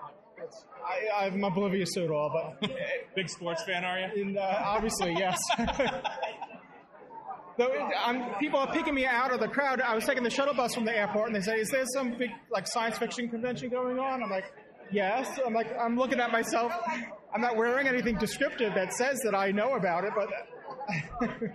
I, 0.84 1.26
I'm 1.26 1.42
oblivious 1.44 1.90
to 1.94 2.04
it 2.04 2.10
all, 2.10 2.56
but 2.60 2.70
Big 3.14 3.28
sports 3.28 3.62
fan, 3.64 3.84
are 3.84 3.98
you? 3.98 4.22
and, 4.22 4.38
uh, 4.38 4.62
obviously, 4.64 5.12
yes. 5.12 5.38
Though 7.58 7.70
I'm, 8.04 8.34
people 8.38 8.58
are 8.58 8.72
picking 8.72 8.94
me 8.94 9.04
out 9.04 9.32
of 9.32 9.38
the 9.38 9.48
crowd. 9.48 9.80
I 9.80 9.94
was 9.94 10.06
taking 10.06 10.22
the 10.22 10.30
shuttle 10.30 10.54
bus 10.54 10.74
from 10.74 10.84
the 10.86 10.96
airport, 10.96 11.26
and 11.28 11.36
they 11.36 11.42
say, 11.42 11.60
"Is 11.60 11.68
there 11.68 11.84
some 11.92 12.16
big 12.16 12.30
like 12.50 12.66
science 12.66 12.96
fiction 12.96 13.28
convention 13.28 13.68
going 13.68 13.98
on?" 13.98 14.22
I'm 14.22 14.30
like, 14.30 14.50
"Yes." 14.90 15.38
I'm 15.44 15.52
like, 15.52 15.66
I'm 15.78 15.96
looking 15.96 16.18
at 16.18 16.32
myself. 16.32 16.72
I'm 17.34 17.42
not 17.42 17.56
wearing 17.56 17.86
anything 17.86 18.16
descriptive 18.16 18.74
that 18.74 18.94
says 18.94 19.20
that 19.24 19.34
I 19.34 19.50
know 19.50 19.74
about 19.74 20.04
it, 20.04 20.12
but 20.16 20.30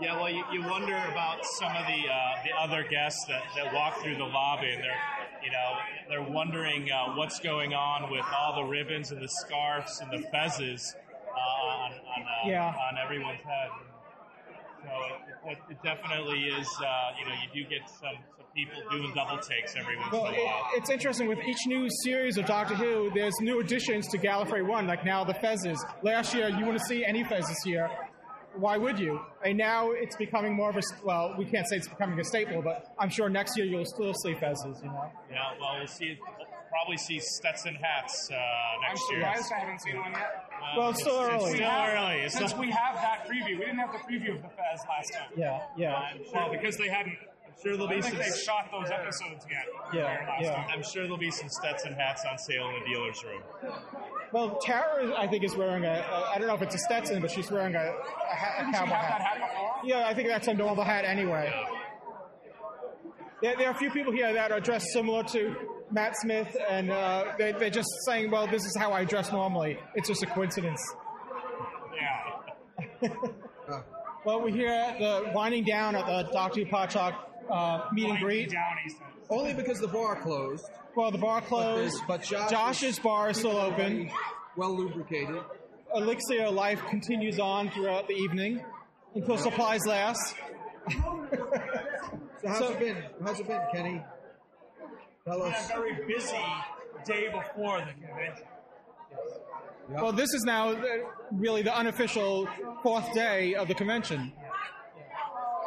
Yeah, 0.00 0.20
well, 0.20 0.28
you, 0.28 0.44
you 0.52 0.60
wonder 0.60 0.94
about 0.94 1.38
some 1.58 1.74
of 1.74 1.86
the 1.86 2.02
uh, 2.12 2.42
the 2.44 2.50
other 2.60 2.84
guests 2.88 3.24
that, 3.28 3.42
that 3.56 3.72
walk 3.72 4.02
through 4.02 4.16
the 4.16 4.24
lobby, 4.24 4.68
and 4.68 4.82
they're 4.82 5.00
you 5.46 5.52
know 5.52 5.70
they're 6.08 6.28
wondering 6.38 6.90
uh, 6.90 7.14
what's 7.14 7.38
going 7.38 7.72
on 7.72 8.10
with 8.10 8.24
all 8.36 8.56
the 8.56 8.64
ribbons 8.68 9.12
and 9.12 9.22
the 9.22 9.28
scarves 9.28 10.00
and 10.02 10.10
the 10.10 10.26
fezzes 10.34 10.82
uh, 10.94 11.38
on 11.38 11.92
on, 11.92 12.22
uh, 12.22 12.48
Yeah. 12.50 12.74
on 12.90 12.98
everyone's 13.02 13.40
head. 13.42 13.70
So 14.82 14.90
it, 15.48 15.52
it, 15.52 15.58
it 15.70 15.82
definitely 15.82 16.40
is. 16.44 16.68
Uh, 16.80 17.10
you 17.18 17.26
know, 17.26 17.32
you 17.42 17.64
do 17.64 17.68
get 17.68 17.88
some, 17.88 18.16
some 18.36 18.46
people 18.54 18.78
doing 18.90 19.12
double 19.14 19.38
takes 19.38 19.74
every 19.76 19.96
once 19.96 20.12
Well, 20.12 20.26
in 20.26 20.34
a 20.34 20.44
while. 20.44 20.68
it's 20.74 20.90
interesting 20.90 21.26
with 21.28 21.38
each 21.46 21.66
new 21.66 21.88
series 22.04 22.38
of 22.38 22.46
Doctor 22.46 22.74
Who. 22.76 23.10
There's 23.14 23.34
new 23.40 23.60
additions 23.60 24.06
to 24.08 24.18
Gallifrey 24.18 24.64
One, 24.66 24.86
like 24.86 25.04
now 25.04 25.24
the 25.24 25.34
Fezzes. 25.34 25.78
Last 26.02 26.34
year, 26.34 26.48
you 26.50 26.64
wouldn't 26.64 26.84
see 26.86 27.04
any 27.04 27.24
Fezzes 27.24 27.56
here. 27.64 27.90
Why 28.58 28.76
would 28.76 28.98
you? 28.98 29.20
And 29.44 29.56
now 29.58 29.90
it's 29.92 30.16
becoming 30.16 30.54
more 30.54 30.70
of 30.70 30.76
a 30.76 30.82
well, 31.04 31.34
we 31.38 31.44
can't 31.44 31.66
say 31.68 31.76
it's 31.76 31.88
becoming 31.88 32.18
a 32.20 32.24
staple, 32.24 32.62
but 32.62 32.86
I'm 32.98 33.10
sure 33.10 33.28
next 33.28 33.56
year 33.56 33.66
you'll 33.66 33.84
still 33.84 34.14
see 34.14 34.34
Fezzes. 34.34 34.82
You 34.82 34.88
know. 34.88 35.10
Yeah, 35.30 35.42
well, 35.60 35.76
we'll 35.78 35.86
see. 35.86 36.18
We'll 36.38 36.46
probably 36.70 36.96
see 36.96 37.18
Stetson 37.20 37.74
hats 37.76 38.28
uh, 38.30 38.34
next 38.34 38.38
I'm 38.38 38.82
next 38.82 39.10
year. 39.10 39.20
surprised 39.20 39.52
I 39.52 39.58
haven't 39.60 39.80
seen 39.80 39.96
one 39.98 40.12
yet. 40.12 40.44
Uh, 40.52 40.78
Well, 40.78 40.90
it's 40.90 41.00
still 41.00 41.20
it's, 41.24 41.32
early. 41.34 41.44
It's 41.50 41.54
still 41.56 41.70
early. 41.70 42.16
It's 42.20 42.34
Since 42.36 42.50
still- 42.50 42.60
we 42.60 42.70
have 42.70 42.94
that 42.96 43.26
preview, 43.28 43.58
we 43.58 43.64
didn't 43.64 43.78
have 43.78 43.92
the 43.92 43.98
preview 43.98 44.34
of 44.36 44.42
the 44.42 44.48
Fez 44.48 44.80
last 44.88 45.12
time. 45.14 45.28
Yeah, 45.36 45.62
yeah, 45.76 46.14
Well, 46.34 46.50
because 46.50 46.76
they 46.76 46.88
hadn't. 46.88 47.16
I'm 47.56 47.62
sure 47.62 47.72
there'll 47.76 47.88
I 47.88 47.94
be 47.96 48.00
don't 48.02 48.10
think 48.10 48.22
some. 48.22 48.32
they've 48.32 48.42
shot 48.42 48.68
those 48.70 48.90
episodes 48.90 49.46
yet. 49.50 49.64
Yeah, 49.94 50.40
yeah. 50.40 50.54
time. 50.54 50.66
I'm 50.74 50.82
sure 50.82 51.02
there'll 51.04 51.16
be 51.16 51.30
some 51.30 51.48
Stetson 51.48 51.94
hats 51.94 52.22
on 52.30 52.36
sale 52.38 52.68
in 52.68 52.82
the 52.82 52.88
dealer's 52.90 53.24
room. 53.24 53.42
Well, 54.32 54.58
Tara, 54.62 55.14
I 55.16 55.26
think, 55.26 55.42
is 55.42 55.56
wearing 55.56 55.84
a. 55.84 55.88
a 55.88 56.30
I 56.34 56.38
don't 56.38 56.48
know 56.48 56.54
if 56.54 56.62
it's 56.62 56.74
a 56.74 56.78
Stetson, 56.78 57.20
but 57.22 57.30
she's 57.30 57.50
wearing 57.50 57.74
a, 57.74 57.78
a, 57.78 58.34
hat, 58.34 58.68
a 58.68 58.72
cowboy 58.72 58.76
have 58.76 58.88
that 58.88 58.94
hat. 58.94 59.20
hat 59.22 59.50
before? 59.50 59.70
Yeah, 59.84 60.06
I 60.06 60.14
think 60.14 60.28
that's 60.28 60.48
a 60.48 60.54
normal 60.54 60.84
hat 60.84 61.04
anyway. 61.06 61.52
There, 63.42 63.56
there 63.56 63.68
are 63.68 63.72
a 63.72 63.78
few 63.78 63.90
people 63.90 64.12
here 64.12 64.32
that 64.32 64.52
are 64.52 64.60
dressed 64.60 64.88
similar 64.92 65.22
to 65.24 65.54
Matt 65.90 66.14
Smith, 66.16 66.56
and 66.68 66.90
uh, 66.90 67.32
they, 67.38 67.52
they're 67.52 67.70
just 67.70 67.88
saying, 68.06 68.30
well, 68.30 68.46
this 68.46 68.64
is 68.64 68.76
how 68.78 68.92
I 68.92 69.04
dress 69.04 69.32
normally. 69.32 69.78
It's 69.94 70.08
just 70.08 70.22
a 70.22 70.26
coincidence. 70.26 70.82
Yeah. 73.02 73.08
Well, 74.26 74.42
we're 74.42 74.50
here 74.50 74.72
at 74.72 74.98
the 74.98 75.30
winding 75.32 75.62
down 75.62 75.94
at 75.94 76.04
the 76.04 76.28
Dr. 76.32 76.62
Podshock 76.62 77.14
uh, 77.50 77.88
meet 77.92 78.08
and 78.10 78.18
greet. 78.18 78.50
Down. 78.50 78.76
Only 79.30 79.54
because 79.54 79.78
the 79.80 79.88
bar 79.88 80.20
closed. 80.20 80.64
Well, 80.96 81.10
the 81.10 81.18
bar 81.18 81.40
But, 81.40 81.48
closed. 81.48 82.02
but 82.08 82.22
Josh 82.22 82.50
Josh's 82.50 82.98
bar 82.98 83.30
is 83.30 83.38
still 83.38 83.56
open. 83.56 84.10
Well 84.56 84.74
lubricated. 84.76 85.40
Elixir 85.94 86.48
Life 86.50 86.82
continues 86.88 87.38
on 87.38 87.70
throughout 87.70 88.08
the 88.08 88.14
evening 88.14 88.64
until 89.14 89.36
supplies 89.38 89.86
last. 89.86 90.34
So 90.88 92.48
how's 92.48 92.58
So- 92.58 92.72
it 92.72 92.78
been? 92.78 93.04
How's 93.24 93.40
it 93.40 93.46
been, 93.48 93.60
Kenny? 93.74 94.02
Tell 95.24 95.42
Had 95.44 95.54
us. 95.54 95.64
a 95.70 95.72
very 95.74 96.04
busy 96.06 96.36
day 97.04 97.28
before 97.28 97.78
the 97.80 97.92
convention. 98.06 98.46
Well, 99.88 100.12
this 100.12 100.32
is 100.34 100.42
now 100.44 100.72
the, 100.74 101.04
really 101.32 101.62
the 101.62 101.76
unofficial 101.76 102.48
fourth 102.82 103.12
day 103.12 103.54
of 103.54 103.68
the 103.68 103.74
convention, 103.74 104.32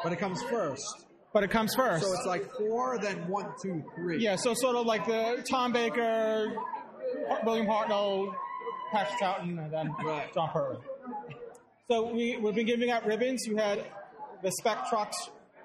But 0.04 0.14
it 0.14 0.18
comes 0.20 0.42
first. 0.44 1.06
But 1.34 1.44
it 1.44 1.52
comes 1.52 1.76
first. 1.76 2.06
So 2.06 2.14
it's 2.14 2.26
like 2.26 2.50
four, 2.58 2.98
then 2.98 3.28
one, 3.28 3.48
two, 3.62 3.84
three. 3.96 4.18
yeah, 4.20 4.36
so 4.36 4.54
sort 4.56 4.76
of 4.76 4.86
like 4.88 5.06
the 5.06 5.46
Tom 5.50 5.72
Baker, 5.72 6.54
William 7.46 7.68
Hartnell, 7.68 8.34
Patrick 8.92 9.20
Troughton, 9.20 9.64
and 9.64 9.72
then 9.72 9.94
Right. 10.04 10.34
Jon 10.34 10.50
Pertwee. 10.50 10.84
So 11.88 12.12
we, 12.12 12.38
we've 12.38 12.56
been 12.56 12.66
giving 12.66 12.90
out 12.92 13.06
ribbons. 13.06 13.46
You 13.48 13.58
had 13.58 13.86
the 14.42 14.52
Spectrox 14.64 15.12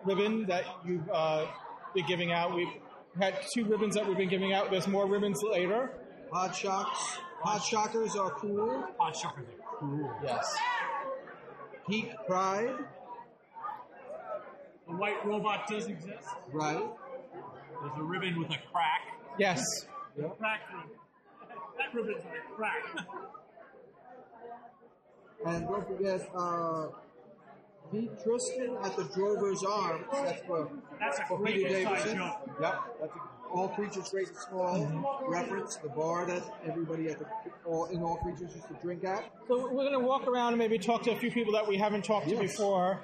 ribbon 0.05 0.47
that 0.47 0.65
you've 0.85 1.09
uh, 1.11 1.47
been 1.95 2.07
giving 2.07 2.31
out. 2.32 2.55
We've 2.55 2.69
had 3.19 3.35
two 3.55 3.65
ribbons 3.65 3.95
that 3.95 4.07
we've 4.07 4.16
been 4.19 4.28
giving 4.28 4.53
out. 4.53 4.70
There's 4.70 4.89
more 4.89 5.07
ribbons 5.07 5.43
later. 5.43 5.91
Hot 6.32 6.55
shocks. 6.55 7.19
Podshockers 7.43 8.16
are 8.16 8.31
cool. 8.32 8.85
Podshockers 8.99 9.47
are 9.61 9.78
cool. 9.78 10.11
Yes. 10.23 10.57
Peak 11.89 12.12
pride. 12.27 12.74
The 14.89 14.94
white 14.97 15.24
robot 15.24 15.66
does 15.69 15.86
exist. 15.86 16.28
Right. 16.52 16.82
There's 17.81 17.98
a 17.98 18.02
ribbon 18.02 18.39
with 18.39 18.51
a 18.51 18.59
crack. 18.73 19.19
Yes. 19.39 19.62
Crack 20.39 20.61
ribbon. 20.73 20.90
That 21.78 21.94
ribbon's 21.94 22.24
a 22.24 22.55
crack. 22.55 22.82
And 25.47 25.66
don't 25.66 25.86
forget, 25.86 26.28
uh, 26.35 26.86
Pete 27.93 28.11
Tristan 28.23 28.77
at 28.82 28.97
the 28.97 29.05
Drover's 29.15 29.62
Arms. 29.62 30.06
That's 30.12 30.43
for, 30.47 30.70
That's 30.98 31.19
a 31.19 31.27
for 31.27 31.39
great 31.39 31.56
Peter 31.56 31.69
Davison. 31.85 32.16
joke. 32.16 32.51
Yep. 32.61 32.74
That's 33.01 33.15
a, 33.15 33.19
all 33.52 33.69
creatures 33.69 34.09
great 34.09 34.28
and 34.28 34.36
small 34.36 35.23
reference. 35.28 35.77
The 35.77 35.90
bar 35.90 36.27
that 36.27 36.43
everybody 36.66 37.09
at 37.09 37.19
the 37.19 37.27
all 37.66 37.85
in 37.86 38.02
all 38.02 38.16
creatures 38.16 38.55
used 38.55 38.66
to 38.69 38.74
drink 38.82 39.05
at. 39.05 39.31
So 39.47 39.69
we're 39.70 39.85
going 39.85 39.93
to 39.93 40.01
walk 40.01 40.27
around 40.27 40.55
and 40.55 40.59
maybe 40.59 40.78
talk 40.78 41.02
to 41.05 41.12
a 41.12 41.16
few 41.16 41.31
people 41.31 41.52
that 41.52 41.69
we 41.69 41.77
haven't 41.77 42.05
talked 42.05 42.28
to 42.31 42.36
before, 42.36 43.01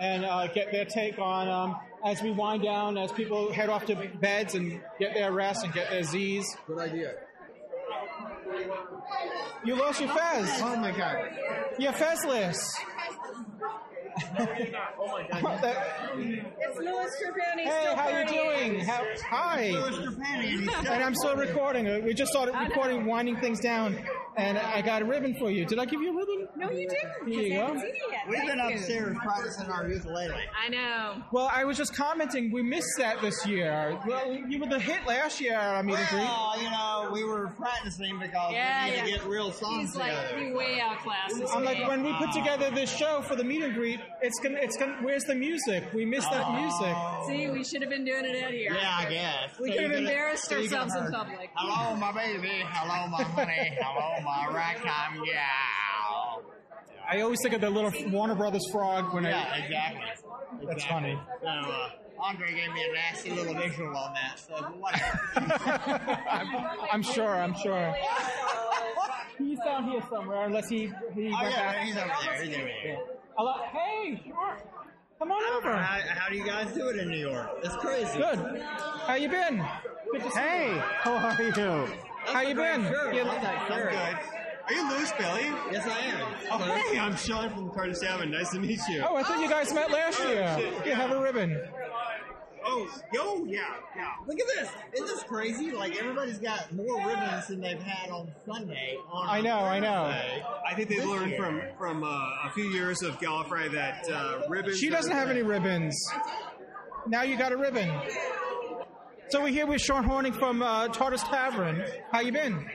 and 0.00 0.24
uh, 0.24 0.46
get 0.48 0.70
their 0.72 0.84
take 0.84 1.18
on 1.18 1.48
um, 1.48 1.76
as 2.04 2.22
we 2.22 2.30
wind 2.30 2.62
down, 2.62 2.98
as 2.98 3.12
people 3.12 3.52
head 3.52 3.68
off 3.68 3.86
to 3.86 3.96
beds 4.20 4.54
and 4.54 4.80
get 4.98 5.14
their 5.14 5.32
rest 5.32 5.64
and 5.64 5.72
get 5.72 5.90
their 5.90 6.02
Z's. 6.02 6.56
Good 6.66 6.78
idea. 6.78 7.14
You 9.64 9.76
lost 9.76 10.00
your 10.00 10.10
fez. 10.10 10.60
Oh 10.62 10.76
my 10.76 10.90
god. 10.90 11.30
You're 11.78 11.92
fezless. 11.92 12.74
oh 14.38 15.06
my 15.08 15.26
god. 15.40 15.60
It's 16.16 16.78
Louis 16.78 17.10
Trapani. 17.20 17.64
Hey, 17.64 17.80
still 17.80 17.96
how 17.96 18.08
you 18.08 18.26
doing? 18.26 18.80
How, 18.80 19.04
hi. 19.28 19.70
Louis 19.70 20.68
And 20.88 21.02
I'm 21.02 21.14
still 21.14 21.36
recording. 21.36 22.04
We 22.04 22.14
just 22.14 22.30
started 22.30 22.54
recording, 22.54 23.06
winding 23.06 23.40
things 23.40 23.60
down, 23.60 23.98
and 24.36 24.58
I 24.58 24.82
got 24.82 25.02
a 25.02 25.04
ribbon 25.04 25.34
for 25.38 25.50
you. 25.50 25.64
Did 25.64 25.78
I 25.78 25.86
give 25.86 26.00
you 26.00 26.12
a 26.12 26.16
ribbon? 26.16 26.43
No, 26.64 26.70
you 26.70 26.88
didn't. 26.88 27.28
Here 27.28 27.40
you 27.42 27.54
go. 27.54 27.60
haven't 27.66 27.80
seen 27.80 27.88
it 27.90 27.96
yet. 28.10 28.20
We've 28.28 28.38
Thank 28.38 28.50
been 28.50 28.68
you. 28.68 28.74
upstairs 28.76 29.16
practicing 29.22 29.66
our 29.70 29.88
ukulele. 29.88 30.34
I 30.64 30.68
know. 30.68 31.22
Well, 31.32 31.50
I 31.52 31.64
was 31.64 31.76
just 31.76 31.94
commenting. 31.94 32.50
We 32.52 32.62
missed 32.62 32.94
that 32.98 33.20
this 33.20 33.46
year. 33.46 33.98
Well, 34.06 34.32
you 34.34 34.58
were 34.58 34.66
the 34.66 34.78
hit 34.78 35.06
last 35.06 35.40
year 35.40 35.54
at 35.54 35.74
our 35.76 35.82
meet 35.82 35.96
and 35.96 36.08
greet. 36.08 36.22
Well, 36.22 36.54
you 36.62 36.70
know, 36.70 37.10
we 37.12 37.24
were 37.24 37.48
practicing 37.58 38.18
because 38.18 38.52
Yeah, 38.52 38.84
we 38.84 38.90
need 38.90 38.96
yeah. 38.96 39.04
to 39.04 39.10
get 39.10 39.24
real 39.26 39.52
songs 39.52 39.90
He's 39.90 39.96
like 39.96 40.12
together. 40.28 40.44
he 40.44 40.52
way 40.52 40.80
outclassed 40.80 41.42
us. 41.42 41.50
I'm 41.54 41.64
like, 41.64 41.86
when 41.88 42.02
we 42.02 42.12
put 42.14 42.32
together 42.32 42.70
this 42.70 42.90
show 42.94 43.22
for 43.22 43.36
the 43.36 43.44
meet 43.44 43.62
and 43.62 43.74
greet, 43.74 44.00
it's 44.22 44.38
gonna, 44.40 44.58
it's 44.60 44.76
gonna. 44.76 44.96
Where's 45.02 45.24
the 45.24 45.34
music? 45.34 45.84
We 45.92 46.04
missed 46.04 46.30
that 46.30 46.46
oh. 46.46 46.52
music. 46.60 46.96
See, 47.26 47.50
we 47.50 47.64
should 47.64 47.82
have 47.82 47.90
been 47.90 48.04
doing 48.04 48.24
it 48.24 48.42
out 48.44 48.50
here. 48.50 48.72
Yeah, 48.74 48.96
I 48.98 49.10
guess. 49.10 49.58
We 49.60 49.68
So 49.68 49.74
could 49.74 49.82
have 49.90 49.92
embarrassed 49.92 50.44
so 50.44 50.56
you 50.58 50.68
could 50.68 50.78
ourselves 50.78 51.06
in 51.06 51.12
public. 51.12 51.50
Hello, 51.54 51.96
my 51.96 52.12
baby. 52.12 52.62
Hello, 52.66 53.08
my 53.08 53.22
honey. 53.22 53.76
Hello, 53.80 54.22
my 54.24 54.54
ragtime 54.54 55.22
gal. 55.24 56.13
I 57.08 57.20
always 57.20 57.38
think 57.42 57.54
of 57.54 57.60
the 57.60 57.70
little 57.70 57.92
Warner 58.10 58.34
Brothers 58.34 58.62
frog 58.72 59.12
when 59.14 59.24
Yeah, 59.24 59.46
I. 59.52 59.58
exactly. 59.58 60.00
That's 60.66 60.84
Exactly. 60.84 60.88
funny. 60.88 61.18
So, 61.42 61.46
uh, 61.48 61.90
Andre 62.22 62.48
gave 62.54 62.72
me 62.72 62.84
a 62.88 62.92
nasty 62.94 63.30
little 63.32 63.54
visual 63.54 63.96
on 63.96 64.14
that, 64.14 64.38
so 64.38 64.54
whatever. 64.78 66.18
I'm 66.92 67.02
sure. 67.02 67.34
I'm 67.36 67.54
sure. 67.54 67.94
He's 69.38 69.58
down 69.64 69.90
here 69.90 70.00
somewhere, 70.08 70.44
unless 70.46 70.68
he 70.68 70.86
he 71.14 71.26
Oh, 71.26 71.28
yeah, 71.42 71.72
back. 71.72 71.76
he's 71.84 71.96
over 71.96 72.06
there. 72.24 72.42
He's 72.44 72.54
over 72.56 72.64
there. 72.64 72.98
Hello. 73.36 73.52
Hey, 73.72 74.22
sure. 74.26 74.56
Come 75.18 75.32
on 75.32 75.56
over. 75.56 75.76
How, 75.76 76.00
how 76.14 76.28
do 76.30 76.36
you 76.36 76.44
guys 76.46 76.72
do 76.72 76.88
it 76.88 76.96
in 76.98 77.08
New 77.08 77.18
York? 77.18 77.50
It's 77.62 77.74
crazy. 77.76 78.16
Good. 78.18 78.62
How 79.06 79.14
you 79.14 79.28
been? 79.28 79.64
Good 80.12 80.22
to 80.22 80.30
see 80.30 80.38
Hey, 80.40 80.74
you. 80.74 80.80
how 80.80 81.14
are 81.16 81.42
you? 81.42 81.88
How 82.26 82.40
you 82.42 82.54
been? 82.54 82.84
Shirt. 82.84 83.14
You- 83.14 83.20
I 83.22 83.24
love 83.24 83.42
that 83.42 83.58
I'm 83.58 83.66
shirt. 83.68 83.90
good. 83.92 84.43
Are 84.66 84.72
you 84.72 84.88
Louis 84.90 85.12
Billy? 85.18 85.42
Yes, 85.72 85.86
I 85.86 85.98
am. 85.98 86.26
Oh, 86.50 86.58
hey, 86.58 86.98
I'm 86.98 87.14
Sean 87.16 87.50
from 87.50 87.70
Carter 87.70 87.92
Salmon. 87.94 88.30
Nice 88.30 88.50
to 88.52 88.58
meet 88.60 88.80
you. 88.88 89.04
Oh, 89.06 89.16
I 89.16 89.22
thought 89.22 89.40
you 89.40 89.48
guys 89.48 89.72
met 89.74 89.90
last 89.90 90.20
Oh, 90.22 90.28
year. 90.32 90.54
shit, 90.56 90.72
You 90.72 90.90
yeah. 90.92 90.94
have 90.96 91.10
a 91.10 91.20
ribbon. 91.20 91.60
Oh, 92.66 92.88
yo, 93.12 93.44
yeah, 93.44 93.60
yeah. 93.94 94.12
Look 94.26 94.40
at 94.40 94.46
this. 94.46 94.70
Isn't 94.94 95.06
this 95.06 95.22
crazy? 95.24 95.70
Like, 95.72 95.96
everybody's 95.96 96.38
got 96.38 96.72
more 96.72 96.96
ribbons 97.06 97.46
than 97.48 97.60
they've 97.60 97.82
had 97.82 98.10
on 98.10 98.32
Sunday. 98.46 98.96
On 99.12 99.28
I 99.28 99.42
know, 99.42 99.58
I 99.58 99.78
know. 99.80 100.04
I 100.66 100.72
think 100.74 100.88
they 100.88 100.96
This 100.96 101.04
learned 101.04 101.32
year. 101.32 101.42
from 101.42 101.60
from 101.78 102.02
uh, 102.04 102.08
a 102.08 102.50
few 102.54 102.64
years 102.70 103.02
of 103.02 103.18
Gallifrey 103.18 103.70
that 103.72 104.08
uh, 104.10 104.42
ribbons. 104.48 104.78
She 104.78 104.88
doesn't 104.88 105.12
have 105.12 105.28
any 105.28 105.42
ribbons. 105.42 105.94
Now 107.06 107.20
you 107.22 107.36
got 107.36 107.52
a 107.52 107.56
ribbon. 107.58 107.90
So 109.28 109.42
we're 109.42 109.48
here 109.48 109.66
with 109.66 109.82
Sean 109.82 110.02
Horning 110.04 110.32
from 110.32 110.62
uh, 110.62 110.88
TARDIS 110.88 111.28
Tavern. 111.28 111.84
How 112.12 112.20
you 112.20 112.32
been? 112.32 112.66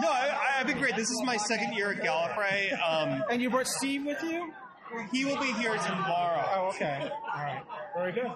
No, 0.00 0.08
I, 0.08 0.36
I've 0.58 0.66
been 0.66 0.78
great. 0.78 0.94
This 0.96 1.10
is 1.10 1.22
my 1.24 1.36
second 1.36 1.72
year 1.74 1.92
at 1.92 1.98
Gallifrey. 2.02 2.72
Um, 2.82 3.22
and 3.30 3.40
you 3.40 3.50
brought 3.50 3.66
Steve 3.66 4.04
with 4.04 4.22
you? 4.22 4.52
He 5.12 5.24
will 5.24 5.38
be 5.40 5.52
here 5.54 5.76
tomorrow. 5.78 6.44
Oh, 6.54 6.68
okay. 6.68 7.10
All 7.34 7.42
right. 7.42 7.62
Very 7.96 8.12
good. 8.12 8.30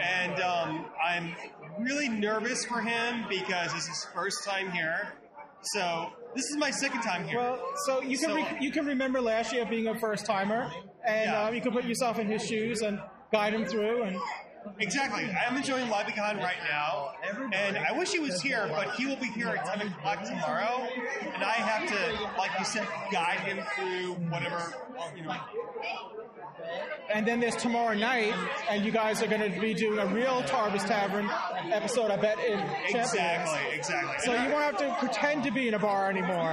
And 0.00 0.40
um, 0.40 0.86
I'm 1.04 1.34
really 1.78 2.08
nervous 2.08 2.64
for 2.64 2.80
him 2.80 3.24
because 3.28 3.74
it's 3.74 3.88
his 3.88 4.06
first 4.14 4.44
time 4.44 4.70
here. 4.70 5.14
So 5.62 6.10
this 6.34 6.44
is 6.44 6.56
my 6.56 6.70
second 6.70 7.02
time 7.02 7.26
here. 7.26 7.38
Well, 7.38 7.60
so 7.86 8.00
you 8.02 8.16
can 8.18 8.28
So- 8.30 8.34
re- 8.36 8.58
you 8.60 8.70
can 8.70 8.86
remember 8.86 9.20
last 9.20 9.52
year 9.52 9.64
being 9.66 9.88
a 9.88 9.98
first 9.98 10.24
timer, 10.26 10.70
and 11.06 11.30
Yeah. 11.30 11.44
uh, 11.44 11.50
you 11.50 11.60
can 11.60 11.72
put 11.72 11.84
yourself 11.84 12.18
in 12.18 12.26
his 12.28 12.46
shoes 12.46 12.82
and 12.82 13.00
guide 13.32 13.54
him 13.54 13.64
through. 13.64 14.02
And 14.04 14.16
Exactly. 14.78 15.30
I'm 15.30 15.56
enjoying 15.56 15.88
LobbyCon 15.88 16.38
right 16.38 16.56
now, 16.70 17.12
and 17.52 17.78
I 17.78 17.92
wish 17.92 18.12
he 18.12 18.18
was 18.18 18.40
here, 18.40 18.68
but 18.68 18.94
he 18.94 19.06
will 19.06 19.16
be 19.16 19.26
here 19.26 19.48
at 19.48 19.64
10 19.66 19.88
o'clock 19.88 20.22
tomorrow, 20.24 20.88
and 21.34 21.42
I 21.42 21.52
have 21.52 21.88
to, 21.88 22.38
like 22.38 22.50
you 22.58 22.64
said, 22.64 22.86
guide 23.10 23.40
him 23.40 23.60
through 23.74 24.14
whatever, 24.30 24.74
you 25.16 25.22
know. 25.24 25.36
And 27.12 27.26
then 27.26 27.40
there's 27.40 27.56
tomorrow 27.56 27.94
night, 27.94 28.32
and 28.70 28.84
you 28.84 28.90
guys 28.90 29.22
are 29.22 29.26
going 29.26 29.52
to 29.52 29.60
be 29.60 29.74
doing 29.74 29.98
a 29.98 30.06
real 30.06 30.42
TARDIS 30.44 30.86
Tavern 30.86 31.28
episode, 31.70 32.10
I 32.10 32.16
bet, 32.16 32.38
in 32.38 32.58
Champions. 32.88 33.12
Exactly, 33.12 33.74
exactly. 33.78 34.14
So 34.20 34.32
you 34.32 34.50
won't 34.50 34.62
have 34.64 34.78
to 34.78 34.96
pretend 34.98 35.44
to 35.44 35.50
be 35.50 35.68
in 35.68 35.74
a 35.74 35.78
bar 35.78 36.08
anymore. 36.08 36.52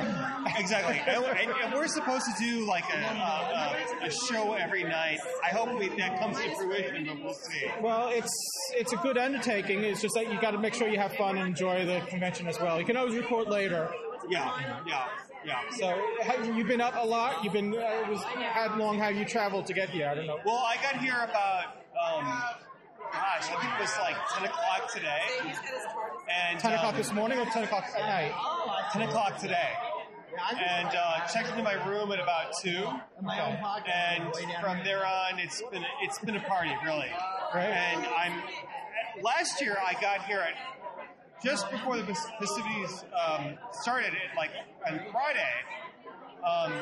Exactly. 0.57 0.99
And, 1.07 1.25
and- 1.25 1.51
and 1.63 1.73
we're 1.73 1.87
supposed 1.87 2.25
to 2.25 2.43
do 2.43 2.65
like 2.65 2.83
a, 2.93 2.97
a, 2.97 4.03
a, 4.03 4.07
a 4.07 4.11
show 4.11 4.53
every 4.53 4.83
night. 4.83 5.19
I 5.43 5.49
hope 5.55 5.77
we, 5.79 5.87
that 5.97 6.19
comes 6.19 6.37
to 6.37 6.55
fruition, 6.55 7.05
but 7.05 7.23
we'll 7.23 7.33
see. 7.33 7.67
Well, 7.81 8.09
it's 8.09 8.33
it's 8.75 8.91
a 8.93 8.97
good 8.97 9.17
undertaking. 9.17 9.83
It's 9.83 10.01
just 10.01 10.15
that 10.15 10.31
you 10.31 10.39
got 10.41 10.51
to 10.51 10.57
make 10.57 10.73
sure 10.73 10.87
you 10.87 10.97
have 10.99 11.13
fun 11.15 11.37
and 11.37 11.47
enjoy 11.47 11.85
the 11.85 11.99
convention 12.07 12.47
as 12.47 12.59
well. 12.59 12.79
You 12.79 12.85
can 12.85 12.97
always 12.97 13.15
report 13.15 13.47
later. 13.49 13.89
Yeah, 14.29 14.81
yeah, 14.85 15.07
yeah. 15.45 15.61
So 15.71 16.01
have 16.21 16.45
you've 16.45 16.67
been 16.67 16.81
up 16.81 16.95
a 16.97 17.05
lot. 17.05 17.43
You've 17.43 17.53
been. 17.53 17.73
Uh, 17.73 17.79
it 17.79 18.09
was, 18.09 18.21
how 18.23 18.75
long 18.77 18.99
have 18.99 19.15
you 19.15 19.25
traveled 19.25 19.65
to 19.67 19.73
get 19.73 19.89
here? 19.89 20.07
I 20.07 20.15
don't 20.15 20.27
know. 20.27 20.39
Well, 20.45 20.57
I 20.57 20.75
got 20.81 21.01
here 21.01 21.13
about, 21.13 21.77
um, 21.95 22.25
gosh, 23.11 23.49
I 23.49 23.61
think 23.61 23.73
it 23.73 23.81
was 23.81 23.97
like 23.99 24.15
10 24.35 24.45
o'clock 24.45 24.91
today. 24.93 25.21
And, 26.49 26.59
Ten 26.59 26.73
o'clock 26.73 26.93
um, 26.93 26.97
this 26.97 27.13
morning 27.13 27.39
or 27.39 27.45
ten 27.45 27.63
o'clock 27.63 27.85
at 27.95 28.01
night? 28.01 28.33
10 28.93 29.03
o'clock 29.03 29.37
today. 29.39 29.71
And 30.51 30.87
uh, 30.87 31.25
checked 31.27 31.49
into 31.49 31.63
my 31.63 31.73
room 31.87 32.11
at 32.11 32.19
about 32.19 32.53
two, 32.61 32.85
and 33.17 34.33
from 34.61 34.83
there 34.83 35.05
on, 35.05 35.37
it's 35.37 35.61
been 35.71 35.83
it's 36.01 36.19
been 36.19 36.37
a 36.37 36.41
party, 36.41 36.71
really. 36.85 37.11
Right. 37.53 37.65
And 37.65 38.05
I'm 38.05 38.41
last 39.21 39.59
year 39.59 39.77
I 39.85 39.99
got 39.99 40.23
here 40.25 40.39
at 40.39 40.53
just 41.43 41.69
before 41.71 41.97
the 41.97 42.03
festivities 42.39 43.03
um, 43.13 43.57
started, 43.81 44.11
like 44.35 44.51
on 44.87 44.99
Friday, 45.11 45.53
um, 46.45 46.73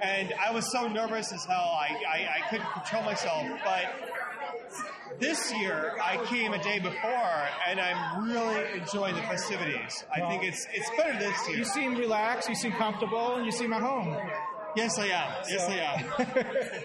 and 0.00 0.34
I 0.40 0.50
was 0.52 0.70
so 0.70 0.88
nervous 0.88 1.32
as 1.32 1.44
hell. 1.44 1.56
I, 1.56 1.96
I 2.08 2.28
I 2.38 2.50
couldn't 2.50 2.70
control 2.72 3.02
myself, 3.04 3.46
but 3.64 5.20
this 5.20 5.52
year 5.54 5.96
I 6.02 6.24
came 6.26 6.52
a 6.52 6.62
day 6.62 6.78
before, 6.78 7.48
and 7.68 7.80
I'm 7.80 8.24
really 8.28 8.80
enjoying 8.80 9.14
the 9.14 9.22
festivities. 9.22 10.04
I 10.14 10.20
think 10.28 10.44
it's 10.44 10.66
it's 10.72 10.90
better 10.96 11.18
this 11.18 11.48
year. 11.48 11.58
You 11.58 11.64
seem 11.64 11.96
relaxed. 11.96 12.48
You 12.48 12.54
seem 12.54 12.72
comfortable, 12.72 13.36
and 13.36 13.46
you 13.46 13.52
seem 13.52 13.72
at 13.72 13.82
home. 13.82 14.16
Yes, 14.74 14.98
I 14.98 15.06
am. 15.06 15.44
Yes, 15.48 15.68
I 15.68 15.74
am. 15.76 16.84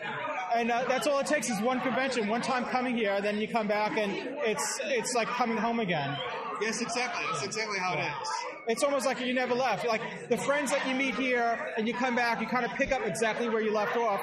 and 0.56 0.72
uh, 0.72 0.86
that's 0.88 1.08
all 1.08 1.20
it 1.20 1.28
takes 1.28 1.49
is 1.49 1.62
one 1.62 1.80
convention, 1.80 2.28
one 2.28 2.41
time 2.41 2.66
coming 2.66 2.98
here, 2.98 3.22
then 3.22 3.38
you 3.38 3.48
come 3.48 3.68
back, 3.68 3.98
and 3.98 4.12
it's 4.45 4.80
it's 4.84 5.14
like 5.14 5.28
coming 5.28 5.58
home 5.58 5.80
again. 5.80 6.18
Yes, 6.61 6.81
exactly. 6.81 7.23
That's 7.31 7.43
exactly 7.43 7.79
how 7.79 7.93
it 7.93 7.99
is. 7.99 8.29
It's 8.67 8.84
almost 8.84 9.05
like 9.05 9.19
you 9.21 9.34
never 9.34 9.53
left. 9.53 9.88
Like 9.88 10.01
the 10.29 10.38
friends 10.38 10.71
that 10.71 10.88
you 10.88 10.95
meet 10.95 11.15
here, 11.15 11.73
and 11.77 11.88
you 11.88 11.93
come 11.93 12.15
back, 12.15 12.41
you 12.41 12.47
kind 12.47 12.65
of 12.65 12.71
pick 12.71 12.91
up 12.91 13.05
exactly 13.05 13.47
where 13.49 13.61
you 13.61 13.71
left 13.71 13.95
off. 13.95 14.21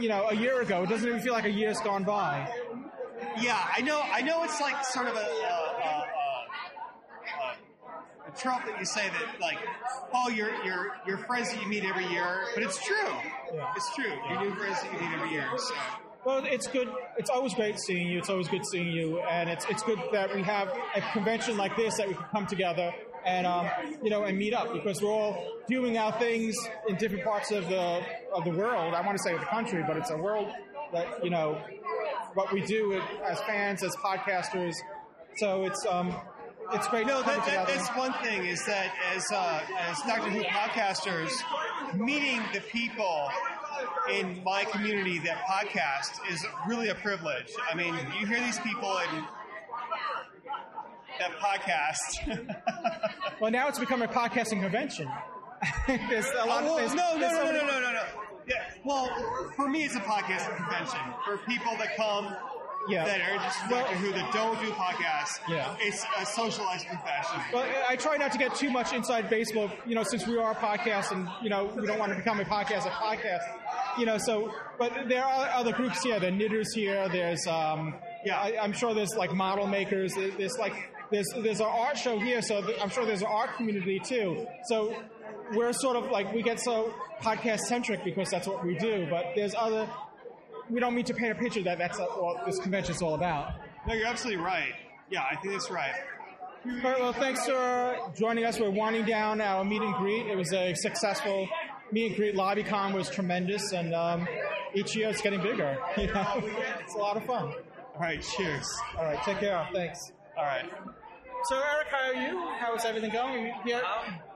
You 0.00 0.08
know, 0.08 0.28
a 0.28 0.34
year 0.34 0.62
ago. 0.62 0.82
It 0.82 0.88
doesn't 0.88 1.06
even 1.06 1.20
feel 1.20 1.34
like 1.34 1.44
a 1.44 1.50
year's 1.50 1.80
gone 1.80 2.04
by. 2.04 2.48
Yeah, 3.40 3.60
I 3.76 3.80
know. 3.82 4.00
I 4.02 4.22
know 4.22 4.44
it's 4.44 4.60
like 4.60 4.84
sort 4.84 5.08
of 5.08 5.14
a, 5.14 5.18
a, 5.18 6.06
a, 8.26 8.30
trope 8.36 8.64
that 8.66 8.78
you 8.78 8.86
say 8.86 9.08
that 9.08 9.40
like, 9.40 9.58
oh, 10.14 10.30
you're 10.30 10.52
you're 10.64 10.96
you're 11.06 11.18
friends 11.18 11.52
that 11.52 11.62
you 11.62 11.68
meet 11.68 11.84
every 11.84 12.06
year, 12.06 12.46
but 12.54 12.62
it's 12.62 12.82
true. 12.84 13.12
It's 13.76 13.94
true. 13.94 14.12
You're 14.28 14.40
new 14.40 14.54
friends 14.54 14.80
that 14.82 14.92
you 14.92 15.00
meet 15.00 15.14
every 15.14 15.30
year. 15.30 15.48
So. 15.56 15.74
Well, 16.24 16.44
it's 16.44 16.66
good. 16.66 16.88
It's 17.16 17.30
always 17.30 17.54
great 17.54 17.78
seeing 17.78 18.08
you. 18.08 18.18
It's 18.18 18.28
always 18.28 18.48
good 18.48 18.66
seeing 18.66 18.88
you, 18.92 19.20
and 19.20 19.48
it's 19.48 19.64
it's 19.70 19.82
good 19.82 19.98
that 20.12 20.34
we 20.34 20.42
have 20.42 20.68
a 20.94 21.00
convention 21.12 21.56
like 21.56 21.76
this 21.76 21.96
that 21.96 22.08
we 22.08 22.14
can 22.14 22.24
come 22.24 22.46
together 22.46 22.92
and 23.24 23.46
um, 23.46 23.68
you 24.02 24.10
know 24.10 24.24
and 24.24 24.36
meet 24.36 24.52
up 24.52 24.72
because 24.72 25.00
we're 25.02 25.10
all 25.10 25.46
doing 25.66 25.96
our 25.96 26.12
things 26.12 26.54
in 26.88 26.96
different 26.96 27.24
parts 27.24 27.50
of 27.52 27.68
the 27.68 28.02
of 28.34 28.44
the 28.44 28.50
world. 28.50 28.92
I 28.92 29.00
want 29.00 29.16
to 29.16 29.22
say 29.22 29.32
of 29.32 29.40
the 29.40 29.46
country, 29.46 29.82
but 29.86 29.96
it's 29.96 30.10
a 30.10 30.16
world 30.16 30.48
that 30.92 31.24
you 31.24 31.30
know 31.30 31.58
what 32.34 32.52
we 32.52 32.60
do 32.62 33.00
as 33.24 33.40
fans, 33.42 33.82
as 33.82 33.96
podcasters. 33.96 34.74
So 35.36 35.64
it's 35.64 35.86
um 35.86 36.14
it's 36.72 36.86
great. 36.88 37.06
No, 37.06 37.22
that, 37.22 37.44
that, 37.46 37.66
that's 37.66 37.88
one 37.96 38.12
thing 38.22 38.44
is 38.46 38.64
that 38.66 38.92
as 39.14 39.24
uh, 39.32 39.60
as 39.80 39.98
Doctor 40.02 40.30
Who 40.30 40.42
podcasters, 40.42 41.30
meeting 41.94 42.40
the 42.52 42.60
people 42.60 43.28
in 44.12 44.42
my 44.44 44.64
community 44.64 45.18
that 45.20 45.44
podcast 45.46 46.18
is 46.32 46.44
really 46.66 46.88
a 46.88 46.94
privilege. 46.94 47.52
I 47.70 47.74
mean, 47.74 47.94
you 48.18 48.26
hear 48.26 48.40
these 48.40 48.58
people 48.60 48.98
and 48.98 49.24
that 51.18 51.32
podcast. 51.38 52.60
well, 53.40 53.50
now 53.50 53.68
it's 53.68 53.78
become 53.78 54.02
a 54.02 54.08
podcasting 54.08 54.60
convention. 54.62 55.08
there's 55.86 56.26
a 56.40 56.46
lot 56.46 56.64
Oh, 56.64 56.72
of 56.72 56.76
there's, 56.78 56.94
no, 56.94 57.14
no, 57.14 57.20
there's 57.20 57.32
no, 57.32 57.44
no, 57.44 57.66
no, 57.66 57.80
no, 57.80 57.92
no. 57.92 58.02
Yeah, 58.48 58.64
well, 58.84 59.52
for 59.54 59.68
me, 59.68 59.84
it's 59.84 59.94
a 59.94 60.00
podcasting 60.00 60.56
convention. 60.56 60.98
For 61.24 61.38
people 61.38 61.72
that 61.76 61.94
come 61.96 62.34
Yeah. 62.88 63.04
that 63.04 63.20
are 63.20 63.34
interested 63.34 63.64
in 63.64 63.70
Doctor 63.70 63.94
Who 63.96 64.12
that 64.12 64.32
don't 64.32 64.58
do 64.60 64.70
podcasts, 64.72 65.38
Yeah. 65.48 65.76
it's 65.80 66.04
a 66.18 66.24
socialized 66.26 66.86
confession. 66.86 67.40
Well, 67.52 67.66
I 67.88 67.94
try 67.96 68.16
not 68.16 68.32
to 68.32 68.38
get 68.38 68.54
too 68.54 68.70
much 68.70 68.92
inside 68.92 69.28
baseball, 69.28 69.70
you 69.86 69.94
know, 69.94 70.02
since 70.02 70.26
we 70.26 70.38
are 70.38 70.52
a 70.52 70.54
podcast 70.54 71.12
and, 71.12 71.28
you 71.42 71.50
know, 71.50 71.66
we 71.76 71.86
don't 71.86 71.98
want 71.98 72.10
to 72.12 72.16
become 72.16 72.40
a 72.40 72.44
podcast, 72.44 72.86
a 72.86 72.90
podcast. 72.90 73.42
you 73.98 74.06
know, 74.06 74.16
so 74.18 74.52
but 74.78 74.92
there 75.08 75.24
are 75.24 75.48
other 75.50 75.72
groups 75.72 76.02
here. 76.02 76.18
There 76.18 76.28
are 76.32 76.34
knitters 76.34 76.72
here. 76.74 77.08
There's 77.10 77.46
um, 77.46 77.94
yeah, 78.24 78.38
I, 78.40 78.56
I'm 78.60 78.72
sure 78.72 78.94
there's 78.94 79.14
like 79.14 79.32
model 79.34 79.66
makers. 79.66 80.14
There's 80.14 80.56
like 80.58 80.72
there's 81.10 81.26
there's 81.42 81.60
an 81.60 81.66
art 81.68 81.98
show 81.98 82.18
here, 82.18 82.40
so 82.40 82.62
I'm 82.80 82.88
sure 82.88 83.04
there's 83.04 83.20
an 83.22 83.28
art 83.28 83.56
community 83.56 83.98
too. 83.98 84.46
So 84.64 84.94
we're 85.54 85.72
sort 85.72 85.96
of 85.96 86.10
like 86.10 86.32
we 86.32 86.42
get 86.42 86.60
so 86.60 86.94
podcast 87.20 87.60
centric 87.60 88.04
because 88.04 88.30
that's 88.30 88.46
what 88.46 88.64
we 88.64 88.76
do. 88.78 89.06
But 89.10 89.26
there's 89.36 89.54
other. 89.54 89.88
We 90.70 90.80
don't 90.80 90.94
mean 90.94 91.04
to 91.06 91.14
paint 91.14 91.32
a 91.32 91.34
picture 91.34 91.62
that 91.62 91.78
that's 91.78 91.98
what 91.98 92.46
this 92.46 92.58
convention 92.58 92.94
is 92.94 93.02
all 93.02 93.14
about. 93.14 93.54
No, 93.86 93.94
you're 93.94 94.06
absolutely 94.06 94.42
right. 94.42 94.72
Yeah, 95.10 95.22
I 95.30 95.36
think 95.36 95.52
that's 95.54 95.70
right. 95.70 95.92
All 96.66 96.72
right, 96.72 97.00
well, 97.00 97.12
thanks 97.12 97.46
for 97.46 97.96
joining 98.16 98.44
us. 98.44 98.60
We're 98.60 98.70
winding 98.70 99.06
down 99.06 99.40
our 99.40 99.64
meet 99.64 99.80
and 99.80 99.94
greet. 99.94 100.26
It 100.26 100.36
was 100.36 100.52
a 100.52 100.74
successful 100.74 101.48
meet 101.90 102.08
and 102.08 102.16
greet. 102.16 102.34
LobbyCon 102.34 102.92
was 102.92 103.08
tremendous, 103.08 103.72
and 103.72 103.94
um, 103.94 104.28
each 104.74 104.94
year 104.94 105.08
it's 105.08 105.22
getting 105.22 105.40
bigger. 105.40 105.78
You 105.96 106.08
know, 106.08 106.26
it's 106.80 106.94
a 106.94 106.98
lot 106.98 107.16
of 107.16 107.24
fun. 107.24 107.52
All 107.94 108.00
right, 108.00 108.22
cheers. 108.22 108.68
All 108.98 109.04
right, 109.04 109.20
take 109.22 109.38
care. 109.38 109.66
Thanks. 109.72 110.12
All 110.36 110.44
right. 110.44 110.70
So, 111.44 111.56
Eric, 111.56 111.88
how 111.90 112.10
are 112.10 112.14
you? 112.14 112.48
How 112.58 112.74
is 112.74 112.84
everything 112.84 113.10
going? 113.10 113.44
We're 113.44 113.62
here, 113.64 113.82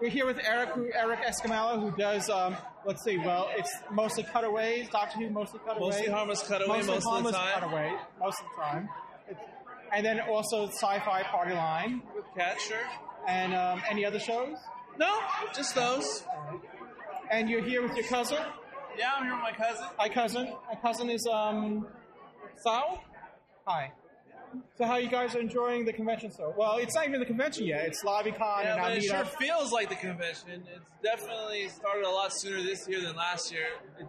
we're 0.01 0.09
here 0.09 0.27
with 0.27 0.41
Eric, 0.43 0.71
who, 0.71 0.91
Eric 0.95 1.21
Escamilla, 1.21 1.79
who 1.79 1.95
does. 1.97 2.31
Um, 2.31 2.57
let's 2.87 3.05
see. 3.05 3.19
Well, 3.19 3.51
it's 3.57 3.71
mostly 3.93 4.23
cutaways. 4.23 4.89
Doctor 4.89 5.19
Who 5.19 5.31
mostly 5.31 5.61
cutaways. 5.61 5.95
Mostly 5.97 6.11
harmless 6.11 6.43
cutaway 6.43 6.79
Mostly 6.79 6.95
most 6.95 6.97
of 6.97 7.03
the 7.05 7.11
harmless 7.11 7.37
time. 7.37 7.61
Cutaway 7.61 7.93
most 8.19 8.41
of 8.41 8.47
the 8.57 8.63
time. 8.63 8.89
It's, 9.29 9.41
and 9.93 10.05
then 10.05 10.21
also 10.21 10.67
Sci-Fi 10.67 11.23
Party 11.25 11.53
Line. 11.53 12.03
With 12.17 12.25
Cat, 12.37 12.59
sure. 12.59 12.79
And 13.29 13.55
um, 13.55 13.83
any 13.91 14.07
other 14.07 14.19
shows? 14.19 14.57
No, 14.99 15.19
just 15.55 15.75
those. 15.75 16.25
And 17.31 17.51
you're 17.51 17.63
here 17.65 17.83
with 17.83 17.97
your 17.97 18.07
cousin? 18.07 18.39
Yeah, 18.99 19.11
I'm 19.17 19.25
here 19.25 19.35
with 19.35 19.43
my 19.43 19.53
cousin. 19.53 19.87
Hi, 19.99 20.09
cousin. 20.09 20.53
My 20.69 20.81
cousin 20.81 21.11
is 21.11 21.27
um, 21.31 21.87
Sal. 22.65 23.05
Hi. 23.67 23.93
So, 24.77 24.85
how 24.85 24.97
you 24.97 25.09
guys 25.09 25.35
are 25.35 25.41
enjoying 25.41 25.85
the 25.85 25.93
convention 25.93 26.31
so? 26.31 26.55
Well, 26.57 26.79
it's 26.79 26.95
not 26.95 27.07
even 27.07 27.21
the 27.21 27.27
convention 27.27 27.65
yet. 27.67 27.87
It's 27.87 28.03
LobbyCon 28.05 28.39
Yeah, 28.39 28.75
and 28.75 28.83
but 28.83 28.93
it 28.93 29.05
sure 29.05 29.25
feels 29.25 29.73
like 29.73 29.89
the 29.89 29.97
convention. 29.97 30.63
It's 30.75 30.85
definitely 31.03 31.69
started 31.69 32.05
a 32.05 32.11
lot 32.11 32.33
sooner 32.33 32.63
this 32.63 32.87
year 32.89 33.01
than 33.01 33.17
last 33.17 33.53
year. 33.53 33.67
It, 33.99 34.07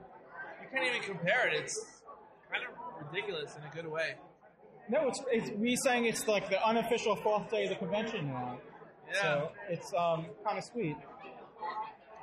you 0.62 0.68
can't 0.72 0.86
even 0.88 1.02
compare 1.02 1.48
it. 1.48 1.54
It's 1.54 2.02
kind 2.52 2.64
of 2.64 3.06
ridiculous 3.12 3.56
in 3.56 3.64
a 3.64 3.74
good 3.74 3.92
way. 3.92 4.16
No, 4.90 5.08
it's, 5.08 5.22
it's 5.32 5.50
we 5.58 5.76
saying 5.76 6.06
it's 6.06 6.28
like 6.28 6.50
the 6.50 6.64
unofficial 6.64 7.16
fourth 7.16 7.50
day 7.50 7.64
of 7.64 7.70
the 7.70 7.76
convention 7.76 8.28
now. 8.28 8.60
Yeah. 9.12 9.22
So 9.22 9.52
it's 9.70 9.94
um, 9.94 10.26
kind 10.46 10.58
of 10.58 10.64
sweet. 10.64 10.96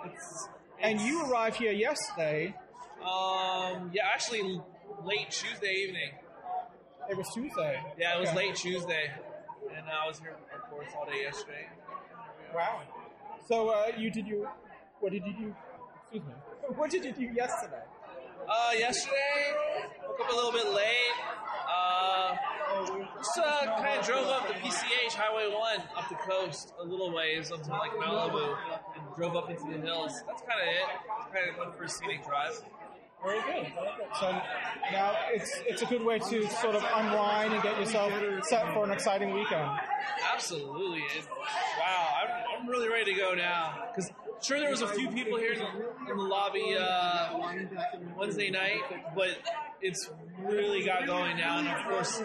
It's, 0.05 0.49
And 0.81 1.01
you 1.01 1.25
arrived 1.27 1.57
here 1.57 1.73
yesterday. 1.73 2.55
Um, 3.01 3.91
yeah, 3.93 4.03
actually, 4.13 4.61
late 5.05 5.31
Tuesday 5.31 5.73
evening. 5.89 6.11
It 7.11 7.17
was 7.17 7.29
Tuesday. 7.35 7.81
Yeah, 7.99 8.17
it 8.17 8.21
was 8.21 8.29
Okay. 8.31 8.39
late 8.39 8.55
Tuesday, 8.57 9.11
and 9.77 9.87
I 9.89 10.07
was 10.07 10.19
here, 10.19 10.37
of 10.55 10.71
course, 10.71 10.89
all 10.97 11.05
day 11.07 11.23
yesterday. 11.23 11.69
Wow. 12.55 12.83
So 13.49 13.69
uh, 13.71 13.89
you 13.97 14.11
did 14.11 14.27
you? 14.27 14.49
What 15.01 15.13
did 15.13 15.25
you 15.27 15.33
do? 15.33 15.55
Excuse 16.03 16.25
me. 16.25 16.35
What 16.77 16.91
did 16.91 17.05
you 17.05 17.13
do 17.13 17.23
yesterday? 17.25 17.83
Uh, 18.49 18.71
yesterday, 18.79 19.53
woke 20.07 20.21
up 20.21 20.31
a 20.33 20.35
little 20.35 20.53
bit 20.53 20.67
late. 20.73 21.17
Uh, 21.69 22.37
just 23.19 23.39
uh, 23.39 23.67
kind 23.83 23.99
of 23.99 24.07
drove 24.07 24.27
up 24.29 24.47
the 24.49 24.55
PCH 24.55 25.13
Highway 25.15 25.53
1 25.53 25.81
up 25.97 26.09
the 26.09 26.15
coast 26.17 26.73
a 26.81 26.85
little 26.85 27.13
ways 27.13 27.51
up 27.53 27.63
to 27.65 27.71
like 27.71 27.91
Malibu 27.93 28.57
and 28.97 29.03
drove 29.17 29.37
up 29.37 29.51
into 29.51 29.65
the 29.65 29.79
hills. 29.85 30.13
That's 30.27 30.43
kind 30.43 30.61
of 30.61 30.69
it. 30.69 31.35
Kind 31.35 31.69
of 31.69 31.77
for 31.77 31.85
a 31.85 31.89
scenic 31.89 32.25
drive. 32.27 32.63
Very 33.25 33.41
good. 33.41 33.73
So 34.19 34.31
now 34.91 35.15
it's 35.31 35.61
it's 35.67 35.83
a 35.83 35.87
good 35.87 36.03
way 36.03 36.19
to 36.19 36.49
sort 36.49 36.75
of 36.75 36.85
unwind 36.95 37.53
and 37.53 37.63
get 37.63 37.79
yourself 37.79 38.13
set 38.45 38.73
for 38.75 38.85
an 38.85 38.91
exciting 38.91 39.33
weekend. 39.33 39.71
Absolutely. 40.33 41.01
It, 41.01 41.29
wow, 41.79 42.09
I'm, 42.23 42.63
I'm 42.63 42.69
really 42.69 42.89
ready 42.89 43.13
to 43.13 43.19
go 43.19 43.35
now. 43.35 43.75
Because 43.95 44.11
sure, 44.41 44.59
there 44.59 44.71
was 44.71 44.83
a 44.83 44.89
few 44.89 45.09
people 45.09 45.39
here 45.39 45.53
in 45.53 45.59
the, 45.61 46.11
in 46.11 46.17
the 46.17 46.23
lobby 46.23 46.77
uh, 46.79 47.39
Wednesday 48.17 48.51
night, 48.51 48.81
but 49.15 49.31
it's 49.81 50.11
really 50.41 50.85
got 50.85 51.07
going 51.07 51.37
now. 51.37 51.59
And 51.59 51.69
of 51.69 51.85
course, 51.85 52.21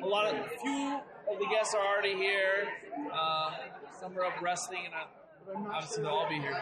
a 0.00 0.06
lot 0.06 0.32
of 0.32 0.34
a 0.34 0.48
few 0.62 1.00
of 1.30 1.38
the 1.38 1.46
guests 1.50 1.74
are 1.74 1.84
already 1.84 2.14
here. 2.14 2.68
Uh, 3.12 3.50
some 4.00 4.16
are 4.16 4.24
up 4.26 4.40
wrestling, 4.40 4.82
and 4.86 4.94
I, 4.94 5.74
obviously 5.76 6.04
they'll 6.04 6.12
all 6.12 6.28
be 6.28 6.36
here 6.36 6.56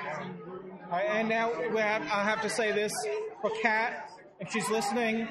right, 0.91 1.07
and 1.11 1.29
now 1.29 1.53
we 1.71 1.81
have, 1.81 2.03
I 2.03 2.25
have 2.25 2.43
to 2.43 2.51
say 2.51 2.73
this 2.73 2.93
for 3.41 3.51
Kat, 3.63 4.11
if 4.41 4.51
she's 4.53 4.69
listening. 4.71 5.29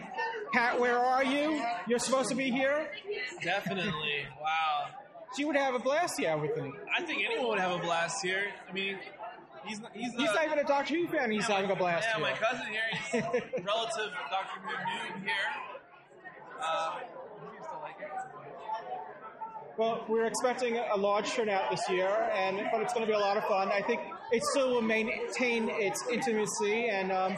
Kat, 0.54 0.80
where 0.80 0.98
are 0.98 1.24
you? 1.24 1.62
You're 1.88 2.00
supposed 2.00 2.30
to 2.30 2.36
be 2.36 2.50
here. 2.52 2.90
Definitely. 3.44 4.26
Wow. 4.42 4.90
She 5.36 5.46
would 5.46 5.56
have 5.58 5.76
a 5.76 5.80
blast 5.80 6.18
here, 6.20 6.32
I 6.32 6.36
would 6.36 6.56
think. 6.56 6.74
I 6.98 7.04
think 7.04 7.22
anyone 7.26 7.50
would 7.50 7.60
have 7.60 7.72
a 7.72 7.80
blast 7.80 8.24
here. 8.24 8.46
I 8.68 8.72
mean, 8.74 8.98
he's 9.66 9.80
he's, 9.94 10.14
He's 10.14 10.30
uh, 10.30 10.34
not 10.34 10.46
even 10.46 10.60
a 10.60 10.64
Doctor 10.64 10.96
Who 10.96 11.08
fan. 11.08 11.32
He's 11.32 11.48
yeah, 11.50 11.56
having 11.56 11.72
a 11.72 11.76
blast 11.76 12.08
Yeah, 12.10 12.16
here. 12.18 12.26
my 12.26 12.32
cousin 12.34 12.68
here, 12.72 12.82
he's 13.12 13.22
a 13.22 13.62
relative 13.64 14.14
Doctor 14.32 14.60
Who 14.62 15.20
here. 15.22 15.34
Uh, 16.62 17.00
he 17.00 17.56
seems 17.58 17.68
to 17.68 17.78
like 17.80 17.96
it. 18.00 18.08
Well, 19.78 20.06
we're 20.10 20.26
expecting 20.26 20.78
a 20.78 20.96
large 20.98 21.30
turnout 21.32 21.70
this 21.70 21.88
year, 21.90 22.10
and 22.34 22.58
but 22.72 22.82
it's 22.82 22.94
going 22.94 23.06
to 23.06 23.12
be 23.12 23.16
a 23.16 23.20
lot 23.20 23.38
of 23.38 23.44
fun. 23.46 23.70
I 23.72 23.82
think 23.82 24.02
it 24.32 24.44
still 24.46 24.72
will 24.72 24.82
maintain 24.82 25.70
its 25.70 26.04
intimacy, 26.12 26.88
and 26.90 27.12
um, 27.12 27.38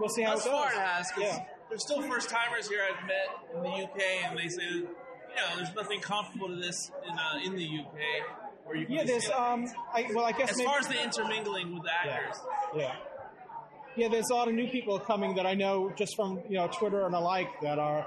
we'll 0.00 0.08
see 0.08 0.22
how 0.22 0.34
Thus 0.34 0.46
it 0.46 0.50
goes. 0.50 0.58
far 0.60 0.72
it 0.72 0.78
has, 0.78 1.10
'cause 1.12 1.22
Yeah. 1.22 1.44
there's 1.68 1.82
still 1.82 2.02
first 2.02 2.28
timers 2.30 2.68
here 2.68 2.82
I've 2.82 3.06
met 3.06 3.28
in 3.54 3.62
the 3.62 3.68
UK, 3.84 4.22
and 4.24 4.38
they 4.38 4.48
say, 4.48 4.62
you 4.64 4.82
know, 5.36 5.56
there's 5.56 5.74
nothing 5.74 6.00
comparable 6.00 6.48
to 6.48 6.56
this 6.56 6.90
in 7.06 7.18
uh, 7.18 7.40
in 7.44 7.54
the 7.56 7.64
UK. 7.64 7.98
Where 8.64 8.76
you 8.76 8.86
can 8.86 8.94
Yeah, 8.94 9.04
just 9.04 9.28
there's 9.28 9.30
um, 9.38 9.66
I, 9.94 10.08
well, 10.14 10.24
I 10.24 10.32
guess 10.32 10.50
as 10.52 10.56
maybe, 10.58 10.68
far 10.68 10.78
as 10.78 10.88
the 10.88 11.02
intermingling 11.02 11.74
with 11.74 11.82
the 11.84 11.92
actors. 11.92 12.40
Yeah. 12.74 12.94
Yeah, 13.96 14.08
there's 14.08 14.30
a 14.30 14.34
lot 14.34 14.48
of 14.48 14.54
new 14.54 14.68
people 14.68 14.98
coming 15.00 15.34
that 15.34 15.46
I 15.46 15.54
know 15.54 15.90
just 15.96 16.14
from 16.16 16.40
you 16.48 16.56
know 16.56 16.68
Twitter 16.68 17.04
and 17.04 17.12
the 17.14 17.20
like 17.20 17.60
that 17.62 17.78
are 17.78 18.06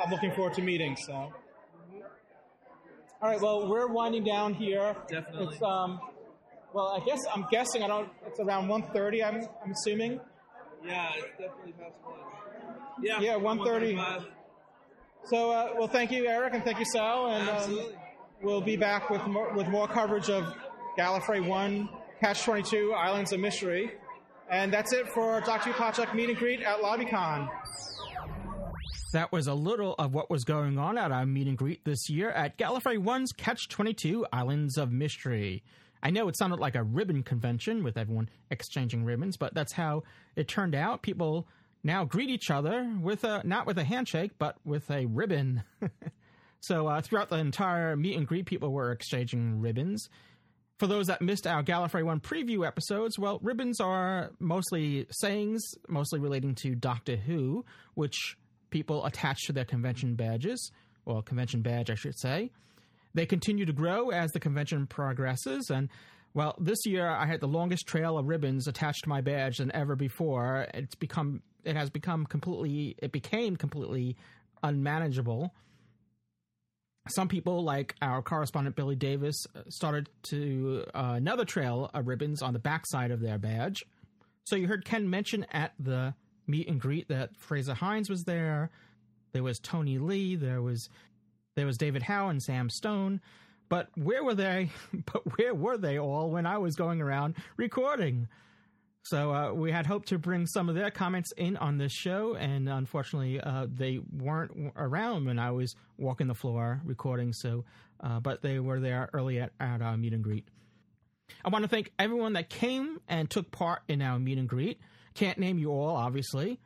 I'm 0.00 0.10
looking 0.10 0.32
forward 0.32 0.54
to 0.54 0.62
meeting. 0.62 0.96
So, 0.96 1.12
all 1.14 1.32
right, 3.22 3.40
well, 3.40 3.68
we're 3.68 3.86
winding 3.86 4.24
down 4.24 4.54
here. 4.54 4.96
Definitely. 5.08 5.54
It's 5.54 5.62
um, 5.62 6.00
well, 6.72 6.88
I 6.88 7.04
guess 7.04 7.20
I'm 7.32 7.46
guessing 7.50 7.82
I 7.82 7.86
don't. 7.86 8.08
It's 8.26 8.40
around 8.40 8.68
1:30. 8.68 9.22
I'm 9.24 9.46
I'm 9.64 9.70
assuming. 9.72 10.20
Yeah, 10.84 11.10
it's 11.16 11.26
definitely 11.38 11.72
past 11.72 11.94
one. 12.02 12.18
Yeah, 13.02 13.20
Yeah, 13.20 13.34
1:30. 13.36 13.94
1:35. 13.96 14.26
So, 15.24 15.50
uh, 15.50 15.74
well, 15.78 15.88
thank 15.88 16.10
you, 16.10 16.26
Eric, 16.26 16.54
and 16.54 16.64
thank 16.64 16.78
you, 16.80 16.84
Sal, 16.92 17.28
and 17.28 17.48
um, 17.48 17.54
Absolutely. 17.56 17.94
we'll 18.42 18.60
be 18.60 18.76
back 18.76 19.08
with 19.08 19.24
more, 19.26 19.52
with 19.54 19.68
more 19.68 19.86
coverage 19.86 20.28
of 20.28 20.52
Gallifrey 20.98 21.46
One, 21.46 21.88
Catch 22.20 22.42
Twenty 22.44 22.62
Two, 22.62 22.92
Islands 22.92 23.32
of 23.32 23.38
Mystery, 23.40 23.92
and 24.50 24.72
that's 24.72 24.92
it 24.92 25.08
for 25.08 25.40
Doctor 25.42 25.70
Who 25.72 25.80
Podshock 25.82 26.12
Meet 26.14 26.30
and 26.30 26.38
Greet 26.38 26.62
at 26.62 26.80
LobbyCon. 26.80 27.48
That 29.12 29.30
was 29.30 29.46
a 29.46 29.54
little 29.54 29.94
of 29.98 30.14
what 30.14 30.30
was 30.30 30.42
going 30.44 30.78
on 30.78 30.96
at 30.98 31.12
our 31.12 31.26
meet 31.26 31.46
and 31.46 31.56
greet 31.58 31.84
this 31.84 32.08
year 32.08 32.30
at 32.30 32.56
Gallifrey 32.56 32.98
One's 32.98 33.30
Catch 33.32 33.68
22 33.68 34.26
Islands 34.32 34.76
of 34.78 34.90
Mystery. 34.90 35.62
I 36.02 36.10
know 36.10 36.28
it 36.28 36.36
sounded 36.36 36.58
like 36.58 36.74
a 36.74 36.82
ribbon 36.82 37.22
convention 37.22 37.84
with 37.84 37.96
everyone 37.96 38.28
exchanging 38.50 39.04
ribbons, 39.04 39.36
but 39.36 39.54
that's 39.54 39.72
how 39.72 40.02
it 40.34 40.48
turned 40.48 40.74
out. 40.74 41.02
People 41.02 41.46
now 41.84 42.04
greet 42.04 42.28
each 42.28 42.50
other 42.50 42.90
with 43.00 43.24
a 43.24 43.42
not 43.44 43.66
with 43.66 43.78
a 43.78 43.84
handshake, 43.84 44.32
but 44.38 44.56
with 44.64 44.90
a 44.90 45.06
ribbon. 45.06 45.62
so 46.60 46.88
uh, 46.88 47.00
throughout 47.00 47.28
the 47.28 47.36
entire 47.36 47.96
meet 47.96 48.16
and 48.16 48.26
greet, 48.26 48.46
people 48.46 48.72
were 48.72 48.90
exchanging 48.90 49.60
ribbons. 49.60 50.08
For 50.78 50.88
those 50.88 51.06
that 51.06 51.22
missed 51.22 51.46
our 51.46 51.62
Gallifrey 51.62 52.02
One 52.02 52.18
preview 52.18 52.66
episodes, 52.66 53.16
well, 53.16 53.38
ribbons 53.40 53.80
are 53.80 54.32
mostly 54.40 55.06
sayings, 55.10 55.62
mostly 55.88 56.18
relating 56.18 56.56
to 56.56 56.74
Doctor 56.74 57.14
Who, 57.14 57.64
which 57.94 58.36
people 58.70 59.04
attach 59.04 59.46
to 59.46 59.52
their 59.52 59.64
convention 59.64 60.16
badges, 60.16 60.72
or 61.04 61.22
convention 61.22 61.62
badge, 61.62 61.90
I 61.90 61.94
should 61.94 62.18
say. 62.18 62.50
They 63.14 63.26
continue 63.26 63.66
to 63.66 63.72
grow 63.72 64.10
as 64.10 64.30
the 64.32 64.40
convention 64.40 64.86
progresses, 64.86 65.70
and 65.70 65.88
well, 66.34 66.54
this 66.58 66.78
year 66.86 67.08
I 67.08 67.26
had 67.26 67.40
the 67.40 67.48
longest 67.48 67.86
trail 67.86 68.16
of 68.16 68.26
ribbons 68.26 68.66
attached 68.66 69.04
to 69.04 69.08
my 69.08 69.20
badge 69.20 69.58
than 69.58 69.70
ever 69.74 69.96
before. 69.96 70.66
It's 70.72 70.94
become, 70.94 71.42
it 71.62 71.76
has 71.76 71.90
become 71.90 72.24
completely, 72.24 72.96
it 73.02 73.12
became 73.12 73.56
completely 73.56 74.16
unmanageable 74.62 75.52
some 77.08 77.28
people, 77.28 77.64
like 77.64 77.94
our 78.00 78.22
correspondent 78.22 78.76
Billy 78.76 78.94
Davis, 78.94 79.34
uh, 79.56 79.62
started 79.68 80.08
to 80.24 80.84
uh, 80.94 81.14
another 81.16 81.44
trail 81.44 81.90
of 81.92 82.06
ribbons 82.06 82.42
on 82.42 82.52
the 82.52 82.58
backside 82.58 83.10
of 83.10 83.20
their 83.20 83.38
badge. 83.38 83.82
So 84.44 84.56
you 84.56 84.68
heard 84.68 84.84
Ken 84.84 85.10
mention 85.10 85.44
at 85.52 85.72
the 85.78 86.14
meet 86.46 86.68
and 86.68 86.80
greet 86.80 87.08
that 87.08 87.36
Frazer 87.36 87.74
Hines 87.74 88.08
was 88.08 88.22
there. 88.24 88.70
There 89.32 89.42
was 89.42 89.58
Tony 89.58 89.98
Lee. 89.98 90.36
There 90.36 90.62
was 90.62 90.88
there 91.54 91.66
was 91.66 91.76
David 91.76 92.02
Howe 92.02 92.28
and 92.28 92.42
Sam 92.42 92.68
Stone. 92.70 93.20
But 93.68 93.88
where 93.96 94.22
were 94.22 94.34
they? 94.34 94.70
But 95.12 95.38
where 95.38 95.54
were 95.54 95.78
they 95.78 95.98
all 95.98 96.30
when 96.30 96.46
I 96.46 96.58
was 96.58 96.76
going 96.76 97.00
around 97.00 97.36
recording? 97.56 98.28
So 99.04 99.34
uh, 99.34 99.52
we 99.52 99.72
had 99.72 99.86
hoped 99.86 100.08
to 100.08 100.18
bring 100.18 100.46
some 100.46 100.68
of 100.68 100.74
their 100.74 100.90
comments 100.90 101.32
in 101.36 101.56
on 101.56 101.76
this 101.76 101.92
show, 101.92 102.34
and 102.34 102.68
unfortunately, 102.68 103.40
uh, 103.40 103.66
they 103.68 103.98
weren't 103.98 104.72
around 104.76 105.26
when 105.26 105.40
I 105.40 105.50
was 105.50 105.74
walking 105.98 106.28
the 106.28 106.34
floor 106.34 106.80
recording. 106.84 107.32
So, 107.32 107.64
uh, 108.00 108.20
but 108.20 108.42
they 108.42 108.60
were 108.60 108.78
there 108.78 109.10
early 109.12 109.40
at, 109.40 109.52
at 109.58 109.82
our 109.82 109.96
meet 109.96 110.12
and 110.12 110.22
greet. 110.22 110.46
I 111.44 111.48
want 111.48 111.64
to 111.64 111.68
thank 111.68 111.92
everyone 111.98 112.34
that 112.34 112.48
came 112.48 113.00
and 113.08 113.28
took 113.28 113.50
part 113.50 113.82
in 113.88 114.02
our 114.02 114.18
meet 114.18 114.38
and 114.38 114.48
greet. 114.48 114.78
Can't 115.14 115.38
name 115.38 115.58
you 115.58 115.70
all, 115.70 115.96
obviously, 115.96 116.60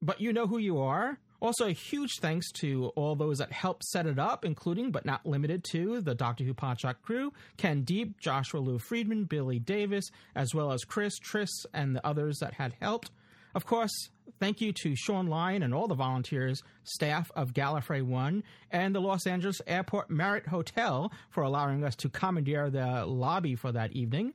but 0.00 0.20
you 0.20 0.32
know 0.32 0.46
who 0.46 0.58
you 0.58 0.80
are. 0.80 1.18
Also, 1.46 1.68
a 1.68 1.72
huge 1.72 2.18
thanks 2.18 2.50
to 2.50 2.86
all 2.96 3.14
those 3.14 3.38
that 3.38 3.52
helped 3.52 3.84
set 3.84 4.04
it 4.04 4.18
up, 4.18 4.44
including 4.44 4.90
but 4.90 5.06
not 5.06 5.24
limited 5.24 5.62
to 5.62 6.00
the 6.00 6.12
Doctor 6.12 6.42
Who 6.42 6.52
Podshock 6.52 6.96
crew, 7.02 7.32
Ken 7.56 7.82
Deep, 7.82 8.18
Joshua 8.18 8.58
Lou 8.58 8.80
Friedman, 8.80 9.26
Billy 9.26 9.60
Davis, 9.60 10.10
as 10.34 10.52
well 10.56 10.72
as 10.72 10.82
Chris, 10.82 11.16
Tris, 11.20 11.64
and 11.72 11.94
the 11.94 12.04
others 12.04 12.38
that 12.40 12.54
had 12.54 12.74
helped. 12.80 13.12
Of 13.54 13.64
course, 13.64 13.92
thank 14.40 14.60
you 14.60 14.72
to 14.82 14.96
Shaun 14.96 15.28
Lyon 15.28 15.62
and 15.62 15.72
all 15.72 15.86
the 15.86 15.94
volunteers, 15.94 16.64
staff 16.82 17.30
of 17.36 17.54
Gallifrey 17.54 18.02
One, 18.02 18.42
and 18.72 18.92
the 18.92 19.00
Los 19.00 19.24
Angeles 19.24 19.62
Airport 19.68 20.10
Marriott 20.10 20.48
Hotel 20.48 21.12
for 21.30 21.44
allowing 21.44 21.84
us 21.84 21.94
to 21.94 22.08
commandeer 22.08 22.70
the 22.70 23.06
lobby 23.06 23.54
for 23.54 23.70
that 23.70 23.92
evening. 23.92 24.34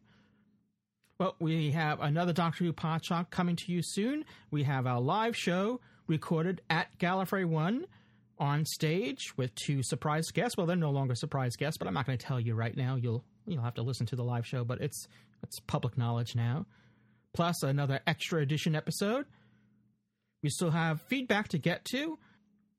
Well, 1.20 1.36
we 1.40 1.72
have 1.72 2.00
another 2.00 2.32
Doctor 2.32 2.64
Who 2.64 2.72
Podshock 2.72 3.32
coming 3.32 3.58
to 3.58 3.72
you 3.74 3.82
soon. 3.84 4.24
We 4.50 4.64
have 4.64 4.88
our 4.88 5.02
live 5.02 5.36
show 5.36 5.82
recorded 6.08 6.62
at 6.70 6.98
Gallifrey 7.00 7.46
One 7.46 7.86
on 8.40 8.66
stage 8.66 9.34
with 9.38 9.54
two 9.56 9.84
surprise 9.84 10.32
guests. 10.32 10.58
Well, 10.58 10.66
they're 10.66 10.76
no 10.76 10.90
longer 10.90 11.16
surprise 11.16 11.56
guests, 11.56 11.78
but 11.78 11.88
I'm 11.88 11.94
not 11.94 12.06
going 12.06 12.18
to 12.18 12.26
tell 12.26 12.40
you 12.40 12.56
right 12.56 12.76
now. 12.76 12.96
You'll 12.96 13.24
you'll 13.46 13.64
have 13.64 13.76
to 13.76 13.84
listen 13.84 14.06
to 14.08 14.16
the 14.16 14.24
live 14.24 14.46
show, 14.46 14.64
but 14.64 14.82
it's 14.82 15.08
it's 15.44 15.60
public 15.68 15.98
knowledge 15.98 16.36
now. 16.36 16.66
Plus 17.34 17.64
another 17.64 18.02
extra 18.08 18.42
edition 18.42 18.76
episode. 18.76 19.26
We 20.44 20.50
still 20.50 20.72
have 20.72 21.02
feedback 21.04 21.50
to 21.50 21.60
get 21.60 21.86
to. 21.92 22.18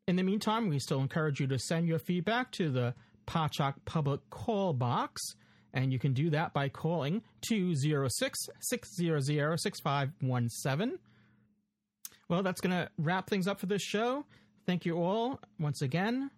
In 0.08 0.16
the 0.16 0.24
meantime, 0.24 0.68
we 0.68 0.80
still 0.80 1.00
encourage 1.00 1.38
you 1.38 1.46
to 1.46 1.58
send 1.58 1.86
your 1.86 2.00
feedback 2.00 2.50
to 2.52 2.70
the 2.70 2.94
Podshock 3.26 3.74
public 3.84 4.20
call 4.30 4.72
box, 4.72 5.22
and 5.72 5.92
you 5.92 5.98
can 6.00 6.12
do 6.12 6.28
that 6.30 6.52
by 6.52 6.68
calling 6.68 7.22
206 7.42 8.38
600 8.60 9.60
6517. 9.60 10.98
Well, 12.32 12.42
that's 12.42 12.62
going 12.62 12.70
to 12.70 12.88
wrap 12.96 13.28
things 13.28 13.46
up 13.46 13.60
for 13.60 13.66
this 13.66 13.82
show. 13.82 14.24
Thank 14.64 14.86
you 14.86 14.96
all 14.96 15.38
once 15.60 15.82
again. 15.82 16.30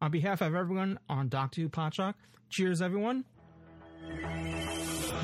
On 0.00 0.08
behalf 0.08 0.40
of 0.40 0.54
everyone 0.54 1.00
on 1.08 1.28
Doctor 1.28 1.62
Who 1.62 1.68
Podshock, 1.68 2.14
cheers, 2.48 2.80
everyone. 2.80 3.24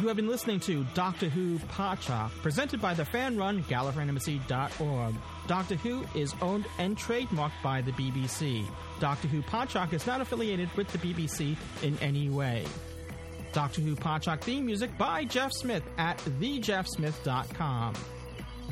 You 0.00 0.08
have 0.08 0.16
been 0.16 0.26
listening 0.26 0.58
to 0.60 0.84
Doctor 0.94 1.28
Who 1.28 1.60
Podshock, 1.60 2.30
presented 2.42 2.80
by 2.80 2.94
the 2.94 3.04
fan-run 3.04 3.62
GallifreyanEmbassy.org. 3.62 5.14
Doctor 5.46 5.76
Who 5.76 6.04
is 6.16 6.34
owned 6.42 6.66
and 6.80 6.98
trademarked 6.98 7.62
by 7.62 7.80
the 7.80 7.92
BBC. 7.92 8.66
Doctor 8.98 9.28
Who 9.28 9.40
Podshock 9.42 9.92
is 9.92 10.04
not 10.04 10.20
affiliated 10.20 10.68
with 10.76 10.88
the 10.88 10.98
BBC 10.98 11.56
in 11.84 11.96
any 12.00 12.28
way. 12.28 12.64
Doctor 13.52 13.80
Who 13.80 13.94
Podshock 13.94 14.40
theme 14.40 14.66
music 14.66 14.98
by 14.98 15.24
Jeff 15.26 15.52
Smith 15.52 15.84
at 15.96 16.18
thejeffsmith.com. 16.18 17.94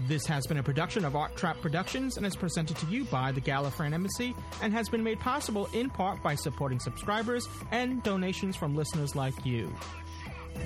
This 0.07 0.27
has 0.27 0.47
been 0.47 0.59
a 0.59 0.63
production 0.63 1.05
of 1.05 1.17
Art 1.17 1.37
Trap 1.37 1.61
Productions 1.61 2.17
and 2.17 2.25
is 2.25 2.37
presented 2.37 2.77
to 2.79 2.87
you 2.87 3.05
by 3.05 3.33
the 3.33 3.41
Gallifreyan 3.41 3.93
Embassy 3.93 4.35
and 4.63 4.73
has 4.73 4.89
been 4.89 5.03
made 5.03 5.19
possible 5.21 5.69
in 5.73 5.91
part 5.91 6.23
by 6.23 6.35
supporting 6.35 6.79
subscribers 6.79 7.49
and 7.71 8.03
donations 8.03 8.57
from 8.57 8.77
listeners 8.77 9.15
like 9.15 9.45
you. 9.45 9.73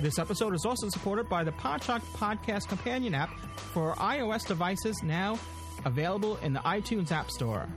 This 0.01 0.19
episode 0.19 0.53
is 0.53 0.65
also 0.65 0.89
supported 0.89 1.29
by 1.29 1.43
the 1.43 1.51
Podshock 1.53 2.01
Podcast 2.15 2.67
Companion 2.67 3.15
app 3.15 3.29
for 3.55 3.93
iOS 3.95 4.47
devices 4.47 5.01
now 5.03 5.37
available 5.85 6.37
in 6.37 6.53
the 6.53 6.59
iTunes 6.59 7.11
App 7.11 7.29
Store. 7.31 7.67